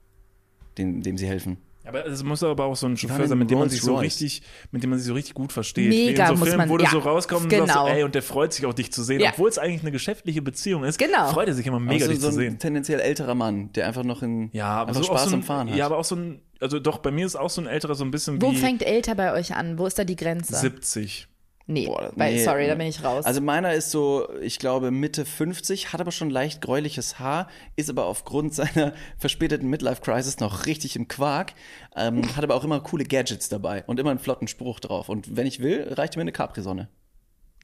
den, 0.78 1.02
dem 1.02 1.18
sie 1.18 1.26
helfen. 1.28 1.58
Aber 1.88 2.06
es 2.06 2.24
muss 2.24 2.42
aber 2.44 2.66
auch 2.66 2.76
so 2.76 2.88
ein 2.88 2.98
Chauffeur 2.98 3.28
sein, 3.28 3.38
mit 3.38 3.50
dem 3.52 3.60
man 3.60 3.70
sich 3.70 3.82
so 3.82 3.96
richtig, 3.96 4.42
mit 4.72 4.82
dem 4.84 4.90
man 4.90 5.00
sich 5.00 5.08
so 5.08 5.14
richtig 5.14 5.34
gut 5.36 5.52
versteht. 5.54 5.90
Mega 5.90 6.28
so 6.28 6.34
muss 6.34 6.44
Filmen, 6.50 6.58
man- 6.58 6.70
wo 6.70 6.78
du 6.78 6.84
ja, 6.84 6.90
so 6.90 7.00
rauskommst 7.00 7.46
und 7.46 7.52
sagst 7.52 7.68
genau. 7.74 7.86
so, 7.88 7.92
ey, 7.94 8.04
und 8.04 8.16
der 8.16 8.24
freut 8.24 8.54
sich 8.54 8.66
auch, 8.66 8.74
dich 8.74 8.92
zu 8.92 9.04
sehen. 9.04 9.20
Ja. 9.22 9.30
Obwohl 9.32 9.50
es 9.50 9.58
eigentlich 9.58 9.82
eine 9.82 9.92
geschäftliche 9.92 10.42
Beziehung 10.42 10.84
ist, 10.84 10.98
Genau. 10.98 11.28
freut 11.32 11.48
er 11.48 11.54
sich 11.54 11.66
immer 11.68 11.80
mega, 11.80 12.06
Auch 12.06 12.10
dich 12.10 12.20
so, 12.20 12.28
zu 12.30 12.34
so 12.34 12.40
ein 12.40 12.50
sehen. 12.50 12.60
tendenziell 12.60 13.00
älterer 13.00 13.36
Mann, 13.36 13.72
der 13.74 13.88
einfach 13.88 14.04
noch 14.04 14.24
in 14.24 14.50
Ja, 14.52 14.68
aber 14.70 14.90
einfach 14.90 15.02
so 15.04 15.08
Spaß 15.08 15.24
so 15.26 15.30
ein, 15.30 15.34
am 15.36 15.44
Fahren 15.44 15.70
hat. 15.70 15.78
Ja, 15.78 15.86
aber 15.86 15.98
auch 15.98 16.04
so 16.06 16.16
ein, 16.16 16.42
also 16.60 16.80
doch, 16.80 16.98
bei 17.00 17.12
mir 17.12 17.26
ist 17.26 17.36
auch 17.36 17.50
so 17.50 17.62
ein 17.62 17.68
älterer 17.68 17.96
so 17.96 18.04
ein 18.04 18.12
bisschen 18.12 18.42
Wo 18.42 18.52
wie 18.52 18.56
fängt 18.58 18.82
älter 18.84 19.14
bei 19.16 19.34
euch 19.34 19.54
an? 19.56 19.78
Wo 19.78 19.86
ist 19.86 20.00
da 20.00 20.04
die 20.04 20.16
Grenze? 20.16 20.56
70. 20.56 21.28
Nee, 21.68 21.88
Boah, 21.88 22.12
weil, 22.16 22.36
nee. 22.36 22.44
sorry, 22.44 22.68
da 22.68 22.76
bin 22.76 22.86
ich 22.86 23.04
raus. 23.04 23.26
Also 23.26 23.42
meiner 23.42 23.74
ist 23.74 23.90
so, 23.90 24.28
ich 24.42 24.60
glaube 24.60 24.92
Mitte 24.92 25.26
50, 25.26 25.94
hat 25.94 26.02
aber 26.02 26.12
schon 26.12 26.30
leicht 26.30 26.62
gräuliches 26.62 27.18
Haar, 27.18 27.50
ist 27.76 27.90
aber 27.90 28.06
aufgrund 28.06 28.54
seiner 28.54 28.94
verspäteten 29.18 29.68
Midlife-Crisis 29.70 30.40
noch 30.40 30.68
richtig 30.68 30.96
im 30.96 31.08
Quark, 31.08 31.54
ähm, 31.96 32.36
hat 32.36 32.44
aber 32.44 32.54
auch 32.54 32.64
immer 32.64 32.80
coole 32.82 33.04
Gadgets 33.04 33.50
dabei 33.50 33.84
und 33.88 34.00
immer 34.00 34.12
einen 34.12 34.20
flotten 34.20 34.48
Spruch 34.48 34.80
drauf. 34.80 35.10
Und 35.10 35.36
wenn 35.36 35.48
ich 35.48 35.60
will, 35.60 35.92
reicht 35.94 36.16
mir 36.16 36.22
eine 36.22 36.32
Capri-Sonne. 36.32 36.88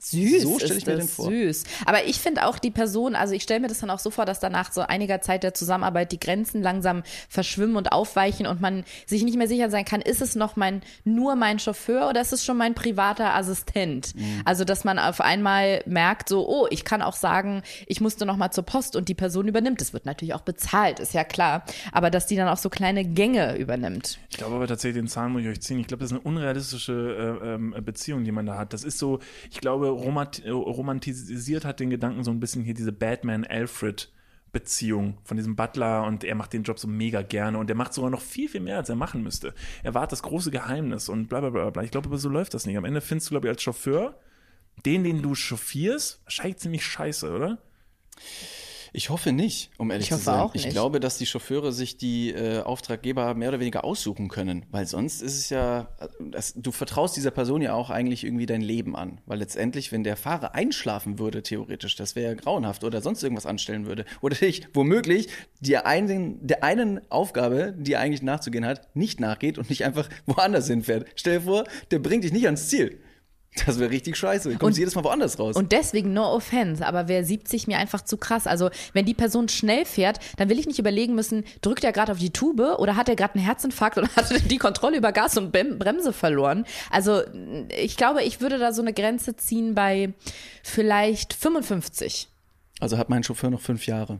Süß 0.01 0.41
so 0.41 0.57
stell 0.57 0.71
ist 0.71 0.77
ich 0.77 0.85
mir 0.87 0.97
den 0.97 1.07
vor. 1.07 1.29
süß. 1.29 1.63
Aber 1.85 2.05
ich 2.05 2.19
finde 2.19 2.47
auch 2.47 2.57
die 2.57 2.71
Person, 2.71 3.15
also 3.15 3.35
ich 3.35 3.43
stelle 3.43 3.59
mir 3.59 3.67
das 3.67 3.79
dann 3.79 3.91
auch 3.91 3.99
so 3.99 4.09
vor, 4.09 4.25
dass 4.25 4.39
danach 4.39 4.71
so 4.71 4.81
einiger 4.81 5.21
Zeit 5.21 5.43
der 5.43 5.53
Zusammenarbeit 5.53 6.11
die 6.11 6.19
Grenzen 6.19 6.63
langsam 6.63 7.03
verschwimmen 7.29 7.75
und 7.75 7.91
aufweichen 7.91 8.47
und 8.47 8.61
man 8.61 8.83
sich 9.05 9.23
nicht 9.23 9.37
mehr 9.37 9.47
sicher 9.47 9.69
sein 9.69 9.85
kann, 9.85 10.01
ist 10.01 10.21
es 10.21 10.35
noch 10.35 10.55
mein, 10.55 10.81
nur 11.03 11.35
mein 11.35 11.59
Chauffeur 11.59 12.09
oder 12.09 12.21
ist 12.21 12.33
es 12.33 12.43
schon 12.43 12.57
mein 12.57 12.73
privater 12.73 13.35
Assistent? 13.35 14.15
Mhm. 14.15 14.41
Also, 14.43 14.65
dass 14.65 14.83
man 14.83 14.97
auf 14.97 15.21
einmal 15.21 15.83
merkt, 15.85 16.29
so, 16.29 16.47
oh, 16.47 16.67
ich 16.71 16.83
kann 16.83 17.03
auch 17.03 17.15
sagen, 17.15 17.61
ich 17.85 18.01
musste 18.01 18.25
noch 18.25 18.37
mal 18.37 18.51
zur 18.51 18.63
Post 18.63 18.95
und 18.95 19.07
die 19.07 19.13
Person 19.13 19.47
übernimmt. 19.47 19.81
Das 19.81 19.93
wird 19.93 20.05
natürlich 20.05 20.33
auch 20.33 20.41
bezahlt, 20.41 20.99
ist 20.99 21.13
ja 21.13 21.23
klar. 21.23 21.63
Aber 21.91 22.09
dass 22.09 22.25
die 22.25 22.35
dann 22.35 22.47
auch 22.47 22.57
so 22.57 22.69
kleine 22.69 23.05
Gänge 23.05 23.55
übernimmt. 23.57 24.17
Ich 24.31 24.37
glaube 24.37 24.55
aber 24.55 24.67
tatsächlich, 24.67 25.01
den 25.01 25.07
Zahn 25.07 25.31
muss 25.31 25.43
ich 25.43 25.47
euch 25.47 25.61
ziehen. 25.61 25.79
Ich 25.79 25.87
glaube, 25.87 26.01
das 26.01 26.11
ist 26.11 26.17
eine 26.17 26.25
unrealistische 26.25 27.39
äh, 27.43 27.53
ähm, 27.53 27.75
Beziehung, 27.83 28.23
die 28.23 28.31
man 28.31 28.45
da 28.45 28.57
hat. 28.57 28.73
Das 28.73 28.83
ist 28.83 28.97
so, 28.97 29.19
ich 29.51 29.59
glaube, 29.59 29.90
romant 29.91 30.43
äh, 30.45 30.49
romantisiert 30.49 31.65
hat 31.65 31.79
den 31.79 31.89
Gedanken 31.89 32.23
so 32.23 32.31
ein 32.31 32.39
bisschen 32.39 32.63
hier 32.63 32.73
diese 32.73 32.91
Batman-Alfred-Beziehung 32.91 35.17
von 35.23 35.37
diesem 35.37 35.55
Butler 35.55 36.05
und 36.05 36.23
er 36.23 36.35
macht 36.35 36.53
den 36.53 36.63
Job 36.63 36.79
so 36.79 36.87
mega 36.87 37.21
gerne 37.21 37.57
und 37.57 37.69
er 37.69 37.75
macht 37.75 37.93
sogar 37.93 38.09
noch 38.09 38.21
viel, 38.21 38.49
viel 38.49 38.61
mehr, 38.61 38.77
als 38.77 38.89
er 38.89 38.95
machen 38.95 39.23
müsste. 39.23 39.53
Er 39.83 39.93
wahrt 39.93 40.11
das 40.11 40.23
große 40.23 40.51
Geheimnis 40.51 41.09
und 41.09 41.27
bla 41.27 41.41
bla 41.41 41.49
bla 41.49 41.69
bla. 41.69 41.83
Ich 41.83 41.91
glaube, 41.91 42.07
aber 42.07 42.17
so 42.17 42.29
läuft 42.29 42.53
das 42.53 42.65
nicht. 42.65 42.77
Am 42.77 42.85
Ende 42.85 43.01
findest 43.01 43.29
du, 43.29 43.33
glaube 43.33 43.47
ich, 43.47 43.51
als 43.51 43.61
Chauffeur 43.61 44.15
den, 44.85 45.03
den 45.03 45.21
du 45.21 45.35
chauffierst, 45.35 46.21
wahrscheinlich 46.23 46.57
ziemlich 46.57 46.85
scheiße, 46.85 47.31
oder? 47.31 47.59
Ich 48.93 49.09
hoffe 49.09 49.31
nicht, 49.31 49.71
um 49.77 49.89
ehrlich 49.89 50.05
Ich 50.05 50.09
zu 50.09 50.15
hoffe 50.15 50.25
sein. 50.25 50.39
auch 50.41 50.53
Ich 50.53 50.65
nicht. 50.65 50.73
glaube, 50.73 50.99
dass 50.99 51.17
die 51.17 51.25
Chauffeure 51.25 51.71
sich 51.71 51.95
die 51.95 52.31
äh, 52.31 52.59
Auftraggeber 52.61 53.33
mehr 53.35 53.47
oder 53.49 53.61
weniger 53.61 53.85
aussuchen 53.85 54.27
können, 54.27 54.65
weil 54.69 54.85
sonst 54.85 55.21
ist 55.21 55.37
es 55.37 55.49
ja, 55.49 55.87
äh, 55.99 56.07
das, 56.19 56.53
du 56.55 56.71
vertraust 56.73 57.15
dieser 57.15 57.31
Person 57.31 57.61
ja 57.61 57.73
auch 57.73 57.89
eigentlich 57.89 58.25
irgendwie 58.25 58.45
dein 58.45 58.59
Leben 58.61 58.97
an, 58.97 59.21
weil 59.25 59.39
letztendlich, 59.39 59.93
wenn 59.93 60.03
der 60.03 60.17
Fahrer 60.17 60.55
einschlafen 60.55 61.19
würde, 61.19 61.41
theoretisch, 61.41 61.95
das 61.95 62.17
wäre 62.17 62.33
ja 62.33 62.39
grauenhaft 62.41 62.83
oder 62.83 63.01
sonst 63.01 63.23
irgendwas 63.23 63.45
anstellen 63.45 63.85
würde 63.85 64.03
oder 64.19 64.35
dich 64.35 64.67
womöglich 64.73 65.29
der 65.61 65.85
einen, 65.87 66.45
der 66.45 66.63
einen 66.65 66.99
Aufgabe, 67.09 67.73
die 67.77 67.93
er 67.93 68.01
eigentlich 68.01 68.23
nachzugehen 68.23 68.65
hat, 68.65 68.93
nicht 68.93 69.21
nachgeht 69.21 69.57
und 69.57 69.69
nicht 69.69 69.85
einfach 69.85 70.09
woanders 70.25 70.67
hinfährt. 70.67 71.05
Stell 71.15 71.39
dir 71.39 71.45
vor, 71.45 71.63
der 71.91 71.99
bringt 71.99 72.25
dich 72.25 72.33
nicht 72.33 72.45
ans 72.45 72.67
Ziel. 72.67 72.99
Das 73.65 73.79
wäre 73.79 73.91
richtig 73.91 74.15
scheiße. 74.15 74.49
Kommst 74.51 74.63
Und- 74.63 74.77
jedes 74.77 74.95
Mal 74.95 75.03
woanders 75.03 75.37
raus. 75.37 75.57
Und 75.57 75.73
deswegen, 75.73 76.13
no 76.13 76.23
offense, 76.33 76.85
aber 76.85 77.09
wäre 77.09 77.25
70 77.25 77.67
mir 77.67 77.77
einfach 77.79 77.99
zu 78.01 78.15
krass. 78.15 78.47
Also, 78.47 78.69
wenn 78.93 79.05
die 79.05 79.13
Person 79.13 79.49
schnell 79.49 79.83
fährt, 79.83 80.19
dann 80.37 80.47
will 80.47 80.57
ich 80.57 80.67
nicht 80.67 80.79
überlegen 80.79 81.15
müssen, 81.15 81.43
drückt 81.61 81.83
er 81.83 81.91
gerade 81.91 82.13
auf 82.13 82.17
die 82.17 82.29
Tube 82.31 82.61
oder 82.79 82.95
hat 82.95 83.09
er 83.09 83.17
gerade 83.17 83.35
einen 83.35 83.43
Herzinfarkt 83.43 83.97
oder 83.97 84.07
hat 84.15 84.31
er 84.31 84.39
die 84.39 84.57
Kontrolle 84.57 84.95
über 84.97 85.11
Gas 85.11 85.37
und 85.37 85.51
Bremse 85.51 86.13
verloren? 86.13 86.65
Also, 86.89 87.23
ich 87.77 87.97
glaube, 87.97 88.23
ich 88.23 88.39
würde 88.39 88.57
da 88.57 88.71
so 88.71 88.81
eine 88.81 88.93
Grenze 88.93 89.35
ziehen 89.35 89.75
bei 89.75 90.13
vielleicht 90.63 91.33
55. 91.33 92.29
also 92.79 92.97
hat 92.97 93.09
mein 93.09 93.23
Chauffeur 93.23 93.49
noch 93.49 93.61
fünf 93.61 93.85
Jahre. 93.85 94.19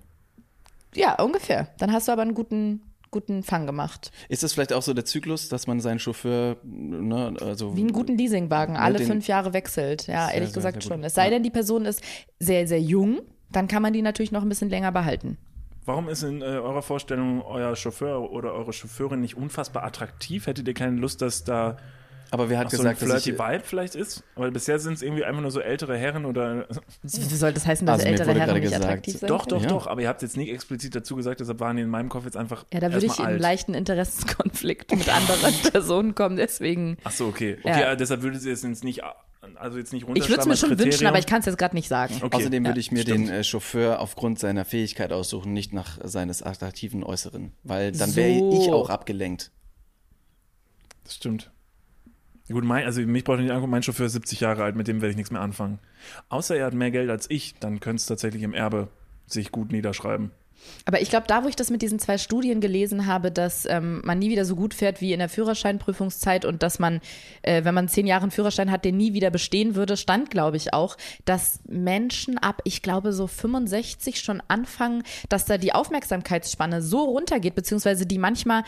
Ja, 0.93 1.21
ungefähr. 1.21 1.69
Dann 1.77 1.93
hast 1.93 2.09
du 2.09 2.11
aber 2.11 2.23
einen 2.23 2.33
guten, 2.33 2.81
guten 3.11 3.43
Fang 3.43 3.65
gemacht. 3.65 4.11
Ist 4.29 4.41
das 4.43 4.53
vielleicht 4.53 4.73
auch 4.73 4.81
so 4.81 4.93
der 4.93 5.05
Zyklus, 5.05 5.49
dass 5.49 5.67
man 5.67 5.79
seinen 5.81 5.99
Chauffeur, 5.99 6.57
ne, 6.63 7.33
also 7.41 7.75
Wie 7.75 7.81
einen 7.81 7.91
guten 7.91 8.17
Leasingwagen, 8.17 8.77
alle 8.77 8.97
den- 8.97 9.07
fünf 9.07 9.27
Jahre 9.27 9.53
wechselt. 9.53 10.07
Ja, 10.07 10.25
Sehr, 10.27 10.35
ehrlich 10.35 10.49
sehr, 10.49 10.55
gesagt 10.55 10.83
sehr 10.83 10.91
schon. 10.93 11.03
Es 11.03 11.13
sei 11.13 11.29
denn, 11.29 11.43
die 11.43 11.49
Person 11.51 11.85
ist 11.85 12.01
sehr, 12.39 12.67
sehr 12.67 12.81
jung, 12.81 13.19
dann 13.51 13.67
kann 13.67 13.81
man 13.81 13.93
die 13.93 14.01
natürlich 14.01 14.31
noch 14.31 14.41
ein 14.43 14.49
bisschen 14.49 14.69
länger 14.69 14.91
behalten. 14.91 15.37
Warum 15.83 16.09
ist 16.09 16.23
in 16.23 16.41
äh, 16.41 16.45
eurer 16.45 16.83
Vorstellung 16.83 17.41
euer 17.41 17.75
Chauffeur 17.75 18.31
oder 18.31 18.53
eure 18.53 18.71
Chauffeurin 18.71 19.19
nicht 19.19 19.35
unfassbar 19.35 19.83
attraktiv? 19.83 20.45
Hättet 20.47 20.67
ihr 20.67 20.73
keine 20.75 20.95
Lust, 20.97 21.21
dass 21.21 21.43
da 21.43 21.77
aber 22.31 22.49
wer 22.49 22.57
hat 22.57 22.67
ach, 22.67 22.71
so 22.71 22.77
ein 22.77 22.95
gesagt, 22.95 23.01
dass 23.13 23.27
ich, 23.27 23.37
Vibe 23.37 23.63
vielleicht 23.63 23.93
ist? 23.95 24.23
Aber 24.35 24.49
bisher 24.49 24.79
sind 24.79 24.93
es 24.93 25.01
irgendwie 25.03 25.23
einfach 25.23 25.41
nur 25.41 25.51
so 25.51 25.59
ältere 25.59 25.95
Herren 25.97 26.25
oder. 26.25 26.67
Wie 27.03 27.07
soll 27.35 27.53
das 27.53 27.65
heißen, 27.67 27.85
dass 27.85 27.99
Also 27.99 28.07
ältere 28.07 28.33
Herren 28.33 28.53
nicht 28.55 28.63
gesagt, 28.63 28.83
attraktiv 28.83 29.17
sind? 29.19 29.29
doch, 29.29 29.45
doch, 29.45 29.61
Ja. 29.61 29.67
doch. 29.69 29.87
Aber 29.87 30.01
ihr 30.01 30.07
habt 30.07 30.21
jetzt 30.23 30.37
nicht 30.37 30.49
explizit 30.51 30.95
dazu 30.95 31.15
gesagt, 31.15 31.39
deshalb 31.41 31.59
waren 31.59 31.75
die 31.77 31.83
in 31.83 31.89
meinem 31.89 32.09
Kopf 32.09 32.25
jetzt 32.25 32.37
einfach. 32.37 32.65
Ja, 32.73 32.79
da 32.79 32.91
würde 32.91 33.05
ich 33.05 33.19
in 33.19 33.25
einen 33.25 33.39
leichten 33.39 33.73
Interessenskonflikt 33.73 34.91
mit 34.95 35.09
anderen 35.09 35.53
Personen 35.71 36.15
kommen, 36.15 36.35
deswegen. 36.37 36.97
Ach 37.03 37.11
so, 37.11 37.27
okay. 37.27 37.57
Okay, 37.59 37.69
Ja. 37.69 37.91
äh, 37.91 37.97
deshalb 37.97 38.21
würdet 38.23 38.43
ihr 38.43 38.53
es 38.53 38.63
jetzt 38.63 38.83
nicht, 38.83 39.01
also 39.55 39.77
jetzt 39.77 39.91
nicht 39.91 40.03
Ich 40.15 40.29
würde 40.29 40.41
es 40.41 40.45
mir 40.47 40.55
schon 40.55 40.69
wünschen, 40.69 40.85
Kriterium? 40.85 41.07
aber 41.09 41.19
ich 41.19 41.25
kann 41.25 41.39
es 41.39 41.45
jetzt 41.47 41.57
gerade 41.57 41.75
nicht 41.75 41.87
sagen. 41.87 42.15
Okay. 42.21 42.37
Außerdem 42.37 42.65
würde 42.65 42.79
ich 42.79 42.91
mir 42.91 43.01
stimmt. 43.01 43.27
den 43.27 43.33
äh, 43.35 43.43
Chauffeur 43.43 43.99
aufgrund 43.99 44.39
seiner 44.39 44.65
Fähigkeit 44.65 45.11
aussuchen, 45.11 45.51
nicht 45.53 45.73
nach 45.73 45.97
seines 46.03 46.41
attraktiven 46.43 47.03
Äußeren, 47.03 47.51
weil 47.63 47.91
dann 47.91 48.15
wäre 48.15 48.39
So. 48.39 48.61
ich 48.61 48.71
auch 48.71 48.89
abgelenkt. 48.89 49.51
Das 51.03 51.15
stimmt. 51.15 51.51
Gut, 52.51 52.63
mein, 52.63 52.85
also 52.85 53.01
mich 53.01 53.23
braucht 53.23 53.39
nicht 53.39 53.51
angucken, 53.51 53.71
mein 53.71 53.83
Chauffeur 53.83 54.05
ist 54.05 54.13
70 54.13 54.39
Jahre 54.41 54.63
alt, 54.63 54.75
mit 54.75 54.87
dem 54.87 55.01
werde 55.01 55.11
ich 55.11 55.17
nichts 55.17 55.31
mehr 55.31 55.41
anfangen. 55.41 55.79
Außer 56.29 56.55
er 56.55 56.65
hat 56.65 56.73
mehr 56.73 56.91
Geld 56.91 57.09
als 57.09 57.29
ich, 57.29 57.55
dann 57.59 57.79
könnte 57.79 58.01
es 58.01 58.05
tatsächlich 58.05 58.43
im 58.43 58.53
Erbe 58.53 58.89
sich 59.27 59.51
gut 59.51 59.71
niederschreiben. 59.71 60.31
Aber 60.85 61.01
ich 61.01 61.09
glaube, 61.09 61.27
da, 61.27 61.43
wo 61.43 61.47
ich 61.47 61.55
das 61.55 61.69
mit 61.69 61.81
diesen 61.81 61.99
zwei 61.99 62.17
Studien 62.17 62.61
gelesen 62.61 63.07
habe, 63.07 63.31
dass 63.31 63.65
ähm, 63.65 64.01
man 64.03 64.19
nie 64.19 64.29
wieder 64.29 64.45
so 64.45 64.55
gut 64.55 64.73
fährt 64.73 65.01
wie 65.01 65.13
in 65.13 65.19
der 65.19 65.29
Führerscheinprüfungszeit 65.29 66.45
und 66.45 66.63
dass 66.63 66.79
man, 66.79 67.01
äh, 67.41 67.63
wenn 67.63 67.73
man 67.73 67.87
zehn 67.87 68.07
Jahre 68.07 68.23
einen 68.23 68.31
Führerschein 68.31 68.71
hat, 68.71 68.85
den 68.85 68.97
nie 68.97 69.13
wieder 69.13 69.29
bestehen 69.29 69.75
würde, 69.75 69.97
stand, 69.97 70.29
glaube 70.29 70.57
ich, 70.57 70.73
auch, 70.73 70.97
dass 71.25 71.59
Menschen 71.67 72.37
ab, 72.37 72.61
ich 72.63 72.81
glaube, 72.81 73.13
so 73.13 73.27
65 73.27 74.21
schon 74.21 74.41
anfangen, 74.47 75.03
dass 75.29 75.45
da 75.45 75.57
die 75.57 75.73
Aufmerksamkeitsspanne 75.73 76.81
so 76.81 77.03
runtergeht, 77.03 77.55
beziehungsweise 77.55 78.05
die 78.05 78.17
manchmal 78.17 78.63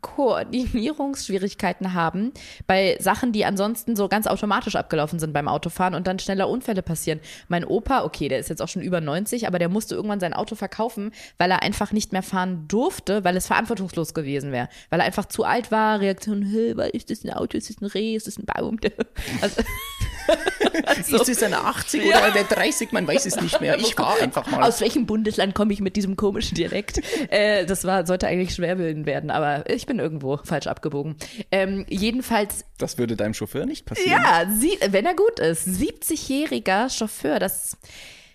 Koordinierungsschwierigkeiten 0.00 1.94
haben 1.94 2.32
bei 2.66 2.96
Sachen, 3.00 3.32
die 3.32 3.44
ansonsten 3.44 3.96
so 3.96 4.08
ganz 4.08 4.26
automatisch 4.26 4.76
abgelaufen 4.76 5.18
sind 5.18 5.32
beim 5.32 5.48
Autofahren 5.48 5.94
und 5.94 6.06
dann 6.06 6.18
schneller 6.18 6.48
Unfälle 6.48 6.82
passieren. 6.82 7.20
Mein 7.48 7.64
Opa, 7.64 8.04
okay, 8.04 8.28
der 8.28 8.38
ist 8.38 8.48
jetzt 8.48 8.62
auch 8.62 8.68
schon 8.68 8.82
über 8.82 9.00
90, 9.00 9.46
aber 9.46 9.58
der 9.58 9.68
musste 9.68 9.94
irgendwann 9.94 10.20
sein 10.20 10.34
Auto 10.34 10.54
verkaufen, 10.54 11.12
weil 11.38 11.50
er 11.50 11.62
einfach 11.62 11.92
nicht 11.92 12.12
mehr 12.12 12.22
fahren 12.22 12.66
durfte, 12.68 13.24
weil 13.24 13.36
es 13.36 13.46
verantwortungslos 13.46 14.14
gewesen 14.14 14.52
wäre. 14.52 14.68
Weil 14.90 15.00
er 15.00 15.06
einfach 15.06 15.26
zu 15.26 15.44
alt 15.44 15.70
war, 15.70 16.00
Reaktion, 16.00 16.42
"Hä, 16.42 16.72
was 16.76 16.90
ist 16.90 17.10
das 17.10 17.24
ein 17.24 17.32
Auto, 17.32 17.56
ist 17.58 17.70
das 17.70 17.80
ein 17.80 17.86
Reh, 17.86 18.14
ist 18.14 18.26
das 18.26 18.38
ein 18.38 18.46
Baum? 18.46 18.78
Also, 20.86 21.16
Ist 21.16 21.28
es 21.28 21.42
eine 21.42 21.58
80 21.58 22.04
oder 22.04 22.24
eine 22.24 22.44
30? 22.44 22.92
Man 22.92 23.06
weiß 23.06 23.26
es 23.26 23.40
nicht 23.40 23.60
mehr. 23.60 23.78
Ich 23.78 23.94
fahre 23.94 24.20
einfach 24.22 24.46
mal. 24.50 24.62
Aus 24.62 24.80
welchem 24.80 25.06
Bundesland 25.06 25.54
komme 25.54 25.72
ich 25.72 25.80
mit 25.80 25.96
diesem 25.96 26.16
komischen 26.16 26.54
Dialekt? 26.54 27.00
äh, 27.30 27.64
das 27.66 27.84
war, 27.84 28.06
sollte 28.06 28.26
eigentlich 28.26 28.54
Schwerwillen 28.54 29.06
werden, 29.06 29.30
aber 29.30 29.68
ich 29.70 29.86
bin 29.88 29.98
irgendwo 29.98 30.36
falsch 30.36 30.68
abgebogen. 30.68 31.16
Ähm, 31.50 31.84
jedenfalls, 31.88 32.64
Das 32.78 32.96
würde 32.98 33.16
deinem 33.16 33.34
Chauffeur 33.34 33.66
nicht 33.66 33.84
passieren. 33.86 34.22
ja, 34.22 34.46
sie, 34.48 34.78
wenn 34.90 35.04
er 35.04 35.14
gut 35.16 35.40
ist, 35.40 35.66
70-jähriger 35.66 36.88
Chauffeur, 36.90 37.38
das, 37.40 37.76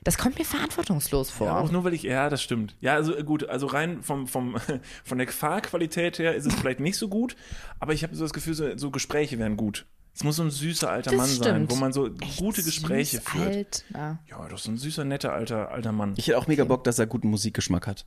das 0.04 0.18
kommt 0.18 0.38
mir 0.38 0.46
verantwortungslos 0.46 1.30
vor. 1.30 1.48
Ja, 1.48 1.60
auch 1.60 1.72
nur 1.72 1.84
weil 1.86 1.94
ich, 1.94 2.04
ja, 2.04 2.30
das 2.30 2.42
stimmt. 2.44 2.76
Ja, 2.82 2.96
also 2.96 3.16
äh, 3.16 3.24
gut, 3.24 3.48
also 3.48 3.68
rein 3.68 4.04
vom, 4.04 4.28
vom, 4.28 4.58
von 5.06 5.18
der 5.18 5.28
Fahrqualität 5.30 6.20
her 6.20 6.36
ist 6.36 6.46
es 6.46 6.54
vielleicht 6.56 6.82
nicht 6.82 6.98
so 6.98 7.08
gut, 7.08 7.36
aber 7.80 7.94
ich 7.94 8.04
habe 8.04 8.14
so 8.16 8.24
das 8.26 8.34
Gefühl, 8.34 8.54
so, 8.54 8.78
so 8.78 8.92
Gespräche 8.92 9.40
wären 9.40 9.56
gut. 9.56 9.86
Es 10.16 10.24
muss 10.24 10.36
so 10.36 10.44
ein 10.44 10.52
süßer 10.52 10.92
alter 10.92 11.10
Das 11.10 11.18
Mann 11.18 11.28
sein, 11.28 11.38
stimmt. 11.38 11.72
wo 11.72 11.76
man 11.78 11.92
so 11.92 12.08
Echt 12.22 12.38
gute 12.38 12.62
Gespräche 12.62 13.18
süß, 13.18 13.26
führt. 13.26 13.48
Alt, 13.48 13.86
ja. 13.96 14.20
Ja, 14.30 14.48
doch 14.48 14.60
so 14.60 14.70
ein 14.70 14.78
süßer, 14.78 15.06
netter 15.06 15.34
alter, 15.34 15.72
alter 15.72 15.92
Mann. 15.92 16.14
Ich 16.18 16.28
hätte 16.28 16.38
auch 16.38 16.46
mega 16.46 16.66
Bock, 16.66 16.84
dass 16.84 17.00
er 17.00 17.08
guten 17.08 17.30
Musikgeschmack 17.30 17.88
hat. 17.88 18.06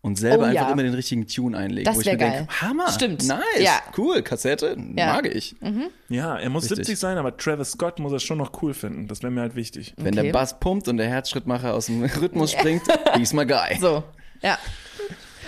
Und 0.00 0.16
selber 0.16 0.44
Oh, 0.44 0.46
einfach 0.46 0.66
ja. 0.68 0.72
immer 0.72 0.84
den 0.84 0.94
richtigen 0.94 1.26
Tune 1.26 1.58
einlegt. 1.58 1.86
Das 1.88 1.96
wo 1.96 2.00
ich 2.00 2.06
mir 2.06 2.16
denke, 2.16 2.36
geil. 2.36 2.48
Hammer. 2.60 2.90
Stimmt. 2.92 3.26
Nice. 3.26 3.40
Ja. 3.58 3.80
Cool. 3.96 4.22
Kassette. 4.22 4.76
Ja. 4.96 5.14
Mag 5.14 5.26
ich. 5.26 5.56
Ja, 6.08 6.36
er 6.38 6.50
muss 6.50 6.64
Richtig. 6.64 6.78
70 6.86 6.98
sein, 6.98 7.18
aber 7.18 7.36
Travis 7.36 7.72
Scott 7.72 7.98
muss 7.98 8.12
er 8.12 8.20
schon 8.20 8.38
noch 8.38 8.62
cool 8.62 8.74
finden. 8.74 9.08
Das 9.08 9.22
wäre 9.22 9.32
mir 9.32 9.40
halt 9.40 9.56
wichtig. 9.56 9.94
Wenn 9.96 10.14
Okay. 10.14 10.26
der 10.26 10.32
Bass 10.32 10.60
pumpt 10.60 10.86
und 10.88 10.98
der 10.98 11.08
Herzschrittmacher 11.08 11.74
aus 11.74 11.86
dem 11.86 12.04
Rhythmus 12.20 12.52
springt, 12.52 12.82
he's 13.16 13.32
my 13.32 13.44
guy. 13.44 13.76
So, 13.80 14.04
ja. 14.40 14.56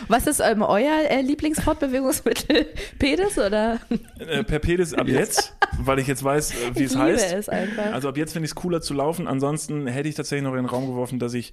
Was 0.08 0.26
ist 0.26 0.40
ähm, 0.40 0.62
euer 0.62 1.08
äh, 1.10 1.20
Lieblingsfortbewegungsmittel? 1.20 2.66
Pedis 2.98 3.38
oder? 3.38 3.78
Äh, 4.18 4.42
per 4.44 4.58
Pedis 4.58 4.94
ab 4.94 5.06
jetzt, 5.08 5.54
weil 5.78 5.98
ich 5.98 6.06
jetzt 6.06 6.24
weiß, 6.24 6.50
äh, 6.52 6.54
wie 6.74 6.84
es 6.84 6.96
heißt. 6.96 7.32
es 7.34 7.48
einfach. 7.48 7.92
Also 7.92 8.08
ab 8.08 8.16
jetzt 8.16 8.32
finde 8.32 8.46
ich 8.46 8.50
es 8.50 8.54
cooler 8.54 8.80
zu 8.80 8.94
laufen. 8.94 9.28
Ansonsten 9.28 9.86
hätte 9.86 10.08
ich 10.08 10.14
tatsächlich 10.16 10.42
noch 10.44 10.52
in 10.54 10.62
den 10.64 10.66
Raum 10.66 10.86
geworfen, 10.86 11.18
dass 11.18 11.34
ich, 11.34 11.52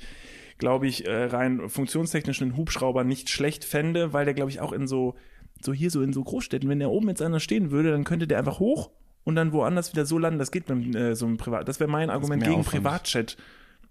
glaube 0.57 0.87
ich, 0.87 1.05
äh, 1.07 1.25
rein 1.25 1.69
funktionstechnisch 1.69 2.41
einen 2.41 2.57
Hubschrauber 2.57 3.03
nicht 3.03 3.29
schlecht 3.29 3.63
fände, 3.65 4.13
weil 4.13 4.25
der, 4.25 4.33
glaube 4.33 4.51
ich, 4.51 4.59
auch 4.59 4.71
in 4.73 4.87
so, 4.87 5.15
so 5.61 5.73
hier 5.73 5.91
so 5.91 6.01
in 6.01 6.13
so 6.13 6.23
Großstädten, 6.23 6.69
wenn 6.69 6.79
der 6.79 6.89
oben 6.89 7.09
jetzt 7.09 7.21
einer 7.21 7.39
stehen 7.39 7.71
würde, 7.71 7.91
dann 7.91 8.03
könnte 8.03 8.27
der 8.27 8.39
einfach 8.39 8.59
hoch 8.59 8.89
und 9.23 9.35
dann 9.35 9.51
woanders 9.53 9.91
wieder 9.93 10.05
so 10.05 10.17
landen. 10.17 10.39
Das 10.39 10.51
geht 10.51 10.69
mit 10.69 10.95
äh, 10.95 11.15
so 11.15 11.25
einem 11.25 11.37
Privat. 11.37 11.67
Das 11.67 11.79
wäre 11.79 11.89
mein 11.89 12.09
Argument 12.09 12.43
gegen 12.43 12.61
Aufwand. 12.61 12.83
Privatchat. 12.83 13.37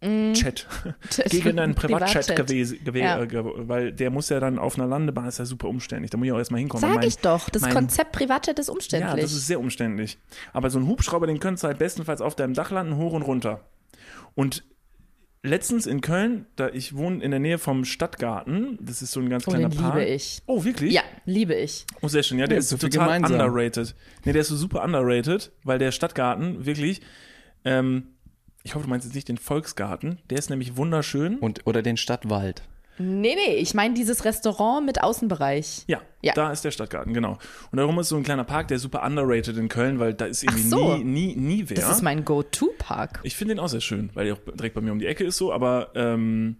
Chat. 0.03 0.67
gegen 1.31 1.59
einen 1.59 1.75
Privatchat. 1.75 2.27
Privatchat. 2.27 2.37
gewesen, 2.49 2.79
gew 2.85 2.99
Ja. 2.99 3.23
äh, 3.23 3.29
weil 3.69 3.93
der 3.93 4.11
muss 4.11 4.29
ja 4.29 4.41
dann 4.41 4.59
auf 4.59 4.79
einer 4.79 4.87
Landebahn, 4.87 5.27
ist 5.27 5.39
ja 5.39 5.47
super 5.47 5.69
umständlich. 5.69 6.11
Da 6.11 6.19
muss 6.19 6.27
ich 6.27 6.33
auch 6.33 6.39
erstmal 6.39 6.61
hinkommen. 6.61 6.83
Sag 6.83 6.95
Mein- 6.97 7.09
ich 7.09 7.19
doch, 7.19 7.49
das 7.49 7.63
mein- 7.63 7.73
Konzept 7.75 8.13
Privatjet 8.13 8.59
ist 8.59 8.67
ja, 8.69 8.75
umständlich. 8.75 9.23
das 9.23 9.33
ist 9.33 9.47
sehr 9.47 9.59
umständlich. 9.59 10.19
Aber 10.53 10.69
so 10.69 10.79
ein 10.79 10.87
Hubschrauber, 10.87 11.27
den 11.27 11.41
könntest 11.41 11.65
du 11.65 11.69
halt 11.69 11.79
bestenfalls 11.79 12.21
auf 12.21 12.35
deinem 12.35 12.53
Dach 12.53 12.71
landen, 12.71 12.97
hoch 12.97 13.15
und 13.15 13.23
runter. 13.23 13.61
Und 14.35 14.65
letztens 15.47 15.87
in 15.87 16.01
Köln, 16.01 16.47
da 16.57 16.69
ich 16.69 16.97
wohne 16.97 17.23
in 17.23 17.31
der 17.31 17.41
Nähe 17.41 17.59
vom 17.59 17.85
Stadtgarten, 17.85 18.79
das 18.81 19.03
ist 19.03 19.13
so 19.13 19.21
ein 19.21 19.29
ganz 19.29 19.47
oh, 19.47 19.51
kleiner 19.53 19.69
den 19.69 19.79
Park. 19.79 19.95
liebe 19.97 20.07
ich. 20.09 20.43
Oh, 20.47 20.65
wirklich? 20.65 20.93
Ja, 20.93 21.03
liebe 21.25 21.55
ich. 21.55 21.87
Oh, 22.03 22.09
sehr 22.09 22.23
schön. 22.23 22.39
Ja, 22.39 22.47
der 22.47 22.57
Ja, 22.57 22.59
ist 22.61 22.69
so 22.69 22.77
viel 22.77 22.91
total 22.91 23.07
gemeinsam. 23.21 23.41
underrated. 23.41 23.95
Nee, 24.25 24.33
der 24.33 24.43
ist 24.43 24.49
so 24.49 24.57
super 24.57 24.85
underrated, 24.85 25.53
weil 25.65 25.79
der 25.79 25.93
Stadtgarten 25.93 26.67
wirklich, 26.67 27.01
ähm, 27.65 28.09
ich 28.65 28.75
hoffe, 28.75 28.85
du 28.85 28.91
meinst 28.91 29.07
jetzt 29.07 29.15
nicht 29.15 29.29
den 29.29 29.39
Volksgarten, 29.39 30.19
der 30.31 30.39
ist 30.39 30.51
nämlich 30.51 30.77
wunderschön. 30.77 31.39
Und, 31.39 31.67
oder 31.67 31.83
den 31.83 31.97
Stadtwald. 31.97 32.63
Nee, 32.99 33.35
nee, 33.35 33.55
ich 33.57 33.75
meine 33.75 33.95
dieses 33.95 34.25
Restaurant 34.25 34.85
mit 34.87 35.03
Außenbereich. 35.03 35.85
Ja, 35.87 36.01
Ja. 36.23 36.33
da 36.35 36.51
ist 36.53 36.65
der 36.65 36.71
Stadtgarten, 36.71 37.13
genau. 37.13 37.39
Und 37.71 37.77
darum 37.79 37.99
ist 37.99 38.09
so 38.09 38.17
ein 38.17 38.23
kleiner 38.23 38.45
Park, 38.45 38.69
der 38.69 38.77
ist 38.77 38.83
super 38.83 39.05
underrated 39.05 39.57
in 39.57 39.69
Köln, 39.69 39.99
weil 39.99 40.15
da 40.15 40.27
ist 40.27 40.43
irgendwie 40.43 40.63
so. 40.63 40.97
nie, 40.97 41.05
nie, 41.05 41.37
nie 41.37 41.65
wer. 41.69 41.77
Das 41.77 41.91
ist 41.91 42.03
mein 42.03 42.25
Go-To-Park. 42.25 43.21
Ich 43.23 43.37
finde 43.37 43.55
den 43.55 43.61
auch 43.61 43.69
sehr 43.69 43.81
schön, 43.81 44.11
weil 44.15 44.27
der 44.27 44.35
auch 44.35 44.41
direkt 44.55 44.75
bei 44.75 44.81
mir 44.81 44.93
um 44.93 44.99
die 44.99 45.07
Ecke 45.07 45.25
ist 45.25 45.37
so, 45.37 45.53
aber 45.53 45.91
ähm, 45.95 46.57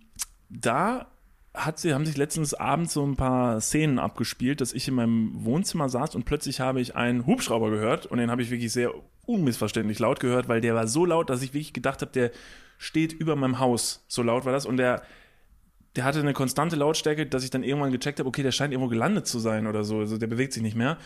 da 0.49 1.07
hat 1.55 1.79
sie, 1.79 1.95
haben 1.95 2.05
sich 2.05 2.19
letztens 2.19 2.53
abends 2.53 2.93
so 2.93 3.03
ein 3.07 3.17
paar 3.17 3.61
Szenen 3.63 3.99
abgespielt, 3.99 4.61
dass 4.61 4.75
ich 4.75 4.89
in 4.89 4.95
meinem 4.95 5.31
Wohnzimmer 5.45 5.89
saß 5.89 6.15
und 6.15 6.25
plötzlich 6.27 6.61
habe 6.61 6.81
ich 6.83 6.95
einen 6.97 7.27
Hubschrauber 7.27 7.71
gehört 7.71 8.05
und 8.05 8.19
den 8.19 8.31
habe 8.31 8.43
ich 8.43 8.51
wirklich 8.51 8.73
sehr 8.73 8.93
unmissverständlich 9.25 9.99
laut 9.99 10.21
gehört, 10.21 10.49
weil 10.49 10.61
der 10.61 10.75
war 10.75 10.87
so 10.87 11.05
laut, 11.07 11.31
dass 11.31 11.43
ich 11.43 11.55
wirklich 11.55 11.73
gedacht 11.73 12.03
habe, 12.03 12.13
der 12.13 12.31
steht 12.79 13.13
über 13.15 13.37
meinem 13.37 13.59
Haus. 13.59 14.05
So 14.07 14.23
laut 14.23 14.45
war 14.45 14.53
das 14.53 14.67
und 14.67 14.77
der 14.77 15.03
der 15.97 16.05
hatte 16.05 16.21
eine 16.21 16.33
konstante 16.35 16.77
Lautstärke, 16.77 17.27
dass 17.27 17.43
ich 17.43 17.51
dann 17.51 17.63
irgendwann 17.65 17.91
gecheckt 17.91 18.19
habe, 18.19 18.29
okay, 18.29 18.43
der 18.43 18.53
scheint 18.53 18.73
irgendwo 18.73 18.89
gelandet 18.91 19.27
zu 19.27 19.39
sein 19.39 19.67
oder 19.67 19.83
so, 19.83 19.99
also 20.01 20.19
der 20.19 20.27
bewegt 20.27 20.53
sich 20.53 20.63
nicht 20.63 20.77
mehr. 20.77 20.99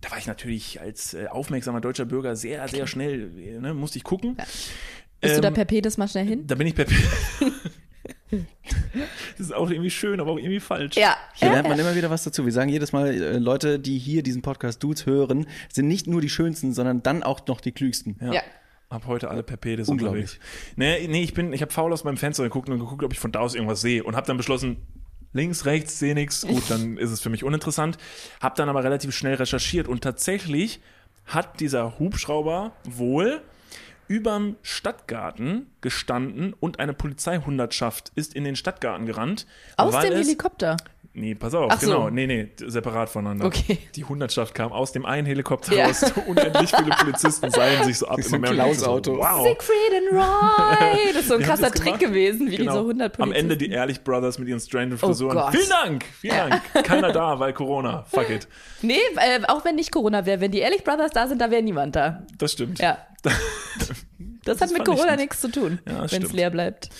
Da 0.00 0.10
war 0.10 0.18
ich 0.18 0.26
natürlich 0.26 0.80
als 0.80 1.14
äh, 1.14 1.26
aufmerksamer 1.28 1.80
deutscher 1.80 2.04
Bürger 2.04 2.36
sehr, 2.36 2.66
sehr 2.68 2.86
schnell, 2.86 3.30
äh, 3.38 3.58
ne, 3.60 3.74
musste 3.74 3.98
ich 3.98 4.04
gucken. 4.04 4.36
Bist 5.20 5.36
du 5.36 5.40
da 5.40 5.48
Ähm, 5.48 5.54
per 5.54 5.64
Pedis 5.64 5.96
mal 5.96 6.08
schnell 6.08 6.26
hin? 6.26 6.46
da 6.46 6.54
bin 6.54 6.66
ich 6.66 6.74
per. 6.74 6.84
das 8.30 8.40
ist 9.38 9.54
auch 9.54 9.70
irgendwie 9.70 9.90
schön, 9.90 10.20
aber 10.20 10.32
auch 10.32 10.38
irgendwie 10.38 10.60
falsch. 10.60 10.96
Ja. 10.96 11.16
Hier 11.34 11.50
lernt 11.50 11.68
man 11.68 11.78
immer 11.78 11.94
wieder 11.96 12.10
was 12.10 12.24
dazu. 12.24 12.44
Wir 12.44 12.52
sagen 12.52 12.68
jedes 12.68 12.92
Mal, 12.92 13.14
äh, 13.14 13.38
Leute, 13.38 13.78
die 13.78 13.98
hier 13.98 14.22
diesen 14.22 14.42
Podcast 14.42 14.82
Dudes 14.82 15.06
hören, 15.06 15.46
sind 15.72 15.88
nicht 15.88 16.06
nur 16.06 16.20
die 16.20 16.28
schönsten, 16.28 16.74
sondern 16.74 17.02
dann 17.02 17.22
auch 17.22 17.46
noch 17.46 17.60
die 17.60 17.72
klügsten. 17.72 18.16
Ja. 18.20 18.32
Ja. 18.34 18.42
Hab 18.94 19.06
heute 19.06 19.28
alle 19.28 19.42
per 19.42 19.56
Pedis 19.56 19.88
Unglaublich. 19.88 20.38
unterwegs. 20.38 20.40
Nee, 20.76 21.08
nee, 21.08 21.22
ich 21.22 21.34
bin, 21.34 21.52
ich 21.52 21.62
habe 21.62 21.72
faul 21.72 21.92
aus 21.92 22.04
meinem 22.04 22.16
Fenster 22.16 22.44
geguckt 22.44 22.68
und 22.68 22.78
geguckt, 22.78 23.02
ob 23.02 23.12
ich 23.12 23.18
von 23.18 23.32
da 23.32 23.40
aus 23.40 23.54
irgendwas 23.54 23.80
sehe 23.80 24.04
und 24.04 24.14
habe 24.14 24.26
dann 24.26 24.36
beschlossen, 24.36 24.76
links, 25.32 25.66
rechts, 25.66 25.98
sehe 25.98 26.14
nichts. 26.14 26.46
Gut, 26.46 26.62
dann 26.68 26.96
ist 26.96 27.10
es 27.10 27.20
für 27.20 27.28
mich 27.28 27.42
uninteressant. 27.42 27.98
Hab 28.40 28.54
dann 28.54 28.68
aber 28.68 28.84
relativ 28.84 29.14
schnell 29.14 29.34
recherchiert 29.34 29.88
und 29.88 30.02
tatsächlich 30.02 30.80
hat 31.26 31.60
dieser 31.60 31.98
Hubschrauber 31.98 32.72
wohl 32.84 33.42
überm 34.08 34.56
Stadtgarten 34.62 35.70
gestanden 35.80 36.54
und 36.60 36.78
eine 36.80 36.92
Polizeihundertschaft 36.94 38.12
ist 38.14 38.34
in 38.34 38.44
den 38.44 38.56
Stadtgarten 38.56 39.06
gerannt. 39.06 39.46
Aus 39.76 39.94
weil 39.94 40.10
dem 40.10 40.20
es, 40.20 40.26
Helikopter. 40.26 40.76
Nee, 41.16 41.36
pass 41.36 41.54
auf, 41.54 41.70
Ach 41.72 41.80
so. 41.80 41.86
genau. 41.86 42.10
Nee, 42.10 42.26
nee, 42.26 42.48
separat 42.66 43.08
voneinander. 43.08 43.44
Okay. 43.46 43.78
Die 43.94 44.02
Hundertschaft 44.04 44.52
kam 44.52 44.72
aus 44.72 44.90
dem 44.90 45.06
einen 45.06 45.28
Helikopter 45.28 45.72
Ja. 45.72 45.86
raus. 45.86 46.04
Unendlich 46.26 46.70
viele 46.74 46.90
Polizisten 46.90 47.50
seilen 47.52 47.84
sich 47.84 47.98
so 47.98 48.08
ab. 48.08 48.20
So 48.20 48.34
immer 48.34 48.50
mehr. 48.50 48.64
Und 48.66 48.72
ich 48.72 48.78
Klaus-Auto. 48.78 49.14
So, 49.14 49.20
wow. 49.20 49.46
Siegfried 49.46 49.76
and 49.96 50.12
Roy. 50.20 51.12
Das 51.12 51.22
ist 51.22 51.28
so 51.28 51.34
ein 51.36 51.42
krasser 51.42 51.70
Trick 51.70 52.00
gewesen, 52.00 52.50
wie 52.50 52.56
Genau. 52.56 52.72
diese 52.72 52.80
100 52.84 53.20
Am 53.20 53.30
Ende 53.30 53.56
die 53.56 53.66
Polizisten. 53.66 53.72
Ehrlich 53.78 54.02
Brothers 54.02 54.38
mit 54.40 54.48
ihren 54.48 54.58
stranded 54.58 54.98
Oh 55.02 55.06
Frisuren. 55.06 55.36
Gott. 55.36 55.52
vielen 55.54 55.68
Dank, 55.68 56.04
vielen 56.20 56.34
Ja. 56.36 56.48
Dank. 56.48 56.62
Keiner 56.84 57.12
da, 57.12 57.38
weil 57.38 57.52
Corona. 57.52 58.02
Fuck 58.10 58.30
it. 58.30 58.48
Nee, 58.82 58.98
äh, 59.16 59.40
auch 59.46 59.64
wenn 59.64 59.76
nicht 59.76 59.92
Corona 59.92 60.26
wäre, 60.26 60.40
wenn 60.40 60.50
die 60.50 60.58
Ehrlich 60.58 60.82
Brothers 60.82 61.12
da 61.12 61.28
sind, 61.28 61.40
da 61.40 61.48
wäre 61.52 61.62
niemand 61.62 61.94
da. 61.94 62.24
Das 62.38 62.50
stimmt. 62.50 62.80
Ja. 62.80 62.98
Das, 64.44 64.60
hat 64.60 64.72
mit 64.72 64.84
Corona 64.84 65.16
nichts 65.16 65.40
zu 65.40 65.50
tun, 65.50 65.78
Ja, 65.88 66.02
das 66.02 66.12
wenn 66.12 66.22
es 66.22 66.32
leer 66.32 66.50
bleibt. 66.50 66.90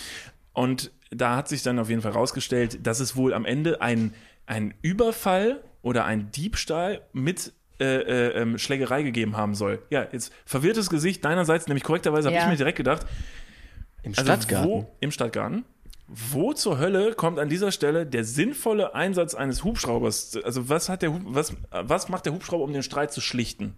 Und 0.55 0.91
da 1.11 1.37
hat 1.37 1.49
sich 1.49 1.62
dann 1.62 1.79
auf 1.79 1.91
jeden 1.91 2.01
Fall 2.01 2.12
rausgestellt, 2.12 2.87
dass 2.87 3.01
es 3.01 3.16
wohl 3.16 3.35
am 3.35 3.45
Ende 3.45 3.83
ein, 3.83 4.14
ein 4.47 4.72
Überfall 4.81 5.62
oder 5.83 6.07
ein 6.07 6.31
Diebstahl 6.31 7.03
mit 7.12 7.53
äh, 7.81 7.85
äh, 7.85 8.41
ähm, 8.41 8.57
Schlägerei 8.57 9.03
gegeben 9.03 9.37
haben 9.37 9.55
soll. 9.55 9.83
Ja, 9.91 10.07
jetzt 10.11 10.33
verwirrtes 10.47 10.89
Gesicht 10.89 11.25
deinerseits, 11.25 11.66
nämlich 11.68 11.85
korrekterweise 11.85 12.29
habe 12.29 12.37
Ja. 12.37 12.45
ich 12.45 12.49
mir 12.49 12.57
direkt 12.57 12.79
gedacht, 12.79 13.07
Im 14.03 14.12
Also 14.12 14.22
Stadtgarten. 14.22 14.70
Wo, 14.70 14.97
Im 15.01 15.11
Stadtgarten. 15.11 15.64
Wo 16.07 16.53
zur 16.53 16.79
Hölle 16.79 17.14
kommt 17.14 17.39
an 17.39 17.49
dieser 17.49 17.72
Stelle 17.72 18.07
der 18.07 18.25
sinnvolle 18.25 18.95
Einsatz 18.95 19.35
eines 19.35 19.64
Hubschraubers? 19.64 20.37
Also 20.45 20.68
was 20.68 20.89
hat 20.89 21.03
der 21.03 21.12
was, 21.25 21.55
was 21.70 22.09
macht 22.09 22.27
der 22.27 22.33
Hubschrauber, 22.33 22.64
um 22.64 22.72
den 22.72 22.83
Streit 22.83 23.12
zu 23.12 23.20
schlichten? 23.20 23.75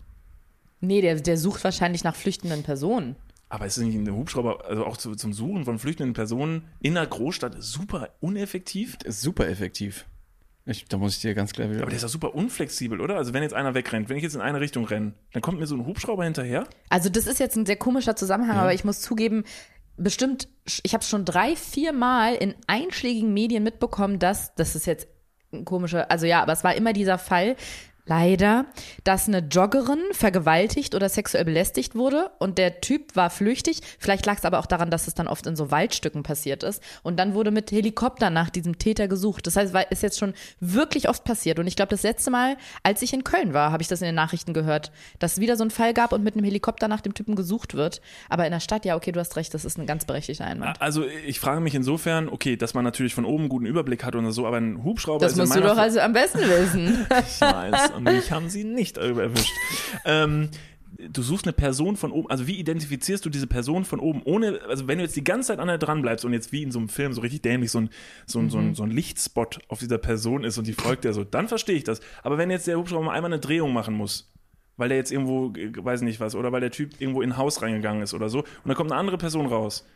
Nee, 0.80 1.00
der, 1.00 1.16
der 1.16 1.38
sucht 1.38 1.64
wahrscheinlich 1.64 2.04
nach 2.04 2.14
flüchtenden 2.14 2.62
Personen. 2.62 3.16
Aber 3.48 3.66
ist 3.66 3.78
nicht 3.78 3.94
ein 3.94 4.10
Hubschrauber, 4.10 4.64
also 4.66 4.84
auch 4.84 4.96
zu, 4.96 5.14
zum 5.14 5.32
Suchen 5.32 5.64
von 5.64 5.78
flüchtenden 5.78 6.14
Personen 6.14 6.64
in 6.80 6.96
einer 6.96 7.06
Großstadt 7.06 7.56
super 7.60 8.10
uneffektiv? 8.20 8.98
Ist 9.04 9.22
super 9.22 9.48
effektiv. 9.48 10.04
Ich, 10.68 10.86
da 10.86 10.96
muss 10.96 11.14
ich 11.14 11.20
dir 11.20 11.34
ganz 11.34 11.52
klar 11.52 11.70
wieder. 11.70 11.82
Aber 11.82 11.90
der 11.90 11.96
ist 11.96 12.02
doch 12.02 12.08
super 12.08 12.34
unflexibel, 12.34 13.00
oder? 13.00 13.16
Also 13.16 13.32
wenn 13.32 13.44
jetzt 13.44 13.54
einer 13.54 13.74
wegrennt, 13.74 14.08
wenn 14.08 14.16
ich 14.16 14.24
jetzt 14.24 14.34
in 14.34 14.40
eine 14.40 14.60
Richtung 14.60 14.84
renne, 14.84 15.14
dann 15.32 15.40
kommt 15.40 15.60
mir 15.60 15.66
so 15.68 15.76
ein 15.76 15.86
Hubschrauber 15.86 16.24
hinterher. 16.24 16.66
Also 16.88 17.08
das 17.08 17.28
ist 17.28 17.38
jetzt 17.38 17.54
ein 17.56 17.66
sehr 17.66 17.76
komischer 17.76 18.16
Zusammenhang, 18.16 18.56
aber 18.56 18.74
ich 18.74 18.84
muss 18.84 19.00
zugeben, 19.00 19.44
bestimmt, 19.96 20.48
ich 20.82 20.92
habe 20.92 21.04
schon 21.04 21.24
drei, 21.24 21.54
vier 21.54 21.92
Mal 21.92 22.34
in 22.34 22.56
einschlägigen 22.66 23.32
Medien 23.32 23.62
mitbekommen, 23.62 24.18
dass, 24.18 24.56
das 24.56 24.74
ist 24.74 24.86
jetzt 24.86 25.06
ein 25.52 25.64
komischer, 25.64 26.10
also 26.10 26.26
ja, 26.26 26.42
aber 26.42 26.52
es 26.52 26.64
war 26.64 26.74
immer 26.74 26.92
dieser 26.92 27.18
Fall, 27.18 27.54
leider, 28.06 28.66
dass 29.04 29.28
eine 29.28 29.38
Joggerin 29.38 30.00
vergewaltigt 30.12 30.94
oder 30.94 31.08
sexuell 31.08 31.44
belästigt 31.44 31.94
wurde 31.94 32.30
und 32.38 32.58
der 32.58 32.80
Typ 32.80 33.16
war 33.16 33.30
flüchtig. 33.30 33.80
Vielleicht 33.98 34.26
lag 34.26 34.38
es 34.38 34.44
aber 34.44 34.58
auch 34.60 34.66
daran, 34.66 34.90
dass 34.90 35.08
es 35.08 35.14
dann 35.14 35.26
oft 35.28 35.46
in 35.46 35.56
so 35.56 35.70
Waldstücken 35.70 36.22
passiert 36.22 36.62
ist. 36.62 36.82
Und 37.02 37.18
dann 37.18 37.34
wurde 37.34 37.50
mit 37.50 37.70
Helikopter 37.70 38.30
nach 38.30 38.50
diesem 38.50 38.78
Täter 38.78 39.08
gesucht. 39.08 39.46
Das 39.46 39.56
heißt, 39.56 39.74
es 39.74 39.84
ist 39.90 40.02
jetzt 40.02 40.18
schon 40.18 40.34
wirklich 40.60 41.08
oft 41.08 41.24
passiert. 41.24 41.58
Und 41.58 41.66
ich 41.66 41.76
glaube, 41.76 41.90
das 41.90 42.02
letzte 42.02 42.30
Mal, 42.30 42.56
als 42.82 43.02
ich 43.02 43.12
in 43.12 43.24
Köln 43.24 43.52
war, 43.52 43.72
habe 43.72 43.82
ich 43.82 43.88
das 43.88 44.00
in 44.00 44.06
den 44.06 44.14
Nachrichten 44.14 44.52
gehört, 44.52 44.92
dass 45.18 45.34
es 45.34 45.40
wieder 45.40 45.56
so 45.56 45.64
einen 45.64 45.70
Fall 45.70 45.92
gab 45.92 46.12
und 46.12 46.22
mit 46.22 46.34
einem 46.34 46.44
Helikopter 46.44 46.88
nach 46.88 47.00
dem 47.00 47.14
Typen 47.14 47.34
gesucht 47.34 47.74
wird. 47.74 48.00
Aber 48.28 48.46
in 48.46 48.52
der 48.52 48.60
Stadt, 48.60 48.84
ja, 48.84 48.96
okay, 48.96 49.12
du 49.12 49.20
hast 49.20 49.36
recht, 49.36 49.52
das 49.52 49.64
ist 49.64 49.78
ein 49.78 49.86
ganz 49.86 50.04
berechtigter 50.04 50.44
Einwand. 50.44 50.80
Also 50.80 51.04
ich 51.04 51.40
frage 51.40 51.60
mich 51.60 51.74
insofern, 51.74 52.28
okay, 52.28 52.56
dass 52.56 52.74
man 52.74 52.84
natürlich 52.84 53.14
von 53.14 53.24
oben 53.24 53.44
einen 53.44 53.48
guten 53.48 53.66
Überblick 53.66 54.04
hat 54.04 54.14
oder 54.14 54.30
so, 54.30 54.46
aber 54.46 54.58
ein 54.58 54.84
Hubschrauber 54.84 55.20
Das 55.20 55.32
ist 55.32 55.38
in 55.38 55.44
musst 55.44 55.56
du 55.56 55.60
doch 55.60 55.76
also 55.76 56.00
am 56.00 56.12
besten 56.12 56.40
wissen. 56.40 57.06
Ich 57.26 57.40
weiß, 57.40 57.95
und 57.96 58.04
mich 58.04 58.30
haben 58.30 58.48
sie 58.48 58.64
nicht 58.64 58.98
erwischt. 58.98 59.52
ähm, 60.04 60.50
du 60.98 61.22
suchst 61.22 61.46
eine 61.46 61.52
Person 61.52 61.96
von 61.96 62.12
oben, 62.12 62.30
also 62.30 62.46
wie 62.46 62.58
identifizierst 62.58 63.24
du 63.24 63.30
diese 63.30 63.46
Person 63.46 63.84
von 63.84 64.00
oben, 64.00 64.22
ohne, 64.24 64.60
also 64.68 64.88
wenn 64.88 64.98
du 64.98 65.04
jetzt 65.04 65.16
die 65.16 65.24
ganze 65.24 65.48
Zeit 65.48 65.58
an 65.58 65.68
der 65.68 65.78
dran 65.78 66.02
bleibst 66.02 66.24
und 66.24 66.32
jetzt 66.32 66.52
wie 66.52 66.62
in 66.62 66.70
so 66.70 66.78
einem 66.78 66.88
Film 66.88 67.12
so 67.12 67.20
richtig 67.20 67.42
dämlich 67.42 67.70
so 67.70 67.80
ein, 67.80 67.90
so 68.26 68.38
ein, 68.38 68.50
so 68.50 68.58
ein, 68.58 68.74
so 68.74 68.82
ein 68.82 68.90
Lichtspot 68.90 69.60
auf 69.68 69.78
dieser 69.78 69.98
Person 69.98 70.44
ist 70.44 70.58
und 70.58 70.66
die 70.66 70.72
folgt 70.72 71.04
dir 71.04 71.12
so, 71.12 71.24
dann 71.24 71.48
verstehe 71.48 71.76
ich 71.76 71.84
das. 71.84 72.00
Aber 72.22 72.38
wenn 72.38 72.50
jetzt 72.50 72.66
der 72.66 72.78
Hubschrauber 72.78 73.04
mal 73.04 73.12
einmal 73.12 73.32
eine 73.32 73.40
Drehung 73.40 73.72
machen 73.72 73.94
muss, 73.94 74.32
weil 74.76 74.88
der 74.88 74.98
jetzt 74.98 75.12
irgendwo, 75.12 75.52
äh, 75.56 75.72
weiß 75.76 76.02
nicht 76.02 76.20
was, 76.20 76.34
oder 76.34 76.52
weil 76.52 76.60
der 76.60 76.70
Typ 76.70 77.00
irgendwo 77.00 77.22
in 77.22 77.30
ein 77.30 77.36
Haus 77.36 77.62
reingegangen 77.62 78.02
ist 78.02 78.14
oder 78.14 78.28
so, 78.28 78.40
und 78.40 78.66
dann 78.66 78.74
kommt 78.74 78.92
eine 78.92 79.00
andere 79.00 79.18
Person 79.18 79.46
raus. 79.46 79.86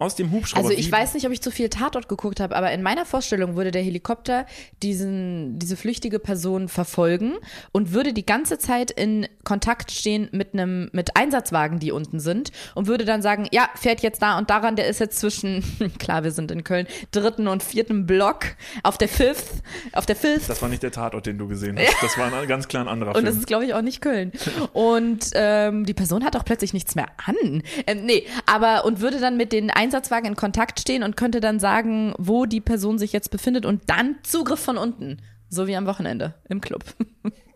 Aus 0.00 0.14
dem 0.14 0.30
Hubschrauber. 0.30 0.68
Also 0.68 0.78
ich 0.78 0.90
weiß 0.92 1.14
nicht, 1.14 1.26
ob 1.26 1.32
ich 1.32 1.42
zu 1.42 1.50
viel 1.50 1.68
Tatort 1.68 2.08
geguckt 2.08 2.38
habe, 2.38 2.54
aber 2.54 2.70
in 2.70 2.82
meiner 2.82 3.04
Vorstellung 3.04 3.56
würde 3.56 3.72
der 3.72 3.82
Helikopter 3.82 4.46
diesen, 4.80 5.58
diese 5.58 5.76
flüchtige 5.76 6.20
Person 6.20 6.68
verfolgen 6.68 7.34
und 7.72 7.92
würde 7.92 8.12
die 8.12 8.24
ganze 8.24 8.58
Zeit 8.58 8.92
in 8.92 9.26
Kontakt 9.42 9.90
stehen 9.90 10.28
mit 10.30 10.54
einem, 10.54 10.88
mit 10.92 11.16
Einsatzwagen, 11.16 11.80
die 11.80 11.90
unten 11.90 12.20
sind 12.20 12.52
und 12.76 12.86
würde 12.86 13.04
dann 13.04 13.22
sagen, 13.22 13.48
ja, 13.50 13.68
fährt 13.74 14.00
jetzt 14.00 14.22
da 14.22 14.38
und 14.38 14.50
daran, 14.50 14.76
der 14.76 14.86
ist 14.86 15.00
jetzt 15.00 15.18
zwischen, 15.18 15.64
klar, 15.98 16.22
wir 16.22 16.30
sind 16.30 16.52
in 16.52 16.62
Köln, 16.62 16.86
dritten 17.10 17.48
und 17.48 17.64
vierten 17.64 18.06
Block 18.06 18.44
auf 18.84 18.98
der 18.98 19.08
Fifth, 19.08 19.64
auf 19.94 20.06
der 20.06 20.14
Fifth. 20.14 20.48
Das 20.48 20.62
war 20.62 20.68
nicht 20.68 20.84
der 20.84 20.92
Tatort, 20.92 21.26
den 21.26 21.38
du 21.38 21.48
gesehen 21.48 21.76
hast. 21.76 21.88
Das 22.08 22.16
war 22.16 22.32
ein 22.32 22.46
ganz 22.48 22.68
klar 22.68 22.84
ein 22.84 22.88
anderer 22.88 23.10
Und 23.10 23.16
Film. 23.16 23.26
das 23.26 23.34
ist, 23.36 23.46
glaube 23.46 23.64
ich, 23.64 23.74
auch 23.74 23.82
nicht 23.82 24.00
Köln. 24.00 24.32
Und 24.72 25.30
ähm, 25.34 25.84
die 25.84 25.92
Person 25.92 26.24
hat 26.24 26.36
auch 26.36 26.44
plötzlich 26.44 26.72
nichts 26.72 26.94
mehr 26.94 27.08
an. 27.26 27.62
Ähm, 27.86 28.06
nee, 28.06 28.24
aber 28.46 28.84
und 28.84 29.00
würde 29.00 29.18
dann 29.20 29.36
mit 29.36 29.52
den 29.52 29.70
Einsatzwagen 29.70 29.87
in 30.24 30.36
Kontakt 30.36 30.80
stehen 30.80 31.02
und 31.02 31.16
könnte 31.16 31.40
dann 31.40 31.58
sagen, 31.60 32.14
wo 32.18 32.46
die 32.46 32.60
Person 32.60 32.98
sich 32.98 33.12
jetzt 33.12 33.30
befindet 33.30 33.66
und 33.66 33.82
dann 33.86 34.16
Zugriff 34.22 34.60
von 34.60 34.76
unten. 34.78 35.18
So 35.50 35.66
wie 35.66 35.76
am 35.76 35.86
Wochenende 35.86 36.34
im 36.48 36.60
Club. 36.60 36.84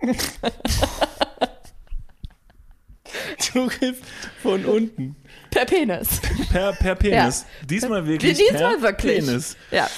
Zugriff 3.39 4.01
von 4.43 4.65
unten. 4.65 5.17
Per 5.51 5.67
Penis. 5.67 6.21
per, 6.51 6.73
per 6.73 6.95
Penis. 6.95 7.45
Diesmal 7.69 8.07
wirklich 8.07 8.39
Diesmal 8.39 8.77
per 8.77 8.83
wirklich. 8.83 9.25
Penis. 9.25 9.57
Ja. 9.71 9.89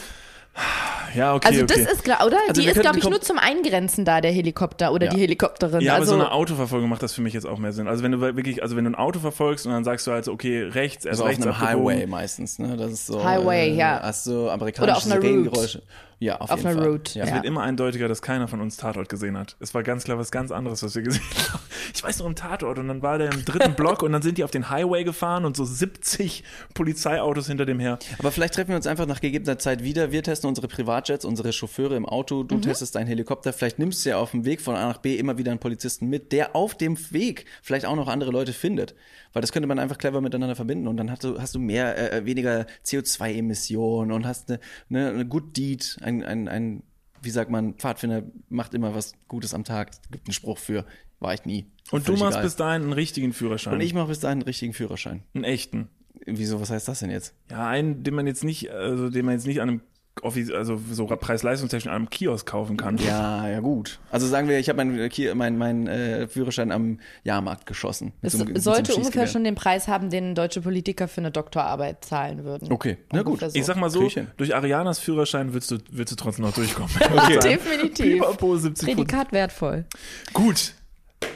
Ja, 1.15 1.33
okay, 1.35 1.47
Also 1.47 1.63
okay. 1.63 1.75
das 1.85 1.93
ist 1.93 2.03
klar, 2.03 2.27
oder? 2.27 2.39
Also 2.49 2.61
die 2.61 2.67
ist, 2.67 2.81
glaube 2.81 2.99
ich, 2.99 3.09
nur 3.09 3.21
zum 3.21 3.39
Eingrenzen 3.39 4.05
da, 4.05 4.21
der 4.21 4.33
Helikopter 4.33 4.93
oder 4.93 5.07
Ja. 5.07 5.13
die 5.15 5.21
Helikopterin. 5.21 5.81
ja, 5.81 5.93
aber 5.93 6.01
also, 6.01 6.17
so 6.17 6.21
eine 6.21 6.33
Autoverfolgung 6.33 6.89
macht 6.89 7.05
das 7.05 7.13
für 7.13 7.23
mich 7.23 7.35
jetzt 7.35 7.47
auch 7.47 7.59
mehr 7.59 7.73
Sinn. 7.73 7.87
Also 7.87 8.03
wenn 8.03 8.11
du 8.11 8.21
wirklich, 8.21 8.65
also 8.65 8.75
wenn 8.75 8.85
du 8.85 8.91
ein 8.91 8.95
Auto 8.97 9.21
verfolgst 9.21 9.65
und 9.65 9.71
dann 9.71 9.85
sagst 9.85 10.09
du 10.09 10.11
halt 10.11 10.25
so, 10.25 10.33
okay, 10.33 10.63
rechts, 10.65 11.05
erst 11.05 11.21
Also 11.21 11.23
auf 11.23 11.29
rechts 11.29 11.47
einem 11.47 11.55
abgebogen. 11.55 11.95
Highway 11.99 12.07
meistens, 12.09 12.59
ne? 12.59 12.77
Das 12.77 12.91
ist 12.91 13.07
so. 13.07 13.23
Highway, 13.23 13.69
äh, 13.71 13.75
ja. 13.77 14.01
Hast 14.03 14.27
du 14.27 14.49
amerikanische 14.51 14.83
Oder 14.91 14.97
auf 14.97 15.07
einer 15.07 15.15
Route. 15.17 15.27
Sirenengeräusche. 15.29 15.83
Ja, 16.19 16.37
auf, 16.39 16.51
Auf 16.51 16.59
jeden 16.59 16.71
einer 16.71 16.83
Fall. 16.83 16.91
Route, 16.91 17.19
Ja. 17.19 17.25
Es 17.25 17.33
wird 17.35 17.45
immer 17.45 17.63
eindeutiger, 17.63 18.09
dass 18.09 18.23
keiner 18.23 18.49
von 18.49 18.61
uns 18.61 18.77
Tatort 18.77 19.09
gesehen 19.09 19.37
hat. 19.37 19.57
Es 19.61 19.75
war 19.75 19.83
ganz 19.83 20.05
klar 20.05 20.19
was 20.19 20.31
ganz 20.31 20.51
anderes, 20.51 20.83
was 20.83 20.95
wir 20.95 21.03
gesehen 21.03 21.23
haben. 21.53 21.63
Ich 21.95 22.03
weiß 22.03 22.19
noch 22.21 22.27
im 22.27 22.35
Tatort 22.35 22.79
und 22.79 22.89
dann 22.89 23.03
war 23.03 23.19
der 23.19 23.33
im 23.33 23.45
dritten 23.45 23.75
Block 23.77 24.03
und 24.03 24.13
dann 24.13 24.23
sind 24.23 24.39
die 24.39 24.45
auf 24.45 24.51
den 24.51 24.71
Highway 24.71 25.05
gefahren 25.05 25.45
und 25.45 25.57
so 25.57 25.65
70 25.65 26.45
Polizeiautos 26.75 27.47
hinter 27.47 27.67
dem 27.67 27.79
her. 27.81 27.99
Aber 28.19 28.31
vielleicht 28.31 28.55
treffen 28.55 28.71
wir 28.71 28.77
uns 28.77 28.87
einfach 28.87 29.07
nach 29.07 29.21
gegebener 29.21 29.59
Zeit 29.59 29.83
wieder. 29.83 30.13
Wir 30.13 30.23
testen 30.23 30.49
unsere 30.49 30.69
Privatjets, 30.69 31.25
unsere 31.25 31.53
Chauffeure 31.53 31.97
im 31.97 32.07
Auto. 32.07 32.43
Mhm. 32.43 32.49
Du 32.49 32.59
testest 32.59 32.95
deinen 32.95 33.07
Helikopter. 33.07 33.53
Vielleicht 33.53 33.79
nimmst 33.79 34.05
du 34.05 34.11
ja 34.11 34.19
auf 34.19 34.31
dem 34.31 34.45
Weg 34.45 34.61
von 34.61 34.77
A 34.77 34.89
nach 34.89 34.99
B 34.99 35.17
immer 35.17 35.39
wieder 35.39 35.51
einen 35.51 35.61
Polizisten 35.61 36.09
mit, 36.09 36.33
der 36.33 36.57
auf 36.57 36.75
dem 36.77 36.97
Weg 37.13 37.45
vielleicht 37.63 37.87
auch 37.87 37.97
noch 37.97 38.09
andere 38.09 38.31
Leute 38.31 38.53
findet. 38.53 38.95
Weil 39.33 39.41
das 39.41 39.51
könnte 39.51 39.67
man 39.67 39.79
einfach 39.81 39.99
clever 39.99 40.21
miteinander 40.21 40.55
verbinden 40.55 40.87
und 40.87 40.97
dann 40.97 41.11
hast 41.11 41.25
du, 41.25 41.41
hast 41.41 41.55
du 41.57 41.59
mehr, 41.59 42.13
äh, 42.13 42.25
weniger 42.25 42.67
CO2-Emissionen 42.87 44.13
und 44.13 44.27
hast 44.27 44.49
eine, 44.51 44.61
eine, 44.91 45.09
eine 45.11 45.27
Good 45.27 45.57
Deed, 45.57 45.97
ein, 46.05 46.23
ein, 46.23 46.49
ein, 46.49 46.83
wie 47.23 47.31
sagt 47.31 47.51
man, 47.51 47.75
Pfadfinder 47.75 48.23
macht 48.49 48.75
immer 48.75 48.95
was 48.95 49.15
Gutes 49.29 49.55
am 49.55 49.65
Tag. 49.65 49.91
Es 49.91 50.11
gibt 50.11 50.27
einen 50.27 50.35
Spruch 50.35 50.59
für, 50.59 50.85
war 51.19 51.35
ich 51.35 51.45
nie. 51.45 51.67
Und 51.91 52.07
du 52.07 52.13
machst 52.13 52.33
egal. 52.33 52.43
bis 52.43 52.57
dahin 52.57 52.83
einen 52.83 52.93
richtigen 52.93 53.33
Führerschein. 53.33 53.75
Und 53.75 53.81
ich 53.81 53.95
mache 53.95 54.09
bis 54.09 54.21
dahin 54.21 54.39
einen 54.39 54.43
richtigen 54.43 54.75
Führerschein. 54.75 55.23
einen 55.35 55.45
echten. 55.45 55.89
Wieso, 56.27 56.61
was 56.61 56.71
heißt 56.71 56.89
das 56.89 57.01
denn 57.01 57.11
jetzt? 57.11 57.35
Ja, 57.51 57.67
einen, 57.67 58.03
den 58.03 58.15
man 58.15 58.27
jetzt 58.27 58.45
nicht, 58.45 58.71
also 58.71 59.11
den 59.11 59.25
man 59.25 59.35
jetzt 59.35 59.47
nicht 59.47 59.61
an 59.61 59.69
einem 59.69 59.81
also 60.23 60.81
so 60.91 61.07
preis-leistungstechnisch 61.07 61.89
an 61.91 61.97
einem 61.97 62.11
Kiosk 62.11 62.47
kaufen 62.47 62.77
kann. 62.77 62.97
Ja, 62.99 63.49
ja 63.49 63.61
gut. 63.61 63.99
Also 64.11 64.27
sagen 64.27 64.49
wir, 64.49 64.59
ich 64.59 64.69
habe 64.69 64.77
meinen 64.79 65.09
Ki- 65.09 65.35
mein, 65.35 65.59
mein, 65.59 65.87
äh, 65.87 66.29
Führerschein 66.29 66.71
am 66.73 67.01
Jahrmarkt 67.25 67.67
geschossen. 67.67 68.13
Mit 68.23 68.33
es 68.33 68.39
so 68.39 68.45
einem- 68.45 68.53
mit 68.55 68.63
so 68.63 68.73
sollte 68.73 68.95
ungefähr 68.95 69.27
schon 69.27 69.45
den 69.45 69.55
Preis 69.55 69.89
haben, 69.89 70.11
den 70.11 70.35
deutsche 70.35 70.61
Politiker 70.63 71.09
für 71.09 71.21
eine 71.21 71.31
Doktorarbeit 71.31 72.05
zahlen 72.05 72.45
würden. 72.45 72.73
Okay, 72.73 72.97
na 73.13 73.23
gut. 73.23 73.41
So. 73.41 73.49
Ich 73.53 73.65
sag 73.65 73.77
mal 73.77 73.91
so, 73.91 74.01
Küchen. 74.01 74.29
durch 74.37 74.55
Arianas 74.55 74.99
Führerschein 74.99 75.53
würdest 75.53 75.71
du, 75.73 75.79
würdest 75.91 76.13
du 76.13 76.17
trotzdem 76.23 76.45
noch 76.45 76.55
durchkommen. 76.55 76.91
Okay. 77.15 77.39
Definitiv. 77.41 78.15
Pipapo, 78.15 78.57
70 78.57 78.87
Pfund. 78.89 78.97
Prädikat 79.09 79.33
wertvoll. 79.33 79.85
Gut. 80.33 80.75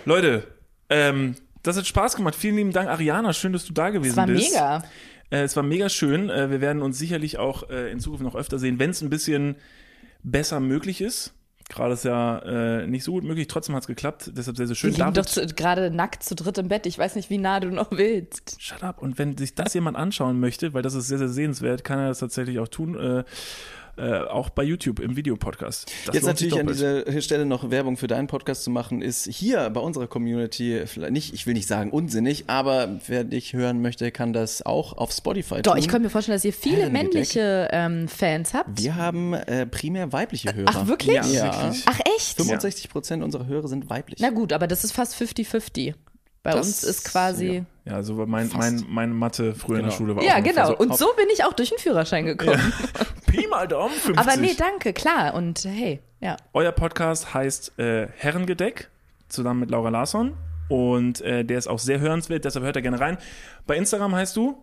Leute, 0.05 0.47
ähm, 0.91 1.35
das 1.69 1.77
hat 1.77 1.87
Spaß 1.87 2.17
gemacht. 2.17 2.35
Vielen 2.35 2.57
lieben 2.57 2.73
Dank, 2.73 2.89
Ariana. 2.89 3.33
Schön, 3.33 3.53
dass 3.53 3.65
du 3.65 3.73
da 3.73 3.91
gewesen 3.91 4.11
Es 4.13 4.17
war 4.17 4.27
bist. 4.27 4.51
mega. 4.53 4.83
Äh, 5.31 5.43
es 5.43 5.55
war 5.57 5.63
mega 5.63 5.89
schön. 5.89 6.31
Äh, 6.31 6.51
wir 6.51 6.61
werden 6.61 6.83
uns 6.83 6.99
sicherlich 6.99 7.39
auch 7.39 7.69
äh, 7.71 7.91
in 7.93 8.01
Zukunft 8.01 8.25
noch 8.25 8.35
öfter 8.35 8.59
sehen, 8.59 8.79
wenn 8.79 8.91
es 8.91 9.03
ein 9.03 9.11
bisschen 9.11 9.57
besser 10.23 10.61
möglich 10.61 11.01
ist. 11.01 11.35
Gerade 11.69 11.93
ist 11.93 12.05
ja 12.05 12.39
äh, 12.39 12.87
nicht 12.87 13.05
so 13.05 13.13
gut 13.13 13.25
möglich, 13.25 13.47
trotzdem 13.47 13.75
hat 13.75 13.83
es 13.83 13.87
geklappt. 13.87 14.31
Deshalb 14.35 14.57
sehr, 14.57 14.67
sehr 14.67 14.75
schön. 14.75 14.91
liegen 14.91 15.13
doch 15.13 15.27
David, 15.27 15.29
zu, 15.29 15.55
gerade 15.55 15.91
nackt 15.91 16.23
zu 16.23 16.35
dritt 16.35 16.57
im 16.57 16.69
Bett. 16.69 16.87
Ich 16.87 16.99
weiß 16.99 17.15
nicht, 17.15 17.29
wie 17.29 17.37
nah 17.37 17.61
du 17.61 17.69
noch 17.69 17.91
willst. 17.91 18.57
shut 18.59 18.83
up. 18.83 19.03
Und 19.03 19.19
wenn 19.19 19.37
sich 19.37 19.55
das 19.55 19.75
jemand 19.75 19.99
anschauen 19.99 20.41
möchte, 20.41 20.73
weil 20.73 20.81
das 20.81 20.95
ist 20.95 21.09
sehr, 21.09 21.19
sehr 21.19 21.29
sehenswert, 21.29 21.85
kann 21.85 21.99
er 21.99 22.09
das 22.09 22.21
tatsächlich 22.21 22.59
auch 22.59 22.69
tun. 22.69 22.97
Äh, 23.99 24.29
auch 24.29 24.51
bei 24.51 24.63
YouTube 24.63 25.01
im 25.01 25.17
Videopodcast. 25.17 25.91
Das 26.07 26.15
Jetzt 26.15 26.25
natürlich 26.27 26.59
an 26.59 26.67
dieser 26.69 27.21
Stelle 27.21 27.45
noch 27.47 27.71
Werbung 27.71 27.97
für 27.97 28.07
deinen 28.07 28.29
Podcast 28.29 28.63
zu 28.65 28.71
machen, 28.71 29.03
ist 29.03 29.27
hier 29.27 29.69
bei 29.71 29.81
unserer 29.81 30.07
Community 30.07 30.83
vielleicht 30.87 31.13
nicht, 31.13 31.35
ich 31.35 31.47
will 31.47 31.55
nicht 31.55 31.67
sagen 31.67 31.91
unsinnig, 31.91 32.45
aber 32.47 33.01
wer 33.09 33.25
dich 33.25 33.53
hören 33.55 33.83
möchte, 33.83 34.11
kann 34.13 34.33
das 34.33 34.65
auch 34.65 34.93
auf 34.97 35.13
Spotify 35.13 35.63
Doch, 35.63 35.73
tun. 35.73 35.81
ich 35.81 35.89
könnte 35.89 36.05
mir 36.05 36.11
vorstellen, 36.11 36.37
dass 36.37 36.45
ihr 36.45 36.53
viele 36.53 36.77
Herrengedeck. 36.83 37.03
männliche 37.13 37.69
ähm, 37.73 38.09
Fans 38.09 38.55
habt. 38.55 38.81
Wir 38.81 38.95
haben 38.97 39.35
äh, 39.35 39.67
primär 39.67 40.13
weibliche 40.13 40.55
Hörer. 40.55 40.71
Ach, 40.73 40.87
wirklich? 40.87 41.17
Ja, 41.17 41.27
Ja. 41.27 41.45
wirklich. 41.63 41.83
Ach, 41.87 41.99
echt? 42.17 42.37
65 42.37 42.89
Prozent 42.91 43.25
unserer 43.25 43.47
Hörer 43.47 43.69
sind 43.69 43.91
weiblich. 43.91 44.21
Na 44.21 44.31
gut, 44.31 44.53
aber 44.53 44.67
das 44.69 44.85
ist 44.85 44.93
fast 44.93 45.15
50-50. 45.21 45.95
Bei 46.51 46.57
Das- 46.59 46.67
uns 46.67 46.83
ist 46.85 47.05
quasi. 47.05 47.65
Ja, 47.85 48.03
so 48.03 48.17
war 48.19 48.27
mein, 48.27 48.51
mein, 48.55 48.85
meine 48.89 49.15
Mathe 49.15 49.55
früher 49.55 49.79
in 49.79 49.85
der 49.87 49.97
Genau. 49.97 49.97
Schule 49.97 50.17
war 50.17 50.23
Ja, 50.23 50.41
genau. 50.41 50.67
So, 50.69 50.77
Und 50.77 50.97
so 50.97 51.07
bin 51.17 51.27
ich 51.33 51.45
auch 51.45 51.53
durch 51.55 51.71
den 51.71 51.79
Führerschein 51.79 52.27
gekommen. 52.27 52.73
Pi 53.27 53.47
mal 53.49 53.67
Daumen 53.69 53.95
50. 53.95 54.19
Aber 54.19 54.37
nee, 54.41 54.55
danke, 54.57 54.93
klar. 54.93 55.35
Und 55.35 55.65
hey, 55.65 56.01
ja. 56.21 56.37
Euer 56.53 56.73
Podcast 56.73 57.33
heißt 57.35 57.79
äh, 57.79 58.09
Herrengedeck, 58.17 58.89
zusammen 59.29 59.61
mit 59.61 59.71
Laura 59.71 59.89
Larsson. 59.91 60.35
Und 60.69 61.21
äh, 61.23 61.45
der 61.45 61.57
ist 61.59 61.67
auch 61.67 61.79
sehr 61.79 61.99
hörenswert, 62.01 62.45
deshalb 62.45 62.65
hört 62.65 62.77
er 62.77 62.83
gerne 62.83 63.01
rein. 63.01 63.17
Bei 63.67 63.77
Instagram 63.77 64.15
heißt 64.15 64.37
du? 64.37 64.57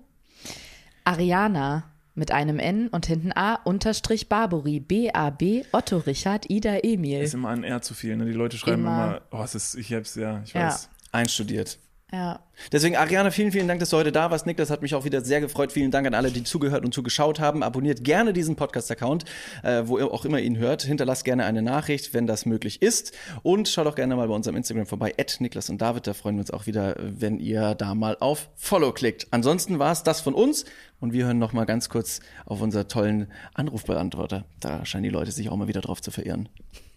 Ariana 1.03 1.83
mit 2.13 2.31
einem 2.31 2.59
N 2.59 2.87
und 2.87 3.05
hinten 3.07 3.31
A 3.35 3.55
unterstrich 3.55 4.29
Barbori. 4.29 4.79
B-A-B 4.79 5.63
Otto 5.71 5.97
Richard 5.97 6.49
Ida 6.49 6.77
Emil. 6.83 7.21
Ist 7.21 7.33
immer 7.33 7.49
ein 7.49 7.63
R 7.63 7.81
zu 7.81 7.93
viel, 7.93 8.15
ne? 8.15 8.25
Die 8.25 8.31
Leute 8.31 8.57
schreiben 8.57 8.83
immer, 8.83 9.05
Immer. 9.07 9.21
oh, 9.31 9.43
es 9.43 9.53
ist, 9.55 9.75
ich 9.75 9.93
hab's 9.93 10.15
ja, 10.15 10.41
ich 10.45 10.53
Ja. 10.53 10.67
weiß. 10.67 10.89
Einstudiert. 11.15 11.79
Ja. 12.11 12.39
Deswegen, 12.71 12.95
Ariana, 12.95 13.31
vielen, 13.31 13.51
vielen 13.51 13.67
Dank, 13.67 13.79
dass 13.79 13.89
du 13.89 13.97
heute 13.97 14.11
da 14.11 14.31
warst. 14.31 14.45
Nick, 14.45 14.57
das 14.57 14.69
hat 14.69 14.81
mich 14.81 14.95
auch 14.95 15.03
wieder 15.03 15.21
sehr 15.21 15.41
gefreut. 15.41 15.71
Vielen 15.71 15.91
Dank 15.91 16.05
an 16.07 16.13
alle, 16.13 16.31
die 16.31 16.43
zugehört 16.43 16.85
und 16.85 16.93
zugeschaut 16.93 17.39
haben. 17.39 17.63
Abonniert 17.63 18.03
gerne 18.03 18.31
diesen 18.31 18.55
Podcast-Account, 18.55 19.25
äh, 19.63 19.83
wo 19.85 19.97
ihr 19.97 20.09
auch 20.09 20.23
immer 20.23 20.39
ihn 20.39 20.57
hört. 20.57 20.83
Hinterlasst 20.83 21.25
gerne 21.25 21.45
eine 21.45 21.61
Nachricht, 21.61 22.13
wenn 22.13 22.27
das 22.27 22.45
möglich 22.45 22.81
ist. 22.81 23.11
Und 23.43 23.67
schaut 23.67 23.87
auch 23.87 23.95
gerne 23.95 24.15
mal 24.15 24.27
bei 24.27 24.33
unserem 24.33 24.55
Instagram 24.55 24.85
vorbei, 24.85 25.13
at 25.19 25.37
Niklas 25.39 25.69
und 25.69 25.81
David. 25.81 26.07
Da 26.07 26.13
freuen 26.13 26.35
wir 26.35 26.41
uns 26.41 26.51
auch 26.51 26.67
wieder, 26.67 26.95
wenn 26.99 27.39
ihr 27.39 27.75
da 27.75 27.95
mal 27.95 28.15
auf 28.19 28.49
Follow 28.55 28.93
klickt. 28.93 29.27
Ansonsten 29.31 29.79
war 29.79 29.91
es 29.91 30.03
das 30.03 30.21
von 30.21 30.35
uns. 30.35 30.63
Und 31.01 31.11
wir 31.11 31.25
hören 31.25 31.39
noch 31.39 31.51
mal 31.53 31.65
ganz 31.65 31.89
kurz 31.89 32.21
auf 32.45 32.61
unseren 32.61 32.87
tollen 32.87 33.27
Anrufbeantworter. 33.55 34.45
Da 34.61 34.85
scheinen 34.85 35.03
die 35.03 35.09
Leute 35.09 35.31
sich 35.31 35.49
auch 35.49 35.57
mal 35.57 35.67
wieder 35.67 35.81
drauf 35.81 36.01
zu 36.01 36.11
verirren. 36.11 36.47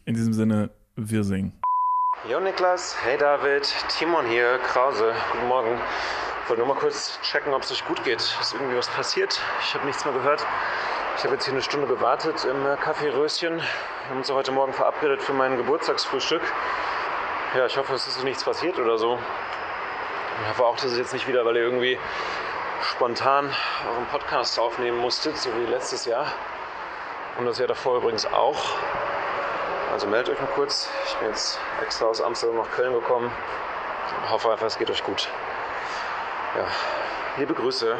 In 0.05 0.15
diesem 0.15 0.35
Sinne, 0.35 0.71
wir 0.95 1.25
singen. 1.25 1.55
Jo 2.25 2.41
Niklas, 2.41 2.97
hey 3.05 3.17
David, 3.17 3.73
Timon 3.97 4.27
hier, 4.27 4.59
Krause, 4.59 5.15
guten 5.31 5.47
Morgen. 5.47 5.81
Wollte 6.49 6.61
nur 6.65 6.75
mal 6.75 6.81
kurz 6.81 7.17
checken, 7.23 7.55
ob 7.55 7.63
es 7.63 7.71
euch 7.71 7.87
gut 7.87 8.03
geht. 8.03 8.21
Ist 8.21 8.55
irgendwie 8.55 8.77
was 8.77 8.89
passiert? 8.89 9.41
Ich 9.61 9.73
habe 9.73 9.87
nichts 9.87 10.05
mehr 10.05 10.13
gehört. 10.13 10.45
Ich 11.17 11.23
habe 11.23 11.35
jetzt 11.35 11.45
hier 11.45 11.55
eine 11.55 11.63
Stunde 11.63 11.87
gewartet 11.87 12.45
im 12.45 12.67
äh, 12.67 12.75
Café 12.75 13.15
Röschen. 13.15 13.59
Wir 13.59 14.11
haben 14.11 14.19
uns 14.19 14.31
heute 14.33 14.51
Morgen 14.51 14.73
verabredet 14.73 15.23
für 15.23 15.33
mein 15.33 15.57
Geburtstagsfrühstück. 15.59 16.43
ja, 17.57 17.67
ich 17.67 17.79
hoffe, 17.79 17.95
es 17.95 18.09
ist 18.09 18.25
nichts 18.25 18.43
passiert 18.43 18.81
oder 18.81 18.99
so. 18.99 19.17
Ich 20.43 20.49
hoffe 20.51 20.65
auch, 20.65 20.75
dass 20.75 20.87
es 20.87 20.99
jetzt 20.99 21.13
nicht 21.13 21.29
wieder, 21.29 21.45
weil 21.45 21.55
ihr 21.55 21.63
irgendwie 21.63 22.01
spontan 22.83 23.55
euren 23.89 24.07
Podcast 24.07 24.59
aufnehmen 24.59 24.99
musstet, 24.99 25.39
so 25.39 25.51
wie 25.57 25.67
letztes 25.67 26.05
Jahr. 26.05 26.27
Und 27.39 27.47
das 27.47 27.59
Jahr 27.59 27.69
davor 27.69 27.99
übrigens 27.99 28.27
auch. 28.27 28.75
Also 29.99 30.07
meldet 30.07 30.33
euch 30.33 30.41
mal 30.41 30.47
kurz. 30.55 30.89
Ich 31.09 31.17
bin 31.17 31.27
jetzt 31.27 31.59
extra 31.83 32.07
aus 32.07 32.23
Amsterdam 32.23 32.59
nach 32.59 32.71
Köln 32.71 32.93
gekommen. 32.93 33.33
Ich 34.23 34.31
hoffe 34.31 34.49
einfach, 34.53 34.69
es 34.69 34.79
geht 34.79 34.89
euch 34.93 35.03
gut. 35.03 35.29
Ja, 36.57 36.69
liebe 37.37 37.53
Grüße. 37.53 37.99